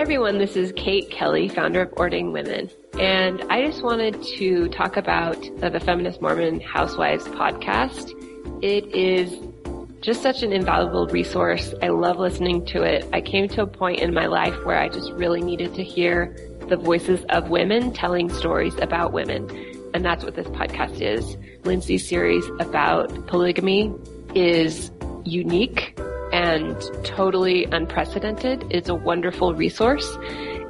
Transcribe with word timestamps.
Hi 0.00 0.02
everyone, 0.04 0.38
this 0.38 0.56
is 0.56 0.72
Kate 0.76 1.10
Kelly, 1.10 1.46
founder 1.46 1.82
of 1.82 1.92
Ordained 1.92 2.32
Women. 2.32 2.70
And 2.98 3.42
I 3.50 3.66
just 3.66 3.82
wanted 3.82 4.22
to 4.38 4.70
talk 4.70 4.96
about 4.96 5.36
uh, 5.62 5.68
the 5.68 5.78
Feminist 5.78 6.22
Mormon 6.22 6.58
Housewives 6.60 7.24
podcast. 7.24 8.10
It 8.64 8.86
is 8.94 9.38
just 10.00 10.22
such 10.22 10.42
an 10.42 10.54
invaluable 10.54 11.06
resource. 11.08 11.74
I 11.82 11.88
love 11.88 12.16
listening 12.16 12.64
to 12.68 12.82
it. 12.82 13.06
I 13.12 13.20
came 13.20 13.46
to 13.48 13.60
a 13.60 13.66
point 13.66 14.00
in 14.00 14.14
my 14.14 14.24
life 14.24 14.54
where 14.64 14.78
I 14.78 14.88
just 14.88 15.12
really 15.12 15.42
needed 15.42 15.74
to 15.74 15.84
hear 15.84 16.34
the 16.66 16.76
voices 16.76 17.22
of 17.28 17.50
women 17.50 17.92
telling 17.92 18.30
stories 18.30 18.74
about 18.80 19.12
women. 19.12 19.50
And 19.92 20.02
that's 20.02 20.24
what 20.24 20.34
this 20.34 20.46
podcast 20.46 21.02
is. 21.02 21.36
Lindsay's 21.66 22.08
series 22.08 22.46
about 22.58 23.26
polygamy 23.26 23.94
is 24.34 24.90
unique 25.26 25.99
and 26.32 26.80
totally 27.04 27.64
unprecedented. 27.64 28.66
It's 28.70 28.88
a 28.88 28.94
wonderful 28.94 29.54
resource 29.54 30.18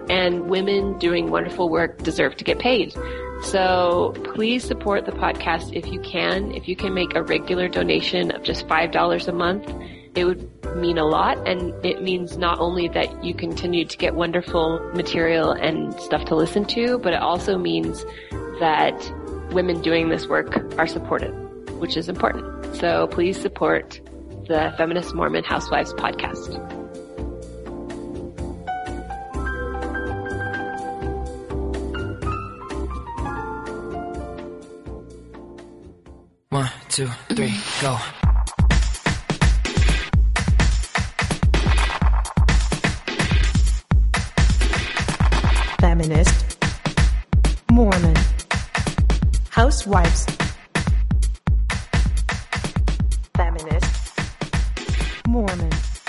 and 0.09 0.51
women 0.51 0.99
doing 0.99 1.31
wonderful 1.31 1.69
work 1.69 2.03
deserve 2.03 2.37
to 2.37 2.45
get 2.45 2.59
paid. 2.59 2.95
So 3.43 4.13
please 4.35 4.65
support 4.65 5.07
the 5.07 5.13
podcast 5.13 5.73
if 5.73 5.87
you 5.87 6.01
can. 6.01 6.53
If 6.53 6.69
you 6.69 6.77
can 6.77 6.93
make 6.93 7.15
a 7.15 7.23
regular 7.23 7.69
donation 7.69 8.31
of 8.33 8.43
just 8.43 8.67
$5 8.67 9.29
a 9.29 9.33
month, 9.33 9.73
it 10.15 10.25
would 10.25 10.77
mean 10.77 10.99
a 10.99 11.05
lot. 11.05 11.49
And 11.49 11.73
it 11.85 12.03
means 12.03 12.37
not 12.37 12.59
only 12.59 12.89
that 12.89 13.25
you 13.25 13.35
continue 13.35 13.85
to 13.85 13.97
get 13.97 14.15
wonderful 14.15 14.81
material 14.95 15.53
and 15.53 15.95
stuff 16.01 16.25
to 16.27 16.35
listen 16.35 16.65
to, 16.67 16.99
but 16.99 17.13
it 17.13 17.23
also 17.23 17.57
means 17.57 18.05
that 18.59 19.13
women 19.53 19.81
doing 19.81 20.09
this 20.11 20.27
work 20.27 20.57
are 20.79 20.87
supported, 20.87 21.31
which 21.79 21.97
is 21.97 22.09
important. 22.09 22.77
So 22.77 23.07
please 23.07 23.41
support 23.41 24.01
the 24.51 24.75
Feminist 24.77 25.15
Mormon 25.15 25.45
Housewives 25.45 25.95
podcast. 25.95 26.59
One, 36.49 36.69
two, 36.89 37.07
three, 37.29 37.55
go. 37.81 37.97
Feminist, 45.81 46.59
Mormon, 47.71 48.17
Housewives, 49.51 50.27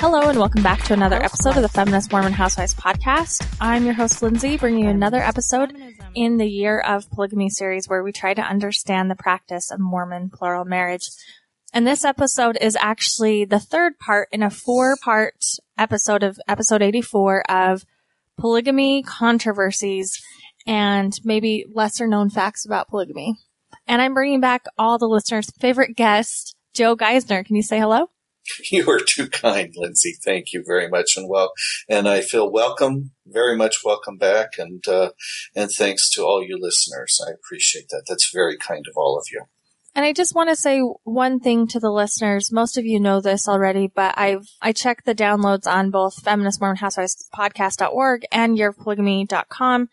Hello 0.02 0.30
and 0.30 0.40
welcome 0.40 0.64
back 0.64 0.82
to 0.86 0.94
another 0.94 1.22
episode 1.22 1.58
of 1.58 1.62
the 1.62 1.70
Feminist 1.70 2.12
Mormon 2.12 2.34
Housewives 2.34 2.74
podcast. 2.74 3.48
I'm 3.62 3.86
your 3.86 3.94
host 3.94 4.24
Lindsay, 4.24 4.58
bringing 4.58 4.86
you 4.86 4.90
another 4.90 5.22
episode 5.22 5.78
in 6.16 6.38
the 6.38 6.48
Year 6.48 6.80
of 6.80 7.08
Polygamy 7.12 7.52
series 7.52 7.88
where 7.88 8.02
we 8.02 8.12
try 8.12 8.34
to 8.34 8.42
understand 8.42 9.12
the 9.12 9.16
practice 9.16 9.70
of 9.70 9.80
Mormon 9.80 10.32
plural 10.32 10.66
marriage. 10.66 11.08
And 11.72 11.86
this 11.86 12.04
episode 12.04 12.58
is 12.60 12.76
actually 12.82 13.46
the 13.46 13.60
third 13.60 14.00
part 14.00 14.28
in 14.32 14.42
a 14.42 14.50
four 14.50 14.98
part 15.04 15.46
episode 15.78 16.24
of 16.24 16.40
episode 16.48 16.82
84 16.82 17.44
of 17.52 17.86
polygamy 18.40 19.04
controversies 19.04 20.20
and 20.66 21.14
maybe 21.24 21.68
lesser 21.72 22.08
known 22.08 22.32
facts 22.32 22.66
about 22.66 22.90
polygamy. 22.90 23.36
And 23.86 24.02
I'm 24.02 24.16
bringing 24.16 24.42
back 24.42 24.66
all 24.80 24.98
the 24.98 25.06
listeners' 25.06 25.52
favorite 25.60 25.96
guest, 25.96 26.56
Joe 26.74 26.98
Geisner. 26.98 27.46
Can 27.46 27.56
you 27.56 27.62
say 27.62 27.78
hello? 27.78 28.10
You 28.72 28.90
are 28.90 29.00
too 29.00 29.28
kind, 29.28 29.74
Lindsay. 29.76 30.16
Thank 30.24 30.54
you 30.54 30.64
very 30.66 30.90
much, 30.90 31.16
and 31.16 31.30
well, 31.30 31.52
and 31.88 32.08
I 32.08 32.22
feel 32.22 32.52
welcome, 32.52 33.12
very 33.26 33.56
much 33.56 33.78
welcome 33.84 34.18
back, 34.18 34.58
and 34.58 34.86
uh, 34.88 35.12
and 35.56 35.70
thanks 35.72 36.10
to 36.12 36.24
all 36.24 36.44
you 36.44 36.58
listeners. 36.60 37.20
I 37.26 37.32
appreciate 37.32 37.90
that. 37.90 38.04
That's 38.08 38.32
very 38.34 38.58
kind 38.58 38.86
of 38.90 38.98
all 38.98 39.18
of 39.18 39.26
you. 39.32 39.44
And 39.94 40.06
I 40.06 40.14
just 40.14 40.36
want 40.36 40.50
to 40.50 40.56
say 40.56 40.80
one 41.04 41.40
thing 41.40 41.68
to 41.68 41.80
the 41.80 41.92
listeners. 41.92 42.52
Most 42.52 42.78
of 42.78 42.86
you 42.86 43.00
know 43.00 43.20
this 43.20 43.48
already, 43.50 43.88
but 43.94 44.18
I've, 44.18 44.48
I 44.62 44.72
checked 44.72 45.06
the 45.06 45.14
downloads 45.14 45.68
on 45.68 45.92
both 45.92 46.24
Feminist 46.24 46.62
Mormon 46.62 46.78
Housewives 46.78 47.28
podcast.org 47.36 48.24
and 48.32 48.58
yearofpolygamy.com 48.58 49.90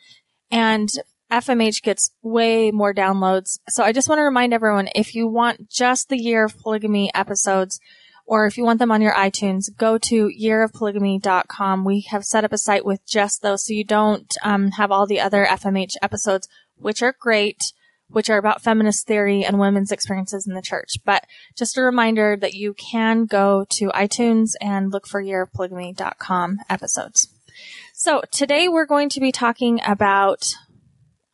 and 0.52 0.88
FMH 1.32 1.82
gets 1.82 2.10
way 2.22 2.70
more 2.70 2.94
downloads. 2.94 3.58
So 3.68 3.82
I 3.82 3.92
just 3.92 4.08
want 4.08 4.20
to 4.20 4.24
remind 4.24 4.54
everyone, 4.54 4.88
if 4.94 5.14
you 5.14 5.26
want 5.26 5.68
just 5.68 6.08
the 6.08 6.16
Year 6.16 6.44
of 6.44 6.56
Polygamy 6.58 7.12
episodes, 7.14 7.80
or 8.28 8.44
if 8.46 8.58
you 8.58 8.64
want 8.64 8.78
them 8.78 8.92
on 8.92 9.00
your 9.00 9.14
iTunes, 9.14 9.74
go 9.74 9.96
to 9.96 10.28
yearofpolygamy.com. 10.28 11.82
We 11.82 12.02
have 12.10 12.26
set 12.26 12.44
up 12.44 12.52
a 12.52 12.58
site 12.58 12.84
with 12.84 13.04
just 13.06 13.40
those 13.40 13.66
so 13.66 13.72
you 13.72 13.84
don't 13.84 14.36
um, 14.42 14.72
have 14.72 14.92
all 14.92 15.06
the 15.06 15.18
other 15.18 15.46
FMH 15.46 15.94
episodes, 16.02 16.46
which 16.76 17.02
are 17.02 17.16
great, 17.18 17.72
which 18.08 18.28
are 18.28 18.36
about 18.36 18.60
feminist 18.60 19.06
theory 19.06 19.46
and 19.46 19.58
women's 19.58 19.90
experiences 19.90 20.46
in 20.46 20.52
the 20.54 20.60
church. 20.60 20.98
But 21.06 21.24
just 21.56 21.78
a 21.78 21.82
reminder 21.82 22.36
that 22.36 22.52
you 22.52 22.74
can 22.74 23.24
go 23.24 23.64
to 23.70 23.88
iTunes 23.88 24.52
and 24.60 24.92
look 24.92 25.06
for 25.06 25.22
yearofpolygamy.com 25.22 26.58
episodes. 26.68 27.28
So 27.94 28.22
today 28.30 28.68
we're 28.68 28.84
going 28.84 29.08
to 29.08 29.20
be 29.20 29.32
talking 29.32 29.80
about, 29.86 30.52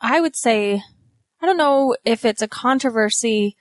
I 0.00 0.20
would 0.20 0.36
say, 0.36 0.80
I 1.42 1.46
don't 1.46 1.56
know 1.56 1.96
if 2.04 2.24
it's 2.24 2.40
a 2.40 2.46
controversy 2.46 3.56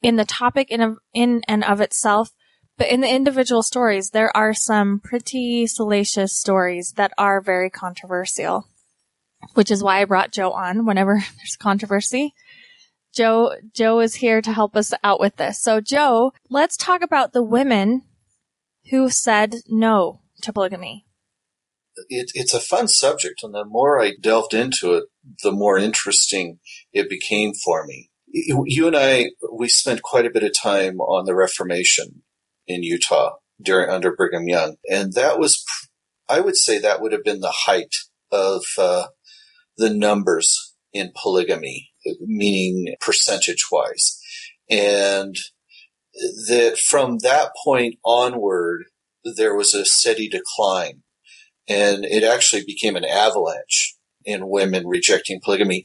in 0.00 0.16
the 0.16 0.24
topic 0.24 0.70
in, 0.70 0.80
of, 0.80 0.96
in 1.12 1.42
and 1.46 1.62
of 1.62 1.82
itself, 1.82 2.30
but 2.76 2.88
in 2.88 3.00
the 3.00 3.08
individual 3.08 3.62
stories, 3.62 4.10
there 4.10 4.36
are 4.36 4.52
some 4.52 4.98
pretty 4.98 5.66
salacious 5.66 6.36
stories 6.36 6.94
that 6.96 7.12
are 7.16 7.40
very 7.40 7.70
controversial, 7.70 8.68
which 9.54 9.70
is 9.70 9.82
why 9.82 10.00
I 10.00 10.04
brought 10.04 10.32
Joe 10.32 10.50
on 10.50 10.84
whenever 10.84 11.14
there's 11.36 11.56
controversy. 11.56 12.34
Joe, 13.14 13.54
Joe 13.72 14.00
is 14.00 14.16
here 14.16 14.42
to 14.42 14.52
help 14.52 14.76
us 14.76 14.92
out 15.04 15.20
with 15.20 15.36
this. 15.36 15.62
So 15.62 15.80
Joe, 15.80 16.32
let's 16.50 16.76
talk 16.76 17.00
about 17.00 17.32
the 17.32 17.44
women 17.44 18.02
who 18.90 19.08
said 19.08 19.56
no 19.68 20.20
to 20.42 20.52
polygamy. 20.52 21.06
It, 22.08 22.32
it's 22.34 22.52
a 22.52 22.60
fun 22.60 22.88
subject, 22.88 23.44
and 23.44 23.54
the 23.54 23.64
more 23.64 24.00
I 24.00 24.14
delved 24.20 24.52
into 24.52 24.94
it, 24.94 25.04
the 25.44 25.52
more 25.52 25.78
interesting 25.78 26.58
it 26.92 27.08
became 27.08 27.52
for 27.64 27.86
me. 27.86 28.10
You 28.26 28.88
and 28.88 28.96
I, 28.96 29.26
we 29.52 29.68
spent 29.68 30.02
quite 30.02 30.26
a 30.26 30.30
bit 30.30 30.42
of 30.42 30.50
time 30.60 30.98
on 30.98 31.24
the 31.24 31.36
Reformation 31.36 32.24
in 32.66 32.82
Utah 32.82 33.36
during 33.62 33.90
under 33.90 34.14
Brigham 34.14 34.48
Young, 34.48 34.76
and 34.90 35.12
that 35.14 35.38
was, 35.38 35.64
I 36.28 36.40
would 36.40 36.56
say, 36.56 36.78
that 36.78 37.00
would 37.00 37.12
have 37.12 37.24
been 37.24 37.40
the 37.40 37.54
height 37.66 37.94
of 38.30 38.64
uh, 38.78 39.06
the 39.76 39.90
numbers 39.90 40.74
in 40.92 41.12
polygamy, 41.20 41.90
meaning 42.20 42.94
percentage 43.00 43.66
wise, 43.70 44.20
and 44.68 45.36
that 46.14 46.78
from 46.78 47.18
that 47.18 47.50
point 47.64 47.96
onward, 48.04 48.84
there 49.24 49.54
was 49.54 49.74
a 49.74 49.84
steady 49.84 50.28
decline, 50.28 51.02
and 51.68 52.04
it 52.04 52.22
actually 52.22 52.64
became 52.64 52.96
an 52.96 53.04
avalanche 53.04 53.96
in 54.24 54.48
women 54.48 54.86
rejecting 54.86 55.40
polygamy. 55.42 55.84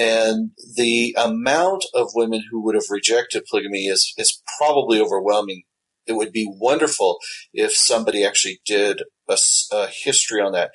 And 0.00 0.50
the 0.76 1.16
amount 1.16 1.84
of 1.94 2.10
women 2.14 2.42
who 2.50 2.62
would 2.64 2.74
have 2.74 2.90
rejected 2.90 3.44
polygamy 3.48 3.86
is, 3.86 4.12
is 4.18 4.42
probably 4.58 5.00
overwhelming 5.00 5.62
it 6.06 6.14
would 6.14 6.32
be 6.32 6.48
wonderful 6.48 7.18
if 7.52 7.74
somebody 7.76 8.24
actually 8.24 8.60
did 8.64 9.02
a, 9.28 9.36
a, 9.72 9.88
history 9.88 10.40
on 10.40 10.52
that. 10.52 10.70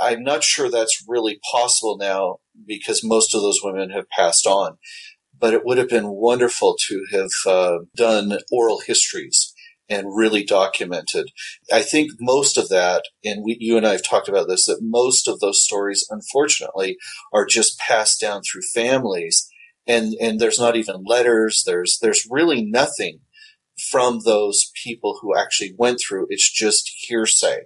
I'm 0.00 0.22
not 0.22 0.42
sure 0.42 0.68
that's 0.70 1.04
really 1.06 1.38
possible 1.52 1.96
now 1.96 2.38
because 2.66 3.04
most 3.04 3.34
of 3.34 3.42
those 3.42 3.60
women 3.62 3.90
have 3.90 4.08
passed 4.10 4.46
on. 4.46 4.78
But 5.38 5.54
it 5.54 5.64
would 5.64 5.78
have 5.78 5.88
been 5.88 6.08
wonderful 6.08 6.76
to 6.88 7.04
have 7.12 7.30
uh, 7.46 7.78
done 7.96 8.38
oral 8.52 8.80
histories 8.80 9.52
and 9.88 10.16
really 10.16 10.44
documented. 10.44 11.28
I 11.72 11.82
think 11.82 12.12
most 12.20 12.56
of 12.56 12.68
that, 12.68 13.04
and 13.24 13.42
we, 13.44 13.56
you 13.60 13.76
and 13.76 13.86
I 13.86 13.92
have 13.92 14.04
talked 14.04 14.28
about 14.28 14.48
this, 14.48 14.66
that 14.66 14.78
most 14.80 15.28
of 15.28 15.40
those 15.40 15.62
stories, 15.62 16.06
unfortunately, 16.10 16.96
are 17.32 17.44
just 17.44 17.78
passed 17.78 18.20
down 18.20 18.42
through 18.42 18.62
families. 18.74 19.48
And, 19.86 20.14
and 20.20 20.38
there's 20.38 20.60
not 20.60 20.76
even 20.76 21.04
letters. 21.04 21.64
There's, 21.66 21.98
there's 22.00 22.26
really 22.30 22.64
nothing 22.64 23.20
from 23.78 24.20
those 24.24 24.70
people 24.82 25.18
who 25.20 25.36
actually 25.36 25.74
went 25.76 26.00
through. 26.00 26.26
It's 26.30 26.50
just 26.50 26.90
hearsay. 27.06 27.62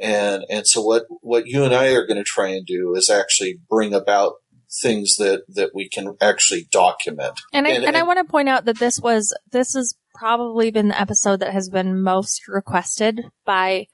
And, 0.00 0.44
and 0.50 0.66
so 0.66 0.82
what, 0.82 1.04
what 1.20 1.46
you 1.46 1.64
and 1.64 1.74
I 1.74 1.92
are 1.92 2.06
going 2.06 2.18
to 2.18 2.24
try 2.24 2.48
and 2.48 2.66
do 2.66 2.94
is 2.96 3.08
actually 3.08 3.60
bring 3.68 3.94
about 3.94 4.34
things 4.82 5.16
that, 5.16 5.44
that 5.48 5.70
we 5.74 5.88
can 5.88 6.16
actually 6.20 6.66
document. 6.70 7.40
And 7.52 7.66
I, 7.66 7.70
and, 7.70 7.84
and 7.84 7.96
I 7.96 8.02
want 8.02 8.18
to 8.18 8.30
point 8.30 8.48
out 8.48 8.64
that 8.64 8.78
this 8.78 9.00
was, 9.00 9.32
this 9.52 9.74
has 9.74 9.94
probably 10.14 10.70
been 10.70 10.88
the 10.88 11.00
episode 11.00 11.40
that 11.40 11.52
has 11.52 11.68
been 11.68 12.02
most 12.02 12.48
requested 12.48 13.20
by 13.44 13.86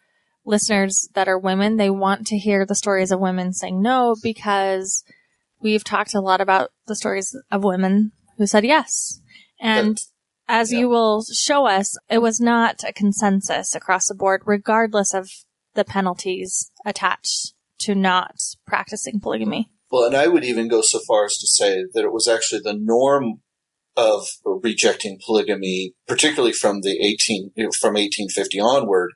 listeners 0.46 1.08
that 1.14 1.28
are 1.28 1.38
women. 1.38 1.76
They 1.76 1.90
want 1.90 2.26
to 2.28 2.38
hear 2.38 2.64
the 2.64 2.74
stories 2.74 3.12
of 3.12 3.20
women 3.20 3.52
saying 3.52 3.82
no 3.82 4.16
because 4.22 5.04
we've 5.60 5.84
talked 5.84 6.14
a 6.14 6.20
lot 6.20 6.40
about 6.40 6.70
the 6.86 6.96
stories 6.96 7.36
of 7.50 7.62
women 7.62 8.12
who 8.38 8.46
said 8.46 8.64
yes. 8.64 9.20
And 9.60 10.00
as 10.50 10.72
you 10.72 10.88
will 10.88 11.24
show 11.32 11.66
us, 11.66 11.96
it 12.08 12.18
was 12.18 12.40
not 12.40 12.82
a 12.86 12.92
consensus 12.92 13.74
across 13.74 14.08
the 14.08 14.14
board, 14.14 14.42
regardless 14.44 15.14
of 15.14 15.30
the 15.74 15.80
the 15.80 15.84
penalties 15.84 16.70
attached 16.84 17.54
to 17.78 17.94
not 17.94 18.34
practicing 18.66 19.18
polygamy. 19.18 19.70
Well, 19.90 20.04
and 20.04 20.14
I 20.14 20.26
would 20.26 20.44
even 20.44 20.68
go 20.68 20.82
so 20.82 21.00
far 21.08 21.24
as 21.24 21.38
to 21.38 21.46
say 21.46 21.84
that 21.94 22.04
it 22.04 22.12
was 22.12 22.28
actually 22.28 22.60
the 22.62 22.78
norm 22.78 23.40
of 23.96 24.28
rejecting 24.44 25.18
polygamy, 25.24 25.94
particularly 26.06 26.52
from 26.52 26.82
the 26.82 26.98
18, 27.00 27.52
from 27.80 27.94
1850 27.94 28.60
onward, 28.60 29.12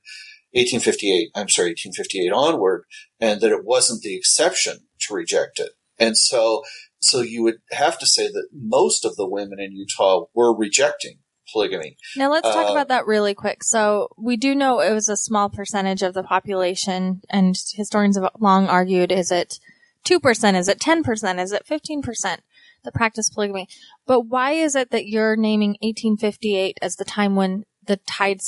1858, 0.52 1.30
I'm 1.34 1.48
sorry, 1.48 1.70
1858 1.70 2.32
onward, 2.32 2.84
and 3.20 3.40
that 3.40 3.52
it 3.52 3.64
wasn't 3.64 4.02
the 4.02 4.16
exception 4.16 4.86
to 5.00 5.14
reject 5.14 5.60
it. 5.60 5.72
And 5.98 6.16
so, 6.16 6.62
so 7.00 7.20
you 7.20 7.42
would 7.42 7.58
have 7.72 7.98
to 7.98 8.06
say 8.06 8.28
that 8.28 8.48
most 8.52 9.04
of 9.04 9.16
the 9.16 9.28
women 9.28 9.60
in 9.60 9.72
Utah 9.72 10.24
were 10.34 10.56
rejecting 10.56 11.18
polygamy. 11.52 11.96
Now 12.16 12.30
let's 12.30 12.48
talk 12.48 12.68
Uh, 12.68 12.72
about 12.72 12.88
that 12.88 13.06
really 13.06 13.34
quick. 13.34 13.62
So 13.62 14.08
we 14.16 14.36
do 14.36 14.54
know 14.54 14.80
it 14.80 14.92
was 14.92 15.08
a 15.08 15.16
small 15.16 15.48
percentage 15.48 16.02
of 16.02 16.14
the 16.14 16.22
population 16.22 17.22
and 17.30 17.56
historians 17.74 18.16
have 18.16 18.30
long 18.40 18.66
argued, 18.66 19.12
is 19.12 19.30
it 19.30 19.58
2%? 20.04 20.54
Is 20.54 20.68
it 20.68 20.78
10%? 20.78 21.40
Is 21.42 21.52
it 21.52 21.66
15%? 21.66 22.38
that 22.84 22.94
practice 22.94 23.30
polygamy. 23.30 23.66
But 24.06 24.22
why 24.22 24.52
is 24.52 24.74
it 24.74 24.90
that 24.90 25.06
you're 25.06 25.36
naming 25.36 25.70
1858 25.80 26.78
as 26.80 26.96
the 26.96 27.04
time 27.04 27.34
when 27.34 27.64
the 27.82 27.96
tide, 27.96 28.40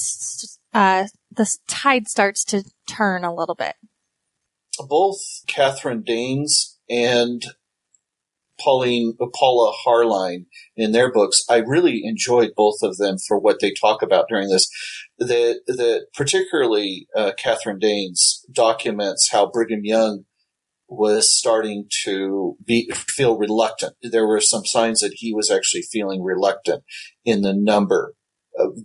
uh, 0.72 1.06
the 1.31 1.56
tide 1.66 2.06
starts 2.08 2.44
to 2.44 2.64
turn 2.87 3.25
a 3.25 3.34
little 3.34 3.54
bit? 3.54 3.75
both 4.88 5.43
Kathryn 5.46 6.04
Daynes 6.04 6.76
and 6.90 7.43
Pauline 8.61 9.17
Paula 9.35 9.73
Harline 9.85 10.47
in 10.76 10.93
their 10.93 11.12
books, 11.12 11.44
I 11.49 11.58
really 11.58 12.03
enjoyed 12.05 12.50
both 12.56 12.79
of 12.82 12.97
them 12.97 13.17
for 13.26 13.38
what 13.38 13.61
they 13.61 13.73
talk 13.73 14.03
about 14.03 14.26
during 14.29 14.49
this. 14.49 14.69
That 15.19 15.61
that 15.67 16.06
particularly 16.14 17.08
uh, 17.17 17.32
Kathryn 17.43 17.81
Daynes 17.81 18.44
documents 18.53 19.31
how 19.31 19.50
Brigham 19.50 19.81
Young 19.85 20.25
was 20.88 21.37
starting 21.37 21.87
to 22.05 22.56
be 22.64 22.91
feel 22.94 23.37
reluctant. 23.37 23.94
There 24.03 24.26
were 24.26 24.41
some 24.41 24.64
signs 24.64 25.00
that 25.00 25.14
he 25.17 25.35
was 25.35 25.50
actually 25.50 25.82
feeling 25.82 26.23
reluctant 26.23 26.85
in 27.25 27.43
the 27.43 27.55
number 27.55 28.14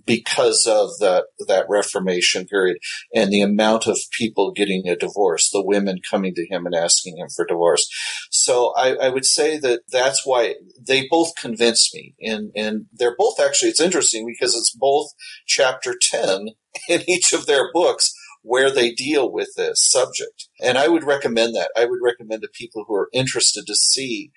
because 0.06 0.65
of 0.68 0.89
that 1.00 1.25
that 1.47 1.65
Reformation 1.69 2.45
period 2.45 2.77
and 3.13 3.31
the 3.31 3.41
amount 3.41 3.88
of 3.88 3.97
people 4.18 4.51
getting 4.51 4.88
a 4.88 4.95
divorce, 4.95 5.50
the 5.50 5.63
women 5.65 6.00
coming 6.09 6.33
to 6.35 6.47
him 6.50 6.65
and 6.65 6.75
asking 6.75 7.18
him 7.18 7.27
for 7.35 7.45
divorce. 7.45 7.88
So 8.29 8.73
I, 8.75 8.95
I 8.95 9.09
would 9.09 9.25
say 9.25 9.57
that 9.59 9.81
that's 9.91 10.25
why 10.25 10.56
they 10.79 11.07
both 11.09 11.35
convinced 11.35 11.94
me, 11.94 12.15
and 12.21 12.51
and 12.56 12.85
they're 12.94 13.15
both 13.18 13.39
actually. 13.39 13.69
It's 13.69 13.81
interesting 13.81 14.25
because 14.25 14.56
it's 14.56 14.75
both 14.75 15.07
chapter 15.45 15.95
ten 16.01 16.50
in 16.89 17.01
each 17.07 17.33
of 17.33 17.45
their 17.45 17.71
books 17.73 18.13
where 18.44 18.71
they 18.71 18.91
deal 18.91 19.31
with 19.31 19.50
this 19.56 19.88
subject, 19.88 20.47
and 20.59 20.77
I 20.77 20.88
would 20.88 21.03
recommend 21.03 21.56
that. 21.56 21.71
I 21.77 21.85
would 21.85 22.00
recommend 22.03 22.41
to 22.41 22.50
people 22.53 22.85
who 22.88 22.95
are 22.95 23.09
interested 23.13 23.65
to 23.68 23.75
see. 23.75 24.31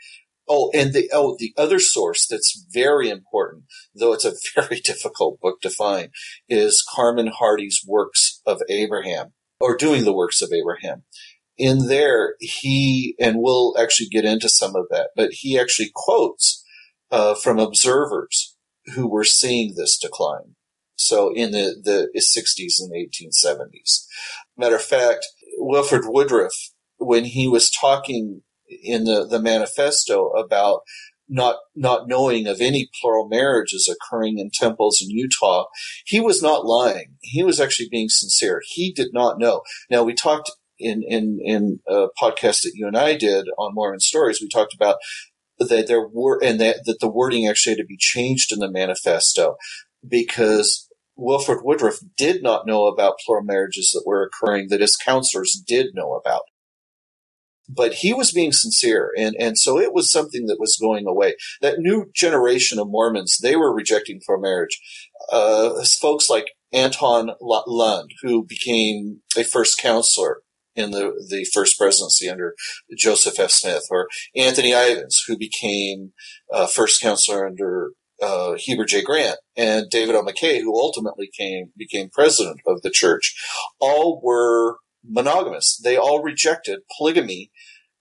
Oh, 0.48 0.70
and 0.74 0.92
the 0.92 1.10
oh 1.12 1.36
the 1.38 1.54
other 1.56 1.78
source 1.78 2.26
that's 2.26 2.66
very 2.72 3.08
important, 3.08 3.64
though 3.94 4.12
it's 4.12 4.26
a 4.26 4.34
very 4.54 4.80
difficult 4.80 5.40
book 5.40 5.60
to 5.62 5.70
find, 5.70 6.10
is 6.48 6.84
Carmon 6.88 7.28
Hardy's 7.28 7.82
Works 7.86 8.40
of 8.44 8.60
Abraham, 8.68 9.32
or 9.58 9.76
Doing 9.76 10.04
the 10.04 10.12
Works 10.12 10.42
of 10.42 10.52
Abraham 10.52 11.04
in 11.56 11.86
there, 11.86 12.34
he, 12.40 13.14
and 13.20 13.36
we'll 13.38 13.74
actually 13.78 14.08
get 14.08 14.24
into 14.24 14.48
some 14.48 14.74
of 14.74 14.86
that, 14.90 15.10
but 15.14 15.30
he 15.32 15.58
actually 15.58 15.90
quotes 15.94 16.64
uh, 17.10 17.34
from 17.34 17.58
observers 17.58 18.56
who 18.94 19.08
were 19.08 19.24
seeing 19.24 19.74
this 19.76 19.98
decline. 19.98 20.56
So 20.96 21.32
in 21.34 21.52
the, 21.52 21.76
the 21.82 22.08
60s 22.16 22.74
and 22.78 22.92
1870s. 22.92 24.04
Matter 24.56 24.76
of 24.76 24.82
fact, 24.82 25.26
Wilford 25.58 26.04
Woodruff, 26.06 26.54
when 26.98 27.24
he 27.24 27.48
was 27.48 27.70
talking 27.70 28.42
in 28.82 29.04
the, 29.04 29.26
the 29.28 29.40
manifesto 29.40 30.30
about 30.30 30.80
not 31.28 31.56
not 31.74 32.06
knowing 32.06 32.46
of 32.46 32.60
any 32.60 32.88
plural 33.00 33.28
marriages 33.28 33.88
occurring 33.88 34.38
in 34.38 34.50
temples 34.52 35.00
in 35.02 35.10
Utah, 35.10 35.64
he 36.04 36.20
was 36.20 36.42
not 36.42 36.66
lying. 36.66 37.16
He 37.22 37.42
was 37.42 37.60
actually 37.60 37.88
being 37.90 38.08
sincere. 38.08 38.60
He 38.66 38.92
did 38.92 39.08
not 39.12 39.38
know. 39.38 39.62
Now 39.90 40.02
we 40.02 40.14
talked 40.14 40.50
in 40.78 41.02
in 41.02 41.40
in 41.42 41.80
a 41.88 42.06
podcast 42.20 42.62
that 42.62 42.72
you 42.74 42.86
and 42.86 42.96
I 42.96 43.16
did 43.16 43.46
on 43.58 43.74
Mormon 43.74 44.00
Stories. 44.00 44.40
We 44.40 44.48
talked 44.48 44.74
about 44.74 44.96
that 45.58 45.86
there 45.86 46.06
were 46.06 46.42
and 46.42 46.60
that, 46.60 46.80
that 46.84 46.98
the 47.00 47.10
wording 47.10 47.48
actually 47.48 47.72
had 47.72 47.78
to 47.78 47.86
be 47.86 47.96
changed 47.98 48.52
in 48.52 48.58
the 48.58 48.70
manifesto 48.70 49.56
because 50.06 50.88
Wilford 51.16 51.60
Woodruff 51.62 52.00
did 52.16 52.42
not 52.42 52.66
know 52.66 52.86
about 52.86 53.18
plural 53.24 53.44
marriages 53.44 53.90
that 53.94 54.02
were 54.04 54.24
occurring 54.28 54.68
that 54.68 54.80
his 54.80 54.96
counselors 54.96 55.62
did 55.66 55.94
know 55.94 56.14
about 56.14 56.42
but 57.68 57.94
he 57.94 58.12
was 58.12 58.32
being 58.32 58.52
sincere 58.52 59.12
and 59.16 59.34
and 59.38 59.58
so 59.58 59.78
it 59.78 59.92
was 59.92 60.10
something 60.10 60.46
that 60.46 60.60
was 60.60 60.78
going 60.80 61.06
away 61.06 61.34
that 61.60 61.78
new 61.78 62.06
generation 62.14 62.78
of 62.78 62.88
mormons 62.88 63.38
they 63.42 63.56
were 63.56 63.74
rejecting 63.74 64.20
for 64.24 64.38
marriage 64.38 64.80
uh, 65.32 65.82
folks 66.00 66.28
like 66.28 66.46
anthon 66.72 67.34
lund 67.40 68.10
who 68.22 68.44
became 68.44 69.20
a 69.36 69.44
first 69.44 69.78
counselor 69.78 70.40
in 70.76 70.90
the, 70.90 71.24
the 71.30 71.46
first 71.52 71.78
presidency 71.78 72.28
under 72.28 72.54
joseph 72.96 73.38
f 73.38 73.50
smith 73.50 73.84
or 73.90 74.08
anthony 74.36 74.74
ivins 74.74 75.22
who 75.26 75.36
became 75.36 76.12
uh, 76.52 76.66
first 76.66 77.00
counselor 77.00 77.46
under 77.46 77.90
uh, 78.22 78.54
Heber 78.56 78.84
J. 78.84 79.02
Grant 79.02 79.38
and 79.56 79.90
David 79.90 80.14
O. 80.14 80.22
McKay, 80.22 80.60
who 80.60 80.78
ultimately 80.78 81.28
came 81.36 81.72
became 81.76 82.10
president 82.10 82.60
of 82.66 82.80
the 82.82 82.90
church, 82.90 83.34
all 83.80 84.20
were 84.22 84.78
monogamous. 85.06 85.80
They 85.82 85.96
all 85.96 86.22
rejected 86.22 86.80
polygamy, 86.96 87.50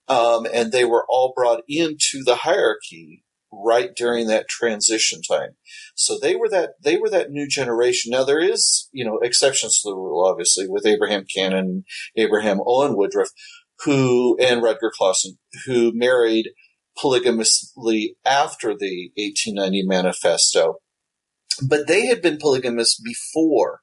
um, 0.08 0.46
and 0.52 0.72
they 0.72 0.86
were 0.86 1.06
all 1.10 1.34
brought 1.36 1.62
into 1.68 2.24
the 2.24 2.38
hierarchy 2.38 3.24
right 3.52 3.92
during 3.96 4.28
that 4.28 4.48
transition 4.48 5.22
time. 5.22 5.52
So 5.96 6.18
they 6.20 6.36
were 6.36 6.50
that 6.50 6.72
they 6.84 6.98
were 6.98 7.10
that 7.10 7.30
new 7.30 7.48
generation. 7.48 8.12
Now 8.12 8.24
there 8.24 8.42
is 8.42 8.90
you 8.92 9.06
know 9.06 9.20
exceptions 9.20 9.82
to 9.82 9.90
the 9.90 9.96
rule, 9.96 10.26
obviously, 10.26 10.68
with 10.68 10.86
Abraham 10.86 11.26
Cannon, 11.34 11.84
Abraham 12.18 12.60
Owen 12.66 12.96
Woodruff, 12.96 13.30
who 13.86 14.38
and 14.40 14.62
Rudger 14.62 14.92
Clawson, 14.96 15.38
who 15.66 15.92
married 15.94 16.50
polygamously 16.98 18.16
after 18.24 18.76
the 18.78 19.12
1890 19.16 19.84
manifesto, 19.88 20.76
but 21.68 21.88
they 21.88 22.06
had 22.06 22.22
been 22.22 22.38
polygamous 22.38 23.00
before. 23.00 23.80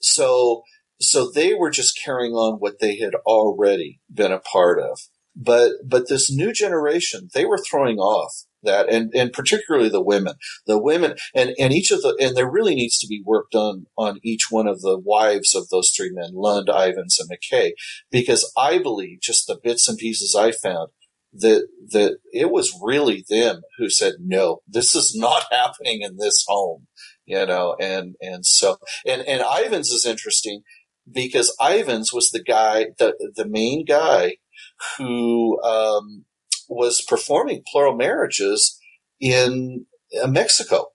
So 0.00 0.62
so 1.00 1.30
they 1.30 1.54
were 1.54 1.70
just 1.70 2.00
carrying 2.02 2.32
on 2.32 2.54
what 2.54 2.78
they 2.80 2.96
had 2.98 3.14
already 3.26 4.00
been 4.12 4.32
a 4.32 4.38
part 4.38 4.80
of. 4.80 4.98
But 5.36 5.72
but 5.84 6.08
this 6.08 6.30
new 6.30 6.52
generation, 6.52 7.28
they 7.34 7.44
were 7.44 7.58
throwing 7.58 7.98
off 7.98 8.44
that 8.62 8.88
and, 8.88 9.12
and 9.14 9.32
particularly 9.32 9.88
the 9.88 10.02
women. 10.02 10.34
The 10.66 10.78
women 10.78 11.16
and, 11.34 11.54
and 11.58 11.72
each 11.72 11.90
of 11.90 12.02
the 12.02 12.16
and 12.20 12.36
there 12.36 12.50
really 12.50 12.74
needs 12.74 12.98
to 12.98 13.06
be 13.06 13.22
work 13.24 13.50
done 13.50 13.86
on 13.96 14.20
each 14.22 14.46
one 14.50 14.66
of 14.66 14.80
the 14.80 14.98
wives 14.98 15.54
of 15.54 15.68
those 15.68 15.90
three 15.90 16.10
men, 16.12 16.30
Lund, 16.34 16.68
Ivins, 16.68 17.18
and 17.18 17.28
McKay, 17.30 17.72
because 18.10 18.50
I 18.56 18.78
believe 18.78 19.20
just 19.20 19.46
the 19.46 19.58
bits 19.62 19.88
and 19.88 19.98
pieces 19.98 20.36
I 20.38 20.52
found 20.52 20.90
that 21.32 21.66
that 21.90 22.18
it 22.32 22.50
was 22.50 22.78
really 22.82 23.24
them 23.28 23.62
who 23.78 23.90
said, 23.90 24.14
No, 24.20 24.60
this 24.66 24.94
is 24.94 25.14
not 25.14 25.44
happening 25.50 26.02
in 26.02 26.16
this 26.16 26.44
home. 26.46 26.86
You 27.26 27.46
know, 27.46 27.76
and 27.80 28.16
and 28.20 28.44
so 28.44 28.76
and, 29.06 29.22
and 29.22 29.42
Ivins 29.42 29.90
is 29.90 30.04
interesting 30.04 30.62
because 31.10 31.56
Ivins 31.60 32.12
was 32.12 32.30
the 32.30 32.42
guy, 32.42 32.86
the 32.98 33.32
the 33.36 33.46
main 33.46 33.84
guy 33.84 34.36
who 34.98 35.60
um, 35.62 36.24
was 36.68 37.02
performing 37.02 37.62
plural 37.70 37.96
marriages 37.96 38.78
in 39.20 39.86
uh, 40.22 40.26
Mexico 40.26 40.86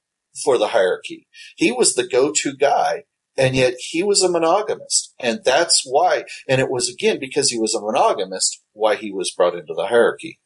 for 0.44 0.58
the 0.58 0.70
hierarchy. 0.70 1.28
He 1.56 1.72
was 1.72 1.94
the 1.94 2.08
go-to 2.08 2.56
guy, 2.56 3.04
and 3.38 3.56
yet 3.56 3.76
he 3.78 4.04
was 4.04 4.22
a 4.22 4.30
monogamist, 4.30 5.14
and 5.20 5.42
that's 5.44 5.84
why. 5.86 6.26
And 6.48 6.60
it 6.62 6.70
was 6.70 6.90
again 6.90 7.20
because 7.20 7.50
he 7.50 7.60
was 7.60 7.74
a 7.74 7.82
monogamist 7.82 8.62
why 8.74 8.96
he 8.96 9.12
was 9.12 9.34
brought 9.36 9.56
into 9.56 9.74
the 9.76 9.88
hierarchy. 9.88 10.40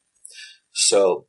So, 0.74 1.28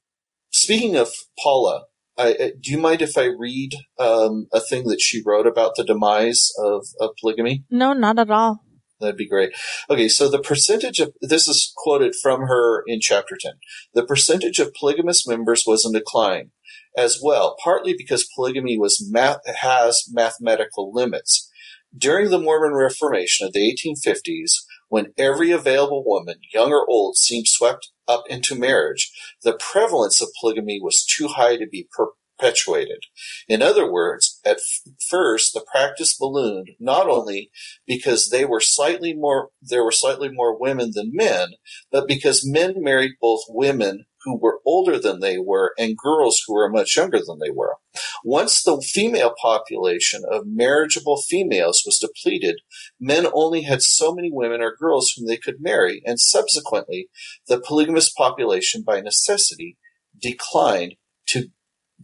speaking 0.51 0.97
of 0.97 1.11
Paula, 1.43 1.85
I, 2.17 2.33
uh, 2.35 2.49
do 2.61 2.71
you 2.71 2.79
mind 2.79 3.03
if 3.03 3.19
I 3.19 3.25
read 3.25 3.73
um, 3.99 4.47
a 4.53 4.61
thing 4.61 4.87
that 4.89 5.01
she 5.01 5.23
wrote 5.25 5.47
about 5.47 5.73
the 5.77 5.85
demise 5.85 6.53
of, 6.59 6.87
of 7.01 7.11
polygamy? 7.21 7.65
No, 7.71 7.93
not 7.93 8.19
at 8.19 8.31
all. 8.31 8.65
That'd 9.01 9.17
be 9.17 9.29
great. 9.29 9.53
Okay, 9.91 10.09
so 10.09 10.29
the 10.29 10.41
percentage 10.41 11.01
of 11.01 11.13
this 11.21 11.49
is 11.49 11.73
quoted 11.77 12.15
from 12.23 12.43
her 12.43 12.85
in 12.87 13.01
chapter 13.01 13.37
10. 13.39 13.53
The 13.93 14.07
percentage 14.07 14.59
of 14.61 14.73
polygamous 14.73 15.27
members 15.27 15.65
was 15.67 15.85
in 15.85 15.93
decline 15.93 16.51
as 16.97 17.19
well, 17.23 17.57
partly 17.63 17.95
because 17.97 18.29
polygamy 18.37 18.79
was 18.79 19.07
math, 19.11 19.39
has 19.61 20.05
mathematical 20.11 20.93
limits. 20.93 21.51
During 21.97 22.31
the 22.31 22.39
Mormon 22.39 22.75
Reformation 22.75 23.47
of 23.47 23.53
the 23.53 23.61
1850s, 23.61 24.53
when 24.89 25.13
every 25.19 25.51
available 25.51 26.05
woman, 26.05 26.37
young 26.53 26.73
or 26.73 26.87
old, 26.89 27.17
seemed 27.17 27.47
swept 27.47 27.91
up 28.07 28.25
into 28.29 28.55
marriage, 28.55 29.13
the 29.43 29.59
prevalence 29.59 30.21
of 30.21 30.29
polygamy 30.41 30.81
was 30.81 31.05
too 31.05 31.29
high 31.29 31.57
to 31.57 31.67
be 31.67 31.89
per- 31.97 32.13
perpetuated. 32.39 33.05
In 33.49 33.63
other 33.63 33.91
words, 33.91 34.41
at 34.45 34.57
f- 34.57 34.93
first 35.09 35.55
the 35.55 35.65
practice 35.71 36.17
ballooned 36.17 36.71
not 36.79 37.09
only 37.09 37.51
because 37.87 38.29
they 38.31 38.45
were 38.45 38.61
slightly 38.61 39.15
more 39.15 39.51
there 39.63 39.85
were 39.85 39.93
slightly 39.93 40.29
more 40.31 40.59
women 40.59 40.91
than 40.95 41.11
men, 41.15 41.49
but 41.91 42.09
because 42.09 42.49
men 42.49 42.75
married 42.77 43.13
both 43.21 43.43
women 43.49 44.05
who 44.25 44.39
were 44.39 44.61
older 44.65 44.99
than 44.99 45.21
they 45.21 45.39
were 45.39 45.75
and 45.79 45.99
girls 45.99 46.43
who 46.47 46.55
were 46.55 46.71
much 46.71 46.97
younger 46.97 47.19
than 47.19 47.39
they 47.39 47.51
were. 47.51 47.77
Once 48.25 48.63
the 48.63 48.81
female 48.81 49.35
population 49.41 50.23
of 50.31 50.47
marriageable 50.47 51.21
females 51.29 51.83
was 51.85 51.99
depleted, 51.99 52.61
men 52.99 53.27
only 53.35 53.63
had 53.63 53.83
so 53.83 54.15
many 54.15 54.31
women 54.33 54.63
or 54.63 54.75
girls 54.77 55.13
whom 55.15 55.27
they 55.27 55.37
could 55.37 55.57
marry, 55.61 56.03
and 56.07 56.19
subsequently 56.19 57.09
the 57.49 57.61
polygamous 57.61 58.11
population 58.11 58.83
by 58.83 59.01
necessity 59.01 59.77
declined 60.19 60.95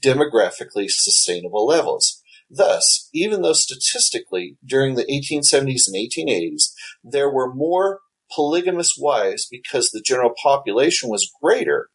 demographically 0.00 0.88
sustainable 0.88 1.66
levels. 1.66 2.22
Thus, 2.50 3.08
even 3.14 3.42
though 3.42 3.52
statistically 3.52 4.56
during 4.64 4.94
the 4.96 5.04
1870s 5.04 5.82
and 5.86 5.96
1880s 5.96 6.72
there 7.04 7.30
were 7.30 7.54
more 7.54 8.00
polygamous 8.34 8.96
wives 8.98 9.46
because 9.50 9.90
the 9.90 10.02
general 10.04 10.32
population 10.42 11.08
was 11.08 11.30
greater, 11.42 11.88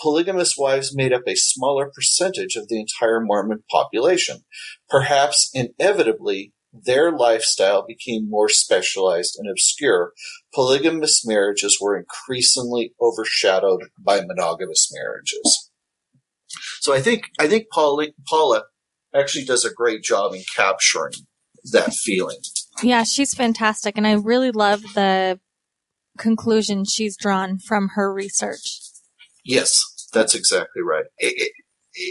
polygamous 0.00 0.56
wives 0.56 0.94
made 0.94 1.12
up 1.12 1.22
a 1.26 1.36
smaller 1.36 1.90
percentage 1.92 2.56
of 2.56 2.68
the 2.68 2.80
entire 2.80 3.20
Mormon 3.20 3.62
population. 3.70 4.44
Perhaps 4.88 5.50
inevitably, 5.54 6.52
their 6.72 7.10
lifestyle 7.10 7.84
became 7.86 8.28
more 8.28 8.48
specialized 8.48 9.36
and 9.38 9.48
obscure. 9.48 10.12
Polygamous 10.54 11.26
marriages 11.26 11.78
were 11.80 11.96
increasingly 11.96 12.92
overshadowed 13.00 13.84
by 13.98 14.20
monogamous 14.20 14.90
marriages. 14.92 15.65
So 16.80 16.94
I 16.94 17.00
think 17.00 17.24
I 17.38 17.46
think 17.46 17.66
Paula, 17.72 18.08
Paula 18.28 18.64
actually 19.14 19.44
does 19.44 19.64
a 19.64 19.72
great 19.72 20.02
job 20.02 20.34
in 20.34 20.42
capturing 20.54 21.14
that 21.72 21.92
feeling. 21.94 22.38
Yeah, 22.82 23.04
she's 23.04 23.34
fantastic. 23.34 23.96
And 23.96 24.06
I 24.06 24.12
really 24.12 24.50
love 24.50 24.82
the 24.94 25.40
conclusion 26.18 26.84
she's 26.84 27.16
drawn 27.16 27.58
from 27.58 27.90
her 27.94 28.12
research. 28.12 28.80
Yes, 29.44 29.80
that's 30.12 30.34
exactly 30.34 30.82
right. 30.82 31.04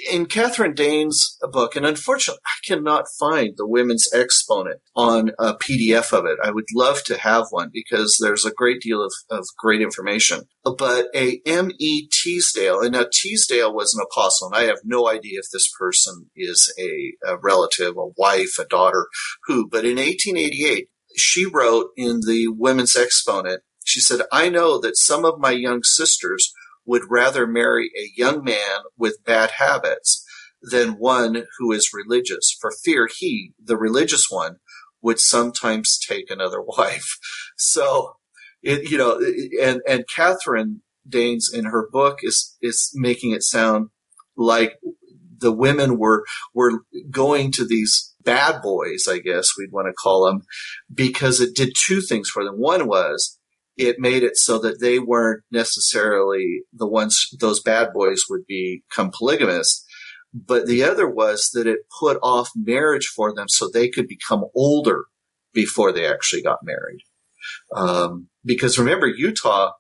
In 0.09 0.25
Kathryn 0.25 0.73
Daynes' 0.75 1.37
book, 1.51 1.75
and 1.75 1.85
unfortunately, 1.85 2.41
I 2.45 2.67
cannot 2.67 3.05
find 3.19 3.53
the 3.55 3.67
Women's 3.67 4.11
Exponent 4.11 4.81
on 4.95 5.31
a 5.37 5.53
PDF 5.53 6.11
of 6.11 6.25
it. 6.25 6.39
I 6.43 6.49
would 6.49 6.65
love 6.73 7.03
to 7.03 7.19
have 7.19 7.47
one 7.51 7.69
because 7.71 8.17
there's 8.19 8.45
a 8.45 8.51
great 8.51 8.81
deal 8.81 9.03
of, 9.03 9.13
of 9.29 9.45
great 9.59 9.81
information. 9.81 10.45
But 10.63 11.07
a 11.15 11.39
M.E. 11.45 12.07
Teasdale, 12.11 12.81
and 12.81 12.93
now 12.93 13.05
Teasdale 13.11 13.73
was 13.73 13.93
an 13.93 14.03
apostle, 14.03 14.47
and 14.47 14.55
I 14.55 14.63
have 14.63 14.79
no 14.83 15.07
idea 15.07 15.39
if 15.39 15.51
this 15.51 15.71
person 15.77 16.31
is 16.35 16.73
a, 16.79 17.13
a 17.27 17.37
relative, 17.37 17.95
a 17.95 18.07
wife, 18.17 18.57
a 18.57 18.65
daughter, 18.65 19.07
who, 19.45 19.67
but 19.69 19.85
in 19.85 19.97
1888, 19.97 20.87
she 21.15 21.45
wrote 21.45 21.91
in 21.95 22.21
the 22.21 22.47
Women's 22.47 22.95
Exponent, 22.95 23.61
she 23.85 23.99
said, 23.99 24.21
I 24.31 24.49
know 24.49 24.79
that 24.79 24.97
some 24.97 25.25
of 25.25 25.39
my 25.39 25.51
young 25.51 25.83
sisters 25.83 26.51
would 26.85 27.03
rather 27.09 27.47
marry 27.47 27.91
a 27.97 28.11
young 28.15 28.43
man 28.43 28.83
with 28.97 29.23
bad 29.25 29.51
habits 29.57 30.23
than 30.61 30.93
one 30.93 31.43
who 31.57 31.71
is 31.71 31.91
religious, 31.93 32.55
for 32.59 32.71
fear 32.71 33.07
he, 33.13 33.53
the 33.63 33.77
religious 33.77 34.27
one, 34.29 34.57
would 35.01 35.19
sometimes 35.19 35.99
take 35.99 36.29
another 36.29 36.61
wife. 36.77 37.17
So, 37.57 38.17
it, 38.63 38.89
you 38.89 38.97
know, 38.97 39.19
and, 39.61 39.81
and 39.87 40.05
Kathryn 40.07 40.79
Daynes 41.07 41.53
in 41.53 41.65
her 41.65 41.87
book 41.91 42.19
is, 42.23 42.57
is 42.61 42.91
making 42.95 43.31
it 43.31 43.43
sound 43.43 43.89
like 44.35 44.73
the 45.37 45.51
women 45.51 45.99
were, 45.99 46.25
were 46.53 46.81
going 47.11 47.51
to 47.51 47.65
these 47.65 48.15
bad 48.23 48.61
boys, 48.61 49.07
I 49.07 49.19
guess 49.19 49.49
we'd 49.57 49.71
want 49.71 49.87
to 49.87 49.93
call 49.93 50.25
them, 50.25 50.41
because 50.91 51.39
it 51.39 51.55
did 51.55 51.73
two 51.77 52.01
things 52.01 52.29
for 52.29 52.43
them. 52.43 52.55
One 52.55 52.87
was 52.87 53.34
it 53.77 53.97
made 53.99 54.23
it 54.23 54.37
so 54.37 54.57
that 54.59 54.79
they 54.79 54.99
weren't 54.99 55.43
necessarily 55.51 56.61
the 56.73 56.87
ones, 56.87 57.27
those 57.39 57.61
bad 57.61 57.89
boys 57.93 58.23
would 58.29 58.45
become 58.47 59.11
polygamous. 59.11 59.85
But 60.33 60.67
the 60.67 60.83
other 60.83 61.09
was 61.09 61.49
that 61.53 61.67
it 61.67 61.79
put 61.99 62.17
off 62.21 62.49
marriage 62.55 63.07
for 63.07 63.33
them 63.33 63.47
so 63.47 63.69
they 63.69 63.89
could 63.89 64.07
become 64.07 64.45
older 64.53 65.05
before 65.53 65.91
they 65.91 66.05
actually 66.05 66.41
got 66.41 66.59
married. 66.63 67.01
Um, 67.73 68.27
because 68.43 68.77
remember, 68.77 69.07
Utah, 69.07 69.71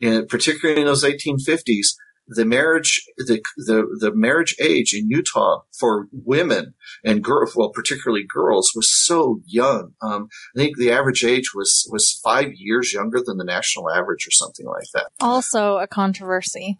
in, 0.00 0.26
particularly 0.26 0.80
in 0.80 0.86
those 0.86 1.04
1850s, 1.04 1.94
the 2.26 2.44
marriage 2.44 3.04
the, 3.18 3.42
the 3.56 3.84
the 4.00 4.12
marriage 4.14 4.56
age 4.60 4.94
in 4.94 5.08
Utah 5.08 5.62
for 5.78 6.08
women 6.12 6.74
and 7.04 7.22
girls, 7.22 7.54
well, 7.54 7.70
particularly 7.70 8.24
girls, 8.26 8.72
was 8.74 8.90
so 8.90 9.40
young. 9.46 9.92
Um, 10.00 10.28
I 10.56 10.58
think 10.58 10.76
the 10.76 10.90
average 10.90 11.24
age 11.24 11.54
was 11.54 11.88
was 11.90 12.18
five 12.24 12.52
years 12.54 12.92
younger 12.92 13.20
than 13.24 13.36
the 13.36 13.44
national 13.44 13.90
average, 13.90 14.26
or 14.26 14.30
something 14.30 14.66
like 14.66 14.86
that. 14.94 15.10
Also, 15.20 15.78
a 15.78 15.86
controversy. 15.86 16.78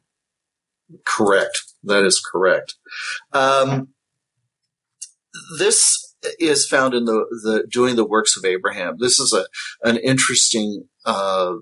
Correct. 1.04 1.62
That 1.82 2.04
is 2.04 2.20
correct. 2.20 2.74
Um, 3.32 3.88
this 5.58 6.14
is 6.38 6.66
found 6.66 6.94
in 6.94 7.04
the, 7.04 7.26
the 7.42 7.66
doing 7.70 7.96
the 7.96 8.06
works 8.06 8.36
of 8.36 8.44
Abraham. 8.44 8.96
This 8.98 9.18
is 9.18 9.32
a 9.32 9.46
an 9.86 9.98
interesting 9.98 10.88
uh, 11.04 11.54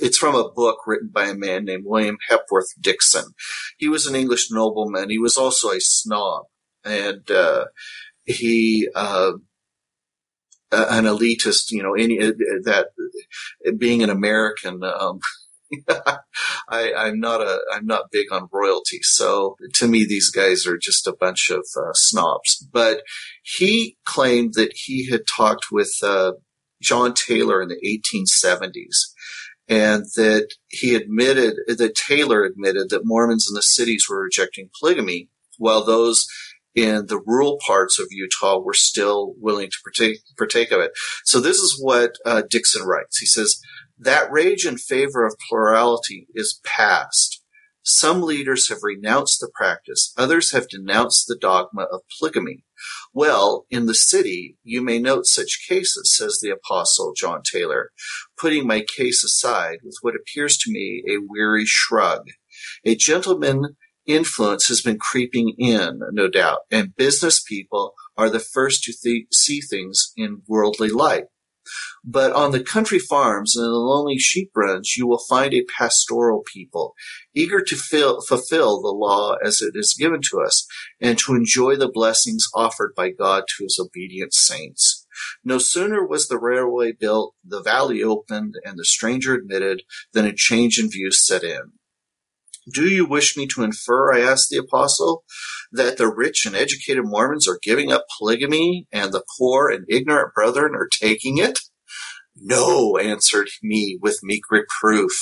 it's 0.00 0.18
from 0.18 0.34
a 0.34 0.50
book 0.50 0.78
written 0.86 1.10
by 1.12 1.26
a 1.26 1.34
man 1.34 1.64
named 1.64 1.84
William 1.86 2.18
Hepworth 2.28 2.68
Dixon. 2.80 3.32
He 3.78 3.88
was 3.88 4.06
an 4.06 4.14
English 4.14 4.50
nobleman. 4.50 5.10
He 5.10 5.18
was 5.18 5.36
also 5.36 5.70
a 5.70 5.80
snob, 5.80 6.44
and 6.84 7.30
uh, 7.30 7.66
he 8.24 8.88
uh, 8.94 9.32
an 10.70 11.04
elitist. 11.04 11.70
You 11.70 11.82
know, 11.82 11.94
any 11.94 12.18
that 12.18 12.88
being 13.78 14.02
an 14.02 14.10
American. 14.10 14.82
Um, 14.84 15.20
I, 16.68 16.92
I'm 16.96 17.20
not 17.20 17.40
a, 17.40 17.60
I'm 17.72 17.86
not 17.86 18.10
big 18.10 18.32
on 18.32 18.48
royalty. 18.52 18.98
So 19.02 19.56
to 19.74 19.86
me, 19.86 20.04
these 20.04 20.28
guys 20.28 20.66
are 20.66 20.76
just 20.76 21.06
a 21.06 21.14
bunch 21.14 21.48
of 21.48 21.64
uh, 21.76 21.92
snobs. 21.92 22.56
But 22.72 23.02
he 23.44 23.96
claimed 24.04 24.54
that 24.54 24.72
he 24.74 25.08
had 25.08 25.28
talked 25.28 25.66
with 25.70 25.92
uh, 26.02 26.32
John 26.82 27.14
Taylor 27.14 27.62
in 27.62 27.68
the 27.68 28.00
1870s 28.42 29.12
and 29.70 30.04
that 30.16 30.48
he 30.68 30.96
admitted 30.96 31.54
that 31.68 31.94
Taylor 31.94 32.42
admitted 32.44 32.90
that 32.90 33.04
Mormons 33.04 33.46
in 33.48 33.54
the 33.54 33.62
cities 33.62 34.06
were 34.10 34.24
rejecting 34.24 34.68
polygamy, 34.78 35.28
while 35.58 35.84
those 35.84 36.26
in 36.74 37.06
the 37.06 37.22
rural 37.24 37.58
parts 37.64 37.98
of 37.98 38.08
Utah 38.10 38.58
were 38.58 38.74
still 38.74 39.34
willing 39.38 39.70
to 39.70 39.76
partake, 39.84 40.18
partake 40.36 40.72
of 40.72 40.80
it. 40.80 40.90
So 41.24 41.40
this 41.40 41.58
is 41.58 41.80
what 41.80 42.16
uh, 42.26 42.42
Dixon 42.50 42.84
writes. 42.84 43.18
He 43.18 43.26
says 43.26 43.60
that 43.98 44.30
rage 44.32 44.66
in 44.66 44.76
favor 44.76 45.24
of 45.24 45.36
plurality 45.48 46.26
is 46.34 46.60
past. 46.64 47.39
Some 47.82 48.20
leaders 48.22 48.68
have 48.68 48.78
renounced 48.82 49.40
the 49.40 49.50
practice, 49.54 50.12
others 50.16 50.52
have 50.52 50.68
denounced 50.68 51.26
the 51.26 51.36
dogma 51.36 51.82
of 51.90 52.02
polygamy. 52.18 52.64
Well, 53.12 53.66
in 53.70 53.86
the 53.86 53.94
city, 53.94 54.56
you 54.62 54.82
may 54.82 54.98
note 54.98 55.26
such 55.26 55.66
cases, 55.68 56.14
says 56.14 56.40
the 56.40 56.50
apostle 56.50 57.14
John 57.16 57.42
Taylor, 57.42 57.90
putting 58.38 58.66
my 58.66 58.80
case 58.80 59.24
aside 59.24 59.78
with 59.82 59.96
what 60.02 60.14
appears 60.14 60.56
to 60.58 60.70
me 60.70 61.02
a 61.08 61.18
weary 61.26 61.64
shrug. 61.66 62.28
A 62.84 62.94
gentleman 62.94 63.76
influence 64.06 64.68
has 64.68 64.80
been 64.80 64.98
creeping 64.98 65.54
in, 65.58 66.00
no 66.12 66.28
doubt, 66.28 66.60
and 66.70 66.96
business 66.96 67.42
people 67.42 67.94
are 68.16 68.30
the 68.30 68.40
first 68.40 68.84
to 68.84 68.92
th- 68.92 69.26
see 69.32 69.60
things 69.60 70.12
in 70.16 70.42
worldly 70.46 70.90
light. 70.90 71.24
But 72.04 72.32
on 72.32 72.52
the 72.52 72.64
country 72.64 72.98
farms 72.98 73.56
and 73.56 73.66
the 73.66 73.70
lonely 73.70 74.18
sheep 74.18 74.50
runs, 74.56 74.96
you 74.96 75.06
will 75.06 75.22
find 75.28 75.52
a 75.52 75.66
pastoral 75.76 76.42
people, 76.50 76.94
eager 77.34 77.60
to 77.62 77.76
fill, 77.76 78.22
fulfill 78.22 78.80
the 78.80 78.88
law 78.88 79.34
as 79.44 79.60
it 79.60 79.72
is 79.74 79.96
given 79.98 80.20
to 80.30 80.40
us, 80.40 80.66
and 81.00 81.18
to 81.18 81.34
enjoy 81.34 81.76
the 81.76 81.90
blessings 81.92 82.46
offered 82.54 82.94
by 82.96 83.10
God 83.10 83.44
to 83.48 83.64
his 83.64 83.78
obedient 83.78 84.32
saints. 84.32 85.06
No 85.44 85.58
sooner 85.58 86.06
was 86.06 86.28
the 86.28 86.38
railway 86.38 86.92
built, 86.92 87.34
the 87.44 87.62
valley 87.62 88.02
opened, 88.02 88.54
and 88.64 88.78
the 88.78 88.84
stranger 88.84 89.34
admitted, 89.34 89.82
than 90.14 90.24
a 90.24 90.34
change 90.34 90.78
in 90.78 90.90
views 90.90 91.24
set 91.26 91.44
in. 91.44 91.72
Do 92.72 92.88
you 92.88 93.04
wish 93.04 93.36
me 93.36 93.46
to 93.48 93.62
infer, 93.62 94.12
I 94.12 94.20
asked 94.20 94.48
the 94.48 94.58
apostle, 94.58 95.24
that 95.72 95.98
the 95.98 96.08
rich 96.08 96.46
and 96.46 96.56
educated 96.56 97.04
Mormons 97.04 97.48
are 97.48 97.58
giving 97.62 97.92
up 97.92 98.06
polygamy 98.18 98.86
and 98.92 99.12
the 99.12 99.24
poor 99.38 99.68
and 99.68 99.84
ignorant 99.88 100.34
brethren 100.34 100.74
are 100.74 100.88
taking 100.88 101.38
it? 101.38 101.58
No, 102.42 102.96
answered 102.96 103.48
me 103.62 103.98
with 104.00 104.22
meek 104.22 104.50
reproof. 104.50 105.12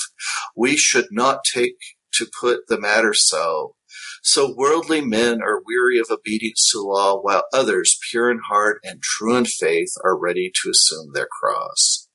We 0.55 0.77
should 0.77 1.07
not 1.11 1.43
take 1.43 1.75
to 2.13 2.25
put 2.39 2.67
the 2.67 2.79
matter 2.79 3.13
so. 3.13 3.75
So 4.23 4.53
worldly 4.55 5.01
men 5.01 5.41
are 5.41 5.61
weary 5.65 5.99
of 5.99 6.07
obedience 6.09 6.69
to 6.71 6.79
law, 6.79 7.19
while 7.19 7.43
others, 7.53 7.99
pure 8.09 8.31
in 8.31 8.39
heart 8.47 8.79
and 8.83 9.01
true 9.01 9.35
in 9.35 9.45
faith, 9.45 9.91
are 10.03 10.17
ready 10.17 10.51
to 10.61 10.69
assume 10.69 11.11
their 11.13 11.27
cross. 11.27 12.07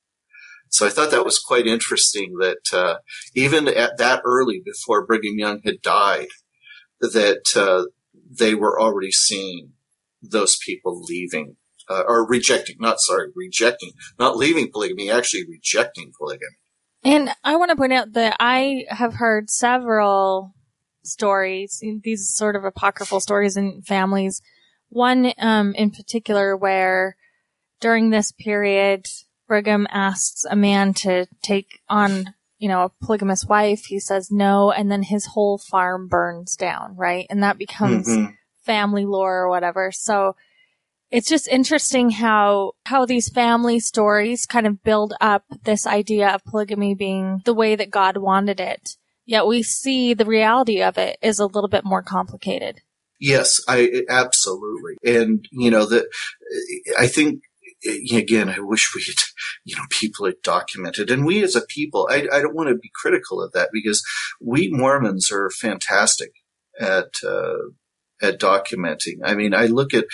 So 0.69 0.85
I 0.85 0.89
thought 0.89 1.11
that 1.11 1.25
was 1.25 1.39
quite 1.39 1.67
interesting 1.67 2.37
that 2.39 2.73
uh, 2.73 2.97
even 3.35 3.67
at 3.67 3.97
that 3.97 4.21
early, 4.25 4.61
before 4.63 5.05
Brigham 5.05 5.37
Young 5.37 5.61
had 5.63 5.81
died, 5.81 6.27
that 6.99 7.43
uh, 7.55 7.85
they 8.39 8.55
were 8.55 8.79
already 8.79 9.11
seeing 9.11 9.73
those 10.21 10.57
people 10.57 11.01
leaving 11.03 11.57
uh, 11.89 12.03
or 12.07 12.27
rejecting, 12.27 12.75
not 12.79 12.99
sorry, 12.99 13.29
rejecting, 13.35 13.91
not 14.19 14.37
leaving 14.37 14.71
polygamy, 14.71 15.09
actually 15.09 15.45
rejecting 15.47 16.11
polygamy. 16.17 16.57
And 17.03 17.29
I 17.43 17.55
want 17.55 17.69
to 17.69 17.75
point 17.75 17.93
out 17.93 18.13
that 18.13 18.35
I 18.39 18.85
have 18.89 19.15
heard 19.15 19.49
several 19.49 20.55
stories, 21.03 21.83
these 22.03 22.33
sort 22.35 22.55
of 22.55 22.63
apocryphal 22.63 23.19
stories 23.19 23.57
in 23.57 23.83
families. 23.83 24.41
One 24.89 25.33
um, 25.37 25.73
in 25.75 25.91
particular 25.91 26.57
where 26.57 27.15
during 27.79 28.09
this 28.09 28.31
period, 28.31 29.05
Brigham 29.47 29.87
asks 29.91 30.45
a 30.49 30.55
man 30.55 30.93
to 30.95 31.27
take 31.43 31.79
on, 31.87 32.33
you 32.57 32.67
know, 32.67 32.83
a 32.85 33.05
polygamous 33.05 33.45
wife. 33.45 33.85
He 33.85 33.99
says 33.99 34.31
no, 34.31 34.71
and 34.71 34.91
then 34.91 35.03
his 35.03 35.27
whole 35.27 35.59
farm 35.59 36.07
burns 36.07 36.55
down, 36.55 36.95
right? 36.95 37.27
And 37.29 37.43
that 37.43 37.57
becomes 37.57 38.07
mm-hmm. 38.07 38.31
family 38.63 39.05
lore 39.05 39.41
or 39.41 39.49
whatever. 39.49 39.91
So 39.91 40.35
it's 41.15 41.29
just 41.29 41.47
interesting 41.47 42.09
how 42.09 42.73
how 42.85 43.05
these 43.05 43.29
family 43.29 43.79
stories 43.79 44.45
kind 44.45 44.67
of 44.67 44.83
build 44.83 45.13
up 45.21 45.45
this 45.63 45.87
idea 45.87 46.27
of 46.27 46.43
polygamy 46.43 46.93
being 46.93 47.41
the 47.45 47.53
way 47.53 47.77
that 47.77 47.89
God 47.89 48.17
wanted 48.17 48.59
it. 48.59 48.97
Yet 49.25 49.47
we 49.47 49.63
see 49.63 50.13
the 50.13 50.25
reality 50.25 50.83
of 50.83 50.97
it 50.97 51.17
is 51.21 51.39
a 51.39 51.45
little 51.45 51.69
bit 51.69 51.85
more 51.85 52.03
complicated. 52.03 52.81
Yes, 53.17 53.61
I 53.65 54.03
absolutely. 54.09 54.97
And 55.05 55.47
you 55.51 55.71
know 55.71 55.85
that 55.85 56.05
I 56.99 57.07
think 57.07 57.43
again, 58.11 58.49
I 58.49 58.59
wish 58.59 58.91
we 58.93 59.01
had, 59.07 59.15
you 59.63 59.77
know, 59.77 59.83
people 59.89 60.25
had 60.25 60.41
documented, 60.43 61.09
and 61.09 61.25
we 61.25 61.41
as 61.43 61.55
a 61.55 61.61
people, 61.61 62.09
I, 62.11 62.27
I 62.31 62.41
don't 62.41 62.55
want 62.55 62.67
to 62.69 62.75
be 62.75 62.91
critical 62.93 63.41
of 63.41 63.53
that 63.53 63.69
because 63.71 64.03
we 64.41 64.69
Mormons 64.69 65.31
are 65.31 65.49
fantastic 65.49 66.31
at 66.77 67.07
uh, 67.25 67.69
at 68.21 68.39
documenting. 68.39 69.17
I 69.23 69.35
mean, 69.35 69.53
I 69.53 69.65
look 69.65 69.93
at 69.93 70.05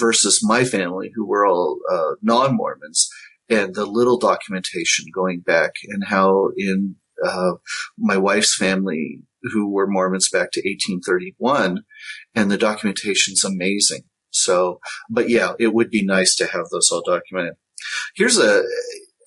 versus 0.00 0.40
my 0.42 0.64
family, 0.64 1.10
who 1.14 1.26
were 1.26 1.46
all 1.46 1.78
uh, 1.90 2.12
non 2.22 2.56
Mormons, 2.56 3.08
and 3.48 3.74
the 3.74 3.86
little 3.86 4.18
documentation 4.18 5.06
going 5.14 5.40
back, 5.40 5.72
and 5.88 6.04
how 6.06 6.50
in 6.56 6.96
uh, 7.24 7.52
my 7.98 8.16
wife's 8.16 8.56
family, 8.56 9.20
who 9.42 9.70
were 9.70 9.86
Mormons 9.86 10.28
back 10.30 10.50
to 10.52 10.60
1831, 10.60 11.82
and 12.34 12.50
the 12.50 12.58
documentation's 12.58 13.44
amazing. 13.44 14.02
So, 14.30 14.80
but 15.10 15.28
yeah, 15.28 15.52
it 15.58 15.74
would 15.74 15.90
be 15.90 16.04
nice 16.04 16.34
to 16.36 16.46
have 16.46 16.66
those 16.70 16.90
all 16.90 17.02
documented. 17.04 17.54
Here's 18.14 18.38
a, 18.38 18.62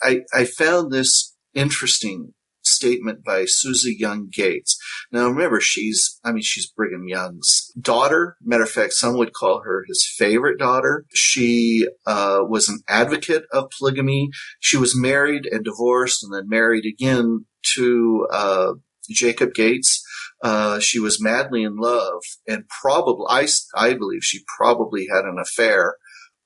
I, 0.01 0.21
I 0.33 0.45
found 0.45 0.91
this 0.91 1.35
interesting 1.53 2.33
statement 2.75 3.23
by 3.23 3.45
Susie 3.45 3.95
Young 3.97 4.29
Gates. 4.31 4.77
Now 5.11 5.27
remember, 5.27 5.59
she's, 5.61 6.19
I 6.23 6.31
mean, 6.31 6.43
she's 6.43 6.69
Brigham 6.69 7.07
Young's 7.07 7.71
daughter. 7.79 8.37
Matter 8.43 8.63
of 8.63 8.69
fact, 8.69 8.93
some 8.93 9.17
would 9.17 9.33
call 9.33 9.61
her 9.63 9.85
his 9.87 10.05
favorite 10.17 10.59
daughter. 10.59 11.05
She, 11.13 11.87
uh, 12.05 12.39
was 12.41 12.69
an 12.69 12.79
advocate 12.87 13.45
of 13.51 13.71
polygamy. 13.77 14.29
She 14.59 14.77
was 14.77 14.99
married 14.99 15.45
and 15.51 15.63
divorced 15.63 16.23
and 16.23 16.33
then 16.33 16.49
married 16.49 16.85
again 16.85 17.45
to, 17.75 18.27
uh, 18.31 18.73
Jacob 19.09 19.53
Gates. 19.53 20.03
Uh, 20.43 20.79
she 20.79 20.99
was 20.99 21.21
madly 21.21 21.63
in 21.63 21.77
love 21.77 22.21
and 22.47 22.65
probably, 22.81 23.25
I, 23.29 23.47
I 23.75 23.93
believe 23.93 24.23
she 24.23 24.43
probably 24.57 25.07
had 25.11 25.25
an 25.25 25.37
affair 25.39 25.95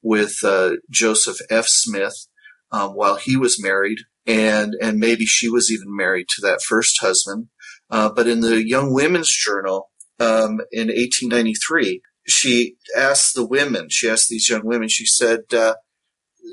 with, 0.02 0.36
uh, 0.44 0.72
Joseph 0.90 1.38
F. 1.50 1.66
Smith, 1.68 2.28
um, 2.72 2.92
while 2.92 3.16
he 3.16 3.36
was 3.36 3.62
married 3.62 4.00
and 4.26 4.74
and 4.82 5.00
maybe 5.00 5.26
she 5.26 5.50
was 5.50 5.72
even 5.72 5.96
married 5.96 6.28
to 6.30 6.42
that 6.42 6.62
first 6.62 7.00
husband. 7.02 7.48
Uh, 7.90 8.10
but 8.10 8.28
in 8.28 8.42
the 8.42 8.68
Young 8.68 8.94
Women's 8.94 9.36
Journal 9.36 9.90
um, 10.20 10.62
in 10.72 10.88
1893, 10.88 12.02
she 12.28 12.76
asked 12.96 13.34
the 13.34 13.46
women. 13.46 13.88
She 13.90 14.10
asked 14.10 14.30
these 14.30 14.50
young 14.50 14.66
women. 14.66 14.90
She 14.90 15.06
said. 15.06 15.42
Uh, 15.54 15.76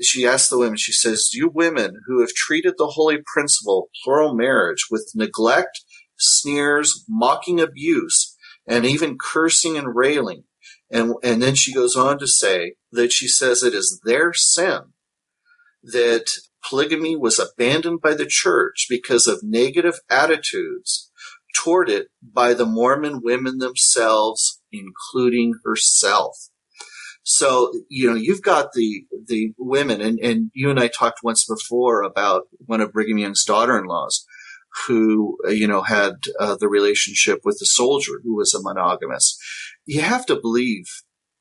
she 0.03 0.27
asked 0.27 0.51
the 0.51 0.59
women, 0.59 0.77
she 0.77 0.93
says, 0.93 1.31
You 1.33 1.49
women 1.49 2.03
who 2.07 2.21
have 2.21 2.31
treated 2.31 2.75
the 2.77 2.89
holy 2.89 3.19
principle, 3.25 3.85
of 3.85 3.89
plural 4.05 4.35
marriage, 4.35 4.87
with 4.91 5.11
neglect, 5.15 5.81
sneers, 6.19 7.05
mocking 7.09 7.61
abuse, 7.61 8.37
and 8.67 8.85
even 8.85 9.19
cursing 9.19 9.77
and 9.77 9.95
railing. 9.95 10.45
And, 10.91 11.15
and 11.23 11.43
then 11.43 11.55
she 11.55 11.73
goes 11.73 11.97
on 11.97 12.19
to 12.19 12.27
say 12.27 12.75
that 12.93 13.13
she 13.13 13.29
says 13.29 13.63
it 13.63 13.75
is 13.75 14.01
their 14.05 14.33
sin 14.33 14.93
that 15.83 16.27
polygamy 16.69 17.17
was 17.17 17.39
abandoned 17.39 18.01
by 18.01 18.15
the 18.15 18.27
church 18.27 18.87
because 18.89 19.27
of 19.27 19.43
negative 19.43 20.01
attitudes 20.11 21.11
toward 21.55 21.89
it 21.89 22.09
by 22.23 22.55
the 22.55 22.67
Mormon 22.67 23.21
women 23.23 23.59
themselves, 23.59 24.61
including 24.71 25.55
herself. 25.65 26.49
So, 27.23 27.73
you 27.89 28.09
know, 28.09 28.17
you've 28.17 28.43
got 28.43 28.73
the, 28.73 29.05
the 29.27 29.53
women 29.59 30.01
and, 30.01 30.19
and 30.21 30.51
you 30.55 30.71
and 30.71 30.79
I 30.79 30.89
talked 30.89 31.21
once 31.25 31.45
before 31.45 32.03
about 32.03 32.43
one 32.59 32.81
of 32.81 32.93
Brigham 32.93 33.19
Young's 33.19 33.45
daughter-in-laws 33.45 34.25
who, 34.87 35.39
you 35.49 35.67
know, 35.67 35.83
had 35.83 36.13
uh, 36.39 36.57
the 36.61 36.69
relationship 36.69 37.41
with 37.45 37.59
the 37.59 37.67
soldier 37.67 38.21
who 38.23 38.37
was 38.37 38.55
a 38.55 38.63
monogamous. 38.63 39.37
You 39.87 40.03
have 40.03 40.27
to 40.27 40.41
believe 40.41 40.85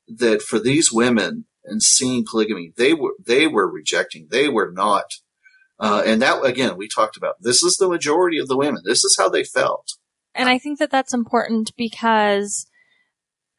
that 0.08 0.42
for 0.42 0.58
these 0.58 0.90
women, 0.92 1.44
and 1.66 1.82
seeing 1.82 2.24
polygamy. 2.28 2.72
They 2.76 2.94
were 2.94 3.14
they 3.24 3.46
were 3.46 3.70
rejecting. 3.70 4.28
They 4.30 4.48
were 4.48 4.70
not. 4.72 5.06
Uh, 5.78 6.02
and 6.06 6.22
that 6.22 6.42
again, 6.44 6.76
we 6.76 6.88
talked 6.88 7.16
about. 7.16 7.36
This 7.40 7.62
is 7.62 7.76
the 7.76 7.88
majority 7.88 8.38
of 8.38 8.48
the 8.48 8.56
women. 8.56 8.82
This 8.84 9.04
is 9.04 9.16
how 9.18 9.28
they 9.28 9.44
felt. 9.44 9.92
And 10.34 10.48
I 10.48 10.58
think 10.58 10.78
that 10.78 10.90
that's 10.90 11.14
important 11.14 11.72
because, 11.76 12.66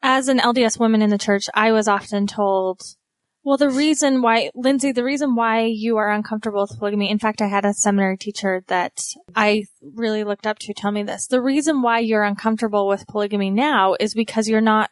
as 0.02 0.28
an 0.28 0.38
LDS 0.38 0.78
woman 0.78 1.02
in 1.02 1.10
the 1.10 1.18
church, 1.18 1.44
I 1.54 1.72
was 1.72 1.88
often 1.88 2.26
told, 2.26 2.82
"Well, 3.44 3.56
the 3.56 3.70
reason 3.70 4.22
why, 4.22 4.50
Lindsay, 4.54 4.92
the 4.92 5.04
reason 5.04 5.34
why 5.34 5.64
you 5.64 5.96
are 5.96 6.10
uncomfortable 6.10 6.62
with 6.62 6.78
polygamy." 6.78 7.10
In 7.10 7.18
fact, 7.18 7.40
I 7.40 7.48
had 7.48 7.64
a 7.64 7.74
seminary 7.74 8.16
teacher 8.16 8.64
that 8.68 9.00
I 9.36 9.64
really 9.82 10.24
looked 10.24 10.46
up 10.46 10.58
to 10.60 10.74
tell 10.74 10.92
me 10.92 11.02
this. 11.02 11.26
The 11.26 11.42
reason 11.42 11.82
why 11.82 12.00
you're 12.00 12.24
uncomfortable 12.24 12.88
with 12.88 13.06
polygamy 13.06 13.50
now 13.50 13.94
is 14.00 14.14
because 14.14 14.48
you're 14.48 14.60
not. 14.60 14.90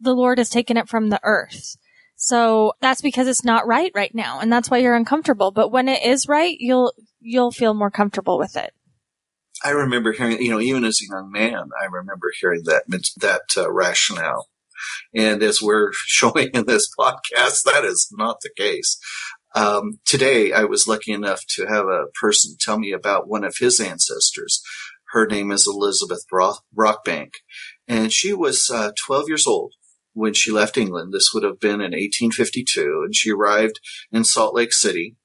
The 0.00 0.14
Lord 0.14 0.38
has 0.38 0.48
taken 0.48 0.76
it 0.76 0.88
from 0.88 1.08
the 1.08 1.20
earth 1.24 1.76
so 2.20 2.72
that's 2.80 3.00
because 3.00 3.28
it's 3.28 3.44
not 3.44 3.68
right 3.68 3.92
right 3.94 4.12
now. 4.12 4.40
And 4.40 4.52
that's 4.52 4.68
why 4.68 4.78
you're 4.78 4.96
uncomfortable. 4.96 5.52
But 5.52 5.70
when 5.70 5.86
it 5.86 6.04
is 6.04 6.26
right, 6.26 6.56
you'll, 6.58 6.92
you'll 7.20 7.52
feel 7.52 7.74
more 7.74 7.92
comfortable 7.92 8.38
with 8.38 8.56
it. 8.56 8.74
I 9.64 9.70
remember 9.70 10.12
hearing, 10.12 10.42
you 10.42 10.50
know, 10.50 10.60
even 10.60 10.84
as 10.84 11.00
a 11.00 11.14
young 11.14 11.30
man, 11.30 11.70
I 11.80 11.84
remember 11.84 12.32
hearing 12.40 12.62
that, 12.64 12.82
that 13.20 13.42
uh, 13.56 13.70
rationale. 13.70 14.48
And 15.14 15.44
as 15.44 15.62
we're 15.62 15.92
showing 15.92 16.48
in 16.54 16.66
this 16.66 16.88
podcast, 16.98 17.62
that 17.62 17.84
is 17.84 18.08
not 18.10 18.40
the 18.40 18.50
case. 18.56 18.98
Um, 19.54 20.00
today, 20.04 20.52
I 20.52 20.64
was 20.64 20.88
lucky 20.88 21.12
enough 21.12 21.42
to 21.50 21.66
have 21.66 21.86
a 21.86 22.06
person 22.20 22.56
tell 22.58 22.80
me 22.80 22.90
about 22.90 23.28
one 23.28 23.44
of 23.44 23.58
his 23.58 23.78
ancestors. 23.78 24.60
Her 25.12 25.24
name 25.24 25.52
is 25.52 25.68
Elizabeth 25.68 26.24
Brockbank, 26.30 27.30
and 27.86 28.12
she 28.12 28.34
was 28.34 28.68
uh, 28.70 28.90
12 29.06 29.28
years 29.28 29.46
old 29.46 29.74
when 30.18 30.34
she 30.34 30.50
left 30.50 30.76
England. 30.76 31.12
This 31.12 31.30
would 31.32 31.44
have 31.44 31.60
been 31.60 31.80
in 31.80 31.92
1852, 31.92 33.02
and 33.04 33.14
she 33.14 33.30
arrived 33.30 33.80
in 34.10 34.24
Salt 34.24 34.54
Lake 34.54 34.72
City. 34.72 35.16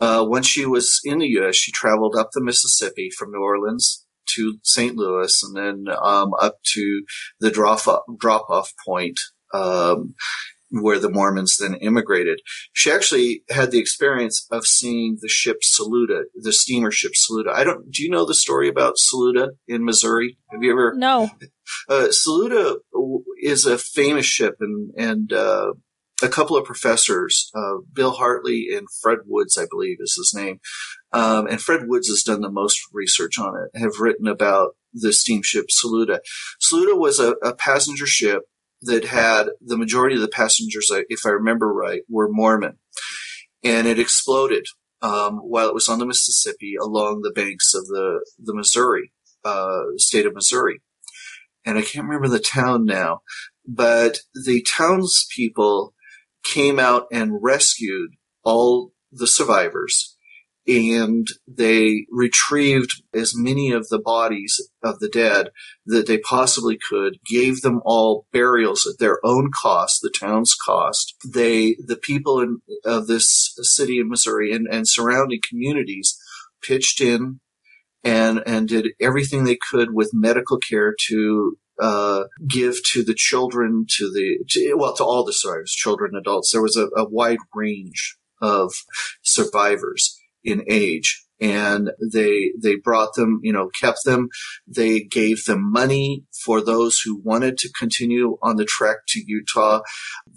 Uh, 0.00 0.24
when 0.24 0.42
she 0.42 0.66
was 0.66 1.00
in 1.04 1.18
the 1.18 1.28
U.S., 1.28 1.56
she 1.56 1.72
traveled 1.72 2.16
up 2.16 2.30
the 2.32 2.42
Mississippi 2.42 3.10
from 3.10 3.30
New 3.30 3.42
Orleans 3.42 4.04
to 4.34 4.58
St. 4.62 4.96
Louis, 4.96 5.42
and 5.42 5.56
then 5.56 5.94
um, 6.02 6.32
up 6.40 6.56
to 6.74 7.04
the 7.40 7.50
drop 7.50 7.86
off, 7.86 8.02
drop 8.18 8.46
off 8.48 8.72
point 8.84 9.18
um, 9.54 10.14
where 10.70 10.98
the 10.98 11.10
Mormons 11.10 11.56
then 11.58 11.74
immigrated. 11.74 12.40
She 12.72 12.90
actually 12.90 13.42
had 13.50 13.70
the 13.70 13.78
experience 13.78 14.46
of 14.50 14.66
seeing 14.66 15.18
the 15.20 15.28
ship 15.28 15.58
Saluda, 15.62 16.24
the 16.34 16.52
steamer 16.52 16.90
ship 16.90 17.12
Saluda. 17.14 17.52
I 17.54 17.64
don't. 17.64 17.90
Do 17.90 18.02
you 18.02 18.10
know 18.10 18.26
the 18.26 18.34
story 18.34 18.68
about 18.68 18.98
Saluda 18.98 19.50
in 19.68 19.84
Missouri? 19.84 20.38
Have 20.50 20.62
you 20.62 20.72
ever? 20.72 20.94
No. 20.96 21.30
Uh, 21.88 22.10
Saluda 22.10 22.76
is 23.40 23.66
a 23.66 23.78
famous 23.78 24.26
ship, 24.26 24.56
and 24.60 24.92
and 24.96 25.32
uh, 25.32 25.72
a 26.22 26.28
couple 26.28 26.56
of 26.56 26.64
professors, 26.64 27.50
uh, 27.54 27.78
Bill 27.92 28.12
Hartley 28.12 28.68
and 28.74 28.86
Fred 29.02 29.18
Woods, 29.26 29.58
I 29.58 29.66
believe 29.70 29.98
is 30.00 30.14
his 30.16 30.32
name, 30.34 30.60
um, 31.12 31.46
and 31.46 31.60
Fred 31.60 31.82
Woods 31.86 32.08
has 32.08 32.22
done 32.22 32.40
the 32.40 32.50
most 32.50 32.80
research 32.92 33.38
on 33.38 33.54
it. 33.56 33.78
Have 33.78 34.00
written 34.00 34.26
about 34.26 34.76
the 34.92 35.12
steamship 35.12 35.66
Saluda. 35.70 36.20
Saluda 36.60 36.96
was 36.96 37.20
a, 37.20 37.32
a 37.42 37.54
passenger 37.54 38.06
ship 38.06 38.42
that 38.82 39.04
had 39.04 39.48
the 39.60 39.78
majority 39.78 40.16
of 40.16 40.22
the 40.22 40.28
passengers, 40.28 40.90
if 41.08 41.20
I 41.24 41.30
remember 41.30 41.72
right, 41.72 42.02
were 42.08 42.28
Mormon, 42.30 42.78
and 43.64 43.86
it 43.86 43.98
exploded 43.98 44.66
um, 45.02 45.38
while 45.38 45.68
it 45.68 45.74
was 45.74 45.88
on 45.88 45.98
the 45.98 46.06
Mississippi 46.06 46.74
along 46.80 47.22
the 47.22 47.32
banks 47.32 47.74
of 47.74 47.86
the 47.86 48.24
the 48.38 48.54
Missouri 48.54 49.12
uh, 49.44 49.82
state 49.96 50.26
of 50.26 50.34
Missouri. 50.34 50.82
And 51.64 51.78
I 51.78 51.82
can't 51.82 52.06
remember 52.06 52.28
the 52.28 52.38
town 52.38 52.84
now, 52.84 53.20
but 53.66 54.18
the 54.34 54.62
townspeople 54.62 55.94
came 56.44 56.78
out 56.78 57.06
and 57.10 57.42
rescued 57.42 58.12
all 58.44 58.92
the 59.10 59.26
survivors 59.26 60.15
and 60.66 61.28
they 61.46 62.06
retrieved 62.10 63.02
as 63.14 63.36
many 63.36 63.70
of 63.70 63.88
the 63.88 64.00
bodies 64.00 64.60
of 64.82 64.98
the 64.98 65.08
dead 65.08 65.50
that 65.86 66.06
they 66.06 66.18
possibly 66.18 66.76
could, 66.76 67.18
gave 67.24 67.60
them 67.60 67.80
all 67.84 68.26
burials 68.32 68.86
at 68.86 68.98
their 68.98 69.24
own 69.24 69.50
cost, 69.62 70.00
the 70.02 70.10
town's 70.10 70.54
cost. 70.54 71.14
They, 71.24 71.76
the 71.84 71.96
people 71.96 72.40
in, 72.40 72.58
of 72.84 73.06
this 73.06 73.54
city 73.62 74.00
of 74.00 74.08
Missouri 74.08 74.52
and, 74.52 74.66
and 74.70 74.88
surrounding 74.88 75.40
communities 75.48 76.18
pitched 76.62 77.00
in 77.00 77.40
and, 78.02 78.42
and 78.46 78.68
did 78.68 78.88
everything 79.00 79.44
they 79.44 79.58
could 79.70 79.94
with 79.94 80.10
medical 80.12 80.58
care 80.58 80.94
to 81.08 81.58
uh, 81.80 82.24
give 82.46 82.82
to 82.92 83.04
the 83.04 83.14
children, 83.14 83.84
to 83.98 84.10
the 84.10 84.38
to, 84.48 84.74
well, 84.76 84.96
to 84.96 85.04
all 85.04 85.24
the 85.24 85.32
survivors, 85.32 85.72
children, 85.72 86.14
adults. 86.16 86.50
There 86.50 86.62
was 86.62 86.76
a, 86.76 86.86
a 86.96 87.06
wide 87.06 87.38
range 87.54 88.16
of 88.40 88.72
survivors 89.22 90.18
in 90.46 90.64
age. 90.68 91.24
And 91.38 91.90
they 92.00 92.52
they 92.58 92.76
brought 92.76 93.12
them 93.14 93.40
you 93.42 93.52
know 93.52 93.68
kept 93.78 94.04
them. 94.06 94.28
They 94.66 95.00
gave 95.00 95.44
them 95.44 95.70
money 95.70 96.24
for 96.44 96.62
those 96.62 97.00
who 97.00 97.20
wanted 97.22 97.58
to 97.58 97.72
continue 97.78 98.38
on 98.40 98.56
the 98.56 98.64
trek 98.64 98.98
to 99.08 99.22
utah. 99.26 99.82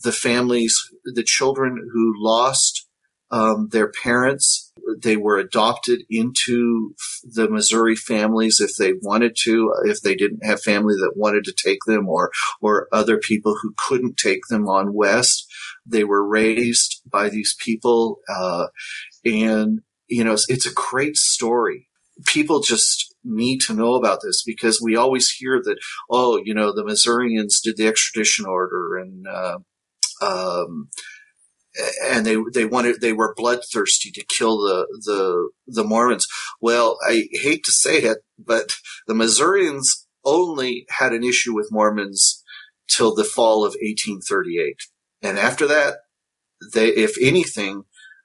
The 0.03 0.11
families 0.11 0.77
the 1.05 1.23
children 1.23 1.77
who 1.93 2.13
lost 2.17 2.85
um, 3.31 3.69
their 3.71 3.91
parents 4.03 4.69
they 5.01 5.15
were 5.15 5.37
adopted 5.37 6.01
into 6.09 6.95
the 7.23 7.49
missouri 7.49 7.95
families 7.95 8.59
if 8.59 8.75
they 8.77 8.93
wanted 9.01 9.35
to 9.43 9.71
if 9.83 10.01
they 10.01 10.15
didn't 10.15 10.45
have 10.45 10.61
family 10.61 10.95
that 10.95 11.13
wanted 11.15 11.43
to 11.43 11.53
take 11.53 11.79
them 11.85 12.07
or 12.07 12.31
or 12.61 12.87
other 12.91 13.17
people 13.17 13.57
who 13.61 13.73
couldn't 13.87 14.17
take 14.17 14.41
them 14.49 14.67
on 14.67 14.93
west. 14.93 15.45
They 15.85 16.03
were 16.03 16.27
raised 16.27 17.01
by 17.09 17.29
these 17.29 17.55
people 17.63 18.19
uh, 18.29 18.67
and 19.25 19.81
you 20.09 20.23
know, 20.23 20.33
it's, 20.33 20.49
it's 20.49 20.65
a 20.65 20.73
great 20.73 21.15
story. 21.15 21.87
People 22.25 22.59
just 22.59 23.15
need 23.23 23.59
to 23.59 23.73
know 23.73 23.93
about 23.93 24.19
this 24.21 24.43
because 24.45 24.81
we 24.81 24.95
always 24.95 25.29
hear 25.29 25.61
that, 25.63 25.77
oh, 26.09 26.41
you 26.43 26.53
know, 26.53 26.73
the 26.73 26.83
Missourians 26.83 27.61
did 27.61 27.77
the 27.77 27.87
extradition 27.87 28.45
order 28.45 28.97
and, 28.97 29.25
uh, 29.27 29.59
um, 30.21 30.89
and 32.03 32.25
they 32.25 32.35
they 32.53 32.65
wanted 32.65 33.01
they 33.01 33.13
were 33.13 33.33
bloodthirsty 33.35 34.11
to 34.11 34.25
kill 34.25 34.57
the 34.57 34.87
the 35.05 35.49
the 35.67 35.83
Mormons. 35.83 36.27
Well, 36.59 36.97
I 37.07 37.27
hate 37.31 37.63
to 37.65 37.71
say 37.71 37.99
it, 37.99 38.19
but 38.37 38.73
the 39.07 39.15
Missourians 39.15 40.07
only 40.25 40.85
had 40.89 41.13
an 41.13 41.23
issue 41.23 41.53
with 41.55 41.71
Mormons 41.71 42.43
till 42.87 43.13
the 43.13 43.23
fall 43.23 43.63
of 43.63 43.75
1838, 43.81 44.75
and 45.21 45.37
after 45.37 45.67
that, 45.67 45.97
they 46.73 46.87
if 46.89 47.15
anything, 47.21 47.83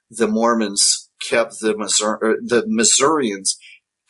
the 0.09 0.27
Mormons 0.27 1.04
kept 1.29 1.59
the 1.59 1.77
Missouri, 1.77 2.33
uh, 2.33 2.35
the 2.41 2.63
Missourians 2.67 3.57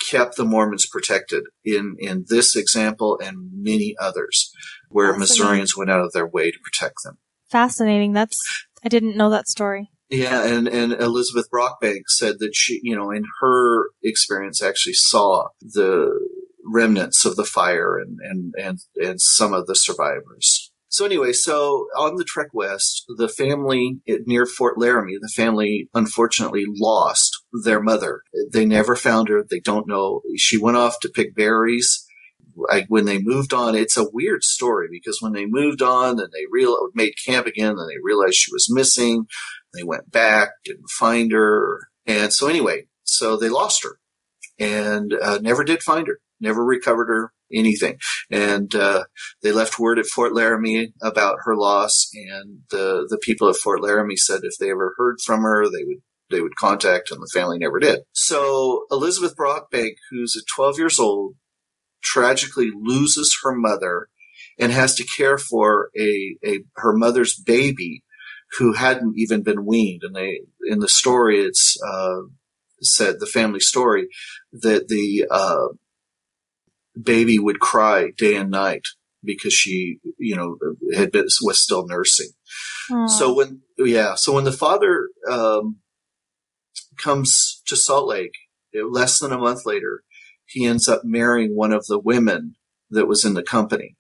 kept 0.10 0.36
the 0.36 0.46
Mormons 0.46 0.88
protected 0.88 1.44
in, 1.64 1.96
in 2.00 2.26
this 2.28 2.56
example 2.56 3.20
and 3.24 3.50
many 3.54 3.96
others 4.00 4.52
where 4.90 5.18
Missourians 5.18 5.76
went 5.76 5.90
out 5.90 6.02
of 6.02 6.14
their 6.14 6.28
way 6.28 6.52
to 6.52 6.58
protect 6.64 6.96
them. 7.04 7.18
Fascinating. 7.50 8.14
That's, 8.14 8.40
I 8.84 8.90
didn't 8.90 9.18
know 9.18 9.30
that 9.30 9.48
story. 9.48 9.90
Yeah, 10.10 10.46
and, 10.46 10.68
and 10.68 10.94
Elizabeth 10.94 11.48
Brockbank 11.52 12.02
said 12.08 12.36
that 12.40 12.52
she, 12.54 12.80
you 12.84 12.96
know, 12.96 13.10
in 13.10 13.24
her 13.42 13.88
experience 14.04 14.62
actually 14.62 14.94
saw 14.94 15.48
the 15.62 16.12
remnants 16.64 17.26
of 17.26 17.36
the 17.36 17.46
fire 17.46 17.98
and, 17.98 18.20
and, 18.22 18.54
and, 18.60 18.80
and 18.96 19.20
some 19.20 19.54
of 19.54 19.66
the 19.66 19.76
survivors. 19.76 20.65
So 20.96 21.04
anyway, 21.04 21.34
so 21.34 21.88
on 21.98 22.16
the 22.16 22.24
trek 22.24 22.54
west, 22.54 23.04
the 23.18 23.28
family 23.28 24.00
near 24.08 24.46
Fort 24.46 24.78
Laramie, 24.78 25.18
the 25.20 25.28
family 25.28 25.90
unfortunately 25.94 26.64
lost 26.70 27.44
their 27.66 27.82
mother. 27.82 28.22
They 28.54 28.66
never 28.66 28.96
found 28.96 29.28
her. 29.28 29.44
They 29.44 29.60
don't 29.60 29.90
know. 29.90 30.22
She 30.38 30.58
went 30.58 30.78
off 30.78 31.02
to 31.02 31.10
pick 31.10 31.36
berries. 31.36 32.08
When 32.88 33.04
they 33.04 33.20
moved 33.20 33.54
on, 33.54 33.76
it's 33.76 33.98
a 33.98 34.10
weird 34.10 34.46
story 34.46 34.88
because 34.90 35.22
when 35.22 35.34
they 35.34 35.46
moved 35.46 35.82
on 35.82 36.12
and 36.12 36.32
they 36.32 36.46
real 36.50 36.88
made 36.94 37.16
camp 37.26 37.46
again, 37.46 37.72
and 37.72 37.90
they 37.90 38.00
realized 38.02 38.36
she 38.36 38.54
was 38.54 38.72
missing. 38.74 39.28
They 39.74 39.84
went 39.84 40.10
back, 40.10 40.52
didn't 40.64 40.90
find 40.98 41.34
her, 41.34 41.90
and 42.06 42.32
so 42.32 42.48
anyway, 42.48 42.86
so 43.04 43.36
they 43.36 43.50
lost 43.50 43.84
her 43.84 44.00
and 44.58 45.12
uh, 45.12 45.40
never 45.42 45.66
did 45.66 45.84
find 45.84 46.08
her, 46.08 46.20
never 46.40 46.64
recovered 46.64 47.10
her 47.10 47.34
anything. 47.54 47.98
And 48.32 48.74
uh, 48.76 49.06
they 49.42 49.52
left 49.52 49.80
word 49.80 50.00
at 50.00 50.06
Fort 50.06 50.34
Laramie 50.34 50.94
about 51.02 51.40
her 51.44 51.56
loss, 51.56 52.10
and 52.14 52.60
the 52.72 53.06
the 53.10 53.18
people 53.18 53.50
at 53.50 53.56
Fort 53.56 53.82
Laramie 53.82 54.18
said 54.18 54.42
if 54.44 54.58
they 54.58 54.72
ever 54.72 54.94
heard 54.98 55.18
from 55.22 55.42
her, 55.42 55.66
they 55.66 55.84
would 55.84 56.02
they 56.30 56.42
would 56.42 56.56
contact, 56.56 57.12
and 57.12 57.22
the 57.22 57.32
family 57.34 57.58
never 57.58 57.80
did. 57.80 58.02
So 58.14 58.86
Elizabeth 58.92 59.36
Brockbank, 59.36 59.96
who's 60.10 60.36
at 60.36 60.44
12 60.54 60.78
years 60.80 61.00
old, 61.00 61.36
tragically 62.02 62.72
loses 62.74 63.38
her 63.44 63.56
mother 63.56 64.10
and 64.58 64.72
has 64.72 64.96
to 64.96 65.04
care 65.04 65.38
for 65.38 65.90
a, 65.98 66.38
a 66.46 66.60
her 66.78 66.94
mother's 66.94 67.36
baby 67.36 68.04
who 68.58 68.74
hadn't 68.74 69.16
even 69.18 69.44
been 69.44 69.66
weaned. 69.66 70.02
And 70.04 70.16
they 70.16 70.42
in 70.64 70.80
the 70.80 70.88
story, 70.88 71.40
it's 71.40 71.78
uh, 71.86 72.22
said 72.82 73.20
the 73.20 73.26
family 73.26 73.60
story 73.60 74.08
that 74.52 74.88
the 74.88 75.26
uh, 75.30 75.68
baby 77.02 77.40
would 77.40 77.60
cry 77.60 78.12
day 78.18 78.36
and 78.36 78.52
night 78.52 78.84
because 79.24 79.54
she, 79.54 79.98
you 80.20 80.36
know, 80.36 80.58
had 80.96 81.12
been, 81.12 81.28
was 81.42 81.60
still 81.60 81.88
nursing. 81.88 82.30
Aww. 82.92 83.10
So 83.10 83.34
when, 83.34 83.62
yeah, 83.78 84.16
so 84.16 84.34
when 84.34 84.44
the 84.44 84.52
father, 84.52 85.10
um, 85.30 85.78
comes 86.98 87.62
to 87.68 87.76
Salt 87.76 88.08
Lake, 88.08 88.34
less 88.74 89.20
than 89.20 89.32
a 89.32 89.38
month 89.38 89.66
later, 89.66 90.04
he 90.46 90.66
ends 90.66 90.88
up 90.88 91.02
marrying 91.04 91.56
one 91.56 91.72
of 91.72 91.86
the 91.88 92.00
women 92.00 92.56
that 92.90 93.08
was 93.08 93.26
in 93.26 93.34
the 93.34 93.44
company. 93.44 93.96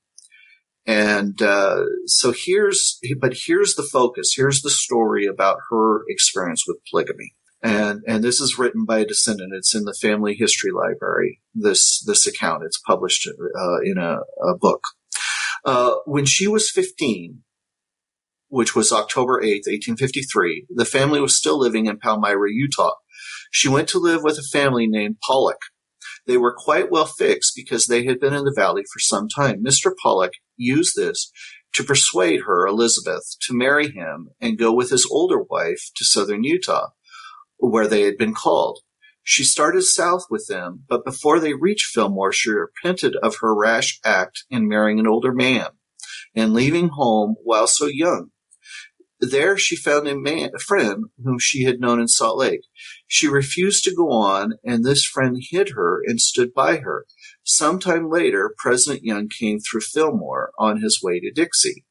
And 0.85 1.41
uh, 1.41 1.83
so 2.05 2.31
here's, 2.35 2.99
but 3.19 3.33
here's 3.47 3.75
the 3.75 3.83
focus. 3.83 4.33
Here's 4.35 4.61
the 4.61 4.69
story 4.69 5.25
about 5.25 5.57
her 5.71 6.03
experience 6.07 6.65
with 6.67 6.77
polygamy 6.89 7.33
and 7.65 8.03
and 8.07 8.23
this 8.23 8.39
is 8.39 8.59
written 8.59 8.85
by 8.85 8.99
a 8.99 9.05
descendant. 9.05 9.53
It's 9.53 9.73
in 9.73 9.85
the 9.85 9.97
family 9.99 10.35
history 10.35 10.71
library. 10.71 11.41
This 11.55 12.03
this 12.05 12.27
account. 12.27 12.63
It's 12.63 12.79
published 12.79 13.27
uh, 13.27 13.81
in 13.83 13.97
a, 13.97 14.19
a 14.47 14.55
book. 14.55 14.81
Uh, 15.65 15.95
when 16.05 16.25
she 16.25 16.47
was 16.47 16.69
15, 16.69 17.41
which 18.49 18.75
was 18.75 18.91
October 18.91 19.41
8th, 19.41 19.65
1853, 19.65 20.67
the 20.69 20.85
family 20.85 21.19
was 21.19 21.35
still 21.35 21.57
living 21.57 21.87
in 21.87 21.97
Palmyra, 21.97 22.51
Utah. 22.51 22.93
She 23.49 23.67
went 23.67 23.89
to 23.89 23.99
live 23.99 24.21
with 24.21 24.37
a 24.37 24.43
family 24.43 24.85
named 24.85 25.17
Pollock. 25.25 25.61
They 26.27 26.37
were 26.37 26.55
quite 26.55 26.91
well 26.91 27.07
fixed 27.07 27.53
because 27.55 27.87
they 27.87 28.05
had 28.05 28.19
been 28.19 28.33
in 28.35 28.45
the 28.45 28.53
valley 28.55 28.83
for 28.93 28.99
some 28.99 29.27
time. 29.27 29.63
Mr. 29.63 29.91
Pollock 30.03 30.33
used 30.55 30.95
this 30.95 31.31
to 31.73 31.83
persuade 31.83 32.41
her, 32.45 32.67
Elizabeth, 32.67 33.23
to 33.41 33.57
marry 33.57 33.89
him 33.89 34.29
and 34.39 34.59
go 34.59 34.71
with 34.71 34.91
his 34.91 35.07
older 35.09 35.41
wife 35.41 35.89
to 35.95 36.05
southern 36.05 36.43
Utah 36.43 36.89
where 37.57 37.87
they 37.87 38.01
had 38.01 38.17
been 38.17 38.33
called. 38.33 38.79
She 39.23 39.43
started 39.43 39.81
south 39.81 40.25
with 40.29 40.45
them, 40.47 40.83
but 40.87 41.03
before 41.03 41.39
they 41.39 41.53
reached 41.53 41.87
Fillmore, 41.87 42.31
she 42.31 42.51
repented 42.51 43.15
of 43.23 43.37
her 43.41 43.55
rash 43.55 43.99
act 44.05 44.43
in 44.51 44.67
marrying 44.67 44.99
an 44.99 45.07
older 45.07 45.33
man 45.33 45.67
and 46.35 46.53
leaving 46.53 46.89
home 46.89 47.35
while 47.43 47.65
so 47.67 47.87
young. 47.87 48.29
There 49.19 49.57
she 49.57 49.75
found 49.75 50.07
a, 50.07 50.15
man, 50.15 50.51
a 50.53 50.59
friend 50.59 51.05
whom 51.23 51.39
she 51.39 51.63
had 51.63 51.79
known 51.79 51.99
in 51.99 52.07
Salt 52.07 52.37
Lake. 52.37 52.61
She 53.07 53.27
refused 53.27 53.83
to 53.85 53.95
go 53.95 54.11
on, 54.11 54.55
and 54.63 54.83
this 54.83 55.05
friend 55.05 55.37
hid 55.39 55.69
her 55.69 56.01
and 56.05 56.19
stood 56.19 56.53
by 56.53 56.77
her. 56.77 57.05
Sometime 57.43 58.09
later, 58.11 58.53
President 58.57 59.03
Young 59.03 59.29
came 59.29 59.59
through 59.59 59.81
Fillmore 59.81 60.51
on 60.59 60.81
his 60.81 60.99
way 61.01 61.19
to 61.19 61.31
Dixie. 61.31 61.85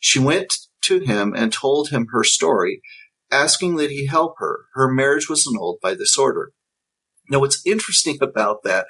She 0.00 0.18
went 0.18 0.54
to 0.82 1.00
him 1.00 1.34
and 1.36 1.52
told 1.52 1.90
him 1.90 2.06
her 2.12 2.24
story, 2.24 2.80
asking 3.30 3.76
that 3.76 3.90
he 3.90 4.06
help 4.06 4.34
her. 4.38 4.60
Her 4.74 4.92
marriage 4.92 5.28
was 5.28 5.46
annulled 5.46 5.78
by 5.82 5.94
this 5.94 6.16
order. 6.16 6.52
Now, 7.30 7.40
what's 7.40 7.64
interesting 7.66 8.18
about 8.22 8.62
that, 8.64 8.86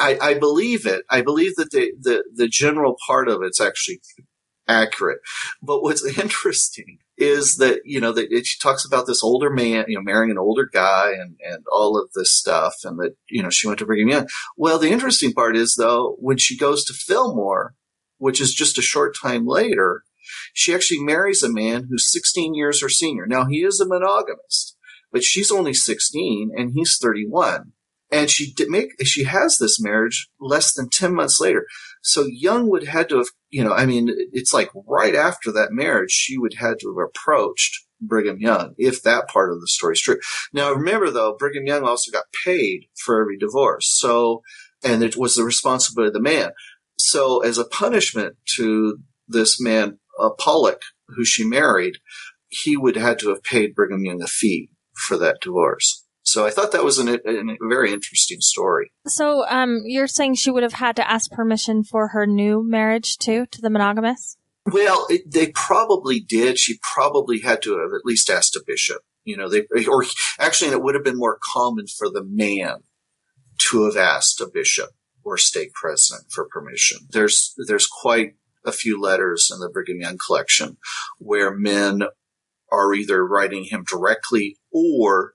I, 0.00 0.18
I 0.20 0.34
believe 0.34 0.86
it. 0.86 1.04
I 1.10 1.20
believe 1.20 1.54
that 1.56 1.70
the, 1.70 1.92
the, 2.00 2.24
the 2.34 2.48
general 2.48 2.96
part 3.06 3.28
of 3.28 3.42
it's 3.42 3.60
actually 3.60 4.00
accurate. 4.66 5.18
But 5.62 5.82
what's 5.82 6.04
interesting 6.18 6.98
is 7.16 7.56
that, 7.56 7.80
you 7.84 8.00
know, 8.00 8.12
that 8.12 8.28
she 8.44 8.58
talks 8.58 8.84
about 8.84 9.06
this 9.06 9.22
older 9.22 9.50
man, 9.50 9.84
you 9.86 9.96
know, 9.96 10.02
marrying 10.02 10.30
an 10.30 10.38
older 10.38 10.68
guy 10.72 11.12
and, 11.12 11.36
and 11.46 11.64
all 11.70 11.96
of 11.96 12.10
this 12.14 12.32
stuff 12.32 12.74
and 12.84 12.98
that, 12.98 13.14
you 13.28 13.42
know, 13.42 13.50
she 13.50 13.66
went 13.66 13.78
to 13.78 13.86
Brigham 13.86 14.08
Young. 14.08 14.28
Well, 14.56 14.78
the 14.78 14.90
interesting 14.90 15.32
part 15.32 15.56
is 15.56 15.76
though, 15.76 16.16
when 16.18 16.38
she 16.38 16.56
goes 16.56 16.84
to 16.86 16.94
Fillmore, 16.94 17.74
which 18.18 18.40
is 18.40 18.54
just 18.54 18.78
a 18.78 18.82
short 18.82 19.14
time 19.20 19.46
later, 19.46 20.02
she 20.52 20.74
actually 20.74 21.00
marries 21.00 21.42
a 21.42 21.52
man 21.52 21.88
who's 21.88 22.12
16 22.12 22.54
years 22.54 22.80
her 22.80 22.88
senior. 22.88 23.26
Now 23.26 23.46
he 23.46 23.64
is 23.64 23.80
a 23.80 23.86
monogamist, 23.86 24.76
but 25.12 25.24
she's 25.24 25.50
only 25.50 25.74
16 25.74 26.50
and 26.56 26.72
he's 26.74 26.98
31. 27.00 27.72
And 28.10 28.30
she 28.30 28.52
did 28.52 28.68
make, 28.68 28.92
she 29.04 29.24
has 29.24 29.58
this 29.58 29.80
marriage 29.80 30.28
less 30.38 30.72
than 30.72 30.88
10 30.88 31.14
months 31.14 31.40
later. 31.40 31.66
So 32.02 32.26
Young 32.26 32.68
would 32.68 32.84
had 32.84 33.08
to 33.08 33.16
have, 33.16 33.28
you 33.50 33.64
know, 33.64 33.72
I 33.72 33.86
mean, 33.86 34.08
it's 34.32 34.52
like 34.52 34.70
right 34.86 35.14
after 35.14 35.50
that 35.52 35.72
marriage, 35.72 36.12
she 36.12 36.38
would 36.38 36.54
had 36.54 36.78
to 36.80 36.94
have 36.94 37.08
approached 37.08 37.84
Brigham 38.00 38.38
Young, 38.38 38.74
if 38.76 39.02
that 39.02 39.28
part 39.28 39.52
of 39.52 39.60
the 39.60 39.66
story 39.66 39.94
is 39.94 40.00
true. 40.00 40.18
Now 40.52 40.72
remember 40.72 41.10
though, 41.10 41.34
Brigham 41.36 41.66
Young 41.66 41.84
also 41.84 42.12
got 42.12 42.26
paid 42.44 42.86
for 42.94 43.20
every 43.20 43.38
divorce. 43.38 43.88
So, 43.98 44.42
and 44.84 45.02
it 45.02 45.16
was 45.16 45.34
the 45.34 45.44
responsibility 45.44 46.08
of 46.08 46.14
the 46.14 46.20
man. 46.20 46.50
So 46.98 47.40
as 47.40 47.58
a 47.58 47.64
punishment 47.64 48.36
to 48.56 48.98
this 49.26 49.60
man, 49.60 49.98
uh, 50.20 50.30
Pollock, 50.30 50.82
who 51.08 51.24
she 51.24 51.44
married, 51.44 51.96
he 52.48 52.76
would 52.76 52.96
have 52.96 53.04
had 53.04 53.18
to 53.20 53.28
have 53.30 53.42
paid 53.42 53.74
Brigham 53.74 54.04
Young 54.04 54.22
a 54.22 54.26
fee 54.26 54.70
for 54.94 55.16
that 55.18 55.38
divorce. 55.40 56.04
So 56.22 56.46
I 56.46 56.50
thought 56.50 56.72
that 56.72 56.84
was 56.84 56.98
an, 56.98 57.08
an, 57.08 57.56
a 57.60 57.68
very 57.68 57.92
interesting 57.92 58.40
story. 58.40 58.92
So, 59.06 59.46
um, 59.48 59.82
you're 59.84 60.06
saying 60.06 60.34
she 60.34 60.50
would 60.50 60.62
have 60.62 60.72
had 60.72 60.96
to 60.96 61.10
ask 61.10 61.30
permission 61.30 61.84
for 61.84 62.08
her 62.08 62.26
new 62.26 62.66
marriage 62.66 63.18
too, 63.18 63.46
to 63.50 63.60
the 63.60 63.68
monogamous? 63.68 64.38
Well, 64.66 65.06
it, 65.10 65.30
they 65.30 65.48
probably 65.48 66.20
did. 66.20 66.58
She 66.58 66.78
probably 66.82 67.40
had 67.40 67.60
to 67.62 67.72
have 67.72 67.90
at 67.94 68.06
least 68.06 68.30
asked 68.30 68.56
a 68.56 68.64
bishop. 68.66 69.02
You 69.24 69.36
know, 69.36 69.48
they, 69.50 69.66
or 69.86 70.04
actually, 70.38 70.70
it 70.70 70.82
would 70.82 70.94
have 70.94 71.04
been 71.04 71.18
more 71.18 71.38
common 71.52 71.86
for 71.86 72.08
the 72.08 72.24
man 72.24 72.78
to 73.70 73.84
have 73.84 73.96
asked 73.96 74.40
a 74.40 74.48
bishop 74.52 74.90
or 75.22 75.36
stake 75.36 75.72
president 75.74 76.32
for 76.32 76.48
permission. 76.50 76.98
There's, 77.10 77.54
there's 77.66 77.86
quite 77.86 78.34
a 78.64 78.72
few 78.72 79.00
letters 79.00 79.50
in 79.52 79.60
the 79.60 79.68
Brigham 79.68 80.00
Young 80.00 80.18
collection 80.24 80.76
where 81.18 81.54
men 81.54 82.02
are 82.70 82.94
either 82.94 83.26
writing 83.26 83.64
him 83.64 83.84
directly 83.88 84.56
or 84.72 85.34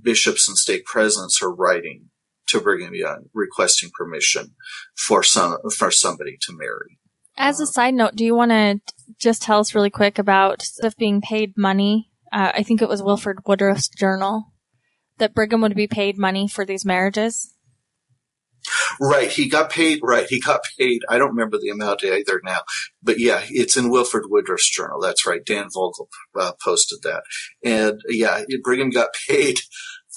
bishops 0.00 0.48
and 0.48 0.56
stake 0.56 0.84
presidents 0.84 1.42
are 1.42 1.52
writing 1.52 2.10
to 2.48 2.60
Brigham 2.60 2.94
Young 2.94 3.26
requesting 3.32 3.90
permission 3.96 4.54
for 4.96 5.22
some, 5.22 5.58
for 5.76 5.90
somebody 5.90 6.36
to 6.42 6.56
marry. 6.56 6.98
As 7.36 7.60
a 7.60 7.66
side 7.66 7.94
note, 7.94 8.14
do 8.14 8.24
you 8.24 8.34
want 8.34 8.50
to 8.50 8.80
just 9.18 9.42
tell 9.42 9.58
us 9.58 9.74
really 9.74 9.90
quick 9.90 10.18
about 10.18 10.62
stuff 10.62 10.96
being 10.96 11.20
paid 11.20 11.56
money? 11.56 12.10
Uh, 12.30 12.52
I 12.54 12.62
think 12.62 12.82
it 12.82 12.88
was 12.88 13.02
Wilford 13.02 13.40
Woodruff's 13.46 13.88
journal 13.88 14.52
that 15.18 15.34
Brigham 15.34 15.60
would 15.62 15.74
be 15.74 15.86
paid 15.86 16.18
money 16.18 16.48
for 16.48 16.64
these 16.64 16.84
marriages. 16.84 17.54
Right. 19.00 19.30
He 19.30 19.48
got 19.48 19.70
paid. 19.70 20.00
Right. 20.02 20.26
He 20.28 20.40
got 20.40 20.62
paid. 20.78 21.02
I 21.08 21.18
don't 21.18 21.30
remember 21.30 21.58
the 21.58 21.70
amount 21.70 22.04
either 22.04 22.40
now, 22.44 22.60
but 23.02 23.18
yeah, 23.18 23.42
it's 23.48 23.76
in 23.76 23.90
Wilford 23.90 24.24
Woodruff's 24.28 24.70
journal. 24.70 25.00
That's 25.00 25.26
right. 25.26 25.44
Dan 25.44 25.68
Vogel 25.72 26.08
uh, 26.38 26.52
posted 26.62 27.00
that. 27.02 27.22
And 27.64 28.00
yeah, 28.08 28.42
Brigham 28.62 28.90
got 28.90 29.10
paid 29.28 29.58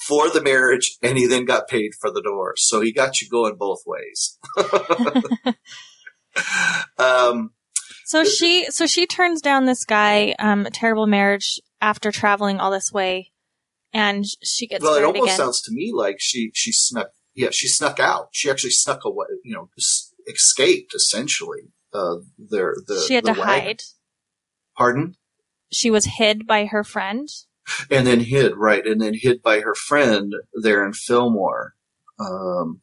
for 0.06 0.30
the 0.30 0.42
marriage 0.42 0.96
and 1.02 1.16
he 1.16 1.26
then 1.26 1.44
got 1.44 1.68
paid 1.68 1.92
for 2.00 2.10
the 2.10 2.22
divorce. 2.22 2.68
So 2.68 2.80
he 2.80 2.92
got 2.92 3.20
you 3.20 3.28
going 3.28 3.56
both 3.56 3.82
ways. 3.86 4.38
um, 6.98 7.52
so 8.04 8.24
she, 8.24 8.66
so 8.70 8.86
she 8.86 9.06
turns 9.06 9.40
down 9.40 9.64
this 9.64 9.84
guy, 9.84 10.34
um, 10.38 10.66
a 10.66 10.70
terrible 10.70 11.06
marriage 11.06 11.60
after 11.80 12.12
traveling 12.12 12.60
all 12.60 12.70
this 12.70 12.92
way 12.92 13.32
and 13.92 14.24
she 14.42 14.66
gets 14.66 14.82
well, 14.82 14.94
it 14.96 15.04
almost 15.04 15.24
again. 15.24 15.36
sounds 15.36 15.62
to 15.62 15.72
me 15.72 15.92
like 15.94 16.16
she, 16.18 16.50
she 16.54 16.72
snuck 16.72 17.08
yeah, 17.36 17.50
she 17.52 17.68
snuck 17.68 18.00
out. 18.00 18.28
She 18.32 18.50
actually 18.50 18.70
snuck 18.70 19.04
away, 19.04 19.26
you 19.44 19.54
know, 19.54 19.68
escaped 20.26 20.94
essentially. 20.94 21.70
Uh, 21.92 22.16
their, 22.38 22.74
the, 22.86 23.04
she 23.06 23.14
had 23.14 23.24
the 23.24 23.34
to 23.34 23.40
wagon. 23.40 23.64
hide. 23.64 23.82
Pardon? 24.76 25.14
She 25.70 25.90
was 25.90 26.04
hid 26.04 26.46
by 26.46 26.64
her 26.66 26.82
friend. 26.82 27.28
And 27.90 28.06
then 28.06 28.20
hid, 28.20 28.52
right. 28.56 28.84
And 28.86 29.00
then 29.00 29.14
hid 29.14 29.42
by 29.42 29.60
her 29.60 29.74
friend 29.74 30.32
there 30.60 30.84
in 30.84 30.92
Fillmore. 30.92 31.74
Um, 32.18 32.80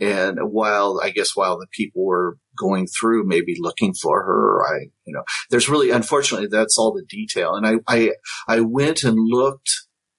and 0.00 0.38
while, 0.42 1.00
I 1.02 1.10
guess 1.10 1.34
while 1.34 1.58
the 1.58 1.66
people 1.72 2.04
were 2.04 2.38
going 2.56 2.86
through, 2.86 3.26
maybe 3.26 3.56
looking 3.58 3.94
for 3.94 4.22
her, 4.22 4.62
I, 4.64 4.90
you 5.04 5.12
know, 5.12 5.24
there's 5.50 5.68
really, 5.68 5.90
unfortunately, 5.90 6.48
that's 6.48 6.78
all 6.78 6.92
the 6.92 7.04
detail. 7.08 7.54
And 7.54 7.66
I, 7.66 7.74
I, 7.88 8.12
I 8.46 8.60
went 8.60 9.02
and 9.02 9.16
looked 9.18 9.70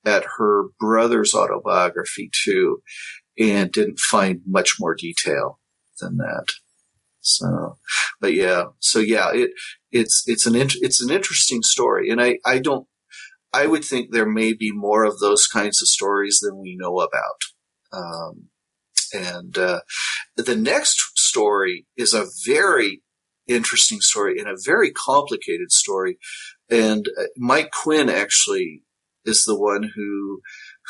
at 0.05 0.25
her 0.37 0.65
brother's 0.79 1.33
autobiography 1.33 2.29
too 2.43 2.81
and 3.39 3.71
didn't 3.71 3.99
find 3.99 4.41
much 4.45 4.75
more 4.79 4.93
detail 4.93 5.59
than 5.99 6.17
that. 6.17 6.47
So, 7.21 7.77
but 8.21 8.33
yeah, 8.33 8.65
so 8.79 8.99
yeah, 8.99 9.31
it, 9.33 9.51
it's, 9.91 10.23
it's 10.27 10.45
an, 10.45 10.55
it's 10.55 11.01
an 11.01 11.09
interesting 11.09 11.63
story. 11.63 12.09
And 12.09 12.21
I, 12.21 12.37
I 12.45 12.59
don't, 12.59 12.87
I 13.51 13.65
would 13.65 13.83
think 13.83 14.11
there 14.11 14.29
may 14.29 14.53
be 14.53 14.71
more 14.71 15.03
of 15.03 15.19
those 15.19 15.47
kinds 15.47 15.81
of 15.81 15.87
stories 15.87 16.39
than 16.41 16.61
we 16.61 16.75
know 16.77 16.99
about. 16.99 17.41
Um, 17.91 18.49
and, 19.13 19.57
uh, 19.57 19.79
the 20.35 20.55
next 20.55 21.17
story 21.17 21.87
is 21.97 22.13
a 22.13 22.27
very 22.45 23.01
interesting 23.47 23.99
story 23.99 24.39
and 24.39 24.47
a 24.47 24.57
very 24.63 24.91
complicated 24.91 25.71
story. 25.71 26.17
And 26.69 27.07
uh, 27.19 27.23
Mike 27.35 27.71
Quinn 27.71 28.09
actually 28.09 28.83
is 29.25 29.43
the 29.43 29.59
one 29.59 29.91
who 29.95 30.41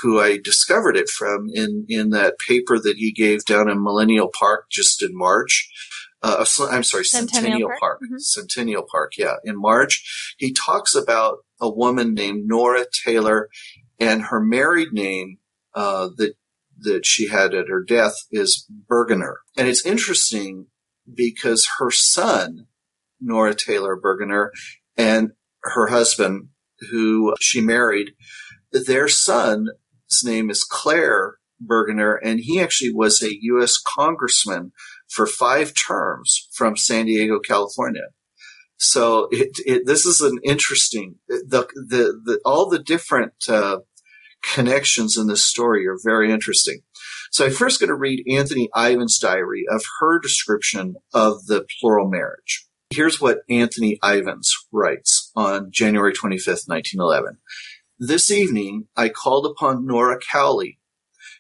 who 0.01 0.19
I 0.19 0.37
discovered 0.37 0.95
it 0.95 1.09
from 1.09 1.49
in, 1.53 1.85
in 1.89 2.09
that 2.11 2.39
paper 2.39 2.79
that 2.79 2.97
he 2.97 3.11
gave 3.11 3.45
down 3.45 3.69
in 3.69 3.83
Millennial 3.83 4.29
Park 4.33 4.65
just 4.69 5.03
in 5.03 5.11
March. 5.13 5.69
Uh, 6.21 6.45
I'm 6.69 6.83
sorry, 6.83 7.05
Centennial, 7.05 7.43
Centennial 7.43 7.69
Park. 7.69 7.79
Park. 7.79 7.99
Mm-hmm. 8.03 8.17
Centennial 8.17 8.85
Park, 8.89 9.13
yeah, 9.17 9.35
in 9.43 9.59
March. 9.59 10.35
He 10.37 10.53
talks 10.53 10.95
about 10.95 11.39
a 11.61 11.69
woman 11.69 12.13
named 12.13 12.45
Nora 12.45 12.85
Taylor 13.05 13.49
and 13.99 14.23
her 14.23 14.41
married 14.41 14.93
name, 14.93 15.37
uh, 15.75 16.09
that, 16.17 16.33
that 16.79 17.05
she 17.05 17.27
had 17.27 17.53
at 17.53 17.67
her 17.67 17.83
death 17.83 18.15
is 18.31 18.65
Burgener. 18.89 19.35
And 19.57 19.67
it's 19.67 19.85
interesting 19.85 20.67
because 21.13 21.69
her 21.79 21.91
son, 21.91 22.67
Nora 23.19 23.55
Taylor 23.55 23.99
Burgener, 23.99 24.49
and 24.97 25.31
her 25.63 25.87
husband, 25.87 26.49
who 26.91 27.35
she 27.39 27.61
married, 27.61 28.11
their 28.71 29.07
son 29.07 29.67
his 30.09 30.23
name 30.23 30.49
is 30.49 30.63
Clair 30.63 31.37
Burgener, 31.63 32.17
and 32.23 32.39
he 32.39 32.59
actually 32.59 32.93
was 32.93 33.21
a 33.21 33.37
U.S. 33.41 33.77
congressman 33.77 34.71
for 35.07 35.25
five 35.25 35.73
terms 35.73 36.47
from 36.53 36.77
San 36.77 37.05
Diego, 37.05 37.39
California. 37.39 38.07
So 38.77 39.27
it, 39.31 39.59
it, 39.65 39.85
this 39.85 40.05
is 40.05 40.21
an 40.21 40.39
interesting 40.43 41.15
the 41.27 41.67
the, 41.75 42.19
the 42.23 42.39
all 42.45 42.69
the 42.69 42.79
different 42.79 43.33
uh, 43.49 43.79
connections 44.41 45.17
in 45.17 45.27
this 45.27 45.43
story 45.43 45.85
are 45.85 45.97
very 46.01 46.31
interesting. 46.31 46.79
So 47.31 47.45
I'm 47.45 47.51
first 47.51 47.79
going 47.79 47.89
to 47.89 47.95
read 47.95 48.25
Anthony 48.31 48.69
Ivins' 48.75 49.19
diary 49.19 49.65
of 49.69 49.83
her 49.99 50.19
description 50.19 50.95
of 51.13 51.45
the 51.45 51.65
plural 51.79 52.09
marriage. 52.09 52.65
Here's 52.89 53.21
what 53.21 53.41
Anthony 53.49 53.99
Ivins 54.03 54.51
writes 54.71 55.31
on 55.35 55.71
January 55.71 56.13
25th, 56.13 56.67
1911. 56.67 57.37
This 58.01 58.31
evening, 58.31 58.87
I 58.95 59.09
called 59.09 59.45
upon 59.45 59.85
Nora 59.85 60.19
Cowley. 60.31 60.79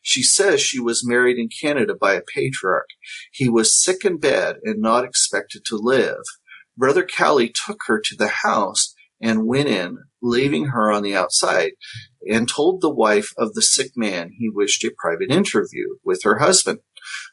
She 0.01 0.21
says 0.21 0.59
she 0.59 0.77
was 0.77 1.07
married 1.07 1.37
in 1.37 1.47
Canada 1.47 1.95
by 1.95 2.15
a 2.15 2.21
patriarch. 2.21 2.89
He 3.31 3.47
was 3.47 3.81
sick 3.81 4.03
in 4.03 4.17
bed 4.17 4.57
and 4.65 4.81
not 4.81 5.05
expected 5.05 5.61
to 5.67 5.77
live. 5.77 6.19
Brother 6.75 7.05
Cowley 7.05 7.47
took 7.47 7.83
her 7.87 8.01
to 8.01 8.13
the 8.13 8.27
house 8.27 8.93
and 9.21 9.47
went 9.47 9.69
in, 9.69 9.99
leaving 10.21 10.65
her 10.65 10.91
on 10.91 11.01
the 11.01 11.15
outside, 11.15 11.71
and 12.29 12.49
told 12.49 12.81
the 12.81 12.93
wife 12.93 13.31
of 13.37 13.53
the 13.53 13.61
sick 13.61 13.91
man 13.95 14.31
he 14.37 14.49
wished 14.49 14.83
a 14.83 14.91
private 14.97 15.31
interview 15.31 15.95
with 16.03 16.23
her 16.23 16.39
husband. 16.39 16.79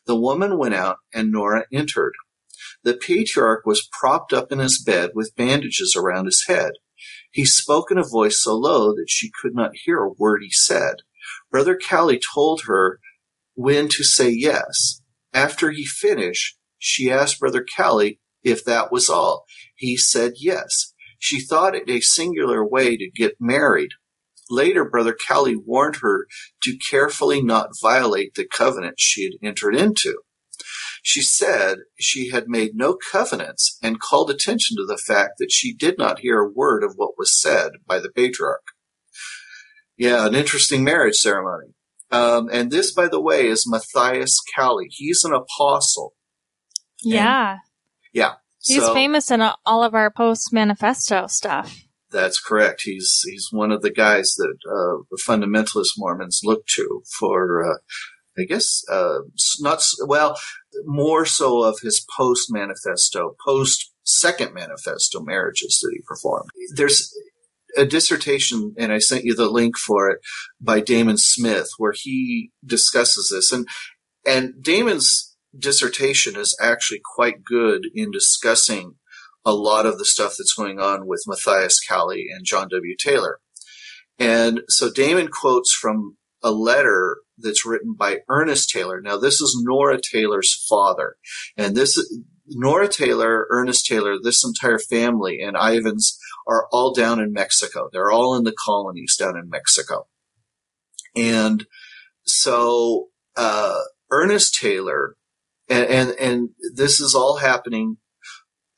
The 0.07 0.15
woman 0.15 0.57
went 0.57 0.75
out 0.75 0.99
and 1.13 1.33
Nora 1.33 1.65
entered. 1.73 2.15
The 2.85 2.95
patriarch 2.95 3.67
was 3.67 3.89
propped 3.91 4.33
up 4.33 4.53
in 4.53 4.61
his 4.61 4.81
bed 4.81 5.11
with 5.15 5.35
bandages 5.35 5.97
around 5.97 6.27
his 6.27 6.45
head. 6.47 6.75
He 7.37 7.45
spoke 7.45 7.91
in 7.91 7.99
a 7.99 8.03
voice 8.03 8.43
so 8.43 8.57
low 8.57 8.95
that 8.95 9.11
she 9.11 9.31
could 9.43 9.55
not 9.55 9.73
hear 9.85 9.99
a 9.99 10.11
word 10.11 10.41
he 10.43 10.51
said. 10.51 10.95
Brother 11.51 11.77
Cowley 11.79 12.19
told 12.19 12.63
her 12.63 12.99
when 13.53 13.89
to 13.91 14.05
say 14.05 14.31
yes. 14.31 15.03
After 15.35 15.71
he 15.71 15.85
finished, 15.85 16.57
she 16.79 17.11
asked 17.11 17.39
Brother 17.39 17.63
Cowley 17.77 18.21
if 18.43 18.65
that 18.65 18.91
was 18.91 19.11
all. 19.11 19.45
He 19.75 19.99
said 19.99 20.33
yes. 20.37 20.95
She 21.19 21.39
thought 21.39 21.75
it 21.75 21.91
a 21.91 22.01
singular 22.01 22.67
way 22.67 22.97
to 22.97 23.11
get 23.15 23.37
married. 23.39 23.91
Later, 24.49 24.89
Brother 24.89 25.15
Cowley 25.29 25.57
warned 25.57 25.97
her 25.97 26.29
to 26.63 26.79
carefully 26.91 27.43
not 27.43 27.79
violate 27.83 28.35
the 28.35 28.47
covenant 28.47 28.95
she 28.97 29.25
had 29.25 29.47
entered 29.47 29.77
into. 29.77 30.23
She 31.09 31.23
said 31.23 31.77
she 32.01 32.31
had 32.31 32.49
made 32.49 32.73
no 32.75 32.97
covenants 33.13 33.79
and 33.81 34.01
called 34.01 34.29
attention 34.29 34.77
to 34.77 34.85
the 34.85 34.99
fact 34.99 35.35
that 35.39 35.53
she 35.53 35.73
did 35.73 35.99
not 35.99 36.19
hear 36.19 36.41
a 36.41 36.51
word 36.51 36.83
of 36.83 36.95
what 36.97 37.17
was 37.17 37.41
said 37.41 37.75
by 37.87 38.01
the 38.01 38.11
patriarch. 38.11 38.65
Yeah, 39.97 40.27
an 40.27 40.35
interesting 40.35 40.83
marriage 40.83 41.15
ceremony. 41.15 41.75
Um, 42.11 42.49
and 42.53 42.73
this, 42.73 42.93
by 42.93 43.07
the 43.07 43.21
way, 43.21 43.47
is 43.47 43.69
Matthias 43.69 44.41
Cowley. 44.57 44.89
He's 44.91 45.23
an 45.23 45.33
apostle. 45.33 46.15
Yeah. 47.01 47.53
And, 47.53 47.61
yeah. 48.13 48.33
He's 48.65 48.83
so, 48.83 48.93
famous 48.93 49.31
in 49.31 49.41
all 49.65 49.85
of 49.85 49.95
our 49.95 50.11
post 50.11 50.53
manifesto 50.53 51.29
stuff. 51.29 51.85
That's 52.11 52.41
correct. 52.41 52.83
He's 52.85 53.21
he's 53.25 53.47
one 53.53 53.71
of 53.71 53.83
the 53.83 53.93
guys 53.93 54.35
that 54.39 54.57
uh, 54.69 55.05
the 55.09 55.23
fundamentalist 55.25 55.91
Mormons 55.97 56.41
look 56.43 56.67
to 56.75 57.05
for 57.17 57.65
uh, 57.65 57.79
I 58.39 58.45
guess 58.45 58.83
uh, 58.91 59.21
not 59.61 59.83
well. 60.07 60.39
More 60.85 61.25
so 61.25 61.63
of 61.63 61.81
his 61.81 62.05
post 62.17 62.49
manifesto, 62.51 63.37
post 63.45 63.93
second 64.05 64.55
manifesto 64.55 65.21
marriages 65.21 65.79
that 65.83 65.93
he 65.93 66.03
performed. 66.07 66.49
There's 66.75 67.13
a 67.77 67.85
dissertation, 67.85 68.75
and 68.79 68.93
I 68.93 68.99
sent 68.99 69.25
you 69.25 69.35
the 69.35 69.51
link 69.51 69.77
for 69.77 70.11
it 70.11 70.21
by 70.61 70.81
Damon 70.81 71.19
Smith, 71.19 71.69
where 71.79 71.95
he 71.95 72.51
discusses 72.65 73.31
this. 73.31 73.53
And, 73.53 73.69
and 74.27 74.63
Damon's 74.63 75.37
dissertation 75.57 76.37
is 76.37 76.57
actually 76.61 77.01
quite 77.05 77.45
good 77.45 77.89
in 77.95 78.11
discussing 78.11 78.95
a 79.45 79.53
lot 79.53 79.87
of 79.87 79.99
the 79.99 80.05
stuff 80.05 80.35
that's 80.37 80.55
going 80.55 80.81
on 80.81 81.07
with 81.07 81.25
Matthias 81.27 81.81
Cowley 81.81 82.27
and 82.35 82.45
John 82.45 82.69
W. 82.69 82.97
Taylor. 82.99 83.39
And 84.19 84.63
so 84.69 84.91
Damon 84.91 85.29
quotes 85.29 85.73
from 85.73 86.17
a 86.43 86.51
letter 86.51 87.19
that's 87.39 87.67
written 87.67 87.95
by 87.95 88.21
Ernest 88.29 88.71
Taylor. 88.71 89.01
Now, 89.01 89.17
this 89.17 89.41
is 89.41 89.61
Nora 89.63 90.01
Taylor's 90.01 90.67
father. 90.69 91.17
And 91.57 91.77
this, 91.77 91.99
Nora 92.49 92.89
Taylor, 92.89 93.47
Ernest 93.51 93.87
Taylor, 93.87 94.17
this 94.21 94.45
entire 94.45 94.79
family 94.79 95.41
and 95.41 95.57
Ivins 95.57 96.19
are 96.47 96.67
all 96.71 96.95
down 96.95 97.21
in 97.21 97.33
Mexico. 97.33 97.89
They're 97.93 98.11
all 98.11 98.35
in 98.37 98.45
the 98.45 98.55
colonies 98.65 99.17
down 99.19 99.37
in 99.37 99.51
Mexico. 99.51 100.07
And 101.15 101.67
so, 102.23 103.09
uh, 103.37 103.81
Ernest 104.11 104.59
Taylor, 104.61 105.17
and, 105.69 105.87
and, 105.87 106.11
and 106.11 106.49
this 106.75 107.01
is 107.01 107.15
all 107.15 107.39
happening 107.39 107.97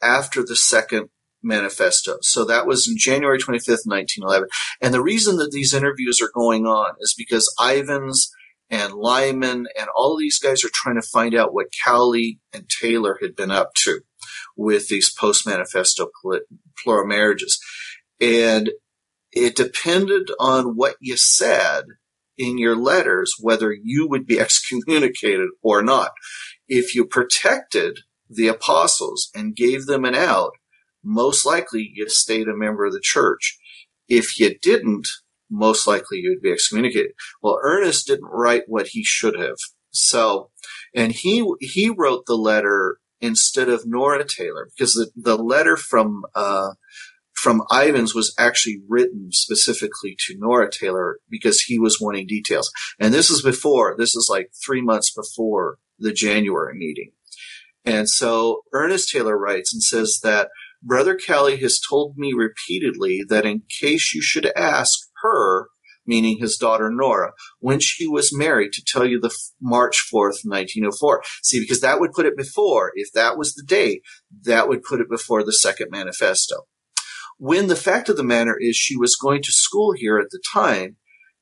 after 0.02 0.42
the 0.42 0.56
second 0.56 1.10
manifesto. 1.42 2.18
So 2.22 2.44
that 2.44 2.66
was 2.66 2.88
in 2.88 2.96
January 2.96 3.38
25th, 3.38 3.86
1911. 3.86 4.48
And 4.80 4.94
the 4.94 5.02
reason 5.02 5.36
that 5.36 5.50
these 5.52 5.74
interviews 5.74 6.20
are 6.20 6.30
going 6.34 6.66
on 6.66 6.94
is 7.00 7.14
because 7.16 7.52
Ivins 7.60 8.30
and 8.70 8.92
Lyman 8.92 9.66
and 9.78 9.88
all 9.94 10.16
these 10.16 10.38
guys 10.38 10.64
are 10.64 10.70
trying 10.72 11.00
to 11.00 11.06
find 11.06 11.34
out 11.34 11.54
what 11.54 11.72
Cowley 11.84 12.40
and 12.52 12.68
Taylor 12.68 13.18
had 13.20 13.34
been 13.34 13.50
up 13.50 13.74
to 13.84 14.00
with 14.56 14.88
these 14.88 15.12
post 15.12 15.46
manifesto 15.46 16.10
plural 16.82 17.06
marriages. 17.06 17.58
And 18.20 18.70
it 19.32 19.56
depended 19.56 20.30
on 20.38 20.76
what 20.76 20.96
you 21.00 21.16
said 21.16 21.84
in 22.36 22.58
your 22.58 22.76
letters 22.76 23.34
whether 23.40 23.72
you 23.72 24.06
would 24.08 24.26
be 24.26 24.38
excommunicated 24.40 25.48
or 25.62 25.82
not. 25.82 26.12
If 26.68 26.94
you 26.94 27.06
protected 27.06 28.00
the 28.28 28.48
apostles 28.48 29.30
and 29.34 29.56
gave 29.56 29.86
them 29.86 30.04
an 30.04 30.14
out, 30.14 30.52
most 31.02 31.46
likely 31.46 31.90
you 31.94 32.08
stayed 32.08 32.48
a 32.48 32.56
member 32.56 32.84
of 32.84 32.92
the 32.92 33.00
church. 33.02 33.58
If 34.08 34.38
you 34.38 34.58
didn't, 34.60 35.08
most 35.50 35.86
likely 35.86 36.18
you'd 36.18 36.42
be 36.42 36.52
excommunicated. 36.52 37.12
Well, 37.42 37.58
Ernest 37.62 38.06
didn't 38.06 38.28
write 38.30 38.64
what 38.66 38.88
he 38.88 39.04
should 39.04 39.38
have. 39.38 39.56
So, 39.90 40.50
and 40.94 41.12
he, 41.12 41.44
he 41.60 41.90
wrote 41.90 42.26
the 42.26 42.36
letter 42.36 42.98
instead 43.20 43.68
of 43.68 43.86
Nora 43.86 44.24
Taylor 44.24 44.68
because 44.76 44.94
the, 44.94 45.10
the 45.16 45.36
letter 45.36 45.76
from, 45.76 46.22
uh, 46.34 46.70
from 47.34 47.62
Ivins 47.72 48.14
was 48.14 48.34
actually 48.38 48.80
written 48.88 49.28
specifically 49.30 50.16
to 50.26 50.36
Nora 50.38 50.70
Taylor 50.70 51.20
because 51.30 51.62
he 51.62 51.78
was 51.78 51.98
wanting 52.00 52.26
details. 52.26 52.70
And 52.98 53.14
this 53.14 53.30
is 53.30 53.42
before, 53.42 53.94
this 53.96 54.14
is 54.14 54.28
like 54.30 54.50
three 54.64 54.82
months 54.82 55.12
before 55.12 55.78
the 55.98 56.12
January 56.12 56.74
meeting. 56.76 57.12
And 57.84 58.08
so 58.08 58.62
Ernest 58.72 59.10
Taylor 59.10 59.38
writes 59.38 59.72
and 59.72 59.82
says 59.82 60.20
that 60.22 60.48
Brother 60.82 61.16
Cowley 61.16 61.56
has 61.58 61.80
told 61.80 62.16
me 62.16 62.32
repeatedly 62.32 63.24
that 63.28 63.44
in 63.44 63.62
case 63.80 64.14
you 64.14 64.22
should 64.22 64.52
ask 64.56 65.07
her, 65.22 65.68
meaning 66.06 66.38
his 66.38 66.56
daughter 66.56 66.90
Nora, 66.90 67.32
when 67.60 67.80
she 67.80 68.06
was 68.06 68.36
married 68.36 68.72
to 68.72 68.84
tell 68.86 69.04
you 69.04 69.20
the 69.20 69.34
March 69.60 70.08
4th, 70.12 70.44
1904. 70.44 71.22
See, 71.42 71.60
because 71.60 71.80
that 71.80 72.00
would 72.00 72.12
put 72.12 72.26
it 72.26 72.36
before, 72.36 72.92
if 72.94 73.12
that 73.12 73.36
was 73.36 73.54
the 73.54 73.62
date, 73.62 74.02
that 74.44 74.68
would 74.68 74.82
put 74.82 75.00
it 75.00 75.10
before 75.10 75.44
the 75.44 75.52
second 75.52 75.88
manifesto. 75.90 76.66
When 77.36 77.68
the 77.68 77.76
fact 77.76 78.08
of 78.08 78.16
the 78.16 78.24
matter 78.24 78.56
is 78.58 78.76
she 78.76 78.96
was 78.96 79.14
going 79.14 79.42
to 79.42 79.52
school 79.52 79.92
here 79.92 80.18
at 80.18 80.30
the 80.30 80.40
time 80.52 80.96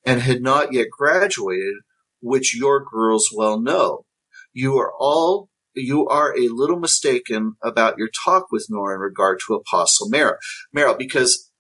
and 0.05 0.21
had 0.21 0.43
not 0.43 0.73
yet 0.73 0.89
graduated, 0.91 1.77
which 2.21 2.57
your 2.57 2.85
girls 2.85 3.31
well 3.35 3.61
know. 3.61 4.05
You 4.53 4.79
are 4.79 4.93
all 4.99 5.49
you 5.77 6.09
are 6.09 6.35
a 6.37 6.49
little 6.49 6.79
mistaken 6.79 7.57
about 7.63 7.99
your 7.99 8.09
talk 8.25 8.47
with 8.51 8.67
Nora 8.71 8.95
in 8.95 9.01
regard 9.01 9.41
to 9.47 9.55
Apostle 9.55 10.09
Merrill. 10.09 10.37
Merrill, 10.73 10.97
because 10.97 11.51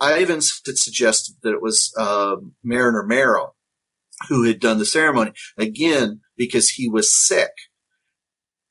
Ivins 0.00 0.60
had 0.66 0.78
suggested 0.78 1.36
that 1.42 1.52
it 1.52 1.62
was 1.62 1.92
uh, 1.98 2.36
Marriner 2.62 3.02
Merrill 3.02 3.56
who 4.28 4.44
had 4.44 4.60
done 4.60 4.78
the 4.78 4.86
ceremony. 4.86 5.32
Again, 5.58 6.20
because 6.36 6.70
he 6.70 6.88
was 6.88 7.14
sick 7.14 7.50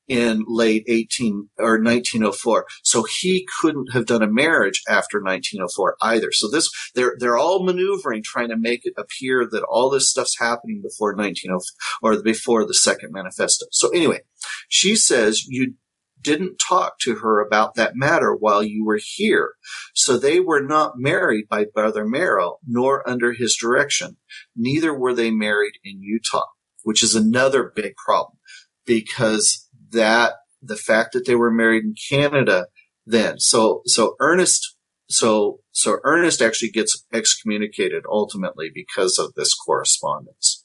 in 0.08 0.44
late 0.46 0.84
18 0.86 1.48
or 1.58 1.82
1904. 1.82 2.66
So 2.84 3.04
he 3.20 3.46
couldn't 3.60 3.92
have 3.92 4.06
done 4.06 4.22
a 4.22 4.30
marriage 4.30 4.82
after 4.88 5.20
1904 5.20 5.96
either. 6.00 6.30
So 6.30 6.48
this, 6.48 6.70
they're, 6.94 7.16
they're 7.18 7.36
all 7.36 7.64
maneuvering, 7.64 8.22
trying 8.22 8.50
to 8.50 8.56
make 8.56 8.82
it 8.84 8.94
appear 8.96 9.48
that 9.50 9.64
all 9.64 9.90
this 9.90 10.08
stuff's 10.08 10.38
happening 10.38 10.80
before 10.80 11.14
1904 11.14 12.12
or 12.12 12.22
before 12.22 12.64
the 12.64 12.74
second 12.74 13.10
manifesto. 13.12 13.66
So 13.72 13.88
anyway, 13.88 14.20
she 14.68 14.94
says 14.94 15.44
you 15.48 15.74
didn't 16.26 16.58
talk 16.68 16.98
to 16.98 17.14
her 17.16 17.40
about 17.40 17.76
that 17.76 17.94
matter 17.94 18.34
while 18.34 18.62
you 18.62 18.84
were 18.84 18.98
here. 19.00 19.52
So 19.94 20.18
they 20.18 20.40
were 20.40 20.60
not 20.60 20.98
married 20.98 21.46
by 21.48 21.66
Brother 21.72 22.04
Merrill, 22.04 22.58
nor 22.66 23.08
under 23.08 23.32
his 23.32 23.56
direction. 23.56 24.16
Neither 24.56 24.92
were 24.92 25.14
they 25.14 25.30
married 25.30 25.74
in 25.84 26.02
Utah, 26.02 26.48
which 26.82 27.02
is 27.02 27.14
another 27.14 27.72
big 27.74 27.94
problem 27.94 28.38
because 28.84 29.68
that 29.92 30.34
the 30.60 30.76
fact 30.76 31.12
that 31.12 31.26
they 31.26 31.36
were 31.36 31.52
married 31.52 31.84
in 31.84 31.94
Canada 32.10 32.66
then. 33.06 33.38
So, 33.38 33.82
so 33.86 34.16
Ernest, 34.18 34.76
so, 35.08 35.60
so 35.70 35.98
Ernest 36.02 36.42
actually 36.42 36.70
gets 36.70 37.04
excommunicated 37.12 38.02
ultimately 38.10 38.68
because 38.74 39.16
of 39.16 39.34
this 39.34 39.54
correspondence. 39.54 40.64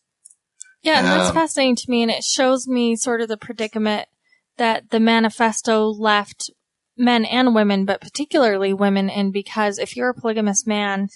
Yeah, 0.82 0.97
and 0.97 1.06
that's 1.06 1.30
um, 1.30 1.36
fascinating 1.36 1.76
to 1.76 1.91
me, 1.91 2.02
and 2.02 2.10
it 2.10 2.24
shows 2.24 2.67
me 2.67 2.95
sort 2.95 3.21
of 3.21 3.28
the 3.28 3.38
predicament 3.38 4.08
that 4.62 4.91
the 4.91 5.00
manifesto 5.00 5.88
left 5.88 6.52
men 6.95 7.26
and 7.26 7.56
women, 7.56 7.84
but 7.84 8.00
particularly 8.00 8.76
women 8.76 9.10
in 9.10 9.32
because 9.32 9.80
if 9.80 9.97
you're 9.97 10.10
a 10.10 10.13
polygamous 10.13 10.67
man, 10.67 11.10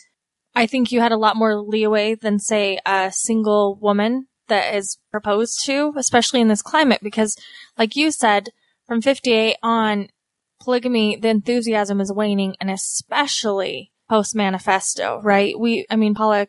I 0.56 0.66
think 0.66 0.92
you 0.92 1.00
had 1.00 1.12
a 1.12 1.18
lot 1.18 1.38
more 1.38 1.62
leeway 1.62 2.16
than 2.16 2.40
say 2.40 2.80
a 2.88 3.12
single 3.12 3.78
woman 3.80 4.26
that 4.48 4.74
is 4.74 4.98
proposed 5.12 5.64
to, 5.66 5.94
especially 5.96 6.42
in 6.42 6.48
this 6.48 6.64
climate, 6.64 7.02
because 7.04 7.38
like 7.78 7.96
you 7.96 8.10
said, 8.10 8.50
from 8.88 9.00
58 9.00 9.58
on, 9.62 10.08
polygamy, 10.60 11.16
the 11.16 11.30
enthusiasm 11.30 12.02
is 12.02 12.12
waning, 12.12 12.56
and 12.60 12.72
especially 12.72 13.92
post 14.10 14.36
manifesto, 14.36 15.22
right? 15.24 15.54
We, 15.60 15.86
I 15.92 15.98
mean, 15.98 16.16
Paula 16.16 16.48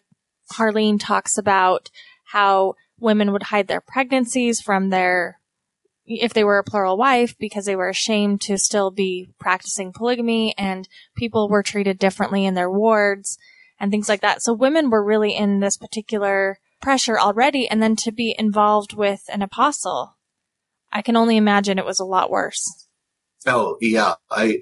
Harline 0.55 0.99
talks 0.99 1.37
about 1.37 1.91
how 2.33 2.73
women 2.99 3.33
would 3.33 3.43
hide 3.43 3.69
their 3.69 3.83
pregnancies 3.83 4.63
from 4.63 4.89
their, 4.89 5.41
if 6.07 6.33
they 6.33 6.45
were 6.45 6.59
a 6.59 6.65
plural 6.65 6.97
wife, 6.97 7.37
because 7.39 7.65
they 7.65 7.77
were 7.77 7.89
ashamed 7.89 8.41
to 8.43 8.59
still 8.59 8.91
be 8.91 9.29
practicing 9.39 9.93
polygamy, 9.93 10.55
and 10.57 10.89
people 11.17 11.49
were 11.49 11.63
treated 11.63 11.99
differently 11.99 12.45
in 12.45 12.55
their 12.55 12.71
wards 12.71 13.39
and 13.79 13.91
things 13.91 14.09
like 14.09 14.21
that. 14.21 14.43
So 14.43 14.53
women 14.53 14.91
were 14.91 15.05
really 15.05 15.35
in 15.35 15.61
this 15.61 15.77
particular 15.77 16.59
pressure 16.81 17.19
already 17.19 17.69
and 17.69 17.83
then 17.83 17.97
to 17.97 18.13
be 18.13 18.35
involved 18.39 18.95
with 18.95 19.23
an 19.33 19.43
apostle. 19.43 20.17
I 20.93 21.03
can 21.03 21.17
only 21.17 21.37
imagine 21.37 21.79
it 21.79 21.85
was 21.85 22.01
a 22.01 22.05
lot 22.05 22.31
worse. 22.31 22.87
Oh 23.47 23.77
yeah, 23.81 24.15
I 24.31 24.61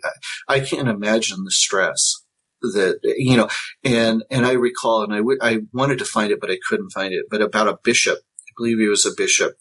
I 0.48 0.60
can't 0.60 0.88
imagine 0.88 1.44
the 1.44 1.50
stress 1.50 2.22
that 2.60 2.98
you 3.02 3.36
know, 3.36 3.48
and 3.82 4.24
and 4.30 4.44
I 4.44 4.52
recall, 4.52 5.02
and 5.02 5.12
I, 5.12 5.18
w- 5.18 5.38
I 5.40 5.60
wanted 5.72 5.98
to 5.98 6.04
find 6.04 6.32
it, 6.32 6.40
but 6.40 6.50
I 6.50 6.58
couldn't 6.68 6.90
find 6.90 7.14
it. 7.14 7.26
But 7.30 7.40
about 7.40 7.68
a 7.68 7.78
bishop, 7.82 8.18
I 8.18 8.52
believe 8.56 8.78
he 8.78 8.88
was 8.88 9.06
a 9.06 9.14
bishop, 9.16 9.54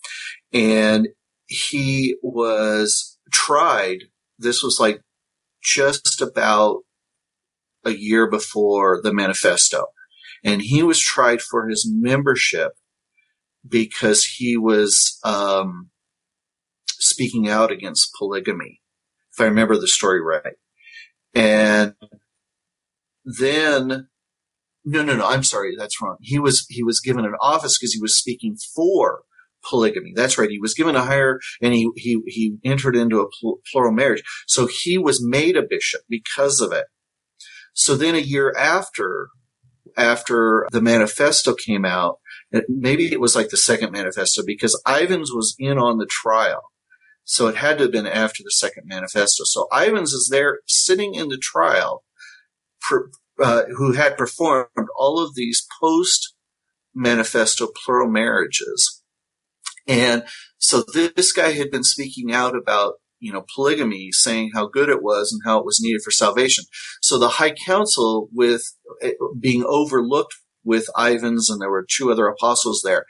and 0.52 1.10
he 1.46 2.16
was 2.22 3.18
tried. 3.32 4.00
This 4.38 4.64
was 4.64 4.78
like 4.80 5.02
just 5.64 6.22
about 6.22 6.80
a 7.86 7.92
year 7.92 8.30
before 8.30 9.02
the 9.02 9.14
manifesto, 9.14 9.88
and 10.44 10.62
he 10.62 10.84
was 10.84 11.00
tried 11.00 11.42
for 11.42 11.68
his 11.68 11.90
membership 11.90 12.74
because 13.68 14.26
he 14.26 14.58
was 14.58 15.20
um, 15.24 15.90
speaking 16.88 17.50
out 17.50 17.72
against 17.72 18.14
polygamy, 18.18 18.82
if 19.34 19.40
I 19.42 19.46
remember 19.46 19.78
the 19.78 19.88
story 19.88 20.22
right. 20.22 20.56
And 21.34 21.94
then, 23.26 24.08
no, 24.86 25.04
no, 25.04 25.16
no, 25.16 25.26
I'm 25.26 25.44
sorry, 25.44 25.76
that's 25.78 26.02
wrong. 26.02 26.18
He 26.22 26.40
was 26.40 26.66
he 26.70 26.84
was 26.84 27.00
given 27.00 27.26
an 27.26 27.36
office 27.42 27.78
because 27.78 27.94
he 27.94 28.02
was 28.02 28.18
speaking 28.18 28.58
for 28.76 29.22
polygamy. 29.70 30.14
That's 30.16 30.38
right. 30.38 30.50
He 30.50 30.60
was 30.60 30.74
given 30.74 30.96
a 30.96 31.04
higher, 31.04 31.40
and 31.62 31.74
he 31.74 31.90
he 31.96 32.22
he 32.28 32.58
entered 32.64 32.96
into 32.96 33.22
a 33.22 33.28
plural 33.72 33.94
marriage. 33.94 34.24
So 34.48 34.68
he 34.68 34.98
was 34.98 35.26
made 35.26 35.58
a 35.58 35.64
bishop 35.64 36.02
because 36.10 36.62
of 36.62 36.72
it. 36.72 36.86
So 37.74 37.96
then, 37.96 38.16
a 38.16 38.20
year 38.20 38.54
after 38.58 39.30
after 39.98 40.68
the 40.72 40.82
manifesto 40.82 41.54
came 41.54 41.86
out, 41.86 42.20
maybe 42.68 43.12
it 43.12 43.20
was 43.20 43.36
like 43.36 43.50
the 43.50 43.58
second 43.58 43.92
manifesto 43.92 44.44
because 44.46 44.82
Ivins 44.88 45.32
was 45.32 45.56
in 45.60 45.78
on 45.78 45.98
the 45.98 46.08
trial. 46.10 46.62
So 47.26 47.48
it 47.48 47.56
had 47.56 47.78
to 47.78 47.86
have 47.86 47.92
been 47.92 48.08
after 48.08 48.44
the 48.44 48.52
second 48.52 48.84
manifesto. 48.86 49.44
So 49.46 49.68
Ivins 49.74 50.12
is 50.14 50.28
there 50.30 50.60
sitting 50.68 51.16
in 51.16 51.30
the 51.30 51.38
trial, 51.38 52.04
uh, 53.42 53.64
who 53.78 53.94
had 53.94 54.18
performed 54.18 54.68
all 54.98 55.20
of 55.24 55.36
these 55.36 55.66
post 55.80 56.36
manifesto 56.94 57.68
plural 57.86 58.10
marriages. 58.10 59.03
And 59.88 60.24
so 60.58 60.84
this 60.94 61.32
guy 61.32 61.52
had 61.52 61.72
been 61.72 61.84
speaking 61.84 62.34
out 62.34 62.56
about, 62.56 62.96
you 63.20 63.34
know, 63.34 63.46
polygamy, 63.56 64.12
saying 64.12 64.52
how 64.54 64.68
good 64.68 64.90
it 64.90 65.04
was 65.04 65.32
and 65.32 65.42
how 65.46 65.60
it 65.60 65.66
was 65.66 65.80
needed 65.82 66.02
for 66.04 66.12
salvation. 66.12 66.66
So 67.02 67.18
the 67.18 67.28
High 67.28 67.52
Council, 67.52 68.30
with 68.32 68.64
eh, 69.02 69.12
being 69.40 69.64
overlooked 69.66 70.34
with 70.64 70.88
Ivins 70.98 71.50
and 71.50 71.62
there 71.62 71.70
were 71.70 71.86
two 71.90 72.12
other 72.12 72.28
apostles 72.28 72.82
there, 72.84 73.06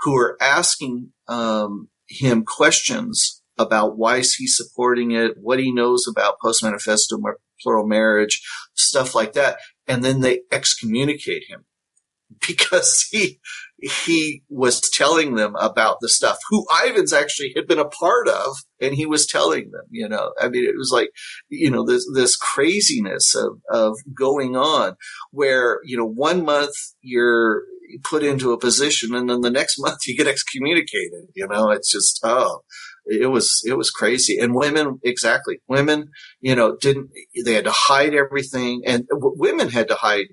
who 0.00 0.14
were 0.14 0.36
asking 0.40 1.12
um, 1.28 1.88
him 2.08 2.44
questions 2.44 3.42
about 3.58 3.96
why 3.96 4.16
is 4.18 4.34
he 4.34 4.46
supporting 4.46 5.12
it, 5.12 5.32
what 5.40 5.58
he 5.58 5.72
knows 5.72 6.06
about 6.08 6.40
post 6.40 6.62
manifesto 6.62 7.18
plural 7.62 7.86
marriage, 7.86 8.42
stuff 8.74 9.14
like 9.14 9.32
that, 9.34 9.58
and 9.86 10.04
then 10.04 10.20
they 10.20 10.40
excommunicate 10.50 11.44
him 11.48 11.64
because 12.46 13.06
he 13.10 13.40
he 13.84 14.42
was 14.48 14.80
telling 14.80 15.34
them 15.34 15.54
about 15.56 15.98
the 16.00 16.08
stuff 16.08 16.38
who 16.48 16.66
Ivins 16.84 17.12
actually 17.12 17.52
had 17.54 17.66
been 17.66 17.78
a 17.78 17.88
part 17.88 18.28
of, 18.28 18.56
and 18.80 18.94
he 18.94 19.06
was 19.06 19.26
telling 19.26 19.70
them. 19.70 19.82
You 19.90 20.08
know, 20.08 20.32
I 20.40 20.48
mean, 20.48 20.64
it 20.64 20.76
was 20.76 20.90
like 20.92 21.10
you 21.48 21.70
know 21.70 21.84
this 21.84 22.06
this 22.14 22.36
craziness 22.36 23.34
of 23.34 23.60
of 23.70 23.96
going 24.16 24.56
on 24.56 24.96
where 25.30 25.80
you 25.84 25.96
know 25.96 26.06
one 26.06 26.44
month 26.44 26.74
you're 27.00 27.62
put 28.02 28.22
into 28.22 28.52
a 28.52 28.58
position, 28.58 29.14
and 29.14 29.28
then 29.28 29.42
the 29.42 29.50
next 29.50 29.76
month 29.78 30.06
you 30.06 30.16
get 30.16 30.26
excommunicated. 30.28 31.26
You 31.34 31.46
know, 31.46 31.70
it's 31.70 31.90
just 31.90 32.20
oh 32.24 32.60
it 33.06 33.30
was 33.30 33.62
it 33.66 33.76
was 33.76 33.90
crazy 33.90 34.38
and 34.38 34.54
women 34.54 34.98
exactly 35.02 35.58
women 35.68 36.08
you 36.40 36.54
know 36.54 36.74
didn't 36.80 37.10
they 37.44 37.52
had 37.52 37.64
to 37.64 37.70
hide 37.70 38.14
everything 38.14 38.80
and 38.86 39.06
w- 39.08 39.36
women 39.36 39.68
had 39.68 39.88
to 39.88 39.94
hide 39.94 40.24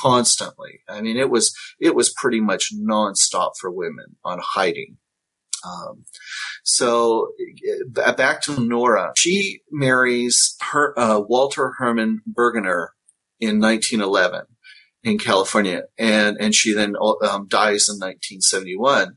constantly. 0.00 0.80
I 0.88 1.00
mean, 1.00 1.16
it 1.16 1.30
was 1.30 1.54
it 1.80 1.94
was 1.94 2.12
pretty 2.12 2.40
much 2.40 2.72
nonstop 2.74 3.52
for 3.60 3.70
women 3.70 4.16
on 4.24 4.40
hiding. 4.42 4.98
Um, 5.64 6.04
so 6.64 7.32
uh, 7.96 8.12
back 8.12 8.42
to 8.42 8.60
Nora, 8.60 9.12
she 9.16 9.60
marries 9.70 10.56
her 10.70 10.98
uh, 10.98 11.20
Walter 11.20 11.72
Herman 11.78 12.22
Burgener 12.30 12.88
in 13.40 13.60
1911 13.60 14.42
in 15.02 15.18
California, 15.18 15.84
and 15.98 16.36
and 16.38 16.54
she 16.54 16.72
then 16.72 16.94
um, 17.22 17.46
dies 17.48 17.88
in 17.88 17.96
1971. 17.96 19.16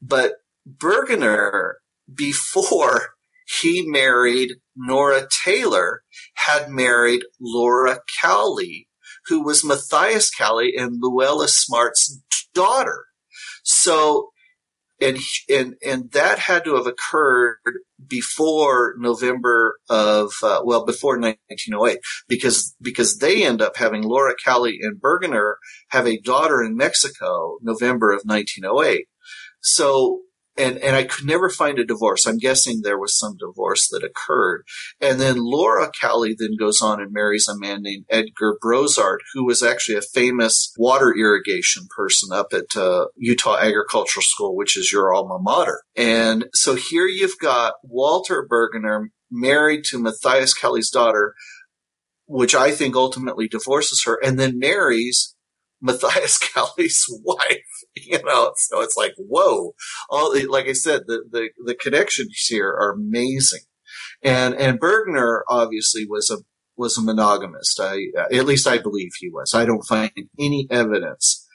But 0.00 0.34
Burgener, 0.68 1.74
before 2.12 3.14
he 3.60 3.84
married 3.86 4.56
Nora 4.76 5.26
Taylor, 5.44 6.02
had 6.34 6.70
married 6.70 7.22
Laura 7.40 8.00
Cowley, 8.20 8.87
who 9.28 9.42
was 9.42 9.64
Matthias 9.64 10.30
Cowley 10.30 10.74
and 10.76 10.98
Luella 11.00 11.48
Smart's 11.48 12.20
daughter. 12.54 13.04
So, 13.62 14.30
and, 15.00 15.18
and, 15.48 15.74
and 15.86 16.10
that 16.12 16.38
had 16.40 16.64
to 16.64 16.74
have 16.74 16.86
occurred 16.86 17.58
before 18.06 18.94
November 18.98 19.78
of, 19.88 20.32
uh, 20.42 20.60
well, 20.64 20.84
before 20.84 21.18
1908, 21.20 21.98
because, 22.28 22.74
because 22.80 23.18
they 23.18 23.44
end 23.44 23.62
up 23.62 23.76
having 23.76 24.02
Laura 24.02 24.34
Cowley 24.44 24.78
and 24.80 25.00
Burgener 25.00 25.54
have 25.90 26.06
a 26.06 26.20
daughter 26.20 26.62
in 26.62 26.76
Mexico, 26.76 27.58
November 27.62 28.10
of 28.10 28.22
1908. 28.24 29.06
So 29.60 30.20
and 30.58 30.78
and 30.78 30.96
I 30.96 31.04
could 31.04 31.26
never 31.26 31.48
find 31.48 31.78
a 31.78 31.84
divorce. 31.84 32.26
I'm 32.26 32.38
guessing 32.38 32.80
there 32.82 32.98
was 32.98 33.16
some 33.16 33.36
divorce 33.36 33.88
that 33.88 34.04
occurred. 34.04 34.64
And 35.00 35.20
then 35.20 35.36
Laura 35.38 35.90
Cowley 36.00 36.34
then 36.38 36.56
goes 36.58 36.80
on 36.82 37.00
and 37.00 37.12
marries 37.12 37.48
a 37.48 37.58
man 37.58 37.82
named 37.82 38.04
Edgar 38.10 38.58
Brossard, 38.62 39.18
who 39.34 39.44
was 39.44 39.62
actually 39.62 39.96
a 39.96 40.02
famous 40.02 40.72
water 40.76 41.14
irrigation 41.16 41.86
person 41.94 42.30
up 42.32 42.52
at 42.52 42.76
uh, 42.76 43.06
Utah 43.16 43.56
Agricultural 43.56 44.22
School, 44.22 44.56
which 44.56 44.76
is 44.76 44.92
your 44.92 45.14
alma 45.14 45.38
mater. 45.40 45.82
And 45.96 46.46
so 46.54 46.74
here 46.74 47.06
you've 47.06 47.38
got 47.40 47.74
Walter 47.82 48.46
Burgener 48.50 49.08
married 49.30 49.84
to 49.84 49.98
Matthias 49.98 50.54
Cowley's 50.54 50.90
daughter, 50.90 51.34
which 52.26 52.54
I 52.54 52.70
think 52.70 52.96
ultimately 52.96 53.48
divorces 53.48 54.02
her, 54.04 54.18
and 54.22 54.38
then 54.38 54.58
marries 54.58 55.34
Matthias 55.80 56.38
Cowley's 56.54 57.04
wife. 57.24 57.77
You 58.08 58.22
know, 58.24 58.52
so 58.56 58.80
it's 58.80 58.96
like, 58.96 59.14
whoa. 59.18 59.74
All 60.08 60.34
like 60.50 60.66
I 60.66 60.72
said, 60.72 61.02
the, 61.06 61.24
the, 61.30 61.50
the 61.64 61.74
connections 61.74 62.46
here 62.48 62.68
are 62.68 62.92
amazing. 62.92 63.60
And, 64.22 64.54
and 64.54 64.80
Burgener 64.80 65.40
obviously 65.48 66.06
was 66.06 66.30
a, 66.30 66.38
was 66.76 66.96
a 66.96 67.02
monogamist. 67.02 67.80
I, 67.80 68.06
at 68.32 68.46
least 68.46 68.66
I 68.66 68.78
believe 68.78 69.10
he 69.18 69.28
was. 69.28 69.54
I 69.54 69.64
don't 69.64 69.86
find 69.86 70.12
any 70.38 70.66
evidence 70.70 71.46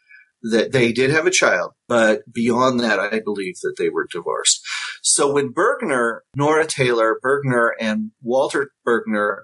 that 0.44 0.74
they 0.74 0.92
did 0.92 1.10
have 1.10 1.26
a 1.26 1.32
child, 1.32 1.72
but 1.88 2.22
beyond 2.32 2.80
that, 2.82 3.00
I 3.00 3.22
believe 3.22 3.56
that 3.64 3.76
they 3.78 3.90
were 3.90 4.08
divorced. 4.12 4.62
So 5.02 5.32
when 5.32 5.54
Burgener, 5.54 6.20
Nora 6.36 6.68
Taylor, 6.68 7.18
Burgener, 7.24 7.72
and 7.80 8.12
Walter 8.22 8.72
Burgener 8.86 9.44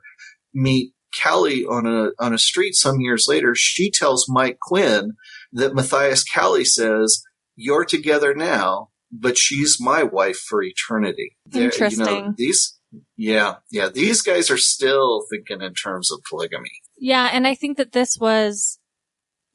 meet 0.54 0.94
Cowley 1.24 1.66
on 1.66 1.88
a 1.88 2.12
on 2.24 2.34
a 2.34 2.38
street 2.38 2.76
some 2.76 3.00
years 3.00 3.26
later, 3.28 3.56
she 3.56 3.90
tells 3.90 4.28
Mike 4.28 4.60
Quinn 4.62 5.14
that 5.52 5.74
Matthias 5.74 6.24
Cowley 6.24 6.66
says, 6.66 7.24
"You're 7.56 7.86
together 7.86 8.34
now, 8.34 8.90
but 9.12 9.38
she's 9.38 9.78
my 9.80 10.04
wife 10.04 10.38
for 10.38 10.62
eternity." 10.64 11.38
Interesting. 11.54 12.06
You 12.06 12.22
know, 12.22 12.34
these, 12.38 12.78
yeah, 13.18 13.56
yeah, 13.72 13.90
these 13.90 14.22
guys 14.22 14.50
are 14.50 14.58
still 14.58 15.24
thinking 15.30 15.62
in 15.66 15.74
terms 15.74 16.12
of 16.12 16.20
polygamy. 16.30 16.72
Yeah, 16.98 17.30
and 17.32 17.48
I 17.48 17.56
think 17.56 17.78
that 17.78 17.92
this 17.92 18.18
was 18.20 18.80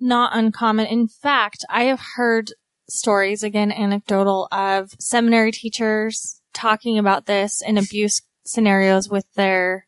not 0.01 0.37
uncommon. 0.37 0.87
In 0.87 1.09
fact, 1.09 1.65
I 1.69 1.85
have 1.85 2.01
heard 2.17 2.53
stories, 2.89 3.43
again 3.43 3.73
anecdotal, 3.73 4.49
of 4.53 4.93
seminary 4.99 5.53
teachers 5.53 6.41
talking 6.53 6.99
about 6.99 7.27
this 7.27 7.61
in 7.61 7.77
abuse 7.79 8.23
scenarios 8.45 9.09
with 9.09 9.25
their 9.35 9.87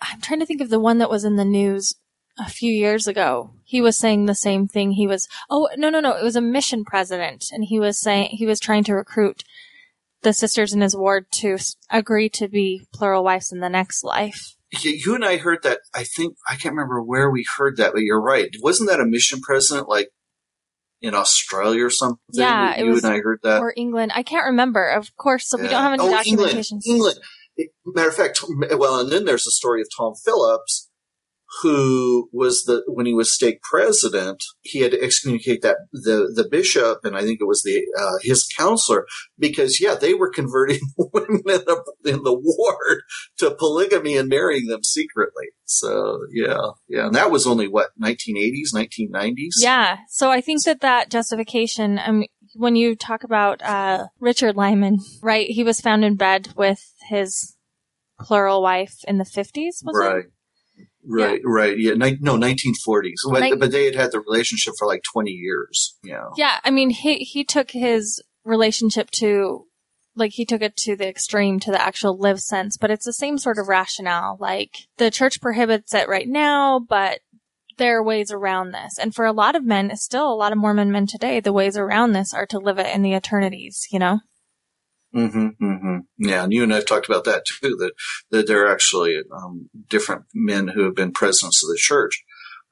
I'm 0.00 0.20
trying 0.20 0.40
to 0.40 0.46
think 0.46 0.60
of 0.60 0.70
the 0.70 0.80
one 0.80 0.98
that 0.98 1.10
was 1.10 1.24
in 1.24 1.36
the 1.36 1.44
news 1.44 1.94
a 2.38 2.48
few 2.48 2.72
years 2.72 3.06
ago. 3.06 3.50
He 3.64 3.80
was 3.80 3.96
saying 3.96 4.26
the 4.26 4.34
same 4.34 4.68
thing. 4.68 4.92
He 4.92 5.06
was, 5.06 5.28
oh, 5.50 5.68
no, 5.76 5.90
no, 5.90 6.00
no. 6.00 6.16
It 6.16 6.22
was 6.22 6.36
a 6.36 6.40
mission 6.40 6.84
president. 6.84 7.46
And 7.52 7.64
he 7.64 7.78
was 7.78 8.00
saying, 8.00 8.30
he 8.32 8.46
was 8.46 8.60
trying 8.60 8.84
to 8.84 8.94
recruit 8.94 9.44
the 10.22 10.32
sisters 10.32 10.72
in 10.72 10.80
his 10.80 10.96
ward 10.96 11.26
to 11.32 11.58
agree 11.90 12.28
to 12.30 12.48
be 12.48 12.86
plural 12.94 13.24
wives 13.24 13.52
in 13.52 13.60
the 13.60 13.68
next 13.68 14.04
life. 14.04 14.56
You 14.80 15.14
and 15.14 15.24
I 15.24 15.36
heard 15.36 15.62
that. 15.64 15.80
I 15.94 16.04
think, 16.04 16.36
I 16.48 16.56
can't 16.56 16.74
remember 16.74 17.02
where 17.02 17.30
we 17.30 17.44
heard 17.58 17.76
that, 17.76 17.92
but 17.92 18.02
you're 18.02 18.22
right. 18.22 18.48
Wasn't 18.62 18.88
that 18.88 19.00
a 19.00 19.04
mission 19.04 19.40
president 19.40 19.88
like 19.88 20.08
in 21.02 21.14
Australia 21.14 21.84
or 21.84 21.90
something? 21.90 22.18
Yeah, 22.32 22.78
you 22.78 22.90
was, 22.90 23.04
and 23.04 23.12
I 23.12 23.18
heard 23.18 23.40
that. 23.42 23.60
Or 23.60 23.74
England. 23.76 24.12
I 24.14 24.22
can't 24.22 24.46
remember. 24.46 24.88
Of 24.88 25.14
course, 25.16 25.48
so 25.48 25.58
we 25.58 25.68
don't 25.68 25.82
have 25.82 25.92
any 25.92 26.02
oh, 26.02 26.10
documentation. 26.10 26.80
England. 26.86 27.18
England. 27.58 27.70
Matter 27.84 28.08
of 28.08 28.14
fact, 28.14 28.40
well, 28.78 29.00
and 29.00 29.12
then 29.12 29.26
there's 29.26 29.44
the 29.44 29.50
story 29.50 29.82
of 29.82 29.88
Tom 29.94 30.14
Phillips, 30.24 30.88
who 31.60 32.28
was 32.32 32.64
the 32.64 32.82
when 32.86 33.06
he 33.06 33.12
was 33.12 33.32
stake 33.32 33.60
president, 33.62 34.42
he 34.62 34.80
had 34.80 34.92
to 34.92 35.02
excommunicate 35.02 35.62
that 35.62 35.76
the 35.92 36.32
the 36.34 36.48
bishop 36.50 37.00
and 37.04 37.16
I 37.16 37.22
think 37.22 37.40
it 37.40 37.46
was 37.46 37.62
the 37.62 37.84
uh, 37.98 38.18
his 38.22 38.48
counselor 38.56 39.06
because 39.38 39.80
yeah 39.80 39.94
they 39.94 40.14
were 40.14 40.30
converting 40.30 40.80
women 40.96 41.42
in 41.44 41.64
the, 41.64 41.92
in 42.04 42.22
the 42.22 42.34
ward 42.34 43.02
to 43.38 43.54
polygamy 43.54 44.16
and 44.16 44.28
marrying 44.28 44.68
them 44.68 44.82
secretly. 44.82 45.48
So 45.64 46.20
yeah, 46.32 46.70
yeah, 46.88 47.06
and 47.06 47.14
that 47.14 47.30
was 47.30 47.46
only 47.46 47.68
what 47.68 47.90
1980s, 48.02 48.74
1990s. 48.74 49.54
Yeah, 49.58 49.98
so 50.08 50.30
I 50.30 50.40
think 50.40 50.64
that 50.64 50.80
that 50.80 51.10
justification. 51.10 51.98
Um, 51.98 52.24
when 52.54 52.76
you 52.76 52.94
talk 52.94 53.24
about 53.24 53.62
uh, 53.62 54.06
Richard 54.20 54.56
Lyman, 54.56 54.98
right? 55.22 55.46
He 55.48 55.64
was 55.64 55.80
found 55.80 56.04
in 56.04 56.16
bed 56.16 56.52
with 56.54 56.92
his 57.08 57.56
plural 58.20 58.62
wife 58.62 58.96
in 59.08 59.18
the 59.18 59.24
50s, 59.24 59.82
was 59.82 59.96
right. 59.98 60.16
it? 60.18 60.32
Right, 61.04 61.40
yeah. 61.42 61.50
right. 61.50 61.78
Yeah, 61.78 61.94
Ni- 61.94 62.18
no, 62.20 62.36
1940s. 62.36 63.14
But, 63.30 63.58
but 63.58 63.72
they 63.72 63.86
had 63.86 63.94
had 63.94 64.12
the 64.12 64.20
relationship 64.20 64.74
for 64.78 64.86
like 64.86 65.02
20 65.12 65.30
years. 65.30 65.96
Yeah. 66.02 66.28
Yeah, 66.36 66.58
I 66.64 66.70
mean, 66.70 66.90
he 66.90 67.18
he 67.18 67.44
took 67.44 67.72
his 67.72 68.22
relationship 68.44 69.10
to 69.12 69.66
like 70.14 70.32
he 70.32 70.44
took 70.44 70.62
it 70.62 70.76
to 70.76 70.94
the 70.94 71.08
extreme 71.08 71.58
to 71.60 71.70
the 71.70 71.82
actual 71.82 72.16
live 72.16 72.40
sense, 72.40 72.76
but 72.76 72.90
it's 72.90 73.04
the 73.04 73.12
same 73.12 73.38
sort 73.38 73.58
of 73.58 73.68
rationale. 73.68 74.36
Like 74.38 74.70
the 74.98 75.10
church 75.10 75.40
prohibits 75.40 75.94
it 75.94 76.08
right 76.08 76.28
now, 76.28 76.78
but 76.78 77.20
there 77.78 77.98
are 77.98 78.04
ways 78.04 78.30
around 78.30 78.72
this. 78.72 78.98
And 78.98 79.14
for 79.14 79.24
a 79.24 79.32
lot 79.32 79.56
of 79.56 79.64
men, 79.64 79.94
still 79.96 80.32
a 80.32 80.34
lot 80.34 80.52
of 80.52 80.58
Mormon 80.58 80.92
men 80.92 81.06
today, 81.06 81.40
the 81.40 81.52
ways 81.52 81.76
around 81.76 82.12
this 82.12 82.34
are 82.34 82.46
to 82.46 82.58
live 82.58 82.78
it 82.78 82.94
in 82.94 83.02
the 83.02 83.14
eternities, 83.14 83.86
you 83.90 83.98
know? 83.98 84.20
Mm-hmm, 85.14 85.64
mm-hmm. 85.64 85.98
Yeah, 86.18 86.44
and 86.44 86.52
you 86.52 86.62
and 86.62 86.72
I've 86.72 86.86
talked 86.86 87.06
about 87.06 87.24
that 87.24 87.44
too. 87.44 87.76
That 87.76 87.92
that 88.30 88.46
there 88.46 88.66
are 88.66 88.72
actually 88.72 89.18
um, 89.30 89.68
different 89.88 90.24
men 90.32 90.68
who 90.68 90.84
have 90.84 90.94
been 90.94 91.12
presidents 91.12 91.62
of 91.62 91.68
the 91.68 91.78
church 91.78 92.24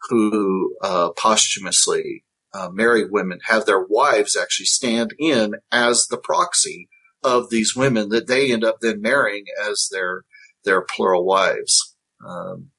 who 0.09 0.75
uh, 0.83 1.11
posthumously 1.11 2.25
uh, 2.53 2.69
marry 2.73 3.05
women, 3.09 3.39
have 3.45 3.67
their 3.67 3.85
wives 3.85 4.37
actually 4.37 4.67
stand 4.67 5.15
in 5.19 5.55
as 5.71 6.07
the 6.07 6.19
proxy 6.19 6.89
of 7.23 7.51
these 7.51 7.77
women 7.77 8.09
that 8.09 8.27
they 8.27 8.51
end 8.53 8.65
up 8.65 8.79
then 8.81 9.01
marrying 9.01 9.45
as 9.69 9.89
their 9.93 10.23
their 10.65 10.83
plural 10.83 11.25
wives, 11.25 11.97
um, 12.27 12.71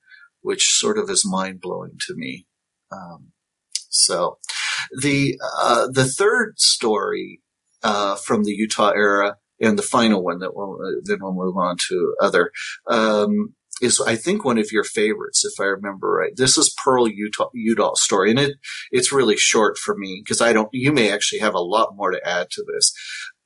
which 0.41 0.67
sort 0.69 0.97
of 0.97 1.09
is 1.09 1.25
mind 1.25 1.61
blowing 1.61 1.97
to 2.07 2.15
me. 2.15 2.45
Um, 2.91 3.31
so 3.89 4.39
the 5.01 5.39
uh, 5.61 5.87
the 5.91 6.05
third 6.05 6.59
story 6.59 7.41
uh, 7.83 8.15
from 8.15 8.43
the 8.43 8.53
Utah 8.53 8.91
era 8.91 9.37
and 9.61 9.77
the 9.77 9.83
final 9.83 10.23
one 10.23 10.39
that 10.39 10.55
we'll 10.55 10.77
then 11.03 11.19
we'll 11.21 11.33
move 11.33 11.55
on 11.57 11.77
to 11.89 12.15
other 12.19 12.51
um, 12.87 13.53
is 13.81 13.99
I 13.99 14.15
think 14.15 14.43
one 14.43 14.57
of 14.57 14.71
your 14.71 14.83
favorites, 14.83 15.43
if 15.45 15.59
I 15.59 15.65
remember 15.65 16.11
right. 16.11 16.35
This 16.35 16.57
is 16.57 16.75
Pearl 16.83 17.07
Utah 17.07 17.49
Udall 17.53 17.95
story, 17.95 18.29
and 18.31 18.39
it 18.39 18.57
it's 18.91 19.11
really 19.11 19.37
short 19.37 19.77
for 19.77 19.95
me 19.97 20.21
because 20.23 20.41
I 20.41 20.53
don't. 20.53 20.69
You 20.71 20.91
may 20.91 21.11
actually 21.11 21.39
have 21.39 21.55
a 21.55 21.59
lot 21.59 21.95
more 21.95 22.11
to 22.11 22.27
add 22.27 22.49
to 22.51 22.65
this, 22.67 22.93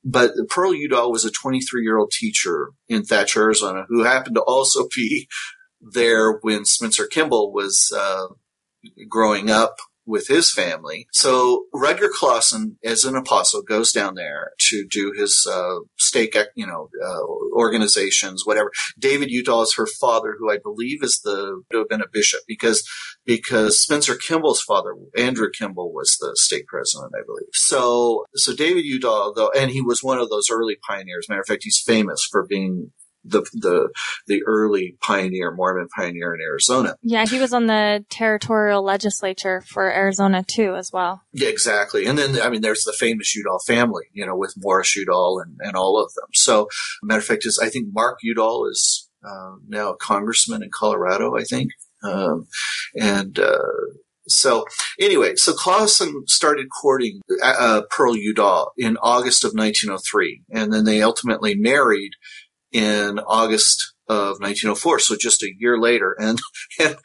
but 0.04 0.32
Pearl 0.48 0.74
Udall 0.74 1.10
was 1.10 1.24
a 1.24 1.30
23 1.30 1.82
year 1.82 1.98
old 1.98 2.10
teacher 2.10 2.70
in 2.88 3.04
Thatcher, 3.04 3.42
Arizona, 3.42 3.84
who 3.88 4.04
happened 4.04 4.36
to 4.36 4.42
also 4.42 4.88
be 4.94 5.28
there 5.80 6.38
when 6.42 6.64
Spencer 6.64 7.06
Kimball 7.06 7.52
was 7.52 7.92
uh, 7.96 8.26
growing 9.08 9.50
up 9.50 9.76
with 10.06 10.28
his 10.28 10.52
family. 10.52 11.06
So 11.12 11.64
Rudger 11.74 12.08
Clawson, 12.10 12.78
as 12.84 13.04
an 13.04 13.16
apostle, 13.16 13.62
goes 13.62 13.92
down 13.92 14.14
there 14.14 14.52
to 14.68 14.86
do 14.88 15.12
his 15.16 15.46
uh, 15.50 15.80
stake, 15.98 16.36
you 16.54 16.66
know, 16.66 16.88
uh, 17.04 17.22
organizations, 17.56 18.44
whatever. 18.44 18.70
David 18.98 19.30
Udall 19.30 19.62
is 19.62 19.74
her 19.76 19.86
father, 19.86 20.36
who 20.38 20.50
I 20.50 20.58
believe 20.58 21.02
is 21.02 21.20
the 21.24 21.62
to 21.72 21.78
have 21.78 21.88
been 21.88 22.02
a 22.02 22.08
bishop 22.10 22.40
because 22.46 22.88
because 23.24 23.80
Spencer 23.80 24.14
Kimball's 24.14 24.62
father, 24.62 24.94
Andrew 25.16 25.48
Kimball, 25.50 25.92
was 25.92 26.16
the 26.20 26.32
stake 26.36 26.66
president, 26.66 27.12
I 27.14 27.24
believe. 27.26 27.48
So 27.52 28.24
so 28.34 28.54
David 28.54 28.84
Udall, 28.84 29.34
though, 29.34 29.50
and 29.56 29.70
he 29.70 29.82
was 29.82 30.02
one 30.02 30.18
of 30.18 30.30
those 30.30 30.48
early 30.50 30.76
pioneers. 30.88 31.28
Matter 31.28 31.40
of 31.40 31.46
fact, 31.46 31.64
he's 31.64 31.82
famous 31.84 32.26
for 32.30 32.46
being 32.46 32.92
the 33.28 33.42
the 33.52 33.88
the 34.26 34.42
early 34.46 34.96
pioneer 35.00 35.52
Mormon 35.52 35.88
pioneer 35.96 36.34
in 36.34 36.40
Arizona. 36.40 36.96
Yeah, 37.02 37.26
he 37.26 37.38
was 37.38 37.52
on 37.52 37.66
the 37.66 38.04
territorial 38.08 38.82
legislature 38.82 39.62
for 39.66 39.92
Arizona 39.92 40.42
too, 40.42 40.74
as 40.76 40.92
well. 40.92 41.22
Yeah, 41.32 41.48
exactly. 41.48 42.06
And 42.06 42.18
then 42.18 42.40
I 42.40 42.50
mean, 42.50 42.62
there's 42.62 42.84
the 42.84 42.94
famous 42.98 43.34
Udall 43.34 43.60
family, 43.66 44.04
you 44.12 44.26
know, 44.26 44.36
with 44.36 44.54
Morris 44.56 44.96
Udall 44.96 45.40
and, 45.40 45.56
and 45.60 45.76
all 45.76 46.02
of 46.02 46.12
them. 46.14 46.28
So, 46.32 46.68
matter 47.02 47.20
of 47.20 47.24
fact, 47.26 47.46
is 47.46 47.60
I 47.62 47.68
think 47.68 47.88
Mark 47.92 48.18
Udall 48.22 48.68
is 48.68 49.08
uh, 49.26 49.56
now 49.68 49.90
a 49.90 49.96
congressman 49.96 50.62
in 50.62 50.70
Colorado, 50.72 51.36
I 51.36 51.44
think, 51.44 51.70
um, 52.02 52.46
and. 52.94 53.38
Uh, 53.38 53.58
so 54.28 54.64
anyway, 55.00 55.36
so 55.36 55.52
Clawson 55.52 56.26
started 56.26 56.66
courting 56.82 57.20
uh, 57.42 57.82
Pearl 57.90 58.16
Udall 58.16 58.72
in 58.76 58.96
August 58.96 59.44
of 59.44 59.52
1903, 59.54 60.42
and 60.50 60.72
then 60.72 60.84
they 60.84 61.02
ultimately 61.02 61.54
married 61.54 62.12
in 62.72 63.18
August 63.18 63.94
of 64.08 64.38
1904. 64.40 64.98
So 65.00 65.16
just 65.18 65.42
a 65.42 65.52
year 65.58 65.78
later. 65.78 66.16
And, 66.18 66.38
and 66.80 66.96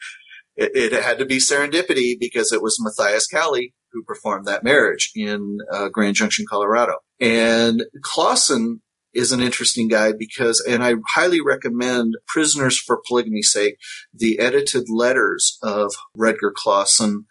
it, 0.56 0.92
it, 0.92 1.02
had 1.02 1.18
to 1.18 1.24
be 1.24 1.38
serendipity 1.38 2.14
because 2.18 2.52
it 2.52 2.62
was 2.62 2.78
Matthias 2.80 3.26
Cowley 3.26 3.74
who 3.92 4.02
performed 4.04 4.46
that 4.46 4.64
marriage 4.64 5.10
in 5.14 5.58
uh, 5.70 5.88
Grand 5.88 6.14
Junction, 6.14 6.46
Colorado. 6.48 6.94
And 7.20 7.84
Clawson 8.02 8.80
is 9.12 9.32
an 9.32 9.40
interesting 9.40 9.88
guy 9.88 10.12
because, 10.18 10.64
and 10.66 10.82
I 10.82 10.94
highly 11.14 11.40
recommend 11.40 12.14
Prisoners 12.26 12.78
for 12.78 13.02
Polygamy's 13.06 13.52
sake, 13.52 13.76
the 14.14 14.38
edited 14.38 14.84
letters 14.88 15.58
of 15.62 15.92
Rudger 16.16 16.52
Clawson 16.54 17.26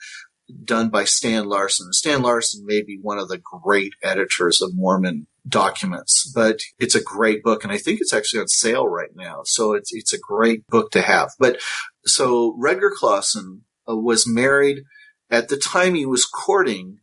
done 0.63 0.89
by 0.89 1.05
Stan 1.05 1.47
Larson. 1.47 1.93
Stan 1.93 2.21
Larson 2.21 2.63
may 2.65 2.82
be 2.84 2.99
one 3.01 3.17
of 3.17 3.29
the 3.29 3.41
great 3.63 3.93
editors 4.03 4.61
of 4.61 4.71
Mormon 4.73 5.27
documents, 5.48 6.32
but 6.34 6.60
it's 6.80 6.96
a 6.96 7.04
great 7.04 7.44
book. 7.44 7.64
And 7.64 7.72
I 7.72 7.78
think 7.78 8.00
it's 8.00 8.14
actually 8.14 8.42
on 8.42 8.48
sale 8.48 8.88
right 8.88 9.10
now. 9.16 9.42
So 9.46 9.74
it's, 9.74 9.94
it's 9.94 10.14
a 10.14 10.20
great 10.20 10.66
book 10.68 10.92
to 10.92 11.02
have. 11.02 11.32
But 11.39 11.60
so 12.06 12.58
Rudger 12.62 12.92
Clawson 12.92 13.62
uh, 13.89 13.96
was 13.96 14.28
married 14.28 14.84
at 15.30 15.48
the 15.50 15.58
time 15.58 15.96
he 15.96 16.06
was 16.06 16.26
courting 16.26 16.98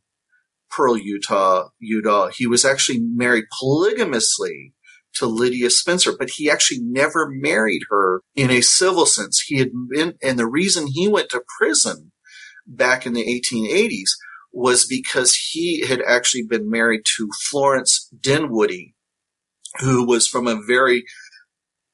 Pearl 0.70 0.98
Utah, 0.98 1.68
Utah. 1.78 2.28
He 2.34 2.46
was 2.46 2.64
actually 2.64 3.00
married 3.00 3.44
polygamously 3.60 4.74
to 5.14 5.26
Lydia 5.26 5.70
Spencer, 5.70 6.12
but 6.16 6.30
he 6.36 6.50
actually 6.50 6.80
never 6.82 7.28
married 7.28 7.82
her 7.90 8.20
in 8.36 8.50
a 8.50 8.60
civil 8.60 9.06
sense. 9.06 9.42
He 9.46 9.58
had 9.58 9.70
been, 9.90 10.14
and 10.22 10.38
the 10.38 10.46
reason 10.46 10.86
he 10.86 11.08
went 11.08 11.30
to 11.30 11.42
prison 11.58 12.12
back 12.66 13.06
in 13.06 13.14
the 13.14 13.24
1880s 13.24 14.10
was 14.52 14.86
because 14.86 15.34
he 15.34 15.86
had 15.86 16.00
actually 16.06 16.42
been 16.42 16.70
married 16.70 17.02
to 17.16 17.28
Florence 17.50 18.10
Dinwoodey, 18.18 18.94
who 19.80 20.06
was 20.06 20.26
from 20.26 20.46
a 20.46 20.60
very 20.66 21.04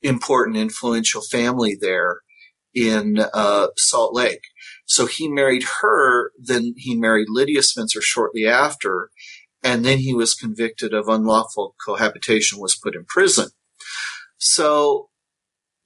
important, 0.02 0.56
influential 0.56 1.22
family 1.22 1.76
there 1.78 2.20
in 2.74 3.18
uh, 3.32 3.68
Salt 3.76 4.14
Lake. 4.14 4.42
So 4.86 5.06
he 5.06 5.28
married 5.28 5.64
her, 5.80 6.32
then 6.38 6.74
he 6.76 6.94
married 6.94 7.28
Lydia 7.30 7.62
Spencer 7.62 8.00
shortly 8.02 8.46
after, 8.46 9.10
and 9.62 9.84
then 9.84 9.98
he 9.98 10.12
was 10.12 10.34
convicted 10.34 10.92
of 10.92 11.08
unlawful 11.08 11.74
cohabitation, 11.84 12.60
was 12.60 12.78
put 12.80 12.94
in 12.94 13.04
prison. 13.06 13.48
So 14.38 15.08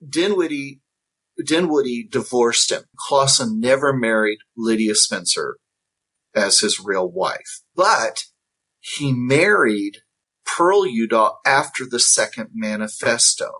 Dinwoodey 0.06 0.80
Dinwoodey 1.40 2.10
divorced 2.10 2.72
him. 2.72 2.82
Clawson 2.98 3.60
never 3.60 3.92
married 3.92 4.38
Lydia 4.56 4.96
Spencer 4.96 5.58
as 6.38 6.60
his 6.60 6.80
real 6.80 7.10
wife, 7.10 7.62
but 7.74 8.24
he 8.80 9.12
married 9.12 9.98
Pearl 10.46 10.86
Udall 10.86 11.40
after 11.44 11.84
the 11.88 12.00
second 12.00 12.50
manifesto. 12.54 13.50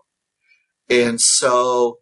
And 0.88 1.20
so, 1.20 1.98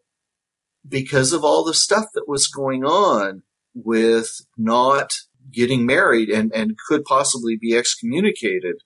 because 0.89 1.33
of 1.33 1.45
all 1.45 1.64
the 1.64 1.74
stuff 1.74 2.07
that 2.14 2.29
was 2.29 2.47
going 2.47 2.85
on 2.85 3.43
with 3.74 4.29
not 4.57 5.11
getting 5.53 5.85
married 5.85 6.29
and, 6.29 6.53
and 6.55 6.77
could 6.89 7.05
possibly 7.05 7.57
be 7.61 7.77
excommunicated, 7.77 8.77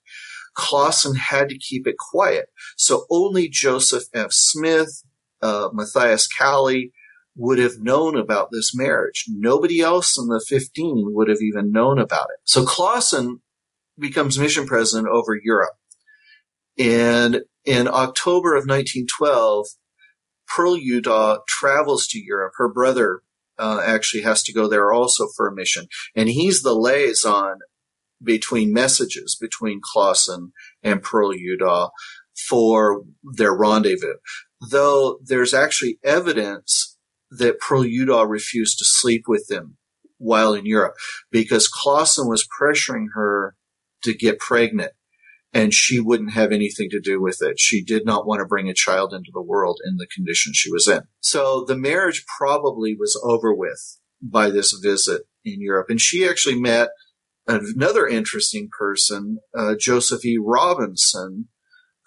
Clawson 0.54 1.16
had 1.16 1.48
to 1.50 1.58
keep 1.58 1.86
it 1.86 1.96
quiet. 1.98 2.46
So 2.76 3.04
only 3.10 3.48
Joseph 3.48 4.04
F. 4.14 4.32
Smith 4.32 5.02
uh, 5.42 5.68
Matthias 5.72 6.26
Cowley 6.26 6.92
would 7.36 7.58
have 7.58 7.78
known 7.80 8.16
about 8.16 8.48
this 8.50 8.74
marriage. 8.74 9.24
Nobody 9.28 9.80
else 9.80 10.18
in 10.18 10.26
the 10.28 10.44
15 10.46 11.12
would 11.14 11.28
have 11.28 11.40
even 11.40 11.70
known 11.70 11.98
about 11.98 12.26
it. 12.30 12.40
So 12.44 12.64
Clawson 12.64 13.40
becomes 13.98 14.38
mission 14.38 14.66
president 14.66 15.08
over 15.08 15.38
Europe. 15.42 15.74
And 16.78 17.42
in 17.64 17.88
October 17.88 18.54
of 18.54 18.62
1912, 18.66 19.66
Pearl 20.48 20.76
Udall 20.76 21.42
travels 21.46 22.06
to 22.08 22.18
Europe. 22.18 22.54
Her 22.56 22.72
brother 22.72 23.22
uh, 23.58 23.82
actually 23.84 24.22
has 24.22 24.42
to 24.44 24.52
go 24.52 24.66
there 24.66 24.92
also 24.92 25.28
for 25.36 25.48
a 25.48 25.54
mission. 25.54 25.86
And 26.16 26.28
he's 26.28 26.62
the 26.62 26.74
liaison 26.74 27.58
between 28.22 28.72
messages 28.72 29.36
between 29.40 29.80
Clawson 29.82 30.52
and 30.82 31.02
Pearl 31.02 31.34
Udall 31.34 31.92
for 32.48 33.02
their 33.22 33.54
rendezvous 33.54 34.14
though 34.60 35.18
there's 35.24 35.54
actually 35.54 35.98
evidence 36.04 36.98
that 37.30 37.60
Pearl 37.60 37.84
Udall 37.84 38.26
refused 38.26 38.78
to 38.78 38.84
sleep 38.84 39.24
with 39.26 39.50
him 39.50 39.76
while 40.18 40.52
in 40.54 40.66
Europe 40.66 40.94
because 41.30 41.68
Clawson 41.68 42.28
was 42.28 42.46
pressuring 42.60 43.06
her 43.14 43.56
to 44.02 44.14
get 44.14 44.38
pregnant 44.38 44.92
and 45.52 45.74
she 45.74 45.98
wouldn't 45.98 46.32
have 46.32 46.52
anything 46.52 46.88
to 46.90 47.00
do 47.00 47.20
with 47.20 47.38
it. 47.40 47.58
She 47.58 47.82
did 47.82 48.04
not 48.04 48.26
want 48.26 48.40
to 48.40 48.46
bring 48.46 48.68
a 48.68 48.74
child 48.74 49.12
into 49.12 49.30
the 49.32 49.42
world 49.42 49.80
in 49.84 49.96
the 49.96 50.06
condition 50.06 50.52
she 50.54 50.70
was 50.70 50.86
in. 50.86 51.02
So 51.20 51.64
the 51.66 51.76
marriage 51.76 52.24
probably 52.38 52.94
was 52.94 53.20
over 53.24 53.52
with 53.52 53.98
by 54.22 54.50
this 54.50 54.72
visit 54.82 55.22
in 55.44 55.60
Europe. 55.60 55.86
And 55.88 56.00
she 56.00 56.28
actually 56.28 56.60
met 56.60 56.90
another 57.46 58.06
interesting 58.06 58.68
person, 58.76 59.38
uh, 59.56 59.74
Joseph 59.78 60.24
E. 60.24 60.38
Robinson, 60.40 61.48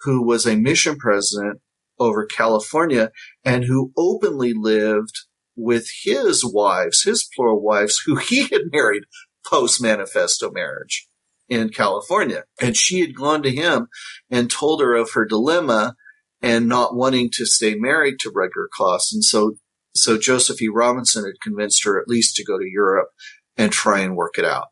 who 0.00 0.24
was 0.24 0.46
a 0.46 0.56
mission 0.56 0.96
president 0.96 1.60
over 1.98 2.26
California 2.26 3.10
and 3.44 3.64
who 3.64 3.92
openly 3.96 4.52
lived 4.52 5.14
with 5.56 5.88
his 6.02 6.44
wives, 6.44 7.02
his 7.02 7.28
plural 7.34 7.62
wives, 7.62 8.02
who 8.04 8.16
he 8.16 8.42
had 8.48 8.72
married 8.72 9.04
post 9.46 9.80
manifesto 9.82 10.50
marriage 10.50 11.08
in 11.48 11.68
California. 11.68 12.44
And 12.60 12.76
she 12.76 13.00
had 13.00 13.14
gone 13.14 13.42
to 13.42 13.50
him 13.50 13.88
and 14.30 14.50
told 14.50 14.80
her 14.80 14.94
of 14.94 15.12
her 15.12 15.24
dilemma 15.24 15.94
and 16.42 16.68
not 16.68 16.96
wanting 16.96 17.30
to 17.34 17.46
stay 17.46 17.74
married 17.74 18.18
to 18.20 18.30
Rudger 18.30 18.66
Clawson. 18.72 19.22
So, 19.22 19.56
so 19.94 20.18
Joseph 20.18 20.60
E. 20.60 20.68
Robinson 20.68 21.24
had 21.24 21.40
convinced 21.42 21.84
her 21.84 22.00
at 22.00 22.08
least 22.08 22.36
to 22.36 22.44
go 22.44 22.58
to 22.58 22.68
Europe 22.68 23.08
and 23.56 23.70
try 23.70 24.00
and 24.00 24.16
work 24.16 24.38
it 24.38 24.44
out. 24.44 24.68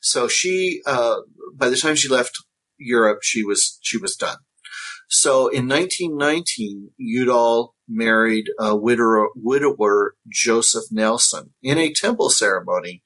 So 0.00 0.28
she, 0.28 0.82
uh, 0.86 1.16
by 1.54 1.68
the 1.68 1.76
time 1.76 1.94
she 1.94 2.08
left 2.08 2.32
Europe, 2.78 3.20
she 3.22 3.44
was, 3.44 3.78
she 3.82 3.98
was 3.98 4.16
done. 4.16 4.38
So 5.08 5.48
in 5.48 5.68
1919, 5.68 6.90
Udall 6.98 7.74
married 7.88 8.46
a 8.58 8.76
widower, 8.76 9.28
widower 9.36 10.14
Joseph 10.28 10.84
Nelson 10.90 11.54
in 11.62 11.78
a 11.78 11.92
temple 11.92 12.30
ceremony. 12.30 13.02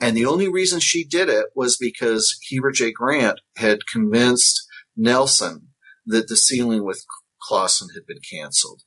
And 0.00 0.16
the 0.16 0.26
only 0.26 0.48
reason 0.48 0.80
she 0.80 1.04
did 1.04 1.28
it 1.28 1.46
was 1.54 1.76
because 1.76 2.38
Heber 2.42 2.72
J. 2.72 2.92
Grant 2.92 3.40
had 3.56 3.86
convinced 3.90 4.66
Nelson 4.96 5.68
that 6.06 6.28
the 6.28 6.36
sealing 6.36 6.84
with 6.84 7.04
Clawson 7.42 7.88
had 7.94 8.06
been 8.06 8.18
canceled. 8.30 8.82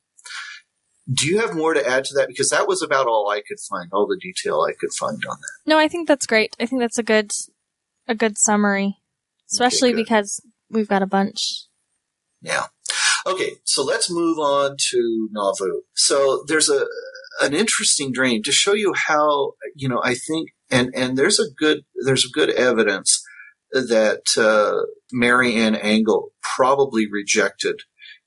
Do 1.12 1.28
you 1.28 1.40
have 1.40 1.56
more 1.56 1.74
to 1.74 1.88
add 1.88 2.04
to 2.06 2.14
that? 2.16 2.28
Because 2.28 2.50
that 2.50 2.68
was 2.68 2.82
about 2.82 3.08
all 3.08 3.30
I 3.30 3.42
could 3.48 3.60
find, 3.70 3.90
all 3.94 4.08
the 4.08 4.20
detail 4.22 4.62
I 4.62 4.74
could 4.74 4.92
find 4.92 5.18
on 5.30 5.38
that. 5.40 5.60
No, 5.66 5.80
I 5.80 5.88
think 5.88 6.08
that's 6.08 6.26
great. 6.26 6.56
I 6.60 6.66
think 6.66 6.82
that's 6.82 6.98
a 6.98 7.04
good 7.04 7.32
a 8.08 8.16
good 8.16 8.38
summary, 8.38 8.98
especially 9.50 9.92
good. 9.92 10.04
because 10.04 10.42
we've 10.70 10.88
got 10.88 11.02
a 11.02 11.08
bunch. 11.08 11.67
Yeah. 12.42 12.66
Okay, 13.26 13.56
so 13.66 13.84
let's 13.84 14.10
move 14.10 14.38
on 14.40 14.78
to 14.92 15.30
Nauvoo. 15.32 15.82
So 15.96 16.44
there's 16.48 16.70
a 16.70 16.86
an 17.42 17.54
interesting 17.54 18.12
dream 18.12 18.42
to 18.44 18.52
show 18.52 18.74
you 18.74 18.94
how 18.96 19.54
you 19.76 19.88
know 19.88 20.02
I 20.04 20.16
think 20.16 20.50
and 20.72 20.92
and 20.96 21.18
there's 21.18 21.40
a 21.40 21.50
good 21.58 21.84
there's 22.06 22.26
good 22.26 22.50
evidence 22.50 23.22
that 23.72 24.38
uh, 24.38 24.86
Mary 25.12 25.56
Ann 25.56 25.76
Angell 25.76 26.30
probably 26.42 27.06
rejected 27.10 27.82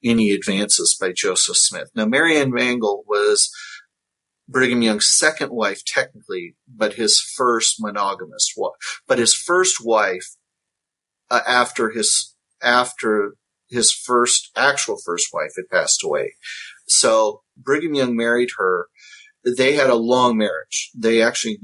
any 0.05 0.31
advances 0.31 0.97
by 1.01 1.13
Joseph 1.13 1.57
Smith. 1.57 1.91
Now, 1.95 2.07
Mary 2.07 2.37
Ann 2.37 2.57
Angell 2.59 3.05
was 3.07 3.51
Brigham 4.49 4.83
Young's 4.83 5.11
second 5.11 5.51
wife, 5.51 5.85
technically, 5.85 6.57
but 6.69 6.95
his 6.95 7.21
first 7.21 7.77
monogamous 7.79 8.53
wife. 8.57 9.03
But 9.07 9.19
his 9.19 9.35
first 9.35 9.77
wife, 9.83 10.37
uh, 11.31 11.41
after 11.47 11.91
his 11.91 12.35
after 12.63 13.35
his 13.71 13.93
first 13.93 14.51
actual 14.57 14.99
first 15.05 15.29
wife 15.33 15.53
had 15.57 15.69
passed 15.71 16.03
away, 16.05 16.35
so 16.87 17.43
Brigham 17.57 17.95
Young 17.95 18.17
married 18.17 18.51
her. 18.59 18.87
They 19.45 19.75
had 19.75 19.89
a 19.89 19.95
long 19.95 20.37
marriage. 20.37 20.91
They 20.95 21.23
actually 21.23 21.59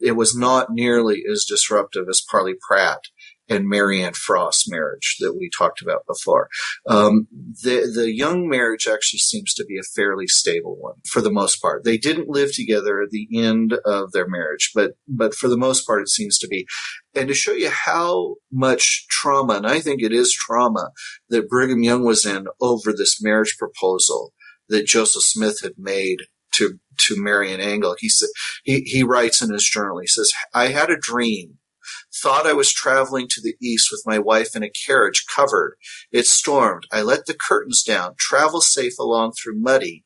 it 0.00 0.12
was 0.12 0.36
not 0.36 0.70
nearly 0.70 1.24
as 1.30 1.44
disruptive 1.44 2.06
as 2.08 2.24
Parley 2.30 2.54
Pratt 2.68 3.00
and 3.48 3.68
Mary 3.68 4.02
Ann 4.02 4.12
Frost's 4.14 4.68
marriage 4.70 5.16
that 5.20 5.34
we 5.34 5.50
talked 5.56 5.82
about 5.82 6.06
before. 6.06 6.48
Um, 6.88 7.28
the 7.62 7.90
the 7.92 8.12
young 8.12 8.48
marriage 8.48 8.86
actually 8.86 9.20
seems 9.20 9.54
to 9.54 9.64
be 9.64 9.78
a 9.78 9.82
fairly 9.94 10.26
stable 10.26 10.76
one 10.78 10.96
for 11.08 11.20
the 11.20 11.32
most 11.32 11.60
part. 11.62 11.84
They 11.84 11.98
didn't 11.98 12.28
live 12.28 12.54
together 12.54 13.00
at 13.02 13.10
the 13.10 13.28
end 13.32 13.74
of 13.84 14.12
their 14.12 14.28
marriage, 14.28 14.70
but 14.74 14.92
but 15.08 15.34
for 15.34 15.48
the 15.48 15.58
most 15.58 15.86
part, 15.86 16.02
it 16.02 16.08
seems 16.08 16.38
to 16.38 16.48
be. 16.48 16.66
And 17.14 17.28
to 17.28 17.34
show 17.34 17.52
you 17.52 17.70
how 17.70 18.36
much 18.52 19.06
trauma, 19.08 19.54
and 19.54 19.66
I 19.66 19.80
think 19.80 20.02
it 20.02 20.12
is 20.12 20.32
trauma 20.32 20.90
that 21.30 21.48
Brigham 21.48 21.82
Young 21.82 22.04
was 22.04 22.26
in 22.26 22.46
over 22.60 22.92
this 22.92 23.22
marriage 23.22 23.56
proposal 23.58 24.32
that 24.68 24.86
Joseph 24.86 25.22
Smith 25.22 25.60
had 25.62 25.74
made 25.78 26.18
to 26.54 26.78
to 26.98 27.14
Mary 27.16 27.52
Ann 27.52 27.60
Angell. 27.60 27.96
He 27.98 28.08
said 28.08 28.28
he 28.64 28.80
he 28.80 29.02
writes 29.02 29.42
in 29.42 29.52
his 29.52 29.64
journal. 29.64 30.00
He 30.00 30.06
says, 30.06 30.32
"I 30.52 30.68
had 30.68 30.90
a 30.90 30.98
dream." 30.98 31.58
Thought 32.22 32.46
I 32.46 32.52
was 32.52 32.72
traveling 32.72 33.26
to 33.30 33.40
the 33.42 33.56
east 33.60 33.88
with 33.90 34.02
my 34.06 34.18
wife 34.18 34.56
in 34.56 34.62
a 34.62 34.70
carriage 34.70 35.24
covered. 35.34 35.76
It 36.10 36.26
stormed. 36.26 36.86
I 36.90 37.02
let 37.02 37.26
the 37.26 37.34
curtains 37.34 37.82
down. 37.82 38.14
Travel 38.18 38.60
safe 38.60 38.98
along 38.98 39.32
through 39.32 39.60
muddy. 39.60 40.04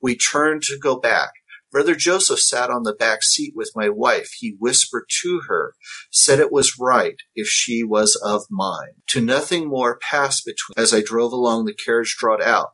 We 0.00 0.16
turned 0.16 0.62
to 0.64 0.78
go 0.78 0.98
back. 0.98 1.30
Brother 1.70 1.94
Joseph 1.94 2.40
sat 2.40 2.68
on 2.68 2.82
the 2.82 2.94
back 2.94 3.22
seat 3.22 3.54
with 3.56 3.72
my 3.74 3.88
wife. 3.88 4.32
He 4.38 4.56
whispered 4.58 5.04
to 5.22 5.42
her, 5.48 5.74
said 6.10 6.38
it 6.38 6.52
was 6.52 6.78
right 6.78 7.16
if 7.34 7.46
she 7.46 7.82
was 7.82 8.20
of 8.22 8.42
mine. 8.50 9.00
To 9.08 9.22
nothing 9.22 9.68
more 9.68 9.98
passed 9.98 10.44
between 10.44 10.74
as 10.76 10.92
I 10.92 11.00
drove 11.00 11.32
along 11.32 11.64
the 11.64 11.74
carriage 11.74 12.14
drawed 12.18 12.42
out 12.42 12.72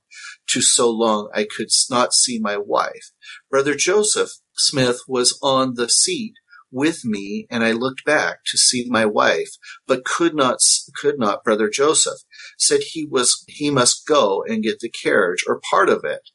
to 0.48 0.60
so 0.60 0.90
long 0.90 1.30
I 1.32 1.44
could 1.44 1.68
not 1.88 2.12
see 2.12 2.40
my 2.40 2.56
wife. 2.56 3.12
Brother 3.48 3.76
Joseph 3.76 4.30
Smith 4.56 5.02
was 5.06 5.38
on 5.42 5.74
the 5.74 5.88
seat 5.88 6.34
with 6.70 7.04
me 7.04 7.46
and 7.50 7.64
I 7.64 7.72
looked 7.72 8.04
back 8.04 8.38
to 8.46 8.58
see 8.58 8.86
my 8.88 9.06
wife, 9.06 9.50
but 9.86 10.04
could 10.04 10.34
not, 10.34 10.58
could 10.94 11.18
not 11.18 11.44
brother 11.44 11.68
Joseph 11.68 12.20
said 12.58 12.80
he 12.80 13.06
was, 13.06 13.44
he 13.48 13.70
must 13.70 14.06
go 14.06 14.42
and 14.46 14.62
get 14.62 14.80
the 14.80 14.90
carriage 14.90 15.44
or 15.46 15.60
part 15.70 15.88
of 15.88 16.04
it 16.04 16.30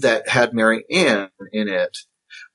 that 0.00 0.28
had 0.28 0.54
Mary 0.54 0.84
Ann 0.90 1.30
in 1.52 1.68
it. 1.68 1.96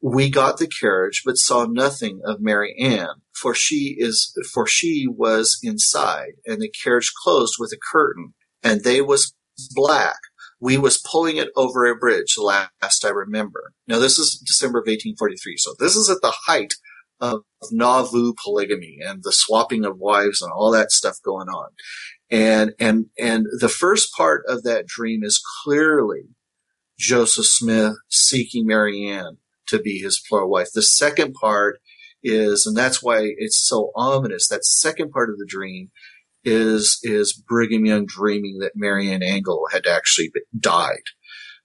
We 0.01 0.29
got 0.29 0.57
the 0.57 0.67
carriage, 0.67 1.21
but 1.25 1.37
saw 1.37 1.65
nothing 1.65 2.21
of 2.25 2.41
Mary 2.41 2.75
Ann, 2.79 3.21
for 3.33 3.53
she 3.53 3.95
is, 3.97 4.35
for 4.53 4.65
she 4.67 5.07
was 5.07 5.59
inside 5.63 6.33
and 6.45 6.61
the 6.61 6.69
carriage 6.83 7.11
closed 7.23 7.55
with 7.59 7.71
a 7.71 7.79
curtain 7.91 8.33
and 8.63 8.83
they 8.83 9.01
was 9.01 9.33
black 9.73 10.17
we 10.61 10.77
was 10.77 11.01
pulling 11.01 11.37
it 11.37 11.49
over 11.57 11.87
a 11.87 11.95
bridge 11.95 12.35
last 12.37 13.03
I 13.03 13.09
remember. 13.09 13.73
Now 13.87 13.99
this 13.99 14.17
is 14.17 14.41
December 14.45 14.77
of 14.77 14.83
1843, 14.83 15.57
so 15.57 15.73
this 15.79 15.95
is 15.95 16.09
at 16.09 16.21
the 16.21 16.33
height 16.45 16.75
of 17.21 17.43
Nauvoo 17.71 18.33
polygamy 18.43 18.97
and 18.99 19.23
the 19.23 19.31
swapping 19.31 19.85
of 19.85 19.99
wives 19.99 20.41
and 20.41 20.51
all 20.51 20.71
that 20.71 20.91
stuff 20.91 21.17
going 21.23 21.47
on. 21.47 21.69
And, 22.31 22.73
and, 22.79 23.05
and 23.19 23.45
the 23.59 23.69
first 23.69 24.13
part 24.15 24.43
of 24.47 24.63
that 24.63 24.87
dream 24.87 25.23
is 25.23 25.43
clearly 25.63 26.29
Joseph 26.97 27.45
Smith 27.45 27.95
seeking 28.09 28.65
Mary 28.65 29.07
Ann 29.07 29.37
to 29.67 29.79
be 29.79 29.99
his 29.99 30.21
plural 30.27 30.49
wife. 30.49 30.69
The 30.73 30.81
second 30.81 31.33
part 31.33 31.79
is, 32.23 32.65
and 32.65 32.75
that's 32.75 33.03
why 33.03 33.31
it's 33.37 33.57
so 33.57 33.91
ominous, 33.95 34.47
that 34.47 34.65
second 34.65 35.11
part 35.11 35.29
of 35.29 35.37
the 35.37 35.47
dream 35.47 35.91
is, 36.43 36.99
is 37.03 37.33
Brigham 37.33 37.85
Young 37.85 38.05
dreaming 38.05 38.59
that 38.59 38.73
Mary 38.75 39.11
Ann 39.11 39.23
Angell 39.23 39.67
had 39.71 39.85
actually 39.85 40.31
died. 40.57 41.03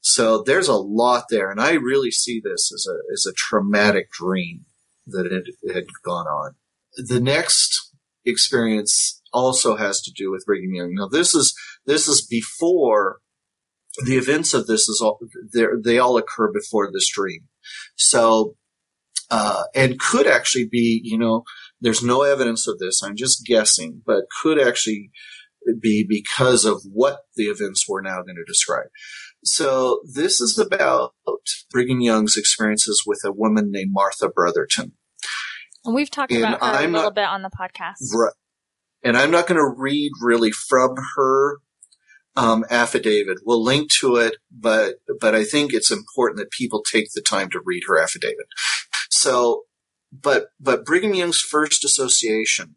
So 0.00 0.42
there's 0.42 0.68
a 0.68 0.74
lot 0.76 1.24
there, 1.30 1.50
and 1.50 1.61
I 1.61 1.72
really 1.72 2.11
see 2.11 2.40
this 2.42 2.70
as 2.72 2.86
a, 2.88 2.96
as 3.12 3.26
a 3.26 3.34
traumatic 3.34 4.11
dream 4.11 4.66
that 5.07 5.30
had, 5.30 5.74
had 5.74 5.84
gone 6.04 6.26
on. 6.26 6.54
The 6.96 7.20
next 7.20 7.92
experience 8.24 9.22
also 9.32 9.76
has 9.76 10.00
to 10.02 10.11
do 10.11 10.30
with 10.30 10.44
Brigham 10.46 10.74
Young. 10.74 10.94
Now 10.94 11.09
this 11.09 11.34
is 11.34 11.54
this 11.84 12.09
is 12.09 12.26
before 12.26 13.18
the 14.04 14.16
events 14.16 14.52
of 14.54 14.66
this 14.66 14.88
is 14.88 15.00
all 15.00 15.18
they 15.84 15.98
all 15.98 16.16
occur 16.16 16.50
before 16.52 16.90
this 16.92 17.09
dream. 17.11 17.42
So 17.96 18.57
uh, 19.30 19.64
and 19.74 19.98
could 19.98 20.26
actually 20.26 20.68
be 20.70 21.00
you 21.04 21.18
know 21.18 21.44
there's 21.80 22.02
no 22.02 22.22
evidence 22.22 22.66
of 22.66 22.78
this. 22.78 23.02
I'm 23.02 23.16
just 23.16 23.44
guessing, 23.44 24.02
but 24.04 24.24
could 24.42 24.59
actually 24.59 25.11
be 25.80 26.07
because 26.09 26.64
of 26.64 26.82
what 26.92 27.20
the 27.34 27.44
events 27.44 27.86
we're 27.88 28.02
now 28.02 28.22
going 28.22 28.36
to 28.36 28.44
describe. 28.46 28.86
So 29.47 30.01
this 30.12 30.40
is 30.40 30.59
about 30.59 31.14
Brigham 31.70 32.01
Young's 32.01 32.36
experiences 32.36 33.05
with 33.07 33.20
a 33.24 33.32
woman 33.32 33.70
named 33.70 33.92
Martha 33.92 34.28
Brotherton. 34.28 34.92
And 35.84 35.94
we've 35.94 36.11
talked 36.11 36.32
And 36.32 36.42
about 36.42 36.61
her 36.61 36.66
I'm 36.66 36.90
a 36.90 36.99
little 36.99 37.03
not- 37.11 37.14
bit 37.14 37.28
on 37.28 37.42
the 37.42 37.51
podcast. 37.51 38.12
Right. 38.12 38.32
And 39.05 39.16
I'm 39.16 39.30
not 39.30 39.47
going 39.47 39.61
to 39.61 39.74
read 39.80 40.11
really 40.20 40.51
from 40.51 40.97
her 41.16 41.59
um, 42.34 42.64
affidavit. 42.70 43.38
We'll 43.47 43.62
link 43.62 43.90
to 44.01 44.16
it, 44.16 44.36
but 44.51 44.97
but 45.20 45.34
I 45.34 45.44
think 45.44 45.72
it's 45.72 45.90
important 45.92 46.38
that 46.38 46.51
people 46.51 46.82
take 46.82 47.07
the 47.14 47.22
time 47.22 47.49
to 47.51 47.61
read 47.64 47.84
her 47.86 47.99
affidavit. 48.03 48.47
So, 49.11 49.62
but 50.12 50.49
but 50.59 50.84
Brigham 50.84 51.14
Young's 51.14 51.38
first 51.40 51.84
association 51.84 52.74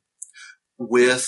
with 0.77 1.27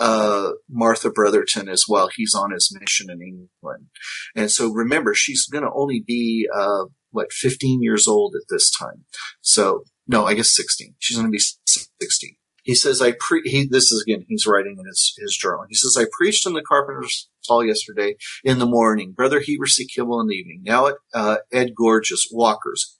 uh, 0.00 0.52
Martha 0.68 1.10
Brotherton 1.10 1.68
as 1.68 1.84
well. 1.88 2.08
He's 2.14 2.34
on 2.34 2.50
his 2.50 2.76
mission 2.80 3.08
in 3.10 3.20
England, 3.22 3.86
and 4.34 4.50
so 4.50 4.72
remember, 4.72 5.14
she's 5.14 5.46
going 5.46 5.64
to 5.64 5.70
only 5.72 6.02
be 6.04 6.48
uh, 6.52 6.86
what 7.12 7.32
15 7.32 7.82
years 7.82 8.08
old 8.08 8.34
at 8.34 8.48
this 8.48 8.70
time. 8.70 9.04
So 9.40 9.84
no, 10.10 10.26
I 10.26 10.34
guess 10.34 10.54
16. 10.56 10.94
She's 10.98 11.16
going 11.16 11.28
to 11.28 11.30
be 11.30 11.38
16. 11.38 12.36
He 12.62 12.74
says, 12.74 13.00
I 13.00 13.14
pre, 13.18 13.42
he, 13.44 13.66
this 13.70 13.90
is 13.90 14.04
again, 14.06 14.26
he's 14.28 14.46
writing 14.46 14.76
in 14.78 14.86
his, 14.86 15.14
his 15.18 15.36
journal. 15.36 15.64
He 15.68 15.74
says, 15.74 15.96
I 15.98 16.06
preached 16.18 16.46
in 16.46 16.52
the 16.52 16.62
carpenter's 16.62 17.28
hall 17.46 17.64
yesterday 17.64 18.16
in 18.44 18.58
the 18.58 18.66
morning, 18.66 19.12
Brother 19.12 19.40
Heber 19.40 19.66
C. 19.66 19.86
Kimball 19.86 20.20
in 20.20 20.26
the 20.26 20.34
evening, 20.34 20.62
now 20.64 20.88
at, 20.88 20.94
uh, 21.14 21.36
Ed 21.52 21.70
Gorgeous, 21.76 22.28
Walker's. 22.30 22.98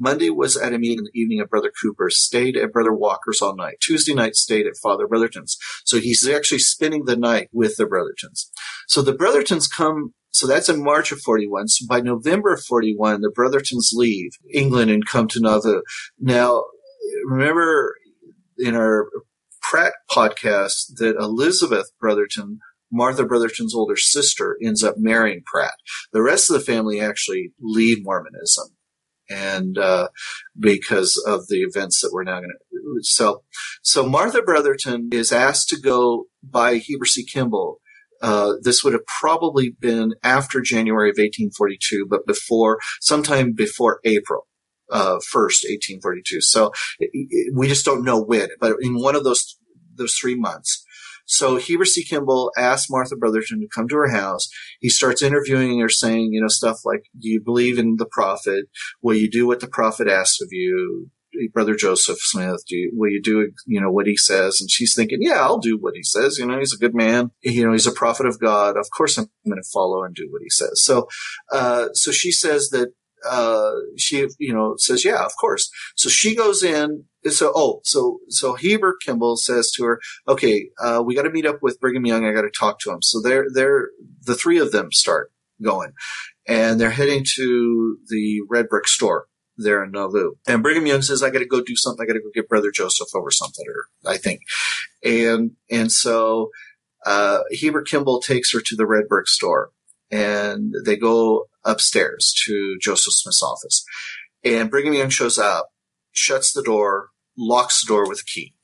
Monday 0.00 0.30
was 0.30 0.56
at 0.56 0.72
a 0.72 0.78
meeting 0.78 0.98
in 0.98 1.04
the 1.04 1.20
evening 1.20 1.40
at 1.40 1.50
Brother 1.50 1.70
Cooper's, 1.82 2.18
stayed 2.18 2.56
at 2.56 2.72
Brother 2.72 2.92
Walker's 2.92 3.42
all 3.42 3.54
night. 3.54 3.76
Tuesday 3.80 4.14
night 4.14 4.34
stayed 4.34 4.66
at 4.66 4.78
Father 4.82 5.06
Brotherton's. 5.06 5.58
So 5.84 5.98
he's 5.98 6.26
actually 6.26 6.60
spending 6.60 7.04
the 7.04 7.16
night 7.16 7.48
with 7.52 7.76
the 7.76 7.84
Brothertons. 7.84 8.46
So 8.88 9.02
the 9.02 9.14
Brothertons 9.14 9.66
come, 9.70 10.14
so 10.30 10.46
that's 10.46 10.70
in 10.70 10.82
March 10.82 11.12
of 11.12 11.20
41. 11.20 11.68
So 11.68 11.86
by 11.86 12.00
November 12.00 12.54
of 12.54 12.64
41, 12.64 13.20
the 13.20 13.30
Brothertons 13.30 13.90
leave 13.92 14.30
England 14.52 14.90
and 14.90 15.06
come 15.06 15.28
to 15.28 15.40
Nauvoo. 15.40 15.82
Now, 16.18 16.64
remember 17.26 17.96
in 18.58 18.74
our 18.74 19.08
Pratt 19.62 19.92
podcast 20.10 20.96
that 20.96 21.16
Elizabeth 21.20 21.90
Brotherton, 22.00 22.60
Martha 22.90 23.24
Brotherton's 23.24 23.74
older 23.74 23.96
sister, 23.96 24.56
ends 24.62 24.82
up 24.82 24.94
marrying 24.96 25.42
Pratt. 25.44 25.74
The 26.12 26.22
rest 26.22 26.50
of 26.50 26.54
the 26.54 26.64
family 26.64 27.00
actually 27.00 27.52
leave 27.60 27.98
Mormonism. 28.02 28.68
And, 29.30 29.78
uh, 29.78 30.08
because 30.58 31.22
of 31.26 31.46
the 31.48 31.62
events 31.62 32.00
that 32.00 32.10
we're 32.12 32.24
now 32.24 32.40
going 32.40 32.50
to, 32.50 33.02
so, 33.02 33.42
so 33.82 34.06
Martha 34.06 34.42
Brotherton 34.42 35.08
is 35.12 35.32
asked 35.32 35.68
to 35.68 35.80
go 35.80 36.24
by 36.42 36.76
Heber 36.76 37.06
C. 37.06 37.24
Kimball 37.24 37.80
uh, 38.22 38.54
this 38.60 38.84
would 38.84 38.92
have 38.92 39.06
probably 39.06 39.70
been 39.70 40.14
after 40.22 40.60
January 40.60 41.08
of 41.08 41.14
1842, 41.14 42.06
but 42.08 42.26
before, 42.26 42.78
sometime 43.00 43.52
before 43.52 44.00
April 44.04 44.46
uh, 44.90 45.18
1st, 45.32 45.64
1842. 46.02 46.40
So 46.40 46.72
it, 46.98 47.10
it, 47.12 47.54
we 47.54 47.68
just 47.68 47.84
don't 47.84 48.04
know 48.04 48.20
when, 48.20 48.48
but 48.60 48.76
in 48.80 48.94
one 48.94 49.16
of 49.16 49.24
those 49.24 49.56
those 49.96 50.14
three 50.14 50.34
months. 50.34 50.84
So 51.30 51.56
Heber 51.56 51.84
C. 51.84 52.04
Kimball 52.04 52.52
asked 52.58 52.90
Martha 52.90 53.14
Brotherton 53.16 53.60
to 53.60 53.68
come 53.72 53.86
to 53.88 53.96
her 53.96 54.10
house. 54.10 54.48
He 54.80 54.88
starts 54.88 55.22
interviewing 55.22 55.78
her, 55.78 55.88
saying, 55.88 56.32
you 56.32 56.40
know, 56.40 56.48
stuff 56.48 56.78
like, 56.84 57.04
"Do 57.18 57.28
you 57.28 57.40
believe 57.40 57.78
in 57.78 57.96
the 57.96 58.06
prophet? 58.06 58.66
Will 59.00 59.14
you 59.14 59.30
do 59.30 59.46
what 59.46 59.60
the 59.60 59.68
prophet 59.68 60.08
asks 60.08 60.40
of 60.40 60.48
you?" 60.50 61.10
Brother 61.52 61.76
Joseph 61.76 62.18
Smith, 62.20 62.64
do 62.66 62.76
you, 62.76 62.90
will 62.92 63.08
you 63.08 63.22
do, 63.22 63.52
you 63.64 63.80
know, 63.80 63.92
what 63.92 64.08
he 64.08 64.16
says? 64.16 64.60
And 64.60 64.68
she's 64.68 64.96
thinking, 64.96 65.18
yeah, 65.22 65.40
I'll 65.40 65.58
do 65.60 65.78
what 65.78 65.94
he 65.94 66.02
says. 66.02 66.38
You 66.38 66.46
know, 66.46 66.58
he's 66.58 66.74
a 66.74 66.78
good 66.78 66.92
man. 66.92 67.30
You 67.42 67.64
know, 67.64 67.72
he's 67.72 67.86
a 67.86 67.92
prophet 67.92 68.26
of 68.26 68.40
God. 68.40 68.76
Of 68.76 68.88
course 68.96 69.16
I'm 69.16 69.30
going 69.46 69.62
to 69.62 69.70
follow 69.72 70.02
and 70.02 70.12
do 70.12 70.26
what 70.30 70.42
he 70.42 70.50
says. 70.50 70.82
So, 70.82 71.06
uh, 71.52 71.90
so 71.92 72.10
she 72.10 72.32
says 72.32 72.70
that, 72.70 72.88
uh, 73.28 73.72
she, 73.96 74.26
you 74.38 74.52
know, 74.52 74.74
says, 74.76 75.04
yeah, 75.04 75.24
of 75.24 75.32
course. 75.40 75.70
So 75.96 76.08
she 76.08 76.34
goes 76.34 76.62
in. 76.62 77.04
So, 77.26 77.52
oh, 77.54 77.80
so, 77.84 78.20
so 78.28 78.54
Heber 78.54 78.96
Kimball 79.04 79.36
says 79.36 79.70
to 79.72 79.84
her, 79.84 80.00
okay, 80.26 80.70
uh, 80.82 81.02
we 81.04 81.14
got 81.14 81.22
to 81.22 81.30
meet 81.30 81.44
up 81.44 81.58
with 81.60 81.78
Brigham 81.78 82.06
Young. 82.06 82.24
I 82.24 82.32
got 82.32 82.42
to 82.42 82.50
talk 82.50 82.80
to 82.80 82.90
him. 82.90 83.02
So 83.02 83.20
they're, 83.20 83.46
they're, 83.52 83.90
the 84.24 84.34
three 84.34 84.58
of 84.58 84.72
them 84.72 84.90
start 84.90 85.30
going 85.62 85.92
and 86.48 86.80
they're 86.80 86.90
heading 86.90 87.24
to 87.36 87.98
the 88.08 88.40
red 88.48 88.68
brick 88.68 88.88
store 88.88 89.26
there 89.56 89.84
in 89.84 89.90
Nauvoo. 89.90 90.32
And 90.48 90.62
Brigham 90.62 90.86
Young 90.86 91.02
says, 91.02 91.22
I 91.22 91.30
got 91.30 91.40
to 91.40 91.46
go 91.46 91.60
do 91.60 91.76
something. 91.76 92.02
I 92.02 92.06
got 92.06 92.14
to 92.14 92.20
go 92.20 92.30
get 92.34 92.48
Brother 92.48 92.70
Joseph 92.70 93.14
over 93.14 93.30
something, 93.30 93.64
or 93.68 94.10
I 94.10 94.16
think. 94.16 94.40
And, 95.04 95.52
and 95.70 95.92
so, 95.92 96.50
uh, 97.04 97.40
Heber 97.50 97.82
Kimball 97.82 98.20
takes 98.20 98.52
her 98.52 98.60
to 98.60 98.76
the 98.76 98.86
red 98.86 99.08
brick 99.08 99.28
store 99.28 99.70
and 100.10 100.74
they 100.84 100.96
go 100.96 101.46
upstairs 101.64 102.34
to 102.46 102.76
Joseph 102.80 103.14
Smith's 103.14 103.42
office. 103.42 103.84
And 104.44 104.70
Brigham 104.70 104.94
Young 104.94 105.10
shows 105.10 105.38
up, 105.38 105.68
shuts 106.12 106.52
the 106.52 106.62
door, 106.62 107.10
locks 107.36 107.82
the 107.82 107.88
door 107.88 108.08
with 108.08 108.20
a 108.20 108.24
key, 108.24 108.54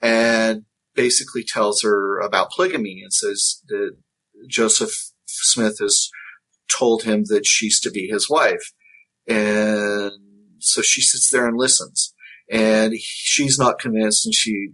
and 0.00 0.64
basically 0.94 1.44
tells 1.44 1.82
her 1.82 2.20
about 2.20 2.50
polygamy 2.50 3.00
and 3.02 3.12
says 3.12 3.60
that 3.68 3.96
Joseph 4.48 4.92
Smith 5.26 5.78
has 5.80 6.10
told 6.70 7.02
him 7.02 7.24
that 7.26 7.46
she's 7.46 7.80
to 7.80 7.90
be 7.90 8.06
his 8.06 8.30
wife. 8.30 8.72
And 9.26 10.12
so 10.58 10.82
she 10.82 11.00
sits 11.02 11.30
there 11.30 11.46
and 11.46 11.56
listens. 11.56 12.14
And 12.50 12.94
she's 12.98 13.58
not 13.58 13.78
convinced, 13.78 14.26
and 14.26 14.34
she 14.34 14.68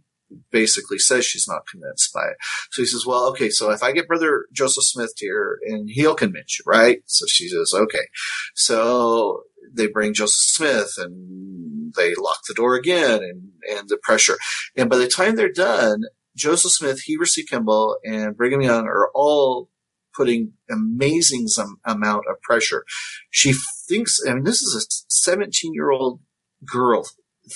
basically 0.50 0.98
says 0.98 1.24
she's 1.24 1.48
not 1.48 1.66
convinced 1.66 2.12
by 2.12 2.24
it. 2.24 2.36
So 2.70 2.82
he 2.82 2.86
says, 2.86 3.04
well, 3.06 3.28
okay, 3.30 3.50
so 3.50 3.70
if 3.70 3.82
I 3.82 3.92
get 3.92 4.08
brother 4.08 4.46
Joseph 4.52 4.84
Smith 4.84 5.12
here 5.16 5.58
and 5.66 5.88
he'll 5.90 6.14
convince 6.14 6.58
you, 6.58 6.64
right? 6.66 7.02
So 7.06 7.26
she 7.26 7.48
says, 7.48 7.72
okay. 7.74 8.06
So 8.54 9.44
they 9.72 9.86
bring 9.86 10.14
Joseph 10.14 10.34
Smith 10.34 10.94
and 10.98 11.92
they 11.96 12.14
lock 12.14 12.40
the 12.46 12.54
door 12.54 12.74
again 12.74 13.22
and, 13.22 13.50
and 13.70 13.88
the 13.88 13.98
pressure. 14.02 14.38
And 14.76 14.88
by 14.88 14.96
the 14.96 15.08
time 15.08 15.36
they're 15.36 15.52
done, 15.52 16.02
Joseph 16.36 16.72
Smith, 16.72 17.02
Heber 17.02 17.26
C. 17.26 17.44
Kimball, 17.44 17.98
and 18.04 18.36
Brigham 18.36 18.62
Young 18.62 18.86
are 18.86 19.10
all 19.14 19.68
putting 20.14 20.52
amazing 20.70 21.46
amount 21.84 22.24
of 22.30 22.40
pressure. 22.42 22.84
She 23.30 23.54
thinks, 23.88 24.20
I 24.26 24.34
mean, 24.34 24.44
this 24.44 24.62
is 24.62 24.74
a 24.74 25.04
17 25.08 25.74
year 25.74 25.90
old 25.90 26.20
girl. 26.64 27.06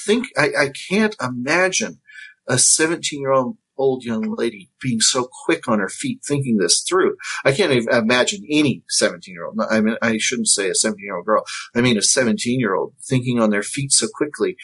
Think, 0.04 0.28
I, 0.36 0.50
I 0.58 0.70
can't 0.88 1.16
imagine 1.20 2.00
a 2.48 2.58
17 2.58 3.20
year 3.20 3.32
old 3.32 3.56
old 3.76 4.04
young 4.04 4.34
lady 4.36 4.70
being 4.80 5.00
so 5.00 5.28
quick 5.44 5.68
on 5.68 5.80
her 5.80 5.88
feet 5.88 6.20
thinking 6.26 6.58
this 6.58 6.84
through. 6.88 7.16
I 7.44 7.52
can't 7.52 7.72
even 7.72 7.92
imagine 7.92 8.44
any 8.50 8.84
17 8.88 9.34
year 9.34 9.46
old. 9.46 9.58
I 9.68 9.80
mean, 9.80 9.96
I 10.00 10.18
shouldn't 10.18 10.48
say 10.48 10.68
a 10.68 10.74
17 10.74 11.04
year 11.04 11.16
old 11.16 11.26
girl. 11.26 11.44
I 11.74 11.80
mean, 11.80 11.98
a 11.98 12.02
17 12.02 12.60
year 12.60 12.74
old 12.74 12.94
thinking 13.02 13.40
on 13.40 13.50
their 13.50 13.62
feet 13.62 13.92
so 13.92 14.06
quickly. 14.12 14.56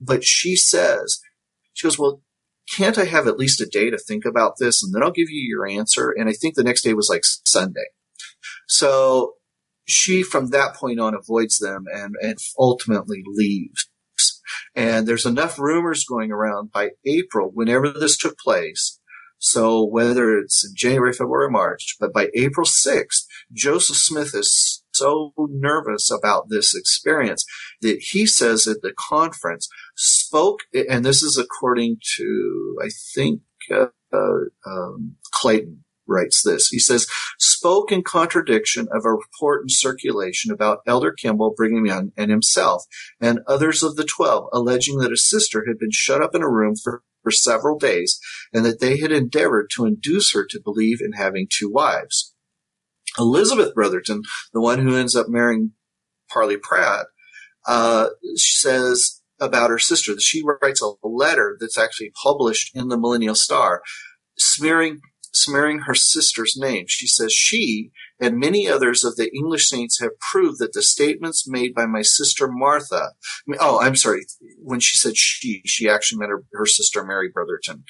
But 0.00 0.24
she 0.24 0.56
says, 0.56 1.20
she 1.72 1.86
goes, 1.86 1.98
well, 1.98 2.22
can't 2.72 2.98
I 2.98 3.04
have 3.04 3.26
at 3.26 3.38
least 3.38 3.60
a 3.60 3.66
day 3.66 3.90
to 3.90 3.98
think 3.98 4.24
about 4.24 4.54
this? 4.58 4.82
And 4.82 4.94
then 4.94 5.02
I'll 5.02 5.10
give 5.10 5.30
you 5.30 5.42
your 5.42 5.66
answer. 5.66 6.10
And 6.10 6.28
I 6.28 6.32
think 6.32 6.54
the 6.54 6.64
next 6.64 6.82
day 6.82 6.94
was 6.94 7.08
like 7.08 7.22
Sunday. 7.24 7.88
So 8.66 9.34
she, 9.86 10.22
from 10.22 10.48
that 10.48 10.74
point 10.74 10.98
on, 10.98 11.14
avoids 11.14 11.58
them 11.58 11.84
and, 11.92 12.14
and 12.22 12.38
ultimately 12.58 13.22
leaves. 13.26 13.88
And 14.74 15.06
there's 15.06 15.26
enough 15.26 15.58
rumors 15.58 16.04
going 16.04 16.30
around 16.30 16.72
by 16.72 16.90
April, 17.06 17.50
whenever 17.52 17.90
this 17.90 18.16
took 18.16 18.38
place. 18.38 18.98
So 19.38 19.84
whether 19.84 20.38
it's 20.38 20.70
January, 20.72 21.12
February, 21.12 21.50
March, 21.50 21.96
but 22.00 22.14
by 22.14 22.28
April 22.34 22.66
6th, 22.66 23.26
Joseph 23.52 23.96
Smith 23.96 24.34
is 24.34 24.82
so 24.92 25.32
nervous 25.36 26.10
about 26.10 26.48
this 26.48 26.74
experience 26.74 27.44
that 27.82 27.98
he 28.00 28.26
says 28.26 28.66
at 28.66 28.80
the 28.80 28.94
conference 29.08 29.68
spoke, 29.96 30.60
and 30.72 31.04
this 31.04 31.22
is 31.22 31.36
according 31.36 31.98
to, 32.16 32.78
I 32.82 32.88
think, 33.14 33.42
uh, 33.70 33.86
uh, 34.12 34.44
um, 34.66 35.16
Clayton 35.32 35.83
writes 36.06 36.42
this. 36.42 36.68
He 36.68 36.78
says, 36.78 37.06
spoke 37.38 37.90
in 37.90 38.02
contradiction 38.02 38.86
of 38.92 39.04
a 39.04 39.12
report 39.12 39.62
in 39.62 39.68
circulation 39.68 40.52
about 40.52 40.80
Elder 40.86 41.12
Kimball, 41.12 41.54
Brigham 41.56 41.86
Young, 41.86 42.12
and 42.16 42.30
himself, 42.30 42.84
and 43.20 43.40
others 43.46 43.82
of 43.82 43.96
the 43.96 44.04
twelve, 44.04 44.48
alleging 44.52 44.98
that 44.98 45.12
a 45.12 45.16
sister 45.16 45.64
had 45.66 45.78
been 45.78 45.90
shut 45.92 46.22
up 46.22 46.34
in 46.34 46.42
a 46.42 46.50
room 46.50 46.74
for, 46.76 47.02
for 47.22 47.30
several 47.30 47.78
days, 47.78 48.18
and 48.52 48.64
that 48.64 48.80
they 48.80 48.98
had 48.98 49.12
endeavored 49.12 49.70
to 49.74 49.86
induce 49.86 50.32
her 50.32 50.46
to 50.46 50.60
believe 50.62 51.00
in 51.00 51.12
having 51.12 51.46
two 51.50 51.70
wives. 51.70 52.34
Elizabeth 53.18 53.74
Brotherton, 53.74 54.22
the 54.52 54.60
one 54.60 54.80
who 54.80 54.96
ends 54.96 55.14
up 55.14 55.28
marrying 55.28 55.72
Parley 56.30 56.56
Pratt, 56.56 57.06
uh, 57.66 58.08
says 58.34 59.22
about 59.40 59.70
her 59.70 59.78
sister 59.78 60.12
that 60.14 60.22
she 60.22 60.44
writes 60.44 60.82
a 60.82 60.92
letter 61.06 61.56
that's 61.58 61.78
actually 61.78 62.12
published 62.22 62.74
in 62.74 62.88
the 62.88 62.98
Millennial 62.98 63.34
Star, 63.34 63.82
smearing 64.38 65.00
smearing 65.34 65.80
her 65.80 65.94
sister's 65.94 66.56
name. 66.56 66.84
She 66.88 67.06
says 67.06 67.32
she 67.32 67.90
and 68.20 68.38
many 68.38 68.68
others 68.68 69.04
of 69.04 69.16
the 69.16 69.30
English 69.34 69.68
saints 69.68 70.00
have 70.00 70.18
proved 70.18 70.60
that 70.60 70.72
the 70.72 70.82
statements 70.82 71.48
made 71.48 71.74
by 71.74 71.86
my 71.86 72.02
sister 72.02 72.48
Martha. 72.48 73.12
Oh, 73.58 73.80
I'm 73.80 73.96
sorry. 73.96 74.26
When 74.62 74.80
she 74.80 74.96
said 74.96 75.16
she, 75.16 75.62
she 75.64 75.88
actually 75.88 76.18
meant 76.20 76.30
her, 76.30 76.44
her 76.52 76.66
sister 76.66 77.04
Mary 77.04 77.28
Brotherton. 77.28 77.84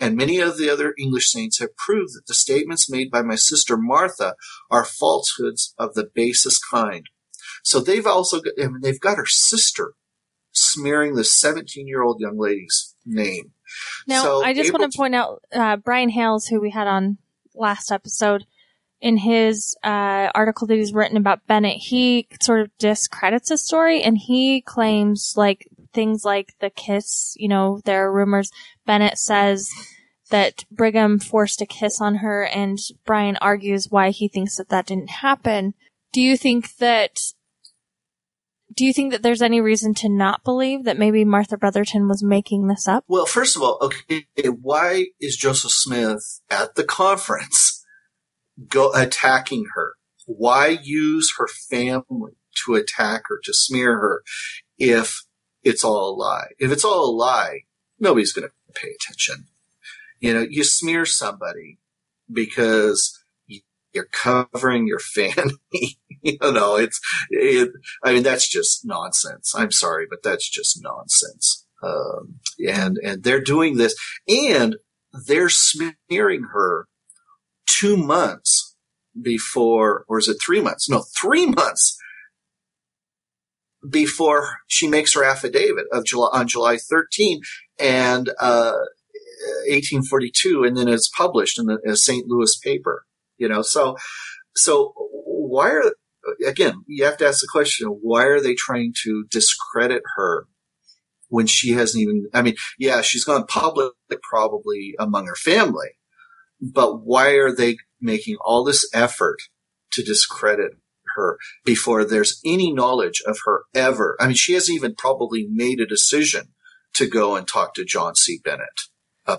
And 0.00 0.16
many 0.16 0.40
of 0.40 0.58
the 0.58 0.68
other 0.68 0.94
English 0.98 1.30
saints 1.30 1.60
have 1.60 1.76
proved 1.76 2.14
that 2.14 2.26
the 2.26 2.34
statements 2.34 2.90
made 2.90 3.10
by 3.10 3.22
my 3.22 3.36
sister 3.36 3.76
Martha 3.76 4.34
are 4.70 4.84
falsehoods 4.84 5.74
of 5.78 5.94
the 5.94 6.08
basest 6.12 6.60
kind. 6.70 7.06
So 7.62 7.80
they've 7.80 8.06
also 8.06 8.40
got, 8.40 8.54
I 8.60 8.66
mean, 8.66 8.80
they've 8.82 9.00
got 9.00 9.16
her 9.16 9.26
sister 9.26 9.92
smearing 10.52 11.14
the 11.14 11.24
17 11.24 11.86
year 11.86 12.02
old 12.02 12.20
young 12.20 12.38
lady's 12.38 12.94
name. 13.06 13.52
Now, 14.06 14.22
So 14.22 14.44
I 14.44 14.54
just 14.54 14.68
April 14.68 14.80
want 14.80 14.92
to 14.92 14.96
point 14.96 15.14
out 15.14 15.42
uh, 15.52 15.76
Brian 15.76 16.08
Hales, 16.08 16.46
who 16.46 16.60
we 16.60 16.70
had 16.70 16.86
on 16.86 17.18
last 17.54 17.90
episode, 17.90 18.44
in 19.00 19.18
his 19.18 19.76
uh, 19.84 20.30
article 20.34 20.66
that 20.66 20.76
he's 20.76 20.92
written 20.92 21.16
about 21.16 21.46
Bennett, 21.46 21.76
he 21.76 22.26
sort 22.42 22.60
of 22.60 22.76
discredits 22.78 23.50
his 23.50 23.64
story 23.64 24.02
and 24.02 24.18
he 24.18 24.60
claims 24.60 25.34
like 25.36 25.68
things 25.92 26.24
like 26.24 26.54
the 26.60 26.70
kiss. 26.70 27.34
You 27.38 27.48
know, 27.48 27.80
there 27.84 28.06
are 28.06 28.12
rumors. 28.12 28.50
Bennett 28.86 29.18
says 29.18 29.68
that 30.30 30.64
Brigham 30.70 31.18
forced 31.18 31.62
a 31.62 31.66
kiss 31.66 32.00
on 32.00 32.16
her, 32.16 32.44
and 32.44 32.78
Brian 33.04 33.36
argues 33.40 33.86
why 33.88 34.10
he 34.10 34.28
thinks 34.28 34.56
that 34.56 34.68
that 34.68 34.86
didn't 34.86 35.10
happen. 35.10 35.74
Do 36.12 36.20
you 36.20 36.36
think 36.36 36.76
that? 36.76 37.20
Do 38.74 38.84
you 38.84 38.92
think 38.92 39.12
that 39.12 39.22
there's 39.22 39.42
any 39.42 39.60
reason 39.60 39.94
to 39.94 40.08
not 40.08 40.44
believe 40.44 40.84
that 40.84 40.98
maybe 40.98 41.24
Martha 41.24 41.56
Brotherton 41.56 42.06
was 42.06 42.22
making 42.22 42.66
this 42.66 42.86
up? 42.86 43.04
Well, 43.08 43.26
first 43.26 43.56
of 43.56 43.62
all, 43.62 43.78
okay, 43.80 44.24
why 44.60 45.06
is 45.20 45.36
Joseph 45.36 45.72
Smith 45.72 46.40
at 46.50 46.74
the 46.74 46.84
conference 46.84 47.84
go 48.68 48.92
attacking 48.92 49.66
her? 49.74 49.94
Why 50.26 50.78
use 50.82 51.32
her 51.38 51.48
family 51.48 52.32
to 52.66 52.74
attack 52.74 53.22
her, 53.28 53.40
to 53.44 53.54
smear 53.54 53.98
her, 53.98 54.22
if 54.78 55.22
it's 55.62 55.82
all 55.82 56.10
a 56.10 56.14
lie? 56.14 56.48
If 56.58 56.70
it's 56.70 56.84
all 56.84 57.10
a 57.10 57.16
lie, 57.16 57.60
nobody's 57.98 58.32
going 58.32 58.48
to 58.48 58.80
pay 58.80 58.88
attention. 58.90 59.46
You 60.20 60.34
know, 60.34 60.46
you 60.48 60.62
smear 60.64 61.06
somebody 61.06 61.78
because 62.30 63.17
you're 63.92 64.08
covering 64.12 64.86
your 64.86 64.98
family. 64.98 65.52
you 66.22 66.38
know, 66.42 66.76
it's, 66.76 67.00
it, 67.30 67.70
I 68.04 68.12
mean, 68.12 68.22
that's 68.22 68.48
just 68.48 68.84
nonsense. 68.84 69.54
I'm 69.56 69.72
sorry, 69.72 70.06
but 70.08 70.22
that's 70.22 70.48
just 70.48 70.82
nonsense. 70.82 71.66
Um, 71.82 72.40
and, 72.58 72.98
and 73.04 73.22
they're 73.22 73.40
doing 73.40 73.76
this 73.76 73.94
and 74.26 74.76
they're 75.26 75.48
smearing 75.48 76.48
her 76.52 76.86
two 77.66 77.96
months 77.96 78.76
before, 79.20 80.04
or 80.08 80.18
is 80.18 80.28
it 80.28 80.38
three 80.44 80.60
months? 80.60 80.88
No, 80.88 81.04
three 81.16 81.46
months 81.46 81.96
before 83.88 84.56
she 84.66 84.88
makes 84.88 85.14
her 85.14 85.24
affidavit 85.24 85.86
of 85.92 86.04
July, 86.04 86.30
on 86.32 86.48
July 86.48 86.76
13 86.76 87.40
and, 87.78 88.30
uh, 88.40 88.74
1842 89.68 90.64
and 90.64 90.76
then 90.76 90.88
it's 90.88 91.08
published 91.08 91.58
in 91.58 91.66
the 91.66 91.78
a 91.86 91.96
St. 91.96 92.26
Louis 92.26 92.56
paper, 92.58 93.04
you 93.38 93.48
know, 93.48 93.62
so, 93.62 93.96
so 94.54 94.92
why 94.96 95.70
are, 95.70 95.92
again, 96.46 96.82
you 96.86 97.04
have 97.04 97.16
to 97.18 97.26
ask 97.26 97.40
the 97.40 97.48
question, 97.50 97.88
why 98.02 98.24
are 98.24 98.40
they 98.40 98.54
trying 98.54 98.92
to 99.04 99.24
discredit 99.30 100.02
her 100.16 100.46
when 101.28 101.46
she 101.46 101.72
hasn't 101.72 102.02
even, 102.02 102.26
I 102.34 102.42
mean, 102.42 102.56
yeah, 102.78 103.02
she's 103.02 103.24
gone 103.24 103.46
public 103.46 103.92
probably 104.22 104.94
among 104.98 105.26
her 105.26 105.36
family, 105.36 105.90
but 106.60 107.04
why 107.04 107.30
are 107.32 107.54
they 107.54 107.76
making 108.00 108.36
all 108.40 108.64
this 108.64 108.88
effort 108.94 109.38
to 109.92 110.02
discredit 110.02 110.72
her 111.16 111.38
before 111.64 112.04
there's 112.04 112.40
any 112.44 112.72
knowledge 112.72 113.22
of 113.26 113.38
her 113.44 113.62
ever? 113.74 114.16
I 114.20 114.26
mean, 114.26 114.36
she 114.36 114.54
hasn't 114.54 114.76
even 114.76 114.94
probably 114.94 115.46
made 115.50 115.80
a 115.80 115.86
decision 115.86 116.54
to 116.94 117.06
go 117.06 117.36
and 117.36 117.46
talk 117.46 117.74
to 117.74 117.84
John 117.84 118.14
C. 118.14 118.40
Bennett. 118.42 118.87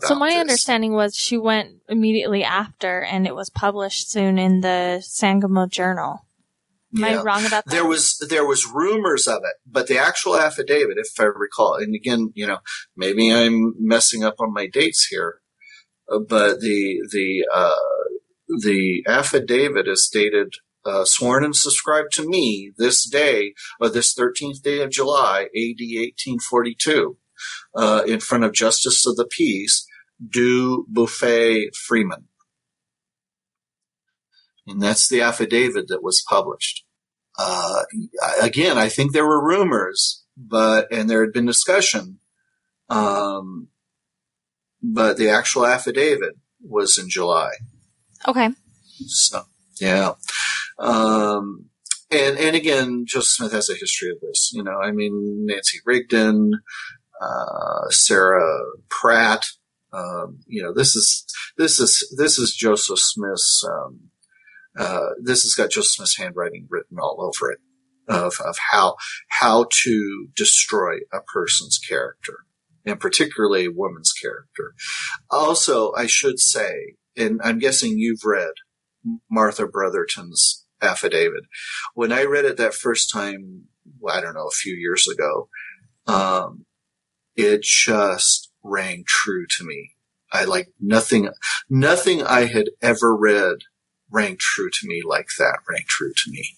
So 0.01 0.15
my 0.15 0.29
this. 0.29 0.37
understanding 0.37 0.93
was 0.93 1.15
she 1.15 1.37
went 1.37 1.81
immediately 1.87 2.43
after, 2.43 3.01
and 3.01 3.25
it 3.25 3.35
was 3.35 3.49
published 3.49 4.11
soon 4.11 4.37
in 4.37 4.61
the 4.61 5.01
Sangamo 5.01 5.67
Journal. 5.67 6.25
Am 6.95 7.03
I 7.03 7.21
wrong 7.21 7.45
about 7.45 7.65
that? 7.65 7.71
There 7.71 7.85
was 7.85 8.17
there 8.29 8.45
was 8.45 8.65
rumors 8.65 9.27
of 9.27 9.37
it, 9.43 9.55
but 9.65 9.87
the 9.87 9.99
actual 9.99 10.35
affidavit, 10.35 10.97
if 10.97 11.19
I 11.19 11.25
recall, 11.25 11.75
and 11.75 11.93
again, 11.93 12.31
you 12.33 12.47
know, 12.47 12.59
maybe 12.97 13.31
I'm 13.31 13.75
messing 13.79 14.23
up 14.23 14.35
on 14.39 14.53
my 14.53 14.65
dates 14.65 15.05
here, 15.05 15.41
uh, 16.11 16.19
but 16.27 16.61
the 16.61 16.99
the 17.11 17.47
uh, 17.53 17.75
the 18.63 19.03
affidavit 19.07 19.87
is 19.87 20.09
dated 20.11 20.55
uh, 20.83 21.05
sworn 21.05 21.43
and 21.43 21.55
subscribed 21.55 22.11
to 22.13 22.27
me 22.27 22.71
this 22.77 23.07
day, 23.07 23.53
or 23.79 23.89
this 23.89 24.15
13th 24.15 24.61
day 24.63 24.81
of 24.81 24.89
July, 24.89 25.41
AD 25.41 25.79
1842, 25.79 27.17
uh, 27.75 28.03
in 28.07 28.19
front 28.19 28.43
of 28.43 28.53
Justice 28.53 29.05
of 29.05 29.15
the 29.15 29.27
Peace, 29.29 29.85
Du 30.27 30.85
Bouffay 30.91 31.67
Fremon. 31.75 32.23
And 34.67 34.81
that's 34.81 35.09
the 35.09 35.21
affidavit 35.21 35.87
that 35.87 36.03
was 36.03 36.23
published. 36.27 36.85
Uh, 37.37 37.83
again, 38.41 38.77
I 38.77 38.89
think 38.89 39.13
there 39.13 39.25
were 39.25 39.43
rumors, 39.43 40.23
but, 40.37 40.91
and 40.91 41.09
there 41.09 41.21
had 41.21 41.33
been 41.33 41.45
discussion, 41.45 42.19
um, 42.89 43.69
but 44.81 45.17
the 45.17 45.29
actual 45.29 45.65
affidavit 45.65 46.35
was 46.61 46.97
in 46.97 47.09
July. 47.09 47.51
okay. 48.27 48.49
So, 49.07 49.43
yeah. 49.79 50.13
Um, 50.77 51.69
and, 52.11 52.37
and 52.37 52.55
again, 52.55 53.05
Joseph 53.07 53.29
Smith 53.29 53.51
has 53.53 53.69
a 53.69 53.75
history 53.75 54.09
of 54.09 54.19
this. 54.21 54.51
You 54.53 54.63
know, 54.63 54.77
I 54.77 54.91
mean, 54.91 55.45
Nancy 55.45 55.79
Rigdon, 55.85 56.51
Sarah 57.89 58.63
Pratt, 58.89 59.45
um, 59.93 60.39
you 60.47 60.61
know, 60.63 60.73
this 60.73 60.95
is, 60.95 61.25
this 61.57 61.79
is, 61.79 62.15
this 62.17 62.37
is 62.37 62.55
Joseph 62.55 62.99
Smith's, 62.99 63.63
um, 63.67 63.99
uh, 64.77 65.09
this 65.21 65.43
has 65.43 65.55
got 65.55 65.71
Joseph 65.71 65.91
Smith's 65.91 66.17
handwriting 66.17 66.67
written 66.69 66.97
all 66.99 67.17
over 67.19 67.51
it 67.51 67.59
of, 68.07 68.33
of 68.45 68.57
how, 68.71 68.95
how 69.29 69.65
to 69.83 70.27
destroy 70.35 70.97
a 71.11 71.21
person's 71.21 71.77
character 71.77 72.45
and 72.85 72.99
particularly 72.99 73.65
a 73.65 73.71
woman's 73.71 74.13
character. 74.13 74.73
Also, 75.29 75.91
I 75.93 76.07
should 76.07 76.39
say, 76.39 76.95
and 77.17 77.41
I'm 77.43 77.59
guessing 77.59 77.97
you've 77.97 78.23
read 78.23 78.53
Martha 79.29 79.67
Brotherton's 79.67 80.65
affidavit. 80.81 81.43
When 81.93 82.11
I 82.11 82.23
read 82.23 82.45
it 82.45 82.57
that 82.57 82.73
first 82.73 83.11
time, 83.11 83.65
I 84.07 84.21
don't 84.21 84.33
know, 84.33 84.47
a 84.47 84.51
few 84.51 84.73
years 84.73 85.07
ago, 85.07 85.49
um, 86.07 86.65
it 87.39 87.63
just 87.63 88.51
rang 88.63 89.03
true 89.07 89.45
to 89.57 89.63
me. 89.63 89.91
I 90.31 90.43
like 90.43 90.67
nothing, 90.79 91.29
nothing 91.69 92.21
I 92.21 92.45
had 92.45 92.69
ever 92.81 93.15
read 93.15 93.55
rang 94.11 94.37
true 94.39 94.69
to 94.69 94.87
me 94.87 95.01
like 95.07 95.27
that 95.37 95.59
rang 95.67 95.85
true 95.87 96.11
to 96.15 96.31
me. 96.31 96.55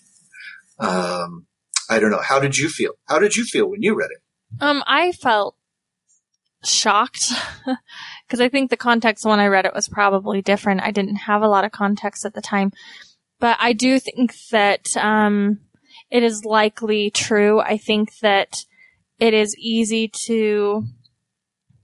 Um, 0.79 1.45
I 1.89 1.99
don't 1.99 2.11
know. 2.11 2.21
How 2.21 2.39
did 2.39 2.57
you 2.57 2.69
feel? 2.69 2.93
How 3.07 3.19
did 3.19 3.35
you 3.35 3.43
feel 3.43 3.69
when 3.69 3.83
you 3.83 3.95
read 3.95 4.09
it? 4.11 4.21
Um, 4.61 4.83
I 4.87 5.11
felt 5.11 5.55
shocked 6.63 7.31
because 8.27 8.41
I 8.41 8.49
think 8.49 8.69
the 8.69 8.77
context 8.77 9.25
when 9.25 9.39
I 9.39 9.47
read 9.47 9.65
it 9.65 9.73
was 9.73 9.87
probably 9.87 10.41
different. 10.41 10.81
I 10.81 10.91
didn't 10.91 11.15
have 11.15 11.41
a 11.41 11.47
lot 11.47 11.63
of 11.63 11.71
context 11.71 12.25
at 12.25 12.33
the 12.33 12.41
time, 12.41 12.71
but 13.39 13.57
I 13.59 13.73
do 13.73 13.99
think 13.99 14.33
that 14.51 14.87
um, 14.97 15.59
it 16.09 16.23
is 16.23 16.43
likely 16.43 17.09
true. 17.09 17.59
I 17.59 17.77
think 17.77 18.17
that 18.21 18.65
it 19.21 19.33
is 19.33 19.55
easy 19.57 20.09
to, 20.25 20.83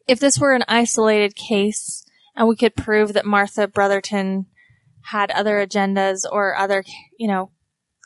if 0.07 0.19
this 0.19 0.39
were 0.39 0.53
an 0.53 0.65
isolated 0.67 1.35
case 1.35 2.03
and 2.35 2.47
we 2.47 2.55
could 2.55 2.75
prove 2.75 3.13
that 3.13 3.25
Martha 3.25 3.67
Brotherton 3.67 4.47
had 5.03 5.31
other 5.31 5.65
agendas 5.65 6.25
or 6.29 6.57
other, 6.57 6.83
you 7.17 7.27
know, 7.27 7.51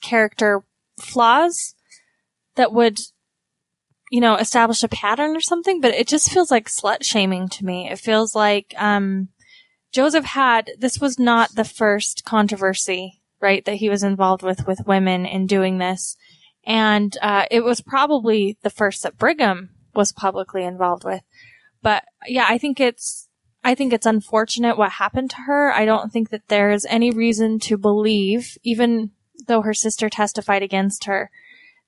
character 0.03 0.63
flaws 0.99 1.73
that 2.55 2.73
would 2.73 2.99
you 4.11 4.19
know, 4.19 4.35
establish 4.35 4.83
a 4.83 4.89
pattern 4.89 5.37
or 5.37 5.41
something, 5.41 5.79
but 5.79 5.93
it 5.93 6.05
just 6.05 6.29
feels 6.29 6.51
like 6.51 6.67
slut 6.67 7.01
shaming 7.01 7.47
to 7.47 7.63
me. 7.63 7.89
It 7.89 7.97
feels 7.97 8.35
like, 8.35 8.75
um, 8.77 9.29
Joseph 9.93 10.25
had, 10.25 10.69
this 10.77 10.99
was 10.99 11.17
not 11.17 11.55
the 11.55 11.63
first 11.63 12.25
controversy, 12.25 13.21
right, 13.39 13.63
that 13.63 13.75
he 13.75 13.89
was 13.89 14.03
involved 14.03 14.43
with, 14.43 14.67
with 14.67 14.85
women 14.85 15.25
in 15.25 15.47
doing 15.47 15.77
this. 15.77 16.17
And, 16.65 17.17
uh, 17.21 17.45
it 17.49 17.63
was 17.63 17.81
probably 17.81 18.57
the 18.61 18.69
first 18.69 19.03
that 19.03 19.17
Brigham 19.17 19.69
was 19.95 20.11
publicly 20.11 20.63
involved 20.63 21.03
with. 21.03 21.21
But 21.81 22.03
yeah, 22.27 22.45
I 22.47 22.57
think 22.57 22.79
it's, 22.79 23.27
I 23.63 23.75
think 23.75 23.93
it's 23.93 24.05
unfortunate 24.05 24.77
what 24.77 24.93
happened 24.93 25.31
to 25.31 25.41
her. 25.47 25.71
I 25.71 25.85
don't 25.85 26.11
think 26.11 26.29
that 26.29 26.47
there's 26.47 26.85
any 26.85 27.11
reason 27.11 27.59
to 27.59 27.77
believe, 27.77 28.57
even 28.63 29.11
though 29.47 29.61
her 29.61 29.73
sister 29.73 30.09
testified 30.09 30.63
against 30.63 31.05
her, 31.05 31.31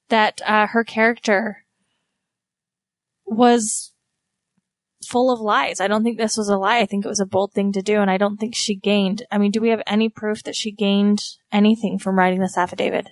that, 0.10 0.42
uh, 0.46 0.68
her 0.68 0.84
character 0.84 1.66
was 3.26 3.94
full 5.06 5.32
of 5.32 5.40
lies. 5.40 5.80
I 5.80 5.88
don't 5.88 6.04
think 6.04 6.18
this 6.18 6.38
was 6.38 6.50
a 6.50 6.58
lie. 6.58 6.80
I 6.80 6.86
think 6.86 7.06
it 7.06 7.10
was 7.10 7.20
a 7.20 7.26
bold 7.26 7.54
thing 7.54 7.72
to 7.74 7.82
do, 7.82 8.02
and 8.02 8.10
I 8.10 8.18
don't 8.18 8.38
think 8.38 8.56
she 8.56 8.76
gained. 8.76 9.24
I 9.32 9.38
mean, 9.38 9.52
do 9.52 9.62
we 9.62 9.70
have 9.70 9.84
any 9.86 10.10
proof 10.10 10.44
that 10.44 10.56
she 10.56 10.72
gained 10.72 11.24
anything 11.52 12.00
from 12.00 12.18
writing 12.18 12.40
this 12.40 12.58
affidavit? 12.58 13.10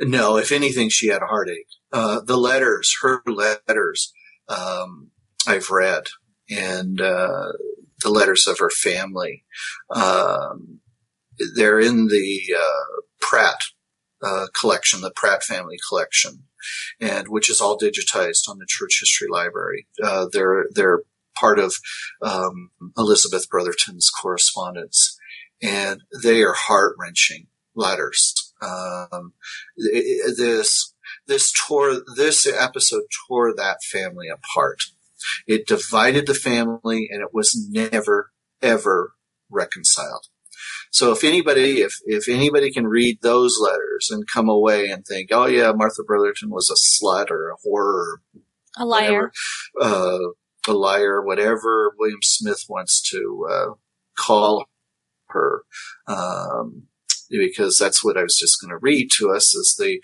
No, 0.00 0.36
if 0.36 0.52
anything, 0.52 0.88
she 0.88 1.08
had 1.08 1.22
a 1.22 1.26
heartache. 1.26 1.68
Uh, 1.92 2.20
the 2.20 2.36
letters, 2.36 2.96
her 3.02 3.22
letters, 3.26 4.12
um, 4.48 5.10
I've 5.46 5.70
read, 5.70 6.04
and 6.50 7.00
uh, 7.00 7.52
the 8.02 8.10
letters 8.10 8.46
of 8.46 8.58
her 8.58 8.70
family. 8.70 9.44
Um, 9.90 10.80
they're 11.56 11.80
in 11.80 12.08
the 12.08 12.40
uh, 12.56 13.00
Pratt 13.20 13.60
uh, 14.22 14.46
collection, 14.58 15.00
the 15.00 15.12
Pratt 15.14 15.42
family 15.42 15.78
collection, 15.88 16.44
and 17.00 17.28
which 17.28 17.50
is 17.50 17.60
all 17.60 17.78
digitized 17.78 18.48
on 18.48 18.58
the 18.58 18.66
Church 18.68 18.98
History 19.00 19.28
Library. 19.30 19.86
Uh, 20.02 20.26
they're 20.32 20.66
they're 20.72 21.02
part 21.34 21.58
of 21.58 21.74
um, 22.20 22.70
Elizabeth 22.96 23.48
Brotherton's 23.48 24.10
correspondence, 24.10 25.18
and 25.62 26.02
they 26.22 26.42
are 26.42 26.54
heart 26.54 26.94
wrenching 26.98 27.46
letters. 27.74 28.41
Um, 28.62 29.32
this 29.76 30.94
this 31.26 31.52
tore 31.52 32.02
this 32.16 32.46
episode 32.46 33.02
tore 33.28 33.54
that 33.54 33.78
family 33.90 34.28
apart. 34.28 34.78
It 35.46 35.66
divided 35.66 36.26
the 36.26 36.34
family, 36.34 37.08
and 37.10 37.22
it 37.22 37.30
was 37.32 37.68
never 37.70 38.30
ever 38.60 39.14
reconciled. 39.50 40.26
So 40.90 41.12
if 41.12 41.24
anybody, 41.24 41.80
if, 41.80 41.94
if 42.04 42.28
anybody 42.28 42.70
can 42.70 42.86
read 42.86 43.18
those 43.22 43.58
letters 43.60 44.08
and 44.10 44.26
come 44.32 44.48
away 44.48 44.90
and 44.90 45.04
think, 45.04 45.30
oh 45.32 45.46
yeah, 45.46 45.72
Martha 45.74 46.02
Brotherton 46.06 46.50
was 46.50 46.70
a 46.70 46.76
slut 46.76 47.30
or 47.30 47.50
a 47.50 47.54
whore 47.66 47.94
or 47.94 48.20
A 48.76 48.84
liar. 48.84 49.32
whatever, 49.74 49.94
uh, 49.96 50.18
a 50.68 50.72
liar, 50.72 51.24
whatever 51.24 51.94
William 51.98 52.20
Smith 52.22 52.64
wants 52.68 53.00
to 53.10 53.46
uh, 53.50 53.74
call 54.18 54.66
her, 55.28 55.62
um, 56.06 56.88
because 57.38 57.78
that's 57.78 58.04
what 58.04 58.16
I 58.16 58.22
was 58.22 58.36
just 58.38 58.60
going 58.60 58.70
to 58.70 58.78
read 58.80 59.10
to 59.18 59.30
us 59.30 59.54
is 59.54 59.74
the 59.78 60.00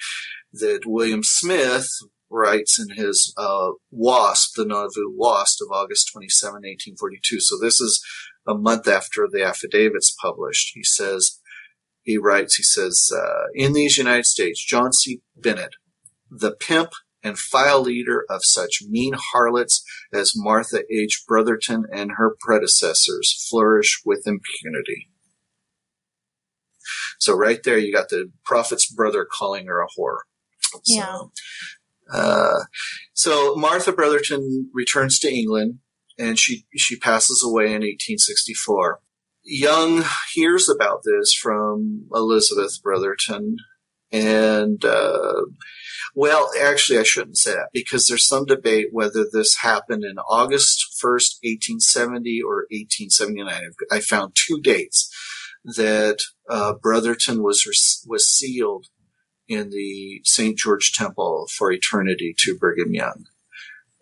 that 0.53 0.87
William 0.87 1.23
Smith 1.23 1.89
writes 2.31 2.79
in 2.79 2.95
his 2.97 3.35
uh, 3.37 3.71
WASP, 3.91 4.55
the 4.57 4.65
Nauvoo 4.65 5.13
WASP 5.15 5.61
of 5.63 5.73
August 5.73 6.11
27, 6.13 6.55
1842. 6.55 7.41
So 7.41 7.59
this 7.59 7.81
is 7.81 8.03
a 8.47 8.55
month 8.55 8.89
after 8.89 9.29
the 9.31 9.45
affidavit's 9.45 10.15
published. 10.21 10.73
He 10.75 10.83
says, 10.83 11.41
he 12.03 12.17
writes, 12.19 12.57
he 12.57 12.63
says, 12.63 13.11
uh, 13.15 13.47
in 13.55 13.73
these 13.73 13.99
United 13.99 14.27
States, 14.27 14.65
John 14.65 14.93
C. 14.93 15.21
Bennett, 15.37 15.75
the 16.31 16.53
pimp 16.53 16.91
and 17.23 17.39
file 17.39 17.83
leader 17.83 18.25
of 18.31 18.41
such 18.45 18.83
mean 18.89 19.15
harlots 19.33 19.85
as 20.13 20.33
Martha 20.37 20.83
H. 20.91 21.25
Brotherton 21.27 21.85
and 21.93 22.13
her 22.17 22.37
predecessors 22.41 23.47
flourish 23.51 24.01
with 24.05 24.27
impunity. 24.27 25.11
So 27.19 27.35
right 27.35 27.61
there, 27.65 27.79
you 27.79 27.93
got 27.93 28.09
the 28.09 28.31
prophet's 28.45 28.91
brother 28.91 29.27
calling 29.31 29.67
her 29.67 29.81
a 29.81 29.87
whore. 29.99 30.19
So, 30.61 30.81
Yeah. 30.87 31.19
Uh, 32.13 32.61
so 33.13 33.55
Martha 33.57 33.93
Brotherton 33.93 34.71
returns 34.73 35.19
to 35.21 35.33
England, 35.33 35.79
and 36.19 36.39
she 36.39 36.67
she 36.77 36.97
passes 36.97 37.43
away 37.45 37.67
in 37.67 37.83
1864. 37.83 39.01
Young 39.45 40.05
hears 40.33 40.69
about 40.69 41.03
this 41.05 41.33
from 41.35 42.07
Elizabeth 42.13 42.83
Brotherton, 42.83 43.57
And, 44.11 44.83
uh, 44.85 45.43
well, 46.15 46.51
actually, 46.61 46.99
I 46.99 47.03
shouldn't 47.03 47.37
say 47.37 47.53
that 47.53 47.69
because 47.73 48.07
there's 48.07 48.27
some 48.27 48.47
debate 48.47 48.89
whether 48.91 49.27
this 49.31 49.59
happened 49.59 50.05
in 50.05 50.19
August 50.19 50.99
1st, 51.03 51.39
1870 51.43 52.41
or 52.43 52.67
1879. 52.71 53.73
I 53.91 54.01
found 54.01 54.35
two 54.35 54.61
dates 54.61 55.11
that 55.65 56.19
uh, 56.49 56.75
Brotherton 56.75 57.43
was 57.43 58.05
was 58.07 58.29
sealed 58.29 58.87
in 59.49 59.71
the 59.71 60.21
St. 60.25 60.57
George 60.57 60.93
Temple 60.93 61.49
for 61.57 61.73
eternity 61.73 62.35
to 62.39 62.57
Brigham 62.59 62.93
Young, 62.95 63.27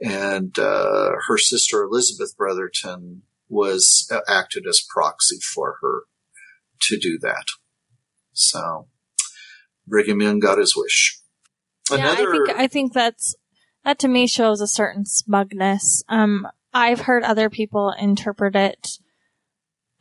and 0.01 0.59
uh, 0.59 1.13
her 1.27 1.39
sister 1.39 1.83
Elizabeth 1.83 2.37
Brotherton 2.37 3.23
was 3.49 4.09
uh, 4.13 4.21
acted 4.29 4.67
as 4.69 4.85
proxy 4.89 5.39
for 5.41 5.77
her 5.81 6.03
to 6.83 6.99
do 6.99 7.19
that. 7.19 7.47
So 8.33 8.89
Brigham 9.87 10.21
Young 10.21 10.41
got 10.41 10.59
his 10.59 10.77
wish. 10.77 11.21
Yeah, 11.91 12.11
I 12.11 12.17
think 12.17 12.49
I 12.51 12.67
think 12.67 12.93
that's 12.93 13.35
that 13.85 13.99
to 14.01 14.09
me 14.09 14.27
shows 14.27 14.61
a 14.61 14.67
certain 14.67 15.07
smugness. 15.07 16.03
Um, 16.09 16.49
I've 16.75 17.03
heard 17.03 17.23
other 17.23 17.49
people 17.49 17.95
interpret 17.99 18.57
it 18.57 18.99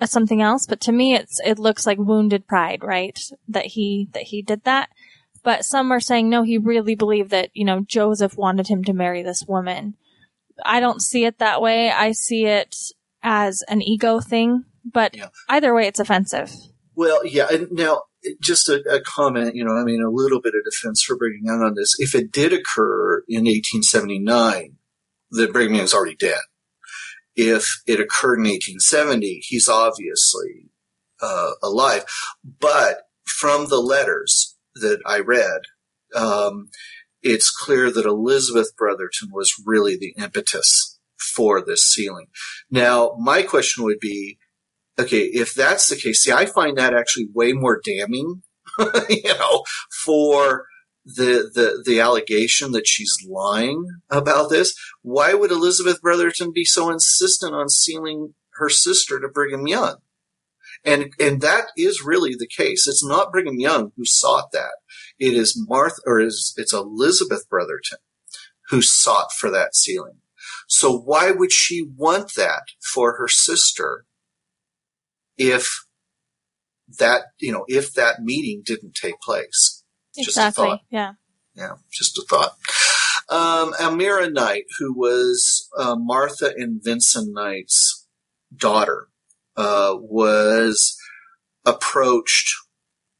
as 0.05 0.11
something 0.11 0.41
else, 0.41 0.65
but 0.67 0.81
to 0.81 0.91
me, 0.91 1.15
it's 1.15 1.39
it 1.45 1.59
looks 1.59 1.85
like 1.85 1.97
wounded 1.97 2.47
pride, 2.47 2.83
right? 2.83 3.19
That 3.47 3.65
he 3.65 4.07
that 4.13 4.23
he 4.23 4.41
did 4.41 4.63
that. 4.63 4.89
But 5.43 5.65
some 5.65 5.91
are 5.91 5.99
saying 5.99 6.29
no, 6.29 6.43
he 6.43 6.57
really 6.57 6.95
believed 6.95 7.31
that 7.31 7.49
you 7.53 7.65
know 7.65 7.81
Joseph 7.81 8.37
wanted 8.37 8.67
him 8.67 8.83
to 8.85 8.93
marry 8.93 9.23
this 9.23 9.43
woman. 9.47 9.95
I 10.63 10.79
don't 10.79 11.01
see 11.01 11.25
it 11.25 11.39
that 11.39 11.61
way. 11.61 11.91
I 11.91 12.13
see 12.13 12.45
it 12.45 12.75
as 13.21 13.63
an 13.67 13.81
ego 13.81 14.21
thing. 14.21 14.63
But 14.85 15.15
yeah. 15.15 15.29
either 15.49 15.73
way, 15.73 15.87
it's 15.87 15.99
offensive. 15.99 16.51
Well, 16.95 17.25
yeah. 17.25 17.47
And 17.51 17.71
now, 17.71 18.03
just 18.39 18.69
a, 18.69 18.81
a, 18.89 19.01
comment, 19.01 19.55
you 19.55 19.65
know, 19.65 19.73
I 19.73 19.83
mean, 19.83 20.01
a 20.01 20.09
little 20.09 20.39
bit 20.41 20.53
of 20.55 20.63
defense 20.63 21.03
for 21.03 21.17
Brigham 21.17 21.41
Young 21.43 21.61
on 21.61 21.73
this. 21.75 21.95
If 21.97 22.15
it 22.15 22.31
did 22.31 22.53
occur 22.53 23.23
in 23.27 23.45
1879, 23.45 24.77
the 25.31 25.47
Brigham 25.47 25.73
Young's 25.73 25.93
already 25.93 26.15
dead. 26.15 26.39
If 27.35 27.81
it 27.85 27.99
occurred 27.99 28.39
in 28.39 28.45
1870, 28.45 29.41
he's 29.43 29.67
obviously 29.67 30.69
uh, 31.21 31.51
alive. 31.61 32.05
But 32.43 33.03
from 33.25 33.67
the 33.67 33.79
letters 33.79 34.55
that 34.75 35.01
I 35.05 35.19
read, 35.19 35.61
um, 36.15 36.69
it's 37.21 37.49
clear 37.49 37.91
that 37.91 38.05
Elizabeth 38.05 38.75
Brotherton 38.77 39.29
was 39.31 39.53
really 39.65 39.97
the 39.97 40.13
impetus 40.17 40.99
for 41.17 41.61
this 41.61 41.83
sealing. 41.83 42.27
Now, 42.69 43.15
my 43.19 43.41
question 43.41 43.83
would 43.83 43.99
be, 43.99 44.37
okay, 44.99 45.23
if 45.23 45.53
that's 45.53 45.89
the 45.89 45.95
case, 45.95 46.23
see, 46.23 46.31
I 46.31 46.45
find 46.45 46.77
that 46.77 46.93
actually 46.93 47.27
way 47.33 47.53
more 47.53 47.81
damning, 47.83 48.43
you 49.09 49.33
know, 49.39 49.63
for 50.03 50.65
the, 51.05 51.51
the, 51.53 51.83
the 51.85 51.99
allegation 51.99 52.71
that 52.71 52.87
she's 52.87 53.15
lying 53.27 53.85
about 54.09 54.49
this. 54.49 54.75
Why 55.01 55.33
would 55.33 55.51
Elizabeth 55.51 56.01
Brotherton 56.01 56.51
be 56.51 56.65
so 56.65 56.89
insistent 56.89 57.53
on 57.53 57.69
sealing 57.69 58.33
her 58.55 58.69
sister 58.69 59.19
to 59.19 59.27
Brigham 59.27 59.67
Young? 59.67 59.97
And, 60.83 61.13
and 61.19 61.41
that 61.41 61.67
is 61.77 62.03
really 62.03 62.35
the 62.37 62.47
case. 62.47 62.87
It's 62.87 63.05
not 63.05 63.31
Brigham 63.31 63.59
Young 63.59 63.91
who 63.95 64.05
sought 64.05 64.51
that. 64.51 64.75
It 65.19 65.33
is 65.33 65.55
Martha, 65.67 66.01
or 66.05 66.19
is, 66.19 66.53
it's 66.57 66.73
Elizabeth 66.73 67.47
Brotherton 67.49 67.99
who 68.69 68.81
sought 68.81 69.31
for 69.31 69.49
that 69.51 69.75
sealing. 69.75 70.17
So 70.67 70.95
why 70.95 71.31
would 71.31 71.51
she 71.51 71.87
want 71.95 72.31
that 72.35 72.63
for 72.93 73.17
her 73.17 73.27
sister 73.27 74.05
if 75.37 75.85
that, 76.99 77.23
you 77.39 77.51
know, 77.51 77.65
if 77.67 77.93
that 77.93 78.21
meeting 78.21 78.61
didn't 78.65 78.95
take 78.95 79.19
place. 79.21 79.83
Exactly. 80.17 80.83
Yeah. 80.89 81.13
Yeah. 81.55 81.73
Just 81.91 82.17
a 82.17 82.25
thought. 82.29 82.55
Um, 83.29 83.73
Almira 83.79 84.29
Knight, 84.29 84.65
who 84.79 84.93
was 84.93 85.67
uh, 85.77 85.95
Martha 85.97 86.53
and 86.55 86.81
Vincent 86.83 87.33
Knight's 87.33 88.07
daughter, 88.55 89.07
uh, 89.57 89.93
was 89.95 90.97
approached 91.65 92.53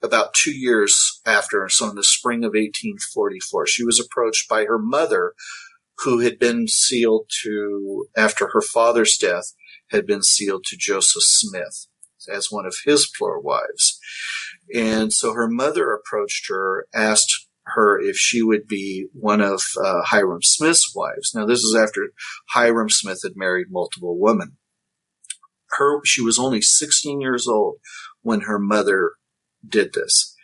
about 0.03 0.33
two 0.33 0.51
years 0.55 1.19
after, 1.25 1.67
so 1.69 1.89
in 1.89 1.95
the 1.95 2.03
spring 2.03 2.43
of 2.43 2.49
1844. 2.49 3.67
She 3.67 3.83
was 3.83 3.99
approached 3.99 4.47
by 4.47 4.65
her 4.65 4.77
mother, 4.77 5.33
who 5.99 6.19
had 6.19 6.37
been 6.37 6.67
sealed 6.67 7.25
to, 7.43 8.07
after 8.15 8.49
her 8.49 8.61
father's 8.61 9.17
death, 9.17 9.53
had 9.89 10.05
been 10.05 10.21
sealed 10.21 10.63
to 10.65 10.77
Joseph 10.77 11.23
Smith 11.23 11.87
as 12.31 12.51
one 12.51 12.65
of 12.65 12.75
his 12.85 13.09
plural 13.17 13.41
wives. 13.41 13.99
And 14.73 15.13
so 15.13 15.33
her 15.33 15.47
mother 15.47 15.93
approached 15.93 16.47
her, 16.49 16.87
asked 16.93 17.47
her 17.65 17.99
if 17.99 18.15
she 18.15 18.41
would 18.41 18.67
be 18.67 19.07
one 19.13 19.41
of 19.41 19.61
uh, 19.83 20.01
Hyrum 20.03 20.43
Smith's 20.43 20.93
wives. 20.95 21.33
Now, 21.33 21.45
this 21.45 21.63
is 21.63 21.75
after 21.75 22.09
Hyrum 22.53 22.89
Smith 22.89 23.21
had 23.23 23.33
married 23.35 23.67
multiple 23.69 24.19
women. 24.19 24.57
Her, 25.71 25.99
she 26.05 26.21
was 26.21 26.39
only 26.39 26.61
16 26.61 27.21
years 27.21 27.47
old 27.47 27.77
when 28.21 28.41
her 28.41 28.59
mother 28.59 29.13
did 29.67 29.93
this. 29.93 30.35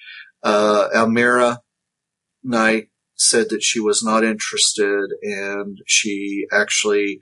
Uh, 0.44 0.88
Almira 0.94 1.62
Knight 2.44 2.90
said 3.16 3.50
that 3.50 3.64
she 3.64 3.80
was 3.80 4.02
not 4.04 4.24
interested, 4.24 5.12
and 5.22 5.78
she 5.86 6.48
actually, 6.52 7.20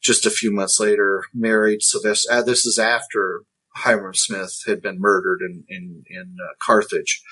just 0.00 0.24
a 0.24 0.30
few 0.30 0.52
months 0.52 0.78
later, 0.78 1.24
married 1.34 1.82
Sylvester. 1.82 2.32
Uh, 2.32 2.42
this 2.42 2.64
is 2.64 2.78
after 2.78 3.42
Hyrum 3.78 4.14
Smith 4.14 4.62
had 4.66 4.82
been 4.82 5.00
murdered 5.00 5.40
in 5.42 5.64
in, 5.68 6.04
in 6.08 6.36
uh, 6.42 6.54
Carthage. 6.64 7.22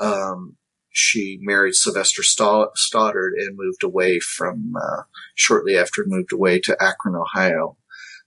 Um, 0.00 0.56
she 0.90 1.38
married 1.42 1.74
Sylvester 1.74 2.22
Stoddard 2.22 3.34
and 3.34 3.56
moved 3.56 3.82
away 3.82 4.18
from 4.18 4.72
uh, 4.76 5.02
shortly 5.34 5.76
after 5.76 6.04
moved 6.06 6.32
away 6.32 6.58
to 6.60 6.82
Akron, 6.82 7.14
Ohio. 7.14 7.76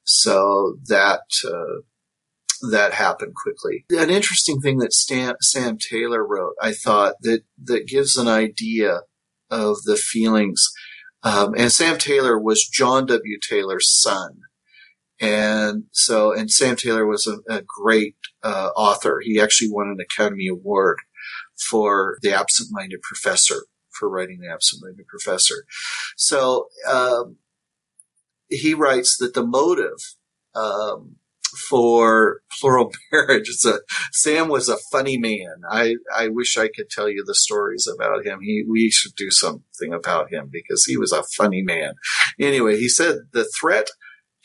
So 0.03 0.77
that 0.87 1.23
uh, 1.45 1.81
that 2.71 2.93
happened 2.93 3.33
quickly. 3.35 3.85
An 3.89 4.09
interesting 4.09 4.61
thing 4.61 4.77
that 4.79 4.93
Stan, 4.93 5.35
Sam 5.41 5.77
Taylor 5.77 6.25
wrote, 6.25 6.55
I 6.61 6.73
thought 6.73 7.15
that 7.21 7.41
that 7.63 7.87
gives 7.87 8.17
an 8.17 8.27
idea 8.27 9.01
of 9.49 9.77
the 9.83 9.95
feelings. 9.97 10.63
Um, 11.23 11.53
and 11.57 11.71
Sam 11.71 11.97
Taylor 11.97 12.39
was 12.39 12.69
John 12.71 13.05
W. 13.07 13.37
Taylor's 13.41 13.89
son. 14.01 14.41
And 15.19 15.85
so, 15.91 16.33
and 16.33 16.49
Sam 16.49 16.75
Taylor 16.75 17.05
was 17.05 17.27
a, 17.27 17.53
a 17.53 17.61
great 17.61 18.15
uh, 18.41 18.69
author. 18.75 19.21
He 19.23 19.39
actually 19.39 19.69
won 19.71 19.87
an 19.87 19.97
Academy 19.99 20.47
Award 20.47 20.99
for 21.69 22.17
The 22.21 22.33
Absent 22.33 22.69
Minded 22.71 23.01
Professor, 23.01 23.65
for 23.91 24.09
writing 24.09 24.39
The 24.39 24.51
Absent 24.51 24.81
Minded 24.83 25.07
Professor. 25.07 25.65
So, 26.15 26.67
um, 26.89 27.37
he 28.49 28.73
writes 28.73 29.17
that 29.17 29.33
the 29.33 29.45
motive 29.45 30.15
um, 30.55 31.17
for 31.69 32.41
plural 32.59 32.91
marriage. 33.11 33.49
It's 33.49 33.65
a 33.65 33.79
Sam 34.11 34.49
was 34.49 34.69
a 34.69 34.77
funny 34.91 35.17
man. 35.17 35.61
I 35.69 35.95
I 36.15 36.29
wish 36.29 36.57
I 36.57 36.69
could 36.73 36.89
tell 36.89 37.09
you 37.09 37.23
the 37.25 37.35
stories 37.35 37.87
about 37.87 38.25
him. 38.25 38.39
He 38.41 38.63
we 38.67 38.89
should 38.89 39.15
do 39.15 39.31
something 39.31 39.93
about 39.93 40.31
him 40.31 40.49
because 40.51 40.85
he 40.85 40.97
was 40.97 41.11
a 41.11 41.23
funny 41.23 41.61
man. 41.61 41.93
Anyway, 42.39 42.77
he 42.77 42.89
said 42.89 43.17
the 43.33 43.49
threat 43.59 43.89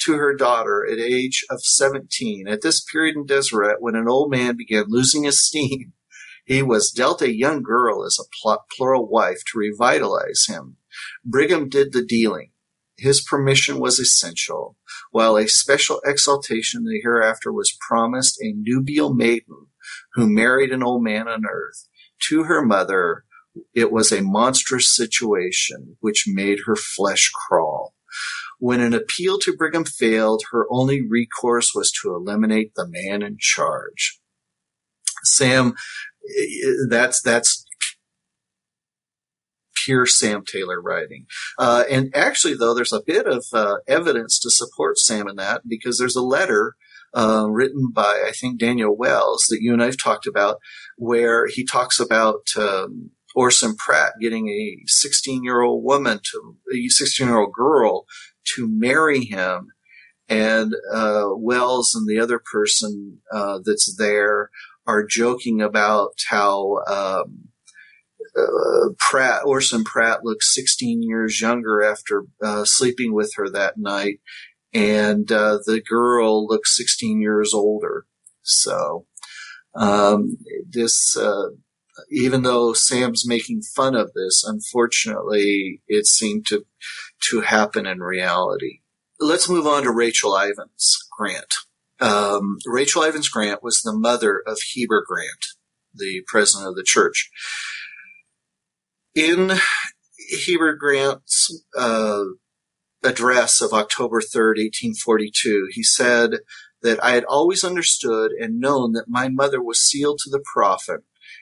to 0.01 0.15
her 0.15 0.35
daughter 0.35 0.87
at 0.91 0.99
age 0.99 1.45
of 1.51 1.61
17. 1.63 2.47
At 2.49 2.63
this 2.63 2.83
period 2.83 3.17
in 3.17 3.27
Deseret, 3.27 3.81
when 3.81 3.95
an 3.95 4.09
old 4.09 4.31
man 4.31 4.57
began 4.57 4.85
losing 4.89 5.25
his 5.25 5.45
steam, 5.45 5.93
he 6.45 6.63
was 6.63 6.91
dealt 6.91 7.23
a 7.23 7.37
young 7.37 7.63
girl 7.63 8.05
as 8.05 8.19
a 8.21 8.55
plural 8.77 9.09
wife 9.09 9.43
to 9.53 9.59
revitalize 9.59 10.47
him. 10.49 10.77
Brigham 11.25 11.69
did 11.69 11.93
the 11.93 12.05
dealing. 12.05 12.51
His 12.97 13.21
permission 13.21 13.81
was 13.81 13.99
essential, 13.99 14.77
while 15.11 15.37
a 15.37 15.49
special 15.49 16.01
exaltation 16.05 16.85
the 16.85 17.01
hereafter 17.03 17.53
was 17.53 17.77
promised 17.81 18.41
a 18.41 18.53
nubial 18.53 19.13
maiden 19.13 19.67
who 20.13 20.33
married 20.33 20.71
an 20.71 20.83
old 20.83 21.03
man 21.03 21.27
on 21.27 21.45
earth. 21.45 21.89
To 22.29 22.45
her 22.45 22.65
mother, 22.65 23.25
it 23.75 23.91
was 23.91 24.13
a 24.13 24.23
monstrous 24.23 24.95
situation 24.95 25.97
which 26.01 26.25
made 26.29 26.61
her 26.67 26.77
flesh 26.77 27.31
crawl. 27.31 27.95
When 28.65 28.81
an 28.81 28.95
appeal 28.95 29.39
to 29.41 29.55
Brigham 29.55 29.85
failed, 29.85 30.45
her 30.51 30.67
only 30.71 31.07
recourse 31.07 31.73
was 31.75 31.93
to 32.01 32.15
eliminate 32.15 32.73
the 32.75 32.89
man 32.89 33.21
in 33.21 33.37
charge. 33.39 34.19
Sam, 35.23 35.75
that's 36.89 37.21
that's 37.21 37.67
pure 39.85 40.07
Sam 40.07 40.47
Taylor 40.47 40.81
writing. 40.81 41.27
Uh, 41.59 41.85
and 41.91 42.11
actually, 42.17 42.55
though, 42.55 42.73
there's 42.73 42.95
a 42.95 43.03
bit 43.07 43.27
of 43.27 43.45
uh, 43.53 43.81
evidence 43.87 44.39
to 44.39 44.49
support 44.49 44.97
Sam 44.97 45.29
in 45.29 45.37
that 45.37 45.69
because 45.69 45.99
there's 45.99 46.17
a 46.17 46.23
letter 46.23 46.75
uh, 47.13 47.47
written 47.51 47.91
by 47.95 48.25
I 48.27 48.31
think 48.31 48.59
Daniel 48.59 48.97
Wells 48.97 49.45
that 49.51 49.61
you 49.61 49.75
and 49.75 49.83
I've 49.83 50.03
talked 50.03 50.27
about, 50.27 50.57
where 50.97 51.49
he 51.49 51.67
talks 51.67 52.01
about 52.01 52.47
um, 52.57 53.11
Orson 53.35 53.77
Pratt 53.77 54.15
getting 54.23 54.49
a 54.49 54.79
16 54.87 55.45
year 55.45 55.61
old 55.61 55.85
woman 55.85 56.21
to 56.33 56.57
a 56.75 56.89
16 56.89 57.27
year 57.27 57.41
old 57.41 57.53
girl 57.53 58.07
to 58.57 58.69
marry 58.69 59.25
him. 59.25 59.69
And 60.29 60.75
uh, 60.93 61.31
Wells 61.37 61.95
and 61.95 62.09
the 62.09 62.19
other 62.19 62.41
person 62.53 63.19
uh, 63.33 63.61
that's 63.65 63.95
there 63.99 64.51
are 64.87 65.05
joking 65.05 65.61
about 65.61 66.15
how 66.29 66.79
um, 66.87 67.49
uh, 68.37 68.89
Pratt, 68.99 69.43
Orson 69.45 69.85
Pratt 69.85 70.25
looks 70.25 70.55
16 70.55 71.03
years 71.03 71.41
younger 71.41 71.83
after 71.83 72.25
uh, 72.43 72.65
sleeping 72.65 73.15
with 73.15 73.33
her 73.37 73.49
that 73.51 73.77
night, 73.77 74.21
and 74.73 75.31
uh, 75.31 75.59
the 75.67 75.81
girl 75.81 76.47
looks 76.47 76.77
16 76.77 77.21
years 77.21 77.55
older. 77.55 78.07
So 78.43 79.07
um, 79.75 80.37
this, 80.69 81.17
uh, 81.17 81.51
even 82.11 82.43
though 82.43 82.73
Sam's 82.73 83.27
making 83.27 83.63
fun 83.63 83.95
of 83.95 84.13
this, 84.15 84.45
unfortunately, 84.45 85.81
it 85.87 86.07
seemed 86.07 86.47
to 86.47 86.65
to 87.31 87.41
happen 87.41 87.87
in 87.87 88.01
reality. 88.01 88.81
Let's 89.21 89.49
move 89.49 89.67
on 89.67 89.85
to 89.85 89.91
Rachel 89.91 90.37
Ivins 90.37 90.99
Grant. 91.17 91.55
Um, 92.01 92.59
Rachel 92.67 93.03
Ivins 93.03 93.29
Grant 93.29 93.63
was 93.63 93.81
the 93.81 93.93
mother 93.93 94.43
of 94.47 94.59
Heber 94.73 95.05
Grant, 95.07 95.47
the 95.95 96.23
president 96.27 96.69
of 96.69 96.77
the 96.77 96.83
church. 96.83 97.31
In 99.15 99.53
Heber 100.29 100.75
Grant's 100.75 101.65
uh, 101.79 102.25
address 103.05 103.61
of 103.61 103.73
October 103.73 104.21
3rd, 104.21 104.59
1842, 104.59 105.69
he 105.71 105.83
said 105.83 106.39
that 106.83 107.03
I 107.03 107.13
had 107.13 107.25
always 107.25 107.65
understood 107.65 108.33
and 108.33 108.61
known 108.61 108.93
that 108.93 109.09
my 109.09 109.29
mother 109.29 109.63
was 109.63 109.81
sealed 109.81 110.19
to 110.25 110.31
the 110.31 110.45
prophet 110.53 111.01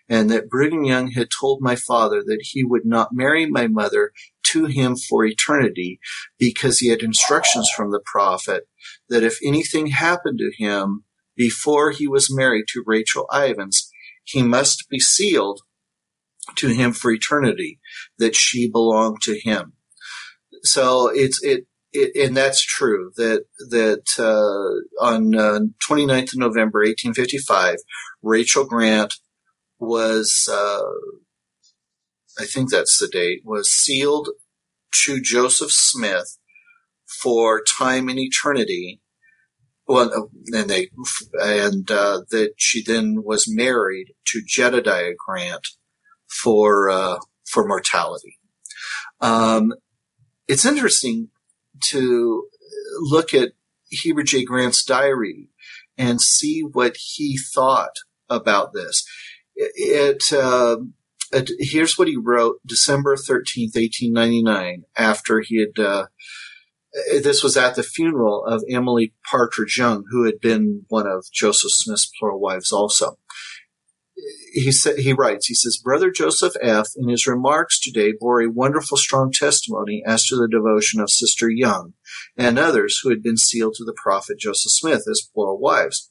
and 0.09 0.31
that 0.31 0.49
Brigham 0.49 0.85
Young 0.85 1.13
had 1.13 1.29
told 1.31 1.61
my 1.61 1.77
father 1.77 2.23
that 2.25 2.49
he 2.51 2.65
would 2.65 2.85
not 2.85 3.13
marry 3.13 3.47
my 3.47 3.67
mother 3.67 4.13
to 4.53 4.67
him 4.67 4.97
for 4.97 5.25
eternity 5.25 5.99
because 6.39 6.79
he 6.79 6.89
had 6.89 7.03
instructions 7.03 7.69
from 7.77 7.91
the 7.91 8.03
prophet 8.05 8.65
that 9.09 9.23
if 9.23 9.39
anything 9.45 9.89
happened 9.89 10.39
to 10.39 10.53
him 10.57 11.05
before 11.37 11.91
he 11.91 12.07
was 12.07 12.35
married 12.35 12.65
to 12.69 12.85
Rachel 12.87 13.27
Ivins, 13.33 13.91
he 14.25 14.43
must 14.43 14.89
be 14.89 14.99
sealed 14.99 15.61
to 16.57 16.69
him 16.69 16.93
for 16.93 17.11
eternity, 17.11 17.79
that 18.19 18.35
she 18.35 18.69
belonged 18.69 19.21
to 19.23 19.39
him. 19.39 19.75
So 20.63 21.09
it's 21.09 21.43
it, 21.43 21.67
it 21.93 22.27
and 22.27 22.37
that's 22.37 22.65
true 22.65 23.13
that 23.17 23.45
that 23.71 24.05
uh, 24.19 25.05
on 25.05 25.35
uh, 25.35 25.61
29th 25.89 26.35
of 26.35 26.39
November 26.39 26.81
1855, 26.81 27.77
Rachel 28.23 28.65
Grant 28.65 29.15
was 29.79 30.49
uh, 30.51 30.83
I 32.39 32.45
think 32.45 32.71
that's 32.71 32.99
the 32.99 33.09
date 33.09 33.43
was 33.45 33.71
sealed 33.71 34.31
to 35.05 35.21
Joseph 35.21 35.73
Smith 35.73 36.39
for 37.23 37.63
time 37.63 38.09
and 38.09 38.19
eternity. 38.19 39.01
Well, 39.87 40.31
and 40.53 40.71
they 40.71 40.89
and 41.35 41.91
uh, 41.91 42.23
that 42.31 42.53
she 42.57 42.83
then 42.83 43.23
was 43.25 43.47
married 43.49 44.15
to 44.27 44.43
Jedediah 44.47 45.15
Grant 45.19 45.67
for 46.29 46.89
uh, 46.89 47.19
for 47.45 47.67
mortality. 47.67 48.39
Um, 49.21 49.75
it's 50.49 50.65
interesting 50.65 51.29
to 51.89 52.47
look 53.01 53.35
at 53.35 53.53
Heber 53.89 54.23
J. 54.23 54.45
Grant's 54.45 54.85
diary 54.85 55.49
and 55.99 56.21
see 56.21 56.61
what 56.61 56.97
he 56.97 57.37
thought 57.37 57.97
about 58.29 58.73
this. 58.73 59.05
It, 59.55 60.23
it, 60.33 60.37
uh, 61.33 61.43
here's 61.59 61.99
what 61.99 62.09
he 62.09 62.17
wrote 62.17 62.61
December 62.67 63.17
13th, 63.17 63.75
1899, 63.75 64.85
after 64.97 65.41
he 65.41 65.61
had. 65.61 65.83
Uh, 65.83 66.07
this 67.23 67.43
was 67.43 67.57
at 67.57 67.75
the 67.75 67.83
funeral 67.83 68.45
of 68.45 68.63
Emily 68.69 69.15
Partridge 69.25 69.79
Young, 69.79 70.05
who 70.11 70.25
had 70.25 70.41
been 70.41 70.85
one 70.89 71.07
of 71.07 71.25
Joseph 71.33 71.71
Smith's 71.73 72.11
plural 72.19 72.39
wives 72.39 72.71
also 72.71 73.17
he 74.53 74.71
said 74.71 74.99
he 74.99 75.13
writes 75.13 75.47
he 75.47 75.55
says 75.55 75.81
brother 75.83 76.11
joseph 76.11 76.55
f 76.61 76.89
in 76.97 77.09
his 77.09 77.27
remarks 77.27 77.81
today 77.81 78.13
bore 78.19 78.41
a 78.41 78.51
wonderful 78.51 78.97
strong 78.97 79.33
testimony 79.33 80.03
as 80.07 80.25
to 80.25 80.37
the 80.37 80.49
devotion 80.49 81.01
of 81.01 81.11
sister 81.11 81.49
young 81.49 81.95
and 82.37 82.59
others 82.59 83.01
who 83.03 83.11
had 83.11 83.23
been 83.23 83.37
sealed 83.37 83.75
to 83.75 83.85
the 83.85 83.97
prophet 83.97 84.39
joseph 84.39 84.73
smith 84.73 85.05
as 85.11 85.29
plural 85.35 85.59
wives 85.59 86.11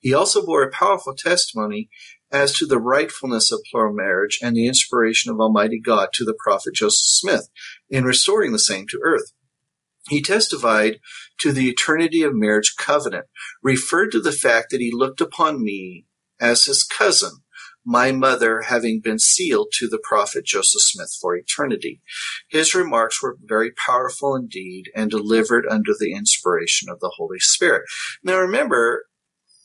he 0.00 0.14
also 0.14 0.44
bore 0.44 0.62
a 0.62 0.70
powerful 0.70 1.14
testimony 1.14 1.88
as 2.30 2.52
to 2.54 2.66
the 2.66 2.78
rightfulness 2.78 3.50
of 3.50 3.60
plural 3.70 3.94
marriage 3.94 4.38
and 4.42 4.56
the 4.56 4.66
inspiration 4.66 5.30
of 5.30 5.40
almighty 5.40 5.80
god 5.80 6.08
to 6.12 6.24
the 6.24 6.36
prophet 6.44 6.74
joseph 6.74 6.98
smith 6.98 7.48
in 7.88 8.04
restoring 8.04 8.52
the 8.52 8.58
same 8.58 8.86
to 8.86 9.00
earth 9.02 9.32
he 10.08 10.22
testified 10.22 11.00
to 11.38 11.52
the 11.52 11.68
eternity 11.68 12.22
of 12.22 12.34
marriage 12.34 12.74
covenant, 12.76 13.26
referred 13.62 14.10
to 14.12 14.20
the 14.20 14.32
fact 14.32 14.70
that 14.70 14.80
he 14.80 14.90
looked 14.92 15.20
upon 15.20 15.62
me 15.62 16.06
as 16.40 16.64
his 16.64 16.82
cousin, 16.82 17.42
my 17.84 18.12
mother 18.12 18.62
having 18.62 19.00
been 19.00 19.18
sealed 19.18 19.68
to 19.72 19.88
the 19.88 20.00
prophet 20.02 20.44
Joseph 20.44 20.82
Smith 20.82 21.16
for 21.20 21.36
eternity. 21.36 22.00
His 22.50 22.74
remarks 22.74 23.22
were 23.22 23.38
very 23.42 23.70
powerful 23.86 24.34
indeed 24.34 24.90
and 24.94 25.10
delivered 25.10 25.66
under 25.68 25.92
the 25.98 26.12
inspiration 26.12 26.88
of 26.88 27.00
the 27.00 27.12
Holy 27.16 27.38
Spirit. 27.38 27.84
Now 28.22 28.38
remember, 28.38 29.04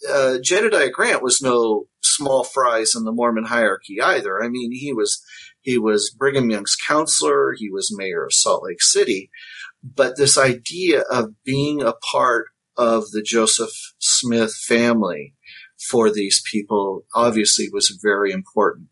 uh, 0.10 0.38
Jedediah 0.42 0.90
Grant 0.90 1.24
was 1.24 1.42
no 1.42 1.86
small 2.02 2.44
fries 2.44 2.94
in 2.96 3.04
the 3.04 3.12
Mormon 3.12 3.46
hierarchy 3.46 4.02
either. 4.02 4.44
I 4.44 4.50
mean, 4.50 4.72
he 4.72 4.94
was 4.94 5.24
he 5.62 5.78
was 5.78 6.14
Brigham 6.18 6.50
Young's 6.50 6.76
counselor. 6.88 7.54
He 7.58 7.70
was 7.70 7.96
mayor 7.96 8.26
of 8.26 8.34
Salt 8.34 8.64
Lake 8.64 8.82
City. 8.82 9.30
But 9.84 10.18
this 10.18 10.38
idea 10.38 11.02
of 11.10 11.34
being 11.44 11.82
a 11.82 11.94
part 12.12 12.48
of 12.78 13.12
the 13.12 13.22
Joseph 13.22 13.72
Smith 14.00 14.54
family 14.54 15.36
for 15.90 16.12
these 16.12 16.42
people 16.50 17.06
obviously 17.14 17.70
was 17.72 17.98
very 18.02 18.32
important. 18.32 18.88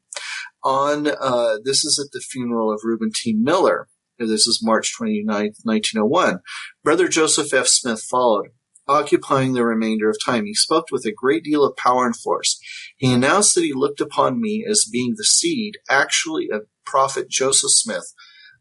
On 0.64 1.08
uh, 1.08 1.58
this 1.64 1.84
is 1.84 2.00
at 2.00 2.12
the 2.12 2.20
funeral 2.20 2.72
of 2.72 2.82
Reuben 2.84 3.12
T. 3.14 3.34
Miller. 3.34 3.88
This 4.20 4.46
is 4.46 4.62
March 4.62 4.96
29, 4.96 5.26
1901. 5.64 6.40
Brother 6.84 7.08
Joseph 7.08 7.52
F. 7.54 7.66
Smith 7.66 8.04
followed, 8.04 8.50
occupying 8.88 9.54
the 9.54 9.66
remainder 9.66 10.10
of 10.10 10.18
time. 10.24 10.46
He 10.46 10.54
spoke 10.54 10.88
with 10.92 11.06
a 11.06 11.12
great 11.12 11.44
deal 11.44 11.64
of 11.64 11.76
power 11.78 12.06
and 12.06 12.16
force. 12.16 12.60
He 12.98 13.14
announced 13.14 13.56
that 13.56 13.64
he 13.64 13.74
looked 13.74 14.02
upon 14.02 14.42
me 14.42 14.66
as 14.70 14.90
being 14.92 15.16
the 15.16 15.24
seed, 15.24 15.78
actually, 15.90 16.50
of 16.52 16.68
prophet 16.86 17.30
Joseph 17.30 17.72
Smith, 17.72 18.14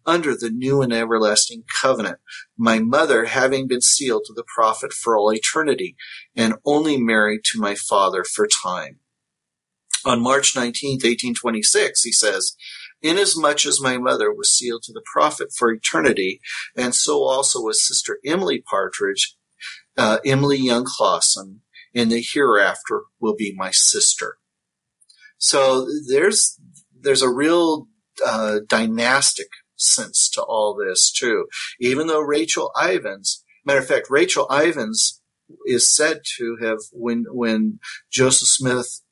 under 0.06 0.36
the 0.36 0.50
new 0.50 0.82
and 0.82 0.92
everlasting 0.92 1.64
covenant, 1.80 2.18
my 2.56 2.78
mother 2.78 3.26
having 3.26 3.66
been 3.66 3.80
sealed 3.80 4.22
to 4.26 4.32
the 4.32 4.44
prophet 4.54 4.92
for 4.92 5.16
all 5.16 5.32
eternity, 5.32 5.96
and 6.34 6.54
only 6.64 6.96
married 6.96 7.42
to 7.44 7.60
my 7.60 7.74
father 7.74 8.24
for 8.24 8.46
time. 8.46 8.98
On 10.04 10.22
March 10.22 10.56
19, 10.56 10.94
1826, 10.94 12.02
he 12.02 12.12
says, 12.12 12.56
Inasmuch 13.02 13.66
as 13.66 13.80
my 13.80 13.98
mother 13.98 14.32
was 14.32 14.50
sealed 14.50 14.82
to 14.84 14.92
the 14.92 15.02
prophet 15.12 15.48
for 15.56 15.70
eternity, 15.70 16.40
and 16.76 16.94
so 16.94 17.22
also 17.22 17.60
was 17.60 17.86
Sister 17.86 18.18
Emily 18.24 18.62
Partridge, 18.62 19.36
uh, 19.96 20.18
Emily 20.24 20.58
Young 20.58 20.84
Clawson, 20.86 21.60
in 21.92 22.08
the 22.08 22.22
hereafter 22.22 23.02
will 23.20 23.34
be 23.34 23.54
my 23.56 23.70
sister. 23.70 24.36
So 25.38 25.86
there's 26.08 26.58
there's 26.98 27.22
a 27.22 27.30
real 27.30 27.88
uh, 28.24 28.60
dynastic 28.68 29.48
sense 29.76 30.28
to 30.30 30.42
all 30.42 30.74
this 30.74 31.10
too. 31.10 31.46
Even 31.80 32.06
though 32.06 32.20
Rachel 32.20 32.70
Ivins, 32.80 33.42
matter 33.64 33.80
of 33.80 33.86
fact, 33.86 34.10
Rachel 34.10 34.46
Ivins 34.50 35.20
is 35.66 35.94
said 35.94 36.20
to 36.36 36.58
have 36.62 36.78
when 36.92 37.24
when 37.30 37.80
Joseph 38.10 38.48
Smith 38.48 39.02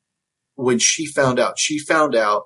when 0.55 0.79
she 0.79 1.05
found 1.05 1.39
out 1.39 1.59
she 1.59 1.79
found 1.79 2.15
out 2.15 2.43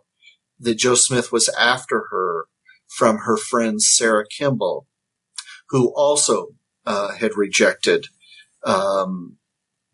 that 0.59 0.75
Joe 0.75 0.95
Smith 0.95 1.31
was 1.31 1.49
after 1.59 2.05
her 2.09 2.45
from 2.87 3.19
her 3.19 3.37
friend 3.37 3.81
Sarah 3.81 4.25
Kimball, 4.27 4.87
who 5.69 5.93
also 5.95 6.49
uh, 6.85 7.13
had 7.15 7.35
rejected 7.35 8.07
um, 8.65 9.37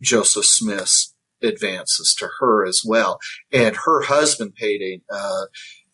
Joseph 0.01 0.45
Smith's 0.45 1.13
advances 1.41 2.15
to 2.19 2.29
her 2.39 2.65
as 2.65 2.81
well, 2.85 3.19
and 3.51 3.75
her 3.85 4.01
husband 4.03 4.55
paid 4.55 4.81
a 4.81 5.13
uh, 5.13 5.45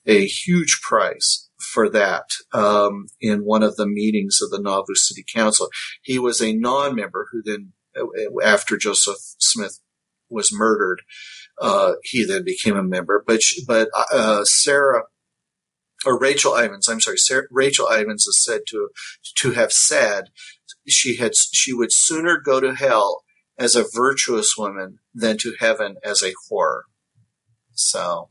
a 0.06 0.26
huge 0.26 0.82
price 0.82 1.50
for 1.60 1.90
that 1.90 2.26
um, 2.54 3.08
in 3.20 3.40
one 3.40 3.64
of 3.64 3.76
the 3.76 3.88
meetings 3.88 4.40
of 4.42 4.52
the 4.52 4.62
Nauvoo 4.62 4.96
City 4.96 5.24
Council. 5.34 5.68
He 6.04 6.20
was 6.20 6.42
a 6.42 6.54
non-member 6.54 7.28
who 7.32 7.42
then, 7.44 7.74
after 8.44 8.78
Joseph 8.78 9.18
Smith 9.40 9.80
was 10.30 10.54
murdered, 10.54 11.02
uh, 11.60 11.94
he 12.04 12.26
then 12.26 12.44
became 12.44 12.76
a 12.76 12.84
member. 12.84 13.24
But 13.26 13.42
but 13.68 13.90
uh, 14.12 14.44
Sarah 14.46 15.04
or 16.06 16.20
Rachel 16.20 16.54
Ivins, 16.56 16.88
I'm 16.88 17.02
sorry, 17.02 17.18
Sarah, 17.18 17.48
Rachel 17.50 17.88
Ivins 17.88 18.28
is 18.28 18.44
said 18.44 18.62
to 18.70 18.90
to 19.38 19.52
have 19.52 19.72
said 19.72 20.26
she 20.88 21.18
had 21.18 21.36
she 21.36 21.74
would 21.74 21.92
sooner 21.92 22.40
go 22.40 22.60
to 22.60 22.76
hell 22.76 23.24
as 23.58 23.76
a 23.76 23.86
virtuous 23.94 24.56
woman 24.58 25.00
than 25.14 25.38
to 25.38 25.56
heaven 25.60 25.96
as 26.04 26.22
a 26.22 26.34
whore. 26.52 26.82
So 27.74 28.30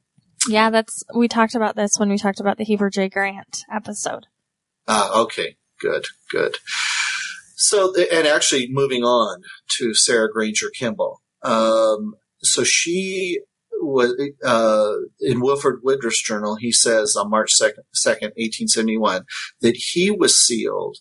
yeah, 0.48 0.70
that's 0.70 1.02
we 1.14 1.28
talked 1.28 1.54
about 1.54 1.76
this 1.76 1.98
when 1.98 2.10
we 2.10 2.18
talked 2.18 2.40
about 2.40 2.58
the 2.58 2.64
Heber 2.64 2.90
J. 2.90 3.08
Grant 3.08 3.64
episode. 3.72 4.26
Ah, 4.86 5.18
okay, 5.22 5.56
good, 5.80 6.04
good. 6.30 6.56
So, 7.56 7.94
and 8.12 8.26
actually, 8.26 8.68
moving 8.70 9.04
on 9.04 9.42
to 9.78 9.94
Sarah 9.94 10.30
Granger 10.30 10.70
Kimball. 10.78 11.22
Um, 11.42 12.14
so 12.42 12.62
she 12.62 13.40
was 13.80 14.14
uh, 14.44 14.94
in 15.20 15.40
Wilford 15.40 15.80
Woodruff's 15.82 16.22
journal. 16.22 16.56
He 16.56 16.72
says 16.72 17.16
on 17.16 17.30
March 17.30 17.52
second, 17.52 17.84
second, 17.94 18.32
eighteen 18.36 18.68
seventy 18.68 18.98
one, 18.98 19.24
that 19.62 19.76
he 19.76 20.10
was 20.10 20.36
sealed, 20.36 20.98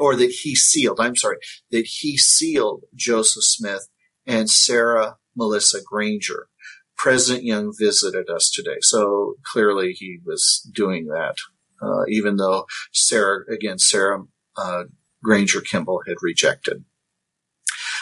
or 0.00 0.16
that 0.16 0.30
he 0.42 0.54
sealed. 0.54 1.00
I'm 1.00 1.16
sorry, 1.16 1.38
that 1.70 1.86
he 1.86 2.16
sealed 2.16 2.84
Joseph 2.94 3.44
Smith 3.44 3.88
and 4.26 4.50
Sarah 4.50 5.16
Melissa 5.36 5.80
Granger. 5.84 6.48
President 6.96 7.44
Young 7.44 7.72
visited 7.78 8.28
us 8.28 8.50
today, 8.52 8.78
so 8.80 9.34
clearly 9.44 9.92
he 9.92 10.18
was 10.24 10.68
doing 10.74 11.06
that, 11.06 11.36
uh, 11.80 12.04
even 12.08 12.36
though 12.36 12.66
Sarah, 12.92 13.44
again, 13.48 13.78
Sarah 13.78 14.24
uh, 14.56 14.84
Granger 15.22 15.60
Kimball 15.60 16.02
had 16.08 16.16
rejected 16.22 16.84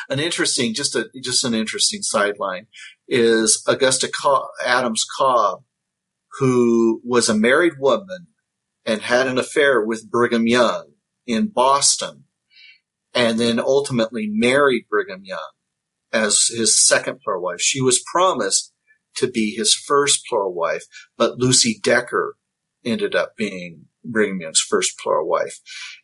an 0.08 0.20
interesting, 0.20 0.74
just 0.74 0.94
a 0.94 1.08
just 1.20 1.44
an 1.44 1.54
interesting 1.54 2.02
sideline 2.02 2.66
is 3.08 3.62
Augusta 3.66 4.08
Cobb, 4.08 4.48
Adams 4.64 5.04
Cobb, 5.18 5.62
who 6.38 7.00
was 7.04 7.28
a 7.28 7.36
married 7.36 7.74
woman 7.78 8.28
and 8.84 9.02
had 9.02 9.26
an 9.26 9.38
affair 9.38 9.82
with 9.82 10.10
Brigham 10.10 10.46
Young 10.46 10.92
in 11.26 11.48
Boston, 11.48 12.24
and 13.14 13.38
then 13.38 13.58
ultimately 13.58 14.28
married 14.30 14.86
Brigham 14.88 15.24
Young 15.24 15.50
as 16.12 16.48
his 16.48 16.78
second 16.78 17.20
plural 17.22 17.42
wife. 17.42 17.60
She 17.60 17.80
was 17.80 18.02
promised 18.12 18.72
to 19.16 19.30
be 19.30 19.54
his 19.54 19.74
first 19.74 20.22
plural 20.28 20.54
wife, 20.54 20.84
but 21.16 21.38
Lucy 21.38 21.78
Decker 21.82 22.36
ended 22.84 23.14
up 23.14 23.36
being 23.36 23.86
Brigham 24.04 24.40
Young's 24.40 24.60
first 24.60 24.98
plural 25.02 25.28
wife 25.28 25.58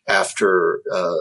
after 0.09 0.81
uh, 0.93 1.15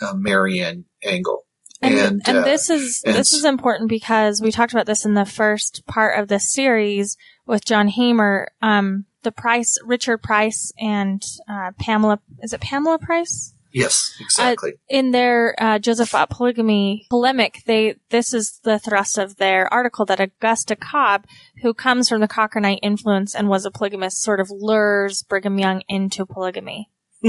uh, 0.00 0.14
Marianne 0.14 0.86
Engel. 1.02 1.44
And, 1.80 1.94
And, 1.98 2.22
and 2.26 2.38
uh, 2.38 2.44
this 2.44 2.70
is 2.70 3.02
and 3.04 3.16
this 3.16 3.32
is 3.32 3.44
important 3.44 3.90
because 3.90 4.40
we 4.40 4.52
talked 4.52 4.72
about 4.72 4.86
this 4.86 5.04
in 5.04 5.14
the 5.14 5.24
first 5.24 5.84
part 5.86 6.18
of 6.18 6.28
this 6.28 6.52
series 6.52 7.16
with 7.44 7.64
John 7.64 7.88
Hamer. 7.88 8.48
Um, 8.62 9.04
the 9.22 9.32
Price, 9.32 9.78
Richard 9.84 10.18
Price, 10.22 10.72
and 10.78 11.22
uh, 11.48 11.72
Pamela. 11.78 12.20
Is 12.42 12.52
it 12.52 12.60
Pamela 12.60 12.98
Price? 12.98 13.54
Yes, 13.72 14.14
exactly. 14.20 14.74
in 14.88 15.12
their 15.12 15.54
uh, 15.58 15.78
Joseph 15.78 16.14
Ott 16.14 16.28
polygamy 16.28 17.06
polemic, 17.08 17.62
they 17.64 17.96
this 18.10 18.34
is 18.34 18.60
the 18.64 18.78
thrust 18.78 19.16
of 19.16 19.36
their 19.36 19.72
article 19.72 20.04
that 20.06 20.20
Augusta 20.20 20.76
Cobb, 20.76 21.24
who 21.62 21.72
comes 21.72 22.08
from 22.08 22.20
the 22.20 22.28
Cochranite 22.28 22.80
influence 22.82 23.34
and 23.34 23.48
was 23.48 23.64
a 23.64 23.70
polygamist, 23.70 24.22
sort 24.22 24.40
of 24.40 24.50
lures 24.50 25.22
Brigham 25.22 25.58
Young 25.58 25.82
into 25.88 26.26
polygamy. 26.26 26.90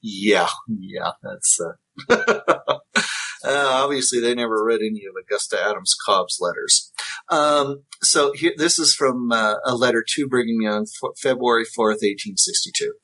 yeah, 0.00 0.48
yeah, 0.68 1.10
that's. 1.22 1.60
Uh, 2.08 2.78
uh, 3.44 3.70
obviously, 3.72 4.20
they 4.20 4.34
never 4.34 4.64
read 4.64 4.80
any 4.80 5.02
of 5.06 5.14
Augusta 5.20 5.58
Adams 5.62 5.94
Cobb's 6.06 6.38
letters. 6.40 6.92
Um, 7.28 7.84
so 8.02 8.32
here, 8.32 8.52
this 8.56 8.78
is 8.78 8.94
from 8.94 9.32
uh, 9.32 9.54
a 9.64 9.74
letter 9.74 10.04
to 10.14 10.28
Brigham 10.28 10.60
Young, 10.60 10.82
f- 10.82 11.18
February 11.18 11.64
fourth, 11.64 12.02
eighteen 12.02 12.36
sixty-two. 12.36 12.94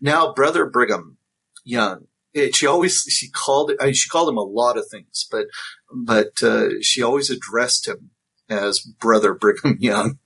Now, 0.00 0.32
brother 0.32 0.66
Brigham 0.66 1.18
Young. 1.64 2.06
It, 2.34 2.54
she 2.54 2.66
always 2.66 3.00
she 3.08 3.30
called. 3.30 3.72
I 3.80 3.86
mean, 3.86 3.94
she 3.94 4.08
called 4.08 4.28
him 4.28 4.38
a 4.38 4.42
lot 4.42 4.76
of 4.76 4.86
things, 4.90 5.26
but 5.30 5.46
but 5.94 6.42
uh, 6.42 6.68
she 6.82 7.02
always 7.02 7.30
addressed 7.30 7.88
him 7.88 8.10
as 8.48 8.80
brother 8.80 9.34
Brigham 9.34 9.76
Young, 9.80 10.18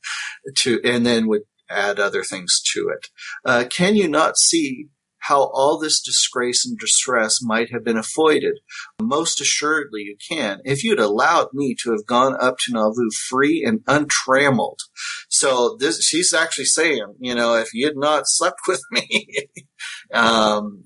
to 0.57 0.81
and 0.85 1.07
then 1.07 1.29
would 1.29 1.43
add 1.69 2.01
other 2.01 2.25
things 2.25 2.61
to 2.75 2.89
it. 2.89 3.09
Uh, 3.45 3.65
can 3.71 3.95
you 3.95 4.09
not 4.09 4.37
see 4.37 4.89
how 5.21 5.51
all 5.53 5.79
this 5.79 6.01
disgrace 6.01 6.67
and 6.67 6.79
distress 6.79 7.41
might 7.43 7.71
have 7.73 7.85
been 7.85 7.97
avoided? 7.99 8.59
Most 9.01 9.41
assuredly 9.41 10.03
you 10.03 10.17
can, 10.29 10.61
if 10.65 10.83
you'd 10.83 10.99
allowed 10.99 11.49
me 11.53 11.77
to 11.83 11.93
have 11.93 12.07
gone 12.07 12.37
up 12.41 12.57
to 12.61 12.73
Nauvoo 12.73 13.11
free 13.29 13.65
and 13.65 13.81
untrammeled. 13.87 14.81
So 15.29 15.77
this, 15.79 16.03
she's 16.03 16.33
actually 16.33 16.67
saying, 16.67 17.15
you 17.21 17.35
know, 17.35 17.55
if 17.55 17.73
you 17.75 17.87
had 17.87 17.97
not 17.97 18.25
slept 18.27 18.61
with 18.67 18.83
me, 18.91 19.29
um, 20.13 20.85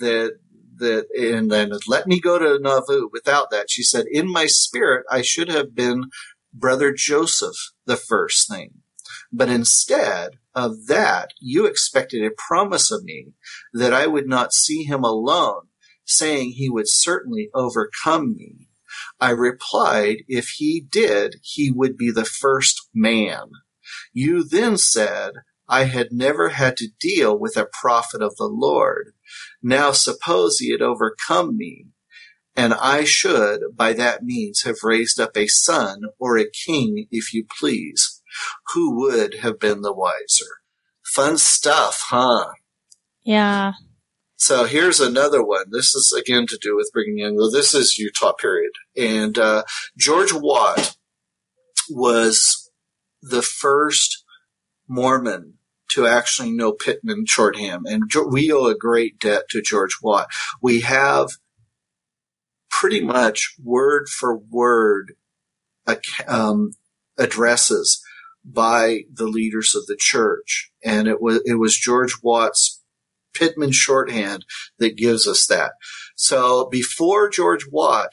that, 0.00 0.32
that, 0.76 1.06
and 1.16 1.50
then 1.50 1.72
let 1.86 2.06
me 2.06 2.20
go 2.20 2.38
to 2.38 2.58
Nauvoo 2.60 3.08
without 3.12 3.50
that. 3.50 3.70
She 3.70 3.82
said, 3.82 4.06
in 4.10 4.30
my 4.30 4.46
spirit, 4.46 5.04
I 5.10 5.22
should 5.22 5.48
have 5.48 5.74
been 5.74 6.04
brother 6.52 6.92
Joseph 6.92 7.56
the 7.86 7.96
first 7.96 8.48
thing. 8.48 8.82
But 9.32 9.48
instead 9.48 10.38
of 10.54 10.86
that, 10.86 11.32
you 11.40 11.66
expected 11.66 12.24
a 12.24 12.34
promise 12.36 12.90
of 12.90 13.04
me 13.04 13.34
that 13.72 13.92
I 13.92 14.06
would 14.06 14.26
not 14.26 14.52
see 14.52 14.84
him 14.84 15.04
alone, 15.04 15.68
saying 16.04 16.52
he 16.52 16.70
would 16.70 16.88
certainly 16.88 17.50
overcome 17.54 18.34
me. 18.34 18.68
I 19.20 19.30
replied, 19.30 20.18
if 20.28 20.48
he 20.56 20.80
did, 20.80 21.36
he 21.42 21.70
would 21.70 21.96
be 21.96 22.10
the 22.10 22.24
first 22.24 22.88
man. 22.94 23.50
You 24.12 24.44
then 24.44 24.78
said, 24.78 25.32
I 25.68 25.84
had 25.84 26.08
never 26.10 26.50
had 26.50 26.76
to 26.78 26.88
deal 26.98 27.38
with 27.38 27.56
a 27.56 27.68
prophet 27.70 28.22
of 28.22 28.36
the 28.36 28.46
Lord. 28.46 29.12
Now 29.62 29.92
suppose 29.92 30.58
he 30.58 30.72
had 30.72 30.80
overcome 30.80 31.56
me, 31.56 31.88
and 32.56 32.72
I 32.72 33.04
should 33.04 33.60
by 33.76 33.92
that 33.92 34.24
means 34.24 34.62
have 34.62 34.78
raised 34.82 35.20
up 35.20 35.36
a 35.36 35.46
son 35.46 36.02
or 36.18 36.38
a 36.38 36.50
king, 36.50 37.06
if 37.10 37.34
you 37.34 37.44
please. 37.60 38.17
Who 38.74 38.96
would 39.00 39.36
have 39.36 39.58
been 39.60 39.82
the 39.82 39.92
wiser? 39.92 40.46
Fun 41.04 41.38
stuff, 41.38 42.04
huh? 42.08 42.46
Yeah, 43.22 43.72
So 44.36 44.64
here's 44.64 45.00
another 45.00 45.44
one. 45.44 45.66
This 45.70 45.94
is 45.94 46.12
again 46.12 46.46
to 46.48 46.58
do 46.60 46.76
with 46.76 46.90
Brigham 46.92 47.18
Young, 47.18 47.36
though 47.36 47.50
this 47.50 47.74
is 47.74 47.98
Utah 47.98 48.32
period. 48.32 48.72
And 48.96 49.38
uh, 49.38 49.64
George 49.98 50.32
Watt 50.32 50.96
was 51.90 52.70
the 53.22 53.42
first 53.42 54.24
Mormon 54.88 55.54
to 55.90 56.06
actually 56.06 56.52
know 56.52 56.72
Pitman 56.72 57.26
shorthand, 57.26 57.86
and 57.86 58.10
we 58.30 58.52
owe 58.52 58.66
a 58.66 58.76
great 58.76 59.18
debt 59.18 59.44
to 59.50 59.62
George 59.62 59.98
Watt. 60.02 60.28
We 60.62 60.80
have 60.82 61.30
pretty 62.70 63.02
much 63.02 63.54
word 63.62 64.08
for 64.08 64.36
word 64.36 65.14
um, 66.26 66.72
addresses 67.18 68.02
by 68.52 69.00
the 69.12 69.26
leaders 69.26 69.74
of 69.74 69.86
the 69.86 69.96
church, 69.98 70.70
and 70.84 71.06
it 71.06 71.20
was 71.20 71.42
it 71.44 71.58
was 71.58 71.76
George 71.76 72.14
Watt's 72.22 72.82
Pitman 73.34 73.72
shorthand 73.72 74.44
that 74.78 74.96
gives 74.96 75.26
us 75.26 75.46
that. 75.46 75.72
So 76.16 76.68
before 76.70 77.28
George 77.28 77.66
Watt, 77.70 78.10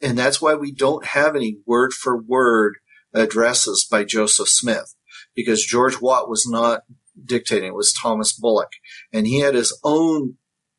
and 0.00 0.16
that's 0.16 0.40
why 0.40 0.54
we 0.54 0.72
don't 0.72 1.04
have 1.06 1.34
any 1.34 1.58
word 1.66 1.92
for 1.92 2.20
word 2.20 2.76
addresses 3.12 3.86
by 3.90 4.04
Joseph 4.04 4.48
Smith, 4.48 4.94
because 5.34 5.64
George 5.64 6.00
Watt 6.00 6.28
was 6.28 6.46
not 6.48 6.82
dictating. 7.24 7.68
It 7.68 7.74
was 7.74 7.92
Thomas 7.92 8.32
Bullock, 8.32 8.72
and 9.12 9.26
he 9.26 9.40
had 9.40 9.54
his 9.54 9.78
own 9.82 10.36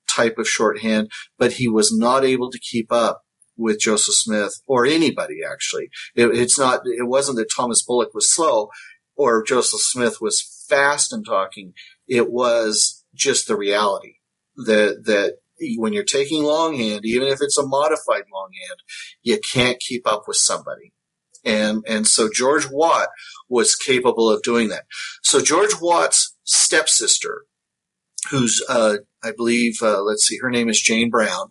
type 0.10 0.38
of 0.38 0.48
shorthand, 0.48 1.12
but 1.38 1.54
he 1.54 1.68
was 1.68 1.96
not 1.96 2.24
able 2.24 2.50
to 2.52 2.60
keep 2.60 2.92
up 2.92 3.24
with 3.58 3.80
Joseph 3.80 4.16
Smith 4.16 4.62
or 4.68 4.86
anybody 4.86 5.40
actually. 5.50 5.90
It, 6.16 6.28
it's 6.28 6.58
not, 6.58 6.82
it 6.86 7.08
wasn't 7.08 7.38
that 7.38 7.52
Thomas 7.56 7.84
Bullock 7.84 8.14
was 8.14 8.34
slow 8.34 8.70
or 9.16 9.44
Joseph 9.44 9.82
Smith 9.82 10.22
was 10.22 10.66
fast 10.70 11.14
in 11.14 11.24
talking. 11.24 11.74
It 12.08 12.32
was 12.32 13.04
just 13.14 13.48
the 13.48 13.58
reality 13.58 14.16
that, 14.56 15.04
that 15.06 15.38
when 15.78 15.92
you're 15.92 16.04
taking 16.04 16.44
longhand, 16.44 17.04
even 17.04 17.28
if 17.28 17.40
it's 17.42 17.58
a 17.58 17.66
modified 17.66 18.26
longhand, 18.34 18.80
you 19.24 19.40
can't 19.40 19.80
keep 19.80 20.06
up 20.08 20.24
with 20.28 20.38
somebody. 20.38 20.94
And, 21.44 21.84
and 21.88 22.06
so 22.06 22.30
George 22.32 22.68
Watt 22.70 23.10
was 23.50 23.76
capable 23.76 24.30
of 24.30 24.44
doing 24.44 24.70
that. 24.70 24.86
So 25.24 25.42
George 25.42 25.74
Watt's 25.82 26.36
stepsister, 26.44 27.46
who's, 28.30 28.64
uh, 28.68 28.98
I 29.24 29.32
believe, 29.32 29.82
uh, 29.82 30.02
let's 30.02 30.28
see, 30.28 30.38
her 30.40 30.50
name 30.50 30.70
is 30.70 30.82
Jane 30.82 31.10
Brown. 31.10 31.50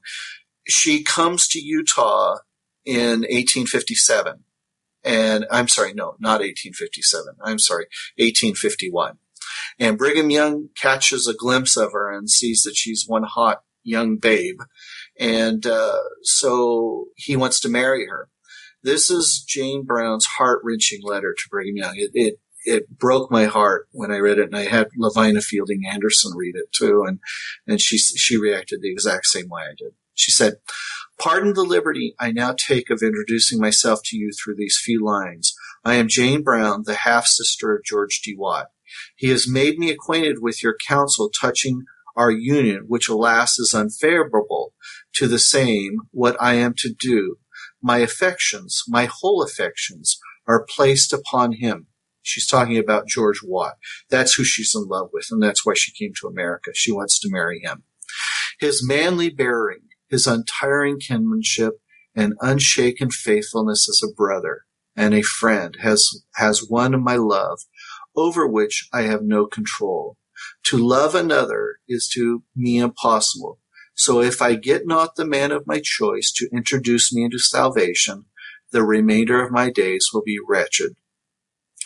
She 0.69 1.03
comes 1.03 1.49
to 1.49 1.61
Utah 1.61 2.39
in 2.85 3.21
1857. 3.21 4.45
And 5.05 5.47
I'm 5.51 5.69
sorry, 5.69 5.95
no, 5.95 6.17
not 6.19 6.41
1857. 6.41 7.35
I'm 7.45 7.59
sorry, 7.59 7.87
1851. 8.17 9.19
And 9.79 9.97
Brigham 9.97 10.31
Young 10.31 10.71
catches 10.81 11.29
a 11.29 11.35
glimpse 11.35 11.77
of 11.77 11.93
her 11.93 12.11
and 12.11 12.29
sees 12.29 12.63
that 12.63 12.75
she's 12.75 13.05
one 13.07 13.23
hot 13.23 13.63
young 13.85 14.17
babe. 14.17 14.59
And 15.19 15.65
uh, 15.65 15.99
so 16.23 17.07
he 17.17 17.37
wants 17.37 17.61
to 17.61 17.69
marry 17.69 18.07
her. 18.07 18.29
This 18.83 19.11
is 19.11 19.45
Jane 19.47 19.85
Brown's 19.85 20.27
heart 20.27 20.61
wrenching 20.63 21.01
letter 21.03 21.35
to 21.37 21.49
Brigham 21.51 21.77
Young. 21.77 21.95
It, 21.97 22.11
it 22.15 22.35
it 22.67 22.99
broke 22.99 23.31
my 23.31 23.45
heart 23.45 23.89
when 23.93 24.11
I 24.11 24.19
read 24.19 24.39
it, 24.39 24.47
and 24.47 24.57
I 24.57 24.65
had 24.65 24.89
Lavina 24.97 25.41
Fielding 25.41 25.83
Anderson 25.89 26.33
read 26.37 26.57
it 26.57 26.73
too, 26.73 27.05
and 27.07 27.21
and 27.67 27.81
she 27.81 27.97
she 27.97 28.37
reacted 28.37 28.83
the 28.83 28.91
exact 28.91 29.27
same 29.27 29.49
way 29.49 29.63
I 29.63 29.75
did. 29.77 29.93
She 30.17 30.33
said, 30.33 30.55
"Pardon 31.21 31.53
the 31.53 31.63
liberty 31.63 32.17
I 32.19 32.33
now 32.33 32.53
take 32.53 32.91
of 32.91 33.03
introducing 33.03 33.61
myself 33.61 34.01
to 34.07 34.17
you 34.17 34.33
through 34.33 34.57
these 34.57 34.81
few 34.83 35.05
lines. 35.05 35.55
I 35.85 35.95
am 35.95 36.09
Jane 36.09 36.43
Brown, 36.43 36.83
the 36.85 36.95
half 36.95 37.27
sister 37.27 37.77
of 37.77 37.85
George 37.85 38.21
D. 38.25 38.35
Watt. 38.37 38.67
He 39.15 39.29
has 39.29 39.49
made 39.49 39.79
me 39.79 39.91
acquainted 39.91 40.39
with 40.41 40.63
your 40.63 40.77
counsel 40.89 41.31
touching 41.31 41.83
our 42.17 42.31
union, 42.31 42.85
which 42.89 43.09
alas 43.09 43.59
is 43.59 43.75
unfavorable 43.75 44.73
to 45.15 45.29
the 45.29 45.39
same 45.39 45.99
what 46.13 46.37
I 46.41 46.55
am 46.55 46.75
to 46.79 46.93
do. 46.93 47.37
My 47.83 47.99
affections, 47.99 48.83
my 48.89 49.05
whole 49.05 49.43
affections, 49.43 50.19
are 50.47 50.65
placed 50.65 51.13
upon 51.13 51.53
him. 51.53 51.89
She's 52.23 52.49
talking 52.49 52.79
about 52.79 53.07
George 53.07 53.41
Watt. 53.45 53.75
That's 54.11 54.35
who 54.35 54.45
she's 54.45 54.75
in 54.75 54.89
love 54.89 55.11
with, 55.13 55.27
and 55.31 55.43
that's 55.43 55.65
why 55.65 55.75
she 55.77 55.93
came 55.93 56.13
to 56.21 56.27
America. 56.27 56.71
She 56.75 56.91
wants 56.91 57.21
to 57.21 57.31
marry 57.31 57.61
him. 57.63 57.85
His 58.59 58.87
manly 58.87 59.29
bearing, 59.29 59.83
his 60.09 60.27
untiring 60.27 60.99
kinship, 60.99 61.74
and 62.15 62.35
unshaken 62.41 63.11
faithfulness 63.11 63.89
as 63.89 64.01
a 64.03 64.12
brother 64.15 64.62
and 64.97 65.15
a 65.15 65.23
friend 65.23 65.77
has, 65.83 66.24
has 66.37 66.66
won 66.69 67.03
my 67.03 67.16
love, 67.16 67.61
over 68.16 68.47
which 68.47 68.89
I 68.93 69.03
have 69.03 69.23
no 69.23 69.47
control. 69.47 70.16
To 70.65 70.78
love 70.78 71.15
another 71.15 71.77
is 71.87 72.09
to 72.15 72.43
me 72.55 72.78
impossible. 72.78 73.61
So 73.95 74.20
if 74.20 74.43
I 74.43 74.55
get 74.55 74.87
not 74.87 75.16
the 75.16 75.27
man 75.27 75.53
of 75.53 75.66
my 75.66 75.81
choice 75.83 76.33
to 76.37 76.49
introduce 76.53 77.12
me 77.12 77.24
into 77.24 77.39
salvation, 77.39 78.27
the 78.73 78.83
remainder 78.83 79.45
of 79.45 79.53
my 79.53 79.70
days 79.70 80.09
will 80.12 80.23
be 80.24 80.39
wretched. 80.47 80.93